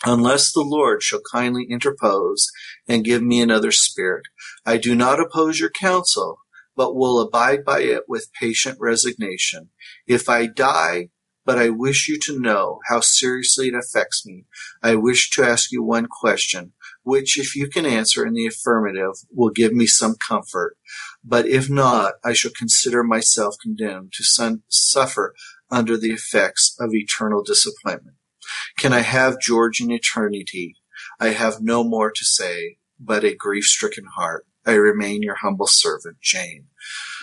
Unless 0.03 0.51
the 0.51 0.61
Lord 0.61 1.03
shall 1.03 1.21
kindly 1.31 1.67
interpose 1.69 2.47
and 2.87 3.05
give 3.05 3.21
me 3.21 3.39
another 3.39 3.71
spirit, 3.71 4.23
I 4.65 4.77
do 4.77 4.95
not 4.95 5.19
oppose 5.19 5.59
your 5.59 5.69
counsel, 5.69 6.39
but 6.81 6.95
will 6.95 7.19
abide 7.19 7.63
by 7.63 7.79
it 7.81 8.05
with 8.07 8.33
patient 8.33 8.75
resignation. 8.79 9.69
If 10.07 10.27
I 10.27 10.47
die, 10.47 11.09
but 11.45 11.59
I 11.59 11.69
wish 11.69 12.09
you 12.09 12.17
to 12.21 12.39
know 12.39 12.79
how 12.87 13.01
seriously 13.01 13.67
it 13.67 13.75
affects 13.75 14.25
me, 14.25 14.45
I 14.81 14.95
wish 14.95 15.29
to 15.31 15.43
ask 15.43 15.71
you 15.71 15.83
one 15.83 16.07
question, 16.07 16.73
which, 17.03 17.37
if 17.37 17.55
you 17.55 17.69
can 17.69 17.85
answer 17.85 18.25
in 18.25 18.33
the 18.33 18.47
affirmative, 18.47 19.13
will 19.31 19.51
give 19.51 19.73
me 19.73 19.85
some 19.85 20.15
comfort. 20.27 20.75
But 21.23 21.45
if 21.45 21.69
not, 21.69 22.13
I 22.23 22.33
shall 22.33 22.49
consider 22.57 23.03
myself 23.03 23.57
condemned 23.61 24.13
to 24.13 24.57
suffer 24.67 25.35
under 25.69 25.97
the 25.99 26.09
effects 26.09 26.75
of 26.79 26.95
eternal 26.95 27.43
disappointment. 27.43 28.17
Can 28.79 28.91
I 28.91 29.01
have 29.01 29.39
George 29.39 29.81
in 29.81 29.91
eternity? 29.91 30.77
I 31.19 31.27
have 31.29 31.61
no 31.61 31.83
more 31.83 32.09
to 32.09 32.25
say, 32.25 32.77
but 32.99 33.23
a 33.23 33.35
grief 33.35 33.65
stricken 33.65 34.05
heart. 34.15 34.47
I 34.65 34.73
remain 34.73 35.23
your 35.23 35.35
humble 35.35 35.67
servant, 35.67 36.17
Jane. 36.21 36.67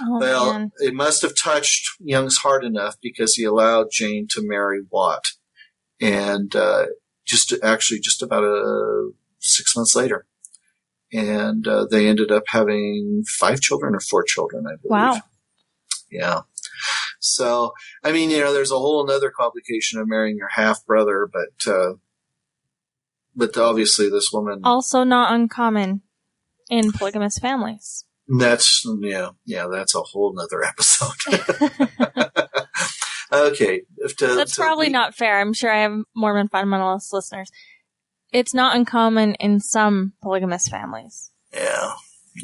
Oh, 0.02 0.19
well, 0.19 0.52
man. 0.52 0.73
it 0.78 0.94
must 0.94 1.23
have 1.23 1.36
touched 1.36 1.89
Young's 2.01 2.39
heart 2.39 2.65
enough 2.65 2.97
because 3.01 3.35
he 3.35 3.44
allowed 3.44 3.89
Jane 3.93 4.27
to 4.31 4.43
marry 4.43 4.81
Watt. 4.90 5.24
And, 6.01 6.55
uh, 6.55 6.86
just 7.24 7.52
actually 7.62 8.01
just 8.01 8.23
about 8.23 8.44
a 8.44 9.10
six 9.39 9.77
months 9.77 9.94
later. 9.94 10.27
And, 11.12 11.66
uh, 11.66 11.86
they 11.90 12.06
ended 12.06 12.31
up 12.31 12.44
having 12.48 13.24
five 13.27 13.60
children 13.60 13.94
or 13.94 14.01
four 14.01 14.23
children, 14.24 14.66
I 14.66 14.77
believe. 14.77 14.90
Wow. 14.90 15.20
Yeah. 16.10 16.40
So, 17.20 17.73
I 18.05 18.12
mean, 18.12 18.31
you 18.31 18.40
know, 18.40 18.52
there's 18.52 18.70
a 18.70 18.78
whole 18.78 19.09
other 19.10 19.31
complication 19.31 20.01
of 20.01 20.09
marrying 20.09 20.36
your 20.36 20.48
half 20.48 20.85
brother, 20.86 21.28
but, 21.31 21.70
uh, 21.73 21.94
but 23.35 23.56
obviously 23.56 24.09
this 24.09 24.31
woman, 24.32 24.60
Also 24.65 25.05
not 25.05 25.32
uncommon 25.32 26.02
in 26.70 26.93
polygamous 26.93 27.39
families. 27.39 28.05
that's, 28.39 28.85
yeah, 29.01 29.31
yeah, 29.47 29.66
that's 29.70 29.95
a 29.95 30.01
whole 30.01 30.35
nother 30.35 30.62
episode. 30.65 31.12
okay. 33.32 33.82
To, 34.19 34.27
That's 34.27 34.55
to 34.55 34.61
probably 34.61 34.86
leave- 34.86 34.93
not 34.93 35.15
fair. 35.15 35.40
I'm 35.40 35.53
sure 35.53 35.73
I 35.73 35.81
have 35.82 35.99
Mormon 36.15 36.49
fundamentalist 36.49 37.12
listeners. 37.12 37.51
It's 38.32 38.55
not 38.55 38.77
uncommon 38.77 39.35
in 39.35 39.61
some 39.61 40.12
polygamous 40.23 40.69
families. 40.69 41.31
Yeah. 41.53 41.93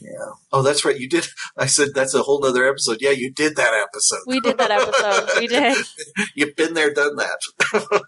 Yeah. 0.00 0.32
Oh, 0.52 0.62
that's 0.62 0.84
right. 0.84 0.98
You 0.98 1.08
did. 1.08 1.26
I 1.56 1.66
said 1.66 1.88
that's 1.94 2.14
a 2.14 2.22
whole 2.22 2.40
nother 2.40 2.68
episode. 2.68 2.98
Yeah, 3.00 3.10
you 3.10 3.32
did 3.32 3.56
that 3.56 3.72
episode. 3.74 4.20
We 4.26 4.40
did 4.40 4.58
that 4.58 4.70
episode. 4.70 5.40
We 5.40 5.46
did. 5.46 5.76
You've 6.34 6.56
been 6.56 6.74
there, 6.74 6.92
done 6.92 7.16
that. 7.16 7.40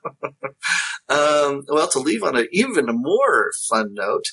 um, 1.08 1.62
well, 1.68 1.88
to 1.88 1.98
leave 1.98 2.22
on 2.22 2.36
an 2.36 2.48
even 2.52 2.86
more 2.88 3.50
fun 3.68 3.94
note, 3.94 4.24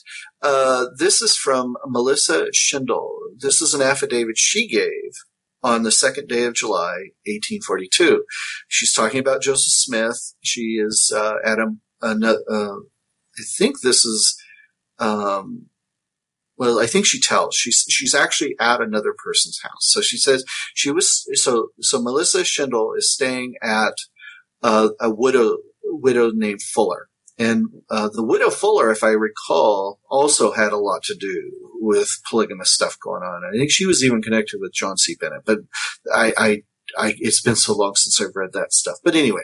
uh, 0.41 0.87
this 0.97 1.21
is 1.21 1.35
from 1.35 1.75
Melissa 1.85 2.47
Schindle. 2.53 3.17
This 3.37 3.61
is 3.61 3.73
an 3.73 3.81
affidavit 3.81 4.37
she 4.37 4.67
gave 4.67 5.11
on 5.61 5.83
the 5.83 5.91
second 5.91 6.27
day 6.27 6.43
of 6.43 6.53
July, 6.53 7.11
1842. 7.25 8.23
She's 8.67 8.93
talking 8.93 9.19
about 9.19 9.41
Joseph 9.41 9.73
Smith. 9.73 10.35
She 10.41 10.77
is 10.83 11.11
uh, 11.15 11.35
at 11.45 11.57
a, 11.59 11.67
a, 12.01 12.09
uh, 12.09 12.75
I 13.37 13.43
think 13.57 13.81
this 13.81 14.05
is. 14.05 14.37
Um, 14.99 15.69
well, 16.57 16.79
I 16.79 16.85
think 16.85 17.05
she 17.05 17.19
tells 17.19 17.55
she's 17.55 17.85
she's 17.89 18.13
actually 18.13 18.55
at 18.59 18.81
another 18.81 19.13
person's 19.17 19.59
house. 19.61 19.81
So 19.81 20.01
she 20.01 20.17
says 20.17 20.45
she 20.73 20.91
was 20.91 21.25
so 21.33 21.69
so 21.79 22.01
Melissa 22.01 22.43
Schindle 22.43 22.93
is 22.93 23.11
staying 23.11 23.55
at 23.61 23.95
uh, 24.61 24.89
a 24.99 25.09
widow 25.09 25.57
widow 25.83 26.31
named 26.31 26.61
Fuller, 26.61 27.09
and 27.37 27.65
uh, 27.89 28.09
the 28.13 28.23
widow 28.23 28.49
Fuller, 28.49 28.91
if 28.91 29.03
I 29.03 29.09
recall, 29.09 29.99
also 30.09 30.51
had 30.51 30.71
a 30.71 30.77
lot 30.77 31.03
to 31.03 31.15
do 31.15 31.51
with 31.79 32.21
polygamous 32.29 32.71
stuff 32.71 32.97
going 32.99 33.23
on. 33.23 33.43
I 33.43 33.57
think 33.57 33.71
she 33.71 33.85
was 33.85 34.03
even 34.03 34.21
connected 34.21 34.59
with 34.61 34.73
John 34.73 34.97
C. 34.97 35.15
Bennett, 35.19 35.43
but 35.45 35.59
I, 36.13 36.33
I, 36.37 36.61
I 36.97 37.15
it's 37.19 37.41
been 37.41 37.55
so 37.55 37.75
long 37.75 37.95
since 37.95 38.21
I've 38.21 38.35
read 38.35 38.53
that 38.53 38.71
stuff. 38.73 38.97
But 39.03 39.15
anyway, 39.15 39.43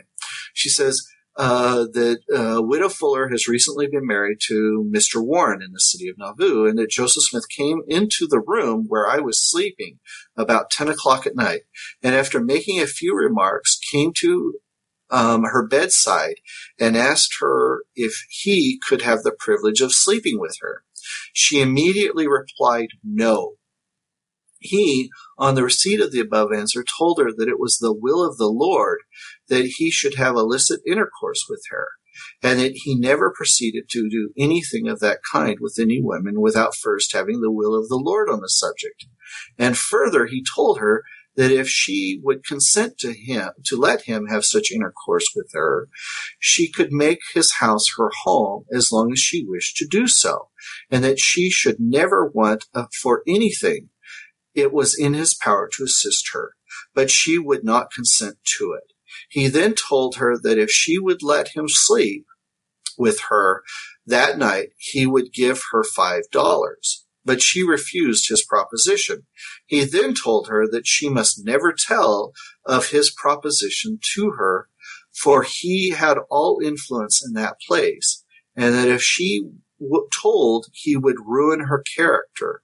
she 0.53 0.69
says 0.69 1.05
uh, 1.39 1.85
that 1.93 2.19
uh, 2.35 2.61
Widow 2.61 2.89
Fuller 2.89 3.29
has 3.29 3.47
recently 3.47 3.87
been 3.87 4.05
married 4.05 4.39
to 4.47 4.85
Mr. 4.93 5.25
Warren 5.25 5.61
in 5.61 5.71
the 5.71 5.79
city 5.79 6.09
of 6.09 6.17
Nauvoo, 6.17 6.65
and 6.65 6.77
that 6.77 6.89
Joseph 6.89 7.23
Smith 7.23 7.47
came 7.47 7.81
into 7.87 8.27
the 8.27 8.43
room 8.45 8.87
where 8.89 9.07
I 9.07 9.19
was 9.19 9.49
sleeping 9.49 9.99
about 10.37 10.69
10 10.69 10.89
o'clock 10.89 11.25
at 11.25 11.37
night, 11.37 11.61
and 12.03 12.13
after 12.13 12.41
making 12.41 12.81
a 12.81 12.87
few 12.87 13.15
remarks, 13.15 13.79
came 13.89 14.11
to 14.17 14.55
um, 15.11 15.43
her 15.43 15.65
bedside 15.65 16.35
and 16.77 16.97
asked 16.97 17.37
her 17.39 17.83
if 17.95 18.25
he 18.29 18.77
could 18.85 19.01
have 19.03 19.23
the 19.23 19.31
privilege 19.31 19.79
of 19.79 19.93
sleeping 19.93 20.41
with 20.41 20.57
her. 20.59 20.83
She 21.31 21.61
immediately 21.61 22.27
replied 22.27 22.89
no. 23.01 23.53
He, 24.59 25.09
on 25.37 25.55
the 25.55 25.63
receipt 25.63 26.01
of 26.01 26.11
the 26.11 26.19
above 26.19 26.51
answer, 26.51 26.83
told 26.83 27.17
her 27.19 27.31
that 27.31 27.47
it 27.47 27.59
was 27.59 27.77
the 27.77 27.93
will 27.93 28.27
of 28.27 28.37
the 28.37 28.49
Lord 28.49 28.99
that 29.49 29.73
he 29.77 29.91
should 29.91 30.15
have 30.15 30.35
illicit 30.35 30.81
intercourse 30.85 31.45
with 31.49 31.61
her, 31.69 31.87
and 32.41 32.59
that 32.59 32.73
he 32.73 32.95
never 32.95 33.31
proceeded 33.31 33.85
to 33.89 34.09
do 34.09 34.31
anything 34.37 34.87
of 34.87 34.99
that 34.99 35.19
kind 35.31 35.57
with 35.59 35.77
any 35.79 36.01
women 36.01 36.41
without 36.41 36.75
first 36.75 37.13
having 37.13 37.41
the 37.41 37.51
will 37.51 37.75
of 37.75 37.89
the 37.89 37.97
Lord 37.97 38.29
on 38.29 38.41
the 38.41 38.49
subject. 38.49 39.05
And 39.57 39.77
further, 39.77 40.25
he 40.25 40.43
told 40.55 40.79
her 40.79 41.03
that 41.35 41.51
if 41.51 41.69
she 41.69 42.19
would 42.23 42.45
consent 42.45 42.97
to 42.97 43.13
him, 43.13 43.51
to 43.65 43.77
let 43.77 44.01
him 44.03 44.27
have 44.27 44.43
such 44.43 44.71
intercourse 44.71 45.25
with 45.35 45.49
her, 45.53 45.87
she 46.39 46.69
could 46.69 46.91
make 46.91 47.19
his 47.33 47.53
house 47.59 47.85
her 47.97 48.11
home 48.23 48.65
as 48.73 48.91
long 48.91 49.11
as 49.13 49.19
she 49.19 49.45
wished 49.45 49.77
to 49.77 49.87
do 49.87 50.07
so, 50.07 50.49
and 50.91 51.03
that 51.03 51.19
she 51.19 51.49
should 51.49 51.77
never 51.79 52.25
want 52.25 52.65
uh, 52.73 52.85
for 53.01 53.23
anything 53.27 53.89
it 54.53 54.73
was 54.73 54.97
in 54.97 55.13
his 55.13 55.33
power 55.33 55.69
to 55.71 55.83
assist 55.83 56.31
her, 56.33 56.55
but 56.93 57.09
she 57.09 57.37
would 57.37 57.63
not 57.63 57.93
consent 57.93 58.37
to 58.57 58.73
it. 58.73 58.93
He 59.29 59.47
then 59.47 59.75
told 59.75 60.15
her 60.15 60.37
that 60.41 60.57
if 60.57 60.69
she 60.69 60.97
would 60.99 61.21
let 61.23 61.49
him 61.49 61.65
sleep 61.67 62.25
with 62.97 63.21
her 63.29 63.63
that 64.05 64.37
night, 64.37 64.69
he 64.77 65.05
would 65.05 65.33
give 65.33 65.61
her 65.71 65.83
five 65.83 66.23
dollars. 66.31 67.05
But 67.25 67.41
she 67.41 67.63
refused 67.63 68.27
his 68.29 68.43
proposition. 68.43 69.27
He 69.65 69.83
then 69.83 70.13
told 70.15 70.47
her 70.47 70.67
that 70.71 70.87
she 70.87 71.09
must 71.09 71.45
never 71.45 71.73
tell 71.73 72.33
of 72.65 72.89
his 72.89 73.11
proposition 73.11 73.99
to 74.15 74.31
her, 74.31 74.67
for 75.13 75.43
he 75.43 75.91
had 75.91 76.17
all 76.29 76.59
influence 76.63 77.23
in 77.25 77.33
that 77.33 77.57
place, 77.67 78.23
and 78.55 78.73
that 78.73 78.87
if 78.87 79.03
she 79.03 79.43
w- 79.79 80.07
told, 80.11 80.67
he 80.73 80.95
would 80.95 81.17
ruin 81.25 81.61
her 81.61 81.83
character, 81.95 82.61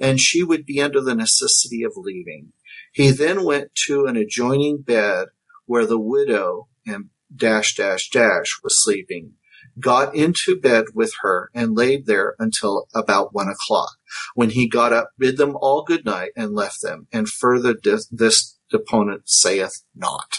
and 0.00 0.18
she 0.18 0.42
would 0.42 0.66
be 0.66 0.80
under 0.80 1.00
the 1.00 1.14
necessity 1.14 1.84
of 1.84 1.92
leaving. 1.96 2.52
He 2.92 3.10
then 3.10 3.44
went 3.44 3.74
to 3.86 4.06
an 4.06 4.16
adjoining 4.16 4.78
bed 4.78 5.28
where 5.68 5.86
the 5.86 5.98
widow 5.98 6.66
and 6.86 7.10
dash 7.34 7.76
dash 7.76 8.10
dash 8.10 8.58
was 8.64 8.82
sleeping, 8.82 9.34
got 9.78 10.14
into 10.14 10.58
bed 10.58 10.86
with 10.94 11.12
her 11.20 11.50
and 11.54 11.76
laid 11.76 12.06
there 12.06 12.34
until 12.38 12.88
about 12.94 13.34
one 13.34 13.48
o'clock, 13.48 13.90
when 14.34 14.50
he 14.50 14.66
got 14.66 14.92
up, 14.92 15.10
bid 15.18 15.36
them 15.36 15.56
all 15.60 15.84
good 15.84 16.04
night, 16.04 16.30
and 16.34 16.54
left 16.54 16.82
them. 16.82 17.06
And 17.12 17.28
further, 17.28 17.74
this, 17.80 18.08
this 18.08 18.58
deponent 18.70 19.28
saith 19.28 19.82
not. 19.94 20.38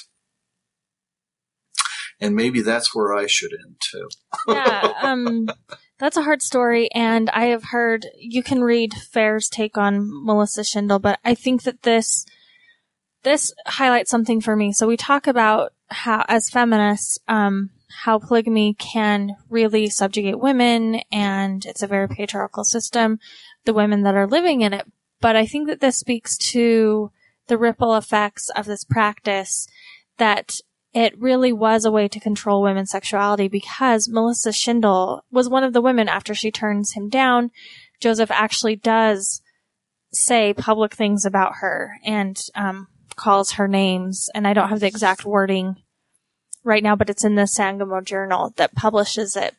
And 2.19 2.35
maybe 2.35 2.61
that's 2.61 2.93
where 2.93 3.15
I 3.15 3.27
should 3.27 3.53
end 3.53 3.77
too. 3.79 4.09
yeah, 4.47 4.91
um, 5.01 5.47
that's 5.99 6.17
a 6.17 6.23
hard 6.23 6.41
story, 6.41 6.89
and 6.91 7.29
I 7.29 7.45
have 7.45 7.65
heard 7.71 8.07
you 8.17 8.43
can 8.43 8.61
read 8.61 8.93
Fair's 8.93 9.47
take 9.47 9.77
on 9.77 10.25
Melissa 10.25 10.65
Schindle, 10.65 10.99
but 10.99 11.19
I 11.23 11.33
think 11.33 11.63
that 11.63 11.83
this 11.83 12.25
this 13.23 13.53
highlights 13.65 14.09
something 14.09 14.41
for 14.41 14.55
me. 14.55 14.71
So 14.71 14.87
we 14.87 14.97
talk 14.97 15.27
about 15.27 15.73
how, 15.89 16.25
as 16.27 16.49
feminists, 16.49 17.17
um, 17.27 17.71
how 18.03 18.19
polygamy 18.19 18.75
can 18.75 19.35
really 19.49 19.89
subjugate 19.89 20.39
women, 20.39 21.01
and 21.11 21.65
it's 21.65 21.83
a 21.83 21.87
very 21.87 22.07
patriarchal 22.07 22.63
system. 22.63 23.19
The 23.65 23.73
women 23.73 24.03
that 24.03 24.15
are 24.15 24.27
living 24.27 24.61
in 24.61 24.73
it, 24.73 24.85
but 25.21 25.35
I 25.35 25.45
think 25.45 25.67
that 25.67 25.81
this 25.81 25.97
speaks 25.97 26.37
to 26.37 27.11
the 27.47 27.57
ripple 27.57 27.95
effects 27.95 28.49
of 28.55 28.65
this 28.65 28.85
practice 28.85 29.67
that 30.17 30.59
it 30.93 31.19
really 31.19 31.51
was 31.51 31.85
a 31.85 31.91
way 31.91 32.07
to 32.07 32.19
control 32.19 32.61
women's 32.61 32.91
sexuality 32.91 33.47
because 33.47 34.09
Melissa 34.09 34.51
Schindle 34.51 35.23
was 35.31 35.49
one 35.49 35.63
of 35.63 35.73
the 35.73 35.81
women 35.81 36.07
after 36.07 36.33
she 36.33 36.51
turns 36.51 36.93
him 36.93 37.09
down. 37.09 37.51
Joseph 37.99 38.31
actually 38.31 38.75
does 38.75 39.41
say 40.11 40.53
public 40.53 40.95
things 40.95 41.25
about 41.25 41.55
her 41.57 41.99
and 42.03 42.41
um, 42.55 42.87
calls 43.19 43.53
her 43.53 43.67
names. 43.67 44.29
And 44.33 44.47
I 44.47 44.53
don't 44.53 44.69
have 44.69 44.79
the 44.79 44.87
exact 44.87 45.25
wording 45.25 45.75
right 46.63 46.83
now, 46.83 46.95
but 46.95 47.09
it's 47.09 47.25
in 47.25 47.35
the 47.35 47.45
Sangamo 47.45 48.01
Journal 48.01 48.53
that 48.55 48.75
publishes 48.75 49.35
it. 49.35 49.55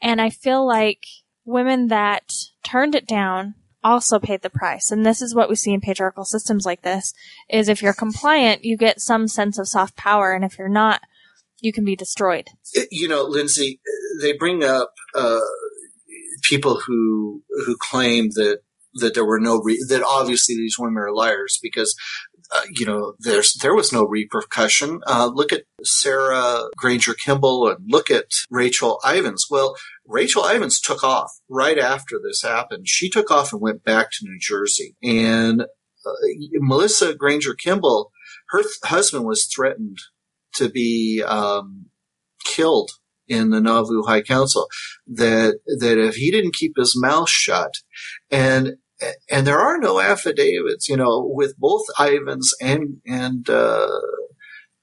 And 0.00 0.20
I 0.20 0.30
feel 0.30 0.66
like 0.66 1.04
women 1.44 1.88
that 1.88 2.32
turned 2.64 2.94
it 2.94 3.06
down 3.06 3.54
also 3.84 4.18
paid 4.18 4.42
the 4.42 4.50
price. 4.50 4.90
And 4.90 5.04
this 5.04 5.20
is 5.20 5.34
what 5.34 5.48
we 5.48 5.56
see 5.56 5.72
in 5.72 5.80
patriarchal 5.80 6.24
systems 6.24 6.64
like 6.64 6.82
this 6.82 7.12
is 7.50 7.68
if 7.68 7.82
you're 7.82 7.92
compliant, 7.92 8.64
you 8.64 8.76
get 8.76 9.00
some 9.00 9.26
sense 9.26 9.58
of 9.58 9.68
soft 9.68 9.96
power. 9.96 10.32
And 10.32 10.44
if 10.44 10.56
you're 10.58 10.68
not, 10.68 11.00
you 11.60 11.72
can 11.72 11.84
be 11.84 11.96
destroyed. 11.96 12.48
You 12.90 13.08
know, 13.08 13.22
Lindsay, 13.22 13.80
they 14.20 14.32
bring 14.32 14.62
up 14.62 14.92
uh, 15.14 15.40
people 16.42 16.80
who 16.80 17.42
who 17.66 17.76
claim 17.76 18.30
that 18.34 18.60
that 18.94 19.14
there 19.14 19.24
were 19.24 19.40
no 19.40 19.60
re- 19.60 19.84
that 19.88 20.02
obviously 20.02 20.54
these 20.54 20.76
women 20.78 21.02
are 21.02 21.12
liars 21.12 21.58
because 21.62 21.94
uh, 22.54 22.62
you 22.70 22.84
know 22.86 23.14
there's 23.18 23.54
there 23.54 23.74
was 23.74 23.92
no 23.92 24.04
repercussion. 24.04 25.00
Uh, 25.06 25.30
look 25.32 25.52
at 25.52 25.64
Sarah 25.82 26.64
Granger 26.76 27.14
Kimball 27.14 27.68
and 27.68 27.78
look 27.88 28.10
at 28.10 28.26
Rachel 28.50 29.00
Ivins. 29.04 29.46
Well, 29.50 29.76
Rachel 30.06 30.44
Ivins 30.44 30.80
took 30.80 31.02
off 31.02 31.30
right 31.48 31.78
after 31.78 32.20
this 32.22 32.42
happened. 32.42 32.88
She 32.88 33.08
took 33.08 33.30
off 33.30 33.52
and 33.52 33.60
went 33.60 33.84
back 33.84 34.10
to 34.12 34.24
New 34.24 34.38
Jersey, 34.40 34.96
and 35.02 35.62
uh, 35.62 36.12
Melissa 36.54 37.14
Granger 37.14 37.54
Kimball, 37.54 38.10
her 38.50 38.62
th- 38.62 38.74
husband 38.84 39.24
was 39.24 39.46
threatened 39.46 39.98
to 40.54 40.68
be 40.68 41.22
um, 41.26 41.86
killed 42.44 42.90
in 43.28 43.50
the 43.50 43.60
Nauvoo 43.60 44.02
High 44.02 44.22
Council 44.22 44.66
that 45.06 45.58
that 45.78 45.98
if 45.98 46.16
he 46.16 46.30
didn't 46.30 46.54
keep 46.54 46.74
his 46.76 47.00
mouth 47.00 47.30
shut, 47.30 47.72
and 48.30 48.76
and 49.30 49.46
there 49.46 49.60
are 49.60 49.78
no 49.78 50.00
affidavits, 50.00 50.88
you 50.88 50.96
know, 50.96 51.22
with 51.24 51.56
both 51.58 51.82
Ivins 51.98 52.54
and 52.60 52.98
and 53.06 53.48
uh, 53.48 53.88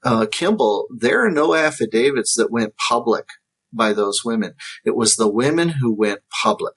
uh, 0.02 0.26
Kimball, 0.30 0.86
there 0.96 1.24
are 1.24 1.30
no 1.30 1.54
affidavits 1.54 2.34
that 2.34 2.50
went 2.50 2.74
public 2.88 3.26
by 3.72 3.92
those 3.92 4.24
women. 4.24 4.54
It 4.84 4.96
was 4.96 5.16
the 5.16 5.28
women 5.30 5.68
who 5.68 5.94
went 5.94 6.20
public, 6.42 6.74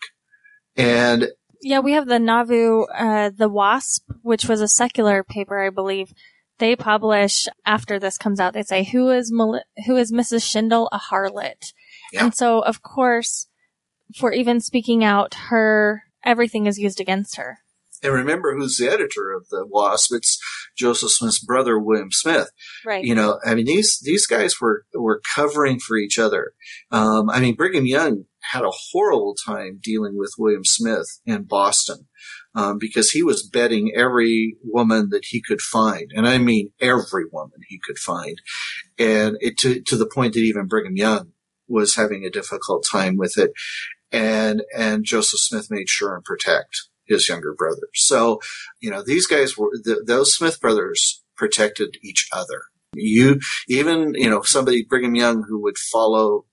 and 0.76 1.30
yeah, 1.61 1.80
we 1.80 1.94
have 1.94 2.07
the 2.07 2.20
Nauvoo, 2.20 2.84
uh, 2.84 3.32
the 3.36 3.49
Wasp, 3.49 4.03
which 4.22 4.45
was 4.45 4.61
a 4.61 4.68
secular 4.68 5.24
paper, 5.24 5.64
I 5.64 5.70
believe. 5.70 6.14
They 6.60 6.76
publish 6.76 7.48
after 7.65 7.99
this 7.99 8.18
comes 8.18 8.40
out. 8.40 8.53
They 8.53 8.64
say, 8.64 8.84
"Who 8.84 9.10
is 9.10 9.32
Mel- 9.32 9.64
who 9.86 9.95
is 9.95 10.11
Mrs. 10.11 10.44
Schindle 10.44 10.88
a 10.91 10.99
harlot?" 10.99 11.74
Yeah. 12.11 12.26
And 12.26 12.36
so, 12.36 12.60
of 12.60 12.82
course, 12.82 13.48
for 14.15 14.32
even 14.32 14.60
speaking 14.60 15.03
out, 15.03 15.34
her 15.49 16.03
everything 16.26 16.66
is 16.66 16.80
used 16.80 17.00
against 17.00 17.36
her. 17.38 17.60
and 18.02 18.14
remember 18.14 18.56
who's 18.56 18.78
the 18.78 18.90
editor 18.90 19.32
of 19.32 19.48
the 19.50 19.66
Wasp? 19.66 20.14
It's 20.14 20.40
Joseph 20.78 21.12
Smith's 21.12 21.40
brother, 21.44 21.80
William 21.80 22.12
Smith. 22.12 22.50
Right. 22.86 23.04
You 23.04 23.16
know, 23.16 23.40
I 23.45 23.56
mean, 23.56 23.66
these 23.66 24.00
these 24.04 24.26
guys 24.26 24.60
were 24.60 24.86
were 24.94 25.22
covering 25.36 25.80
for 25.80 25.98
each 25.98 26.20
other. 26.20 26.54
Um, 26.91 27.30
I 27.30 27.40
mean, 27.40 27.56
Brigham 27.56 27.86
Young 27.86 28.26
had 28.52 28.64
a 28.64 28.72
horrible 28.91 29.36
time 29.45 29.80
dealing 29.82 30.18
with 30.18 30.34
William 30.38 30.66
Smith 30.66 31.08
in 31.26 31.44
Boston 31.44 32.08
um, 32.56 32.78
because 32.78 33.12
he 33.12 33.24
was 33.24 33.48
betting 33.48 33.94
every 33.95 34.58
woman 34.64 35.10
that 35.10 35.26
he 35.26 35.41
could 35.41 35.62
find, 35.62 36.12
and 36.14 36.28
I 36.28 36.38
mean 36.38 36.72
every 36.80 37.26
woman 37.32 37.60
he 37.68 37.80
could 37.84 37.98
find, 37.98 38.41
and 39.00 39.38
it 39.40 39.58
to 39.60 39.82
to 39.82 39.95
the 39.95 40.06
point 40.06 40.34
that 40.34 40.41
even 40.41 40.68
Brigham 40.68 40.98
Young 40.98 41.32
was 41.68 41.95
having 41.95 42.26
a 42.26 42.30
difficult 42.30 42.86
time 42.91 43.16
with 43.18 43.38
it, 43.38 43.52
and 44.14 44.61
and 44.77 45.03
Joseph 45.03 45.40
Smith 45.40 45.68
made 45.69 45.90
sure 45.90 46.15
and 46.15 46.23
protect 46.23 46.84
his 47.06 47.27
younger 47.27 47.53
brother. 47.53 47.88
So, 47.95 48.40
you 48.80 48.90
know, 48.90 49.03
these 49.03 49.27
guys 49.27 49.57
were 49.57 49.72
th- 49.84 50.06
those 50.06 50.34
Smith 50.34 50.61
brothers 50.61 51.22
protected 51.35 51.98
each 52.02 52.30
other. 52.31 52.61
You 52.94 53.40
even 53.68 54.14
you 54.14 54.30
know 54.30 54.44
somebody 54.44 54.85
Brigham 54.88 55.15
Young 55.15 55.44
who 55.49 55.61
would 55.64 55.77
follow 55.77 56.45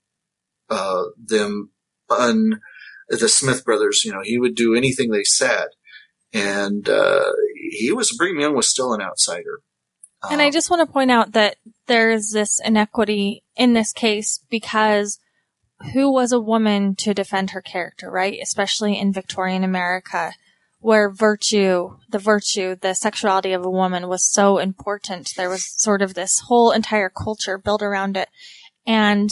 uh, 0.71 1.05
them 1.23 1.71
un 2.09 2.61
the 3.09 3.29
Smith 3.29 3.65
brothers. 3.65 4.03
You 4.05 4.13
know, 4.13 4.23
he 4.25 4.39
would 4.39 4.55
do 4.55 4.75
anything 4.75 5.11
they 5.11 5.25
said, 5.25 5.67
and 6.33 6.89
uh, 6.89 7.31
he 7.71 7.93
was 7.93 8.17
Brigham 8.17 8.41
Young 8.41 8.57
was 8.57 8.71
still 8.71 8.95
an 8.95 9.03
outsider. 9.03 9.61
And 10.31 10.41
I 10.41 10.47
Um, 10.47 10.53
just 10.53 10.71
want 10.71 10.87
to 10.87 10.93
point 10.93 11.11
out 11.11 11.33
that 11.33 11.57
there 11.87 12.11
is 12.11 12.33
this 12.33 12.61
inequity 12.65 13.43
in 13.57 13.73
this 13.73 13.93
case 13.93 14.41
because 14.51 15.19
who 15.93 16.13
was 16.13 16.33
a 16.33 16.41
woman 16.41 16.95
to 16.97 17.15
defend 17.15 17.51
her 17.51 17.63
character, 17.63 18.11
right? 18.11 18.39
Especially 18.43 18.99
in 18.99 19.13
Victorian 19.13 19.65
America, 19.65 20.33
where 20.79 21.11
virtue, 21.11 21.97
the 22.09 22.19
virtue, 22.19 22.77
the 22.81 22.95
sexuality 22.95 23.53
of 23.53 23.65
a 23.65 23.71
woman 23.71 24.09
was 24.09 24.25
so 24.25 24.59
important. 24.59 25.33
There 25.37 25.51
was 25.51 25.65
sort 25.81 26.03
of 26.03 26.15
this 26.15 26.41
whole 26.47 26.71
entire 26.71 27.11
culture 27.11 27.59
built 27.59 27.83
around 27.83 28.17
it. 28.17 28.29
And 28.87 29.31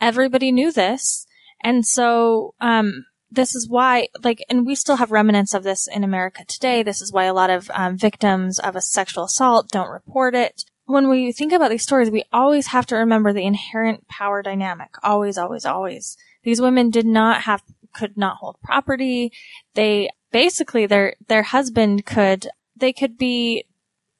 everybody 0.00 0.52
knew 0.52 0.72
this. 0.72 1.26
And 1.62 1.86
so, 1.86 2.54
um, 2.60 3.06
this 3.30 3.54
is 3.54 3.66
why, 3.68 4.08
like, 4.22 4.44
and 4.50 4.66
we 4.66 4.74
still 4.74 4.96
have 4.96 5.10
remnants 5.10 5.54
of 5.54 5.62
this 5.62 5.88
in 5.88 6.04
America 6.04 6.44
today. 6.46 6.82
This 6.82 7.00
is 7.00 7.12
why 7.12 7.24
a 7.24 7.32
lot 7.32 7.48
of 7.48 7.70
um, 7.72 7.96
victims 7.96 8.58
of 8.58 8.76
a 8.76 8.82
sexual 8.82 9.24
assault 9.24 9.70
don't 9.70 9.88
report 9.88 10.34
it. 10.34 10.64
When 10.92 11.08
we 11.08 11.32
think 11.32 11.54
about 11.54 11.70
these 11.70 11.84
stories, 11.84 12.10
we 12.10 12.24
always 12.34 12.66
have 12.66 12.84
to 12.88 12.96
remember 12.96 13.32
the 13.32 13.46
inherent 13.46 14.06
power 14.08 14.42
dynamic. 14.42 14.90
Always, 15.02 15.38
always, 15.38 15.64
always. 15.64 16.18
These 16.42 16.60
women 16.60 16.90
did 16.90 17.06
not 17.06 17.44
have, 17.44 17.62
could 17.94 18.18
not 18.18 18.36
hold 18.36 18.60
property. 18.62 19.32
They 19.72 20.10
basically, 20.32 20.84
their, 20.84 21.14
their 21.28 21.44
husband 21.44 22.04
could, 22.04 22.48
they 22.76 22.92
could 22.92 23.16
be 23.16 23.64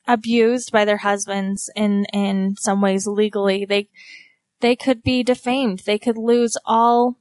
abused 0.09 0.73
by 0.73 0.87
their 0.87 0.97
husbands 0.97 1.69
in, 1.77 2.07
in 2.07 2.57
some 2.57 2.81
ways 2.81 3.07
legally. 3.07 3.67
They, 3.67 3.91
they 4.61 4.75
could 4.75 5.03
be 5.03 5.23
defamed. 5.23 5.81
They 5.81 5.99
could 5.99 6.17
lose 6.17 6.57
all 6.65 7.19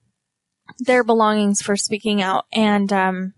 their 0.80 1.04
belongings 1.04 1.62
for 1.62 1.76
speaking 1.76 2.22
out. 2.22 2.46
And, 2.54 2.94
um, 2.94 3.34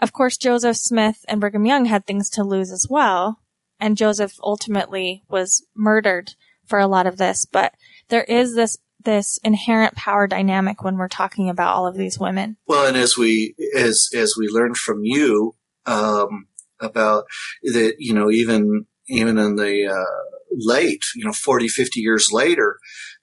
of 0.00 0.12
course, 0.12 0.36
Joseph 0.36 0.76
Smith 0.76 1.24
and 1.28 1.40
Brigham 1.40 1.64
Young 1.64 1.86
had 1.86 2.04
things 2.04 2.28
to 2.28 2.44
lose 2.44 2.70
as 2.70 2.88
well. 2.90 3.40
And 3.80 3.96
Joseph 3.96 4.34
ultimately 4.42 5.24
was 5.28 5.66
murdered 5.74 6.34
for 6.66 6.78
a 6.78 6.86
lot 6.86 7.06
of 7.06 7.16
this, 7.16 7.46
but 7.46 7.74
there 8.08 8.24
is 8.24 8.54
this, 8.54 8.78
this 9.02 9.38
inherent 9.42 9.96
power 9.96 10.26
dynamic 10.26 10.82
when 10.82 10.96
we're 10.96 11.08
talking 11.08 11.48
about 11.48 11.74
all 11.74 11.86
of 11.86 11.96
these 11.96 12.18
women. 12.18 12.56
Well, 12.66 12.86
and 12.86 12.96
as 12.96 13.16
we 13.16 13.54
as 13.74 14.08
as 14.14 14.34
we 14.38 14.48
learned 14.48 14.76
from 14.76 15.00
you 15.02 15.56
um, 15.86 16.46
about 16.80 17.24
that, 17.62 17.94
you 17.98 18.12
know, 18.12 18.30
even 18.30 18.86
even 19.08 19.38
in 19.38 19.56
the 19.56 19.86
uh, 19.86 20.36
late, 20.52 21.02
you 21.16 21.24
know, 21.24 21.32
40, 21.32 21.68
50 21.68 22.00
years 22.00 22.28
later, 22.30 22.78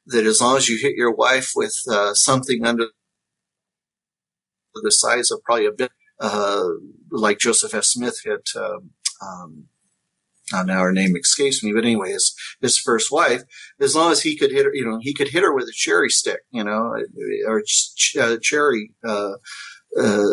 that 0.07 0.25
as 0.25 0.41
long 0.41 0.57
as 0.57 0.67
you 0.67 0.77
hit 0.81 0.95
your 0.95 1.13
wife 1.13 1.51
with 1.55 1.75
uh, 1.89 2.13
something 2.13 2.65
under 2.65 2.87
the 4.75 4.91
size 4.91 5.31
of 5.31 5.41
probably 5.43 5.65
a 5.65 5.71
bit, 5.71 5.91
uh, 6.19 6.65
like 7.11 7.39
Joseph 7.39 7.73
F. 7.73 7.83
Smith 7.83 8.21
hit. 8.23 8.49
Um, 8.55 8.91
um, 9.21 9.65
uh, 10.53 10.63
now 10.63 10.79
her 10.79 10.93
name 10.93 11.15
escapes 11.15 11.63
me, 11.63 11.73
but 11.73 11.83
anyway, 11.83 12.11
his 12.11 12.33
his 12.61 12.77
first 12.77 13.11
wife. 13.11 13.43
As 13.81 13.95
long 13.95 14.11
as 14.11 14.21
he 14.21 14.37
could 14.37 14.51
hit 14.51 14.65
her, 14.65 14.73
you 14.73 14.85
know, 14.85 14.99
he 15.01 15.13
could 15.13 15.29
hit 15.29 15.43
her 15.43 15.53
with 15.53 15.65
a 15.65 15.73
cherry 15.73 16.09
stick, 16.09 16.41
you 16.51 16.63
know, 16.63 16.95
or 17.45 17.61
ch- 17.65 18.15
uh, 18.17 18.37
cherry 18.41 18.91
uh, 19.05 19.33
uh, 19.99 20.31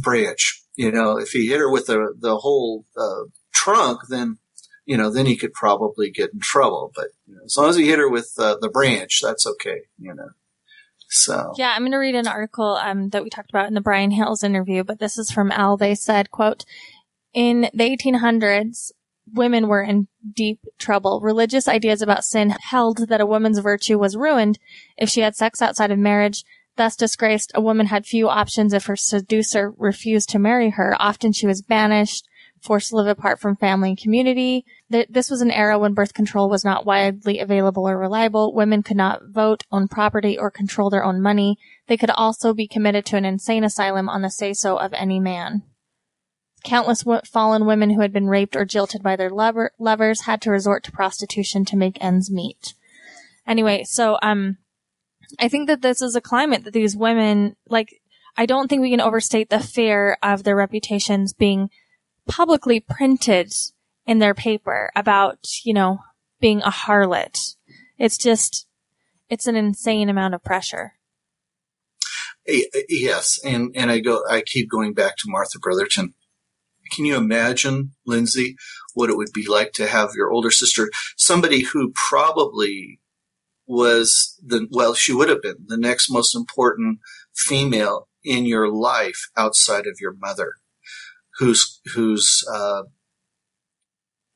branch. 0.00 0.62
You 0.76 0.92
know, 0.92 1.18
if 1.18 1.30
he 1.30 1.48
hit 1.48 1.58
her 1.58 1.70
with 1.70 1.86
the 1.86 2.14
the 2.18 2.36
whole 2.36 2.84
uh, 2.96 3.24
trunk, 3.52 4.02
then 4.08 4.38
you 4.84 4.96
know, 4.96 5.10
then 5.10 5.26
he 5.26 5.36
could 5.36 5.52
probably 5.52 6.10
get 6.10 6.32
in 6.32 6.40
trouble. 6.40 6.92
But 6.94 7.08
you 7.26 7.34
know, 7.34 7.42
as 7.44 7.56
long 7.56 7.70
as 7.70 7.76
he 7.76 7.88
hit 7.88 7.98
her 7.98 8.08
with 8.08 8.32
uh, 8.38 8.56
the 8.60 8.70
branch, 8.70 9.20
that's 9.20 9.46
okay. 9.46 9.82
You 9.98 10.14
know, 10.14 10.28
so 11.08 11.54
Yeah, 11.56 11.72
I'm 11.74 11.82
going 11.82 11.92
to 11.92 11.98
read 11.98 12.14
an 12.14 12.28
article 12.28 12.76
um, 12.76 13.10
that 13.10 13.22
we 13.22 13.30
talked 13.30 13.50
about 13.50 13.68
in 13.68 13.74
the 13.74 13.80
Brian 13.80 14.10
Hales 14.10 14.42
interview, 14.42 14.84
but 14.84 14.98
this 14.98 15.18
is 15.18 15.30
from 15.30 15.50
Al. 15.52 15.76
They 15.76 15.94
said, 15.94 16.30
quote, 16.30 16.64
in 17.36 17.68
the 17.74 17.84
1800s, 17.84 18.92
women 19.34 19.68
were 19.68 19.82
in 19.82 20.08
deep 20.34 20.60
trouble. 20.78 21.20
Religious 21.20 21.68
ideas 21.68 22.00
about 22.00 22.24
sin 22.24 22.50
held 22.50 23.08
that 23.08 23.20
a 23.20 23.26
woman's 23.26 23.58
virtue 23.58 23.98
was 23.98 24.16
ruined 24.16 24.58
if 24.96 25.10
she 25.10 25.20
had 25.20 25.36
sex 25.36 25.60
outside 25.60 25.90
of 25.90 25.98
marriage. 25.98 26.44
Thus 26.76 26.96
disgraced, 26.96 27.52
a 27.54 27.60
woman 27.60 27.86
had 27.86 28.06
few 28.06 28.28
options 28.28 28.72
if 28.72 28.86
her 28.86 28.96
seducer 28.96 29.74
refused 29.76 30.30
to 30.30 30.38
marry 30.38 30.70
her. 30.70 30.96
Often 30.98 31.32
she 31.32 31.46
was 31.46 31.60
banished, 31.60 32.26
forced 32.62 32.88
to 32.90 32.96
live 32.96 33.06
apart 33.06 33.38
from 33.38 33.56
family 33.56 33.90
and 33.90 33.98
community. 33.98 34.64
This 34.88 35.28
was 35.28 35.42
an 35.42 35.50
era 35.50 35.78
when 35.78 35.92
birth 35.92 36.14
control 36.14 36.48
was 36.48 36.64
not 36.64 36.86
widely 36.86 37.38
available 37.38 37.86
or 37.86 37.98
reliable. 37.98 38.54
Women 38.54 38.82
could 38.82 38.96
not 38.96 39.20
vote, 39.28 39.64
own 39.70 39.88
property, 39.88 40.38
or 40.38 40.50
control 40.50 40.88
their 40.88 41.04
own 41.04 41.20
money. 41.20 41.58
They 41.86 41.98
could 41.98 42.10
also 42.10 42.54
be 42.54 42.66
committed 42.66 43.04
to 43.06 43.16
an 43.16 43.26
insane 43.26 43.64
asylum 43.64 44.08
on 44.08 44.22
the 44.22 44.30
say-so 44.30 44.78
of 44.78 44.94
any 44.94 45.20
man. 45.20 45.62
Countless 46.66 47.04
w- 47.04 47.22
fallen 47.24 47.64
women 47.64 47.90
who 47.90 48.00
had 48.00 48.12
been 48.12 48.26
raped 48.26 48.56
or 48.56 48.64
jilted 48.64 49.02
by 49.02 49.14
their 49.16 49.30
lover- 49.30 49.70
lovers 49.78 50.22
had 50.22 50.42
to 50.42 50.50
resort 50.50 50.82
to 50.84 50.92
prostitution 50.92 51.64
to 51.66 51.76
make 51.76 51.96
ends 52.02 52.30
meet. 52.30 52.74
Anyway, 53.46 53.84
so 53.84 54.18
um, 54.20 54.58
I 55.38 55.48
think 55.48 55.68
that 55.68 55.80
this 55.80 56.02
is 56.02 56.16
a 56.16 56.20
climate 56.20 56.64
that 56.64 56.72
these 56.72 56.96
women 56.96 57.56
like. 57.68 58.00
I 58.36 58.44
don't 58.44 58.68
think 58.68 58.82
we 58.82 58.90
can 58.90 59.00
overstate 59.00 59.48
the 59.48 59.60
fear 59.60 60.18
of 60.22 60.42
their 60.42 60.56
reputations 60.56 61.32
being 61.32 61.70
publicly 62.28 62.80
printed 62.80 63.54
in 64.04 64.18
their 64.18 64.34
paper 64.34 64.90
about, 64.94 65.38
you 65.64 65.72
know, 65.72 66.00
being 66.38 66.60
a 66.60 66.70
harlot. 66.70 67.56
It's 67.96 68.18
just, 68.18 68.66
it's 69.30 69.46
an 69.46 69.56
insane 69.56 70.10
amount 70.10 70.34
of 70.34 70.44
pressure. 70.44 70.96
Yes, 72.46 73.40
and 73.44 73.74
and 73.74 73.90
I 73.90 74.00
go. 74.00 74.22
I 74.30 74.42
keep 74.44 74.70
going 74.70 74.92
back 74.92 75.16
to 75.16 75.24
Martha 75.26 75.58
Brotherton. 75.58 76.14
Can 76.90 77.04
you 77.04 77.16
imagine, 77.16 77.92
Lindsay, 78.06 78.56
what 78.94 79.10
it 79.10 79.16
would 79.16 79.32
be 79.32 79.46
like 79.46 79.72
to 79.74 79.86
have 79.86 80.10
your 80.14 80.30
older 80.30 80.50
sister, 80.50 80.90
somebody 81.16 81.62
who 81.62 81.92
probably 81.94 83.00
was 83.66 84.40
the 84.44 84.68
well, 84.70 84.94
she 84.94 85.12
would 85.12 85.28
have 85.28 85.42
been 85.42 85.66
the 85.66 85.76
next 85.76 86.10
most 86.10 86.34
important 86.34 87.00
female 87.34 88.08
in 88.24 88.46
your 88.46 88.70
life 88.70 89.28
outside 89.36 89.86
of 89.86 89.98
your 90.00 90.14
mother, 90.14 90.54
who's 91.38 91.80
who's 91.94 92.44
uh, 92.52 92.84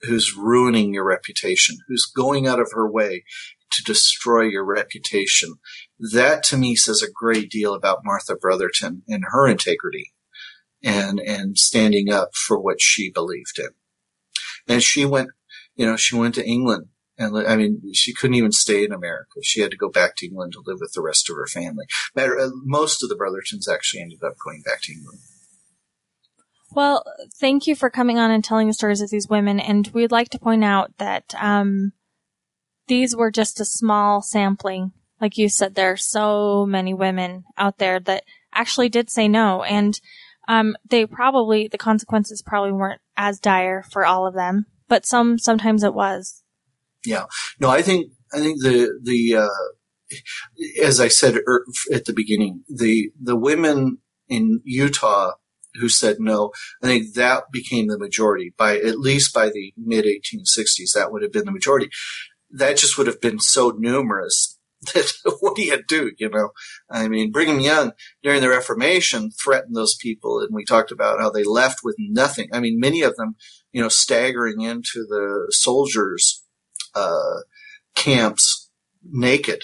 who's 0.02 0.36
ruining 0.36 0.93
your 0.94 1.05
reputation, 1.05 1.77
who's 1.89 2.05
going 2.05 2.47
out 2.47 2.60
of 2.60 2.72
her 2.72 2.90
way 2.90 3.24
to 3.72 3.85
destroy 3.85 4.43
your 4.43 4.64
reputation. 4.64 5.55
That 5.98 6.43
to 6.44 6.56
me 6.56 6.74
says 6.74 7.02
a 7.02 7.10
great 7.12 7.51
deal 7.51 7.72
about 7.72 8.05
Martha 8.05 8.35
Brotherton 8.35 9.02
and 9.09 9.24
her 9.31 9.47
integrity 9.47 10.12
and, 10.82 11.20
and 11.20 11.59
standing 11.59 12.12
up 12.12 12.35
for 12.35 12.59
what 12.59 12.81
she 12.81 13.11
believed 13.11 13.59
in. 13.59 13.70
And 14.69 14.82
she 14.82 15.05
went, 15.05 15.31
you 15.74 15.86
know, 15.86 15.97
she 15.97 16.16
went 16.16 16.35
to 16.36 16.47
England 16.47 16.86
and 17.20 17.36
I 17.47 17.55
mean, 17.55 17.93
she 17.93 18.15
couldn't 18.15 18.36
even 18.36 18.51
stay 18.51 18.82
in 18.82 18.93
America. 18.93 19.40
She 19.43 19.61
had 19.61 19.70
to 19.73 19.77
go 19.77 19.90
back 19.90 20.16
to 20.16 20.27
England 20.27 20.55
to 20.55 20.62
live 20.65 20.78
with 20.81 20.94
the 20.94 21.02
rest 21.02 21.28
of 21.28 21.36
her 21.36 21.47
family. 21.47 21.85
Matter, 22.16 22.39
uh, 22.39 22.48
most 22.65 23.02
of 23.02 23.11
the 23.11 23.15
Brothertons 23.15 23.70
actually 23.70 24.01
ended 24.01 24.24
up 24.24 24.36
going 24.43 24.62
back 24.62 24.81
to 24.82 24.93
England. 24.93 25.19
Well, 26.73 27.05
thank 27.39 27.66
you 27.66 27.74
for 27.74 27.90
coming 27.90 28.19
on 28.19 28.31
and 28.31 28.43
telling 28.43 28.69
the 28.69 28.73
stories 28.73 29.02
of 29.02 29.11
these 29.11 29.28
women. 29.28 29.61
And 29.61 29.86
we'd 29.93 30.11
like 30.11 30.31
to 30.31 30.39
point 30.39 30.65
out 30.65 30.97
that 30.97 31.35
um, 31.39 31.93
these 32.89 33.15
were 33.15 33.31
just 33.31 33.61
a 33.61 33.66
small 33.66 34.23
sampling. 34.23 34.93
Like 35.20 35.36
you 35.36 35.51
said, 35.51 35.74
there 35.74 35.93
are 35.93 35.98
so 35.98 36.65
many 36.65 36.94
women 36.94 37.44
out 37.59 37.77
there 37.77 38.01
that 38.01 38.24
actually 38.55 38.89
did 38.89 39.11
say 39.11 39.28
no. 39.28 39.62
And 39.62 40.01
um, 40.49 40.77
they 40.89 41.07
probably, 41.07 41.69
the 41.69 41.79
consequences 41.79 42.43
probably 42.43 42.73
weren't 42.73 43.01
as 43.17 43.41
dire 43.41 43.83
for 43.83 44.05
all 44.05 44.27
of 44.27 44.35
them, 44.35 44.67
but 44.89 45.07
some, 45.07 45.39
sometimes 45.39 45.83
it 45.83 45.95
was. 45.95 46.43
Yeah. 47.05 47.25
No, 47.59 47.71
I 47.71 47.83
think, 47.83 48.12
I 48.33 48.39
think 48.39 48.62
the, 48.62 48.99
the, 49.03 49.37
uh, 49.37 50.83
as 50.83 51.01
I 51.01 51.09
said 51.09 51.37
er, 51.47 51.65
at 51.93 52.05
the 52.05 52.12
beginning, 52.12 52.65
the, 52.69 53.11
the 53.21 53.37
women 53.37 53.99
in 54.29 54.61
Utah 54.65 55.33
who 55.75 55.89
said 55.89 56.17
no. 56.19 56.51
I 56.83 56.87
think 56.87 57.15
that 57.15 57.45
became 57.53 57.87
the 57.87 57.99
majority 57.99 58.53
by 58.57 58.77
at 58.77 58.99
least 58.99 59.33
by 59.33 59.51
the 59.51 59.73
mid 59.77 60.05
1860s. 60.05 60.93
That 60.95 61.12
would 61.12 61.23
have 61.23 61.33
been 61.33 61.45
the 61.45 61.53
majority. 61.53 61.91
That 62.51 62.77
just 62.77 62.99
would 62.99 63.07
have 63.07 63.21
been 63.21 63.39
so 63.39 63.73
numerous 63.77 64.59
what 65.40 65.57
do 65.57 65.62
you 65.62 65.82
do? 65.86 66.12
You 66.19 66.31
know, 66.31 66.51
I 66.90 67.09
mean, 67.09 67.31
Brigham 67.31 67.61
Young 67.61 67.93
during 68.23 68.40
the 68.40 68.48
Reformation 68.48 69.31
threatened 69.31 69.77
those 69.77 69.97
people, 70.01 70.40
and 70.40 70.55
we 70.55 70.65
talked 70.65 70.90
about 70.90 71.20
how 71.20 71.31
they 71.31 71.44
left 71.44 71.81
with 71.82 71.97
nothing. 71.98 72.48
I 72.52 72.61
mean, 72.61 72.81
many 72.81 73.02
of 73.02 73.16
them, 73.16 73.36
you 73.73 73.82
know, 73.82 73.89
staggering 73.89 74.62
into 74.62 75.05
the 75.09 75.48
soldiers' 75.51 76.44
uh, 76.94 77.40
camps 77.94 78.70
naked, 79.05 79.62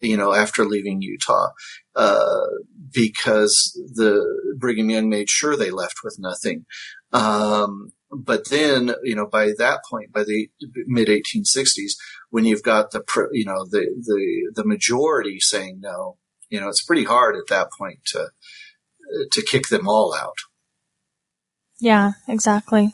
you 0.00 0.16
know, 0.16 0.32
after 0.32 0.64
leaving 0.64 1.02
Utah, 1.02 1.48
uh, 1.96 2.46
because 2.92 3.72
the 3.94 4.24
Brigham 4.58 4.90
Young 4.90 5.08
made 5.08 5.28
sure 5.28 5.56
they 5.56 5.70
left 5.70 5.96
with 6.04 6.16
nothing. 6.20 6.66
Um, 7.12 7.92
but 8.12 8.50
then, 8.50 8.94
you 9.02 9.14
know, 9.14 9.26
by 9.26 9.52
that 9.58 9.80
point, 9.88 10.12
by 10.12 10.24
the 10.24 10.48
mid 10.86 11.08
1860s, 11.08 11.92
when 12.30 12.44
you've 12.44 12.62
got 12.62 12.90
the, 12.90 13.02
you 13.32 13.44
know, 13.44 13.64
the, 13.64 13.86
the, 14.00 14.52
the 14.54 14.66
majority 14.66 15.40
saying 15.40 15.80
no, 15.80 16.18
you 16.50 16.60
know, 16.60 16.68
it's 16.68 16.82
pretty 16.82 17.04
hard 17.04 17.36
at 17.36 17.48
that 17.48 17.68
point 17.78 18.00
to, 18.06 18.28
to 19.30 19.42
kick 19.42 19.68
them 19.68 19.88
all 19.88 20.14
out. 20.14 20.36
Yeah, 21.80 22.12
exactly. 22.28 22.92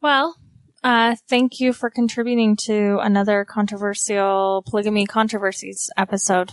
Well, 0.00 0.36
uh, 0.82 1.16
thank 1.28 1.60
you 1.60 1.72
for 1.72 1.90
contributing 1.90 2.56
to 2.56 2.98
another 3.00 3.44
controversial 3.44 4.64
polygamy 4.66 5.06
controversies 5.06 5.90
episode. 5.96 6.52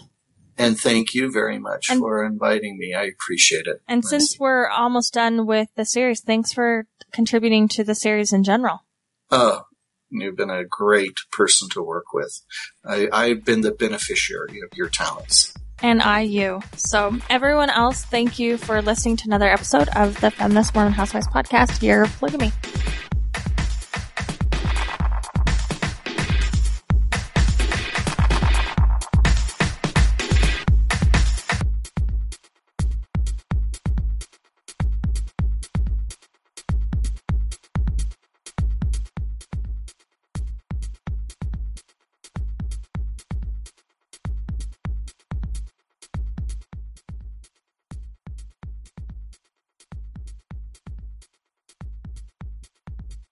And 0.59 0.77
thank 0.77 1.13
you 1.13 1.31
very 1.31 1.57
much 1.57 1.89
and, 1.89 2.01
for 2.01 2.23
inviting 2.25 2.77
me. 2.77 2.93
I 2.93 3.03
appreciate 3.03 3.65
it. 3.65 3.81
And 3.87 4.03
since 4.03 4.37
we're 4.37 4.67
almost 4.67 5.13
done 5.13 5.45
with 5.47 5.69
the 5.75 5.85
series, 5.85 6.19
thanks 6.19 6.51
for 6.51 6.85
contributing 7.13 7.69
to 7.69 7.83
the 7.85 7.95
series 7.95 8.33
in 8.33 8.43
general. 8.43 8.85
Oh, 9.31 9.63
you've 10.09 10.35
been 10.35 10.49
a 10.49 10.65
great 10.65 11.15
person 11.31 11.69
to 11.69 11.81
work 11.81 12.13
with. 12.13 12.41
I, 12.85 13.07
I've 13.13 13.45
been 13.45 13.61
the 13.61 13.71
beneficiary 13.71 14.59
of 14.59 14.77
your 14.77 14.89
talents. 14.89 15.53
And 15.81 16.01
I 16.01 16.21
you. 16.21 16.61
So 16.75 17.17
everyone 17.29 17.69
else, 17.69 18.03
thank 18.03 18.37
you 18.37 18.57
for 18.57 18.81
listening 18.81 19.15
to 19.17 19.23
another 19.27 19.47
episode 19.47 19.87
of 19.95 20.19
the 20.19 20.29
Feminist 20.29 20.75
Mormon 20.75 20.91
Housewives 20.91 21.27
podcast, 21.29 21.81
Year 21.81 22.03
of 22.03 22.19
Polygamy. 22.19 22.51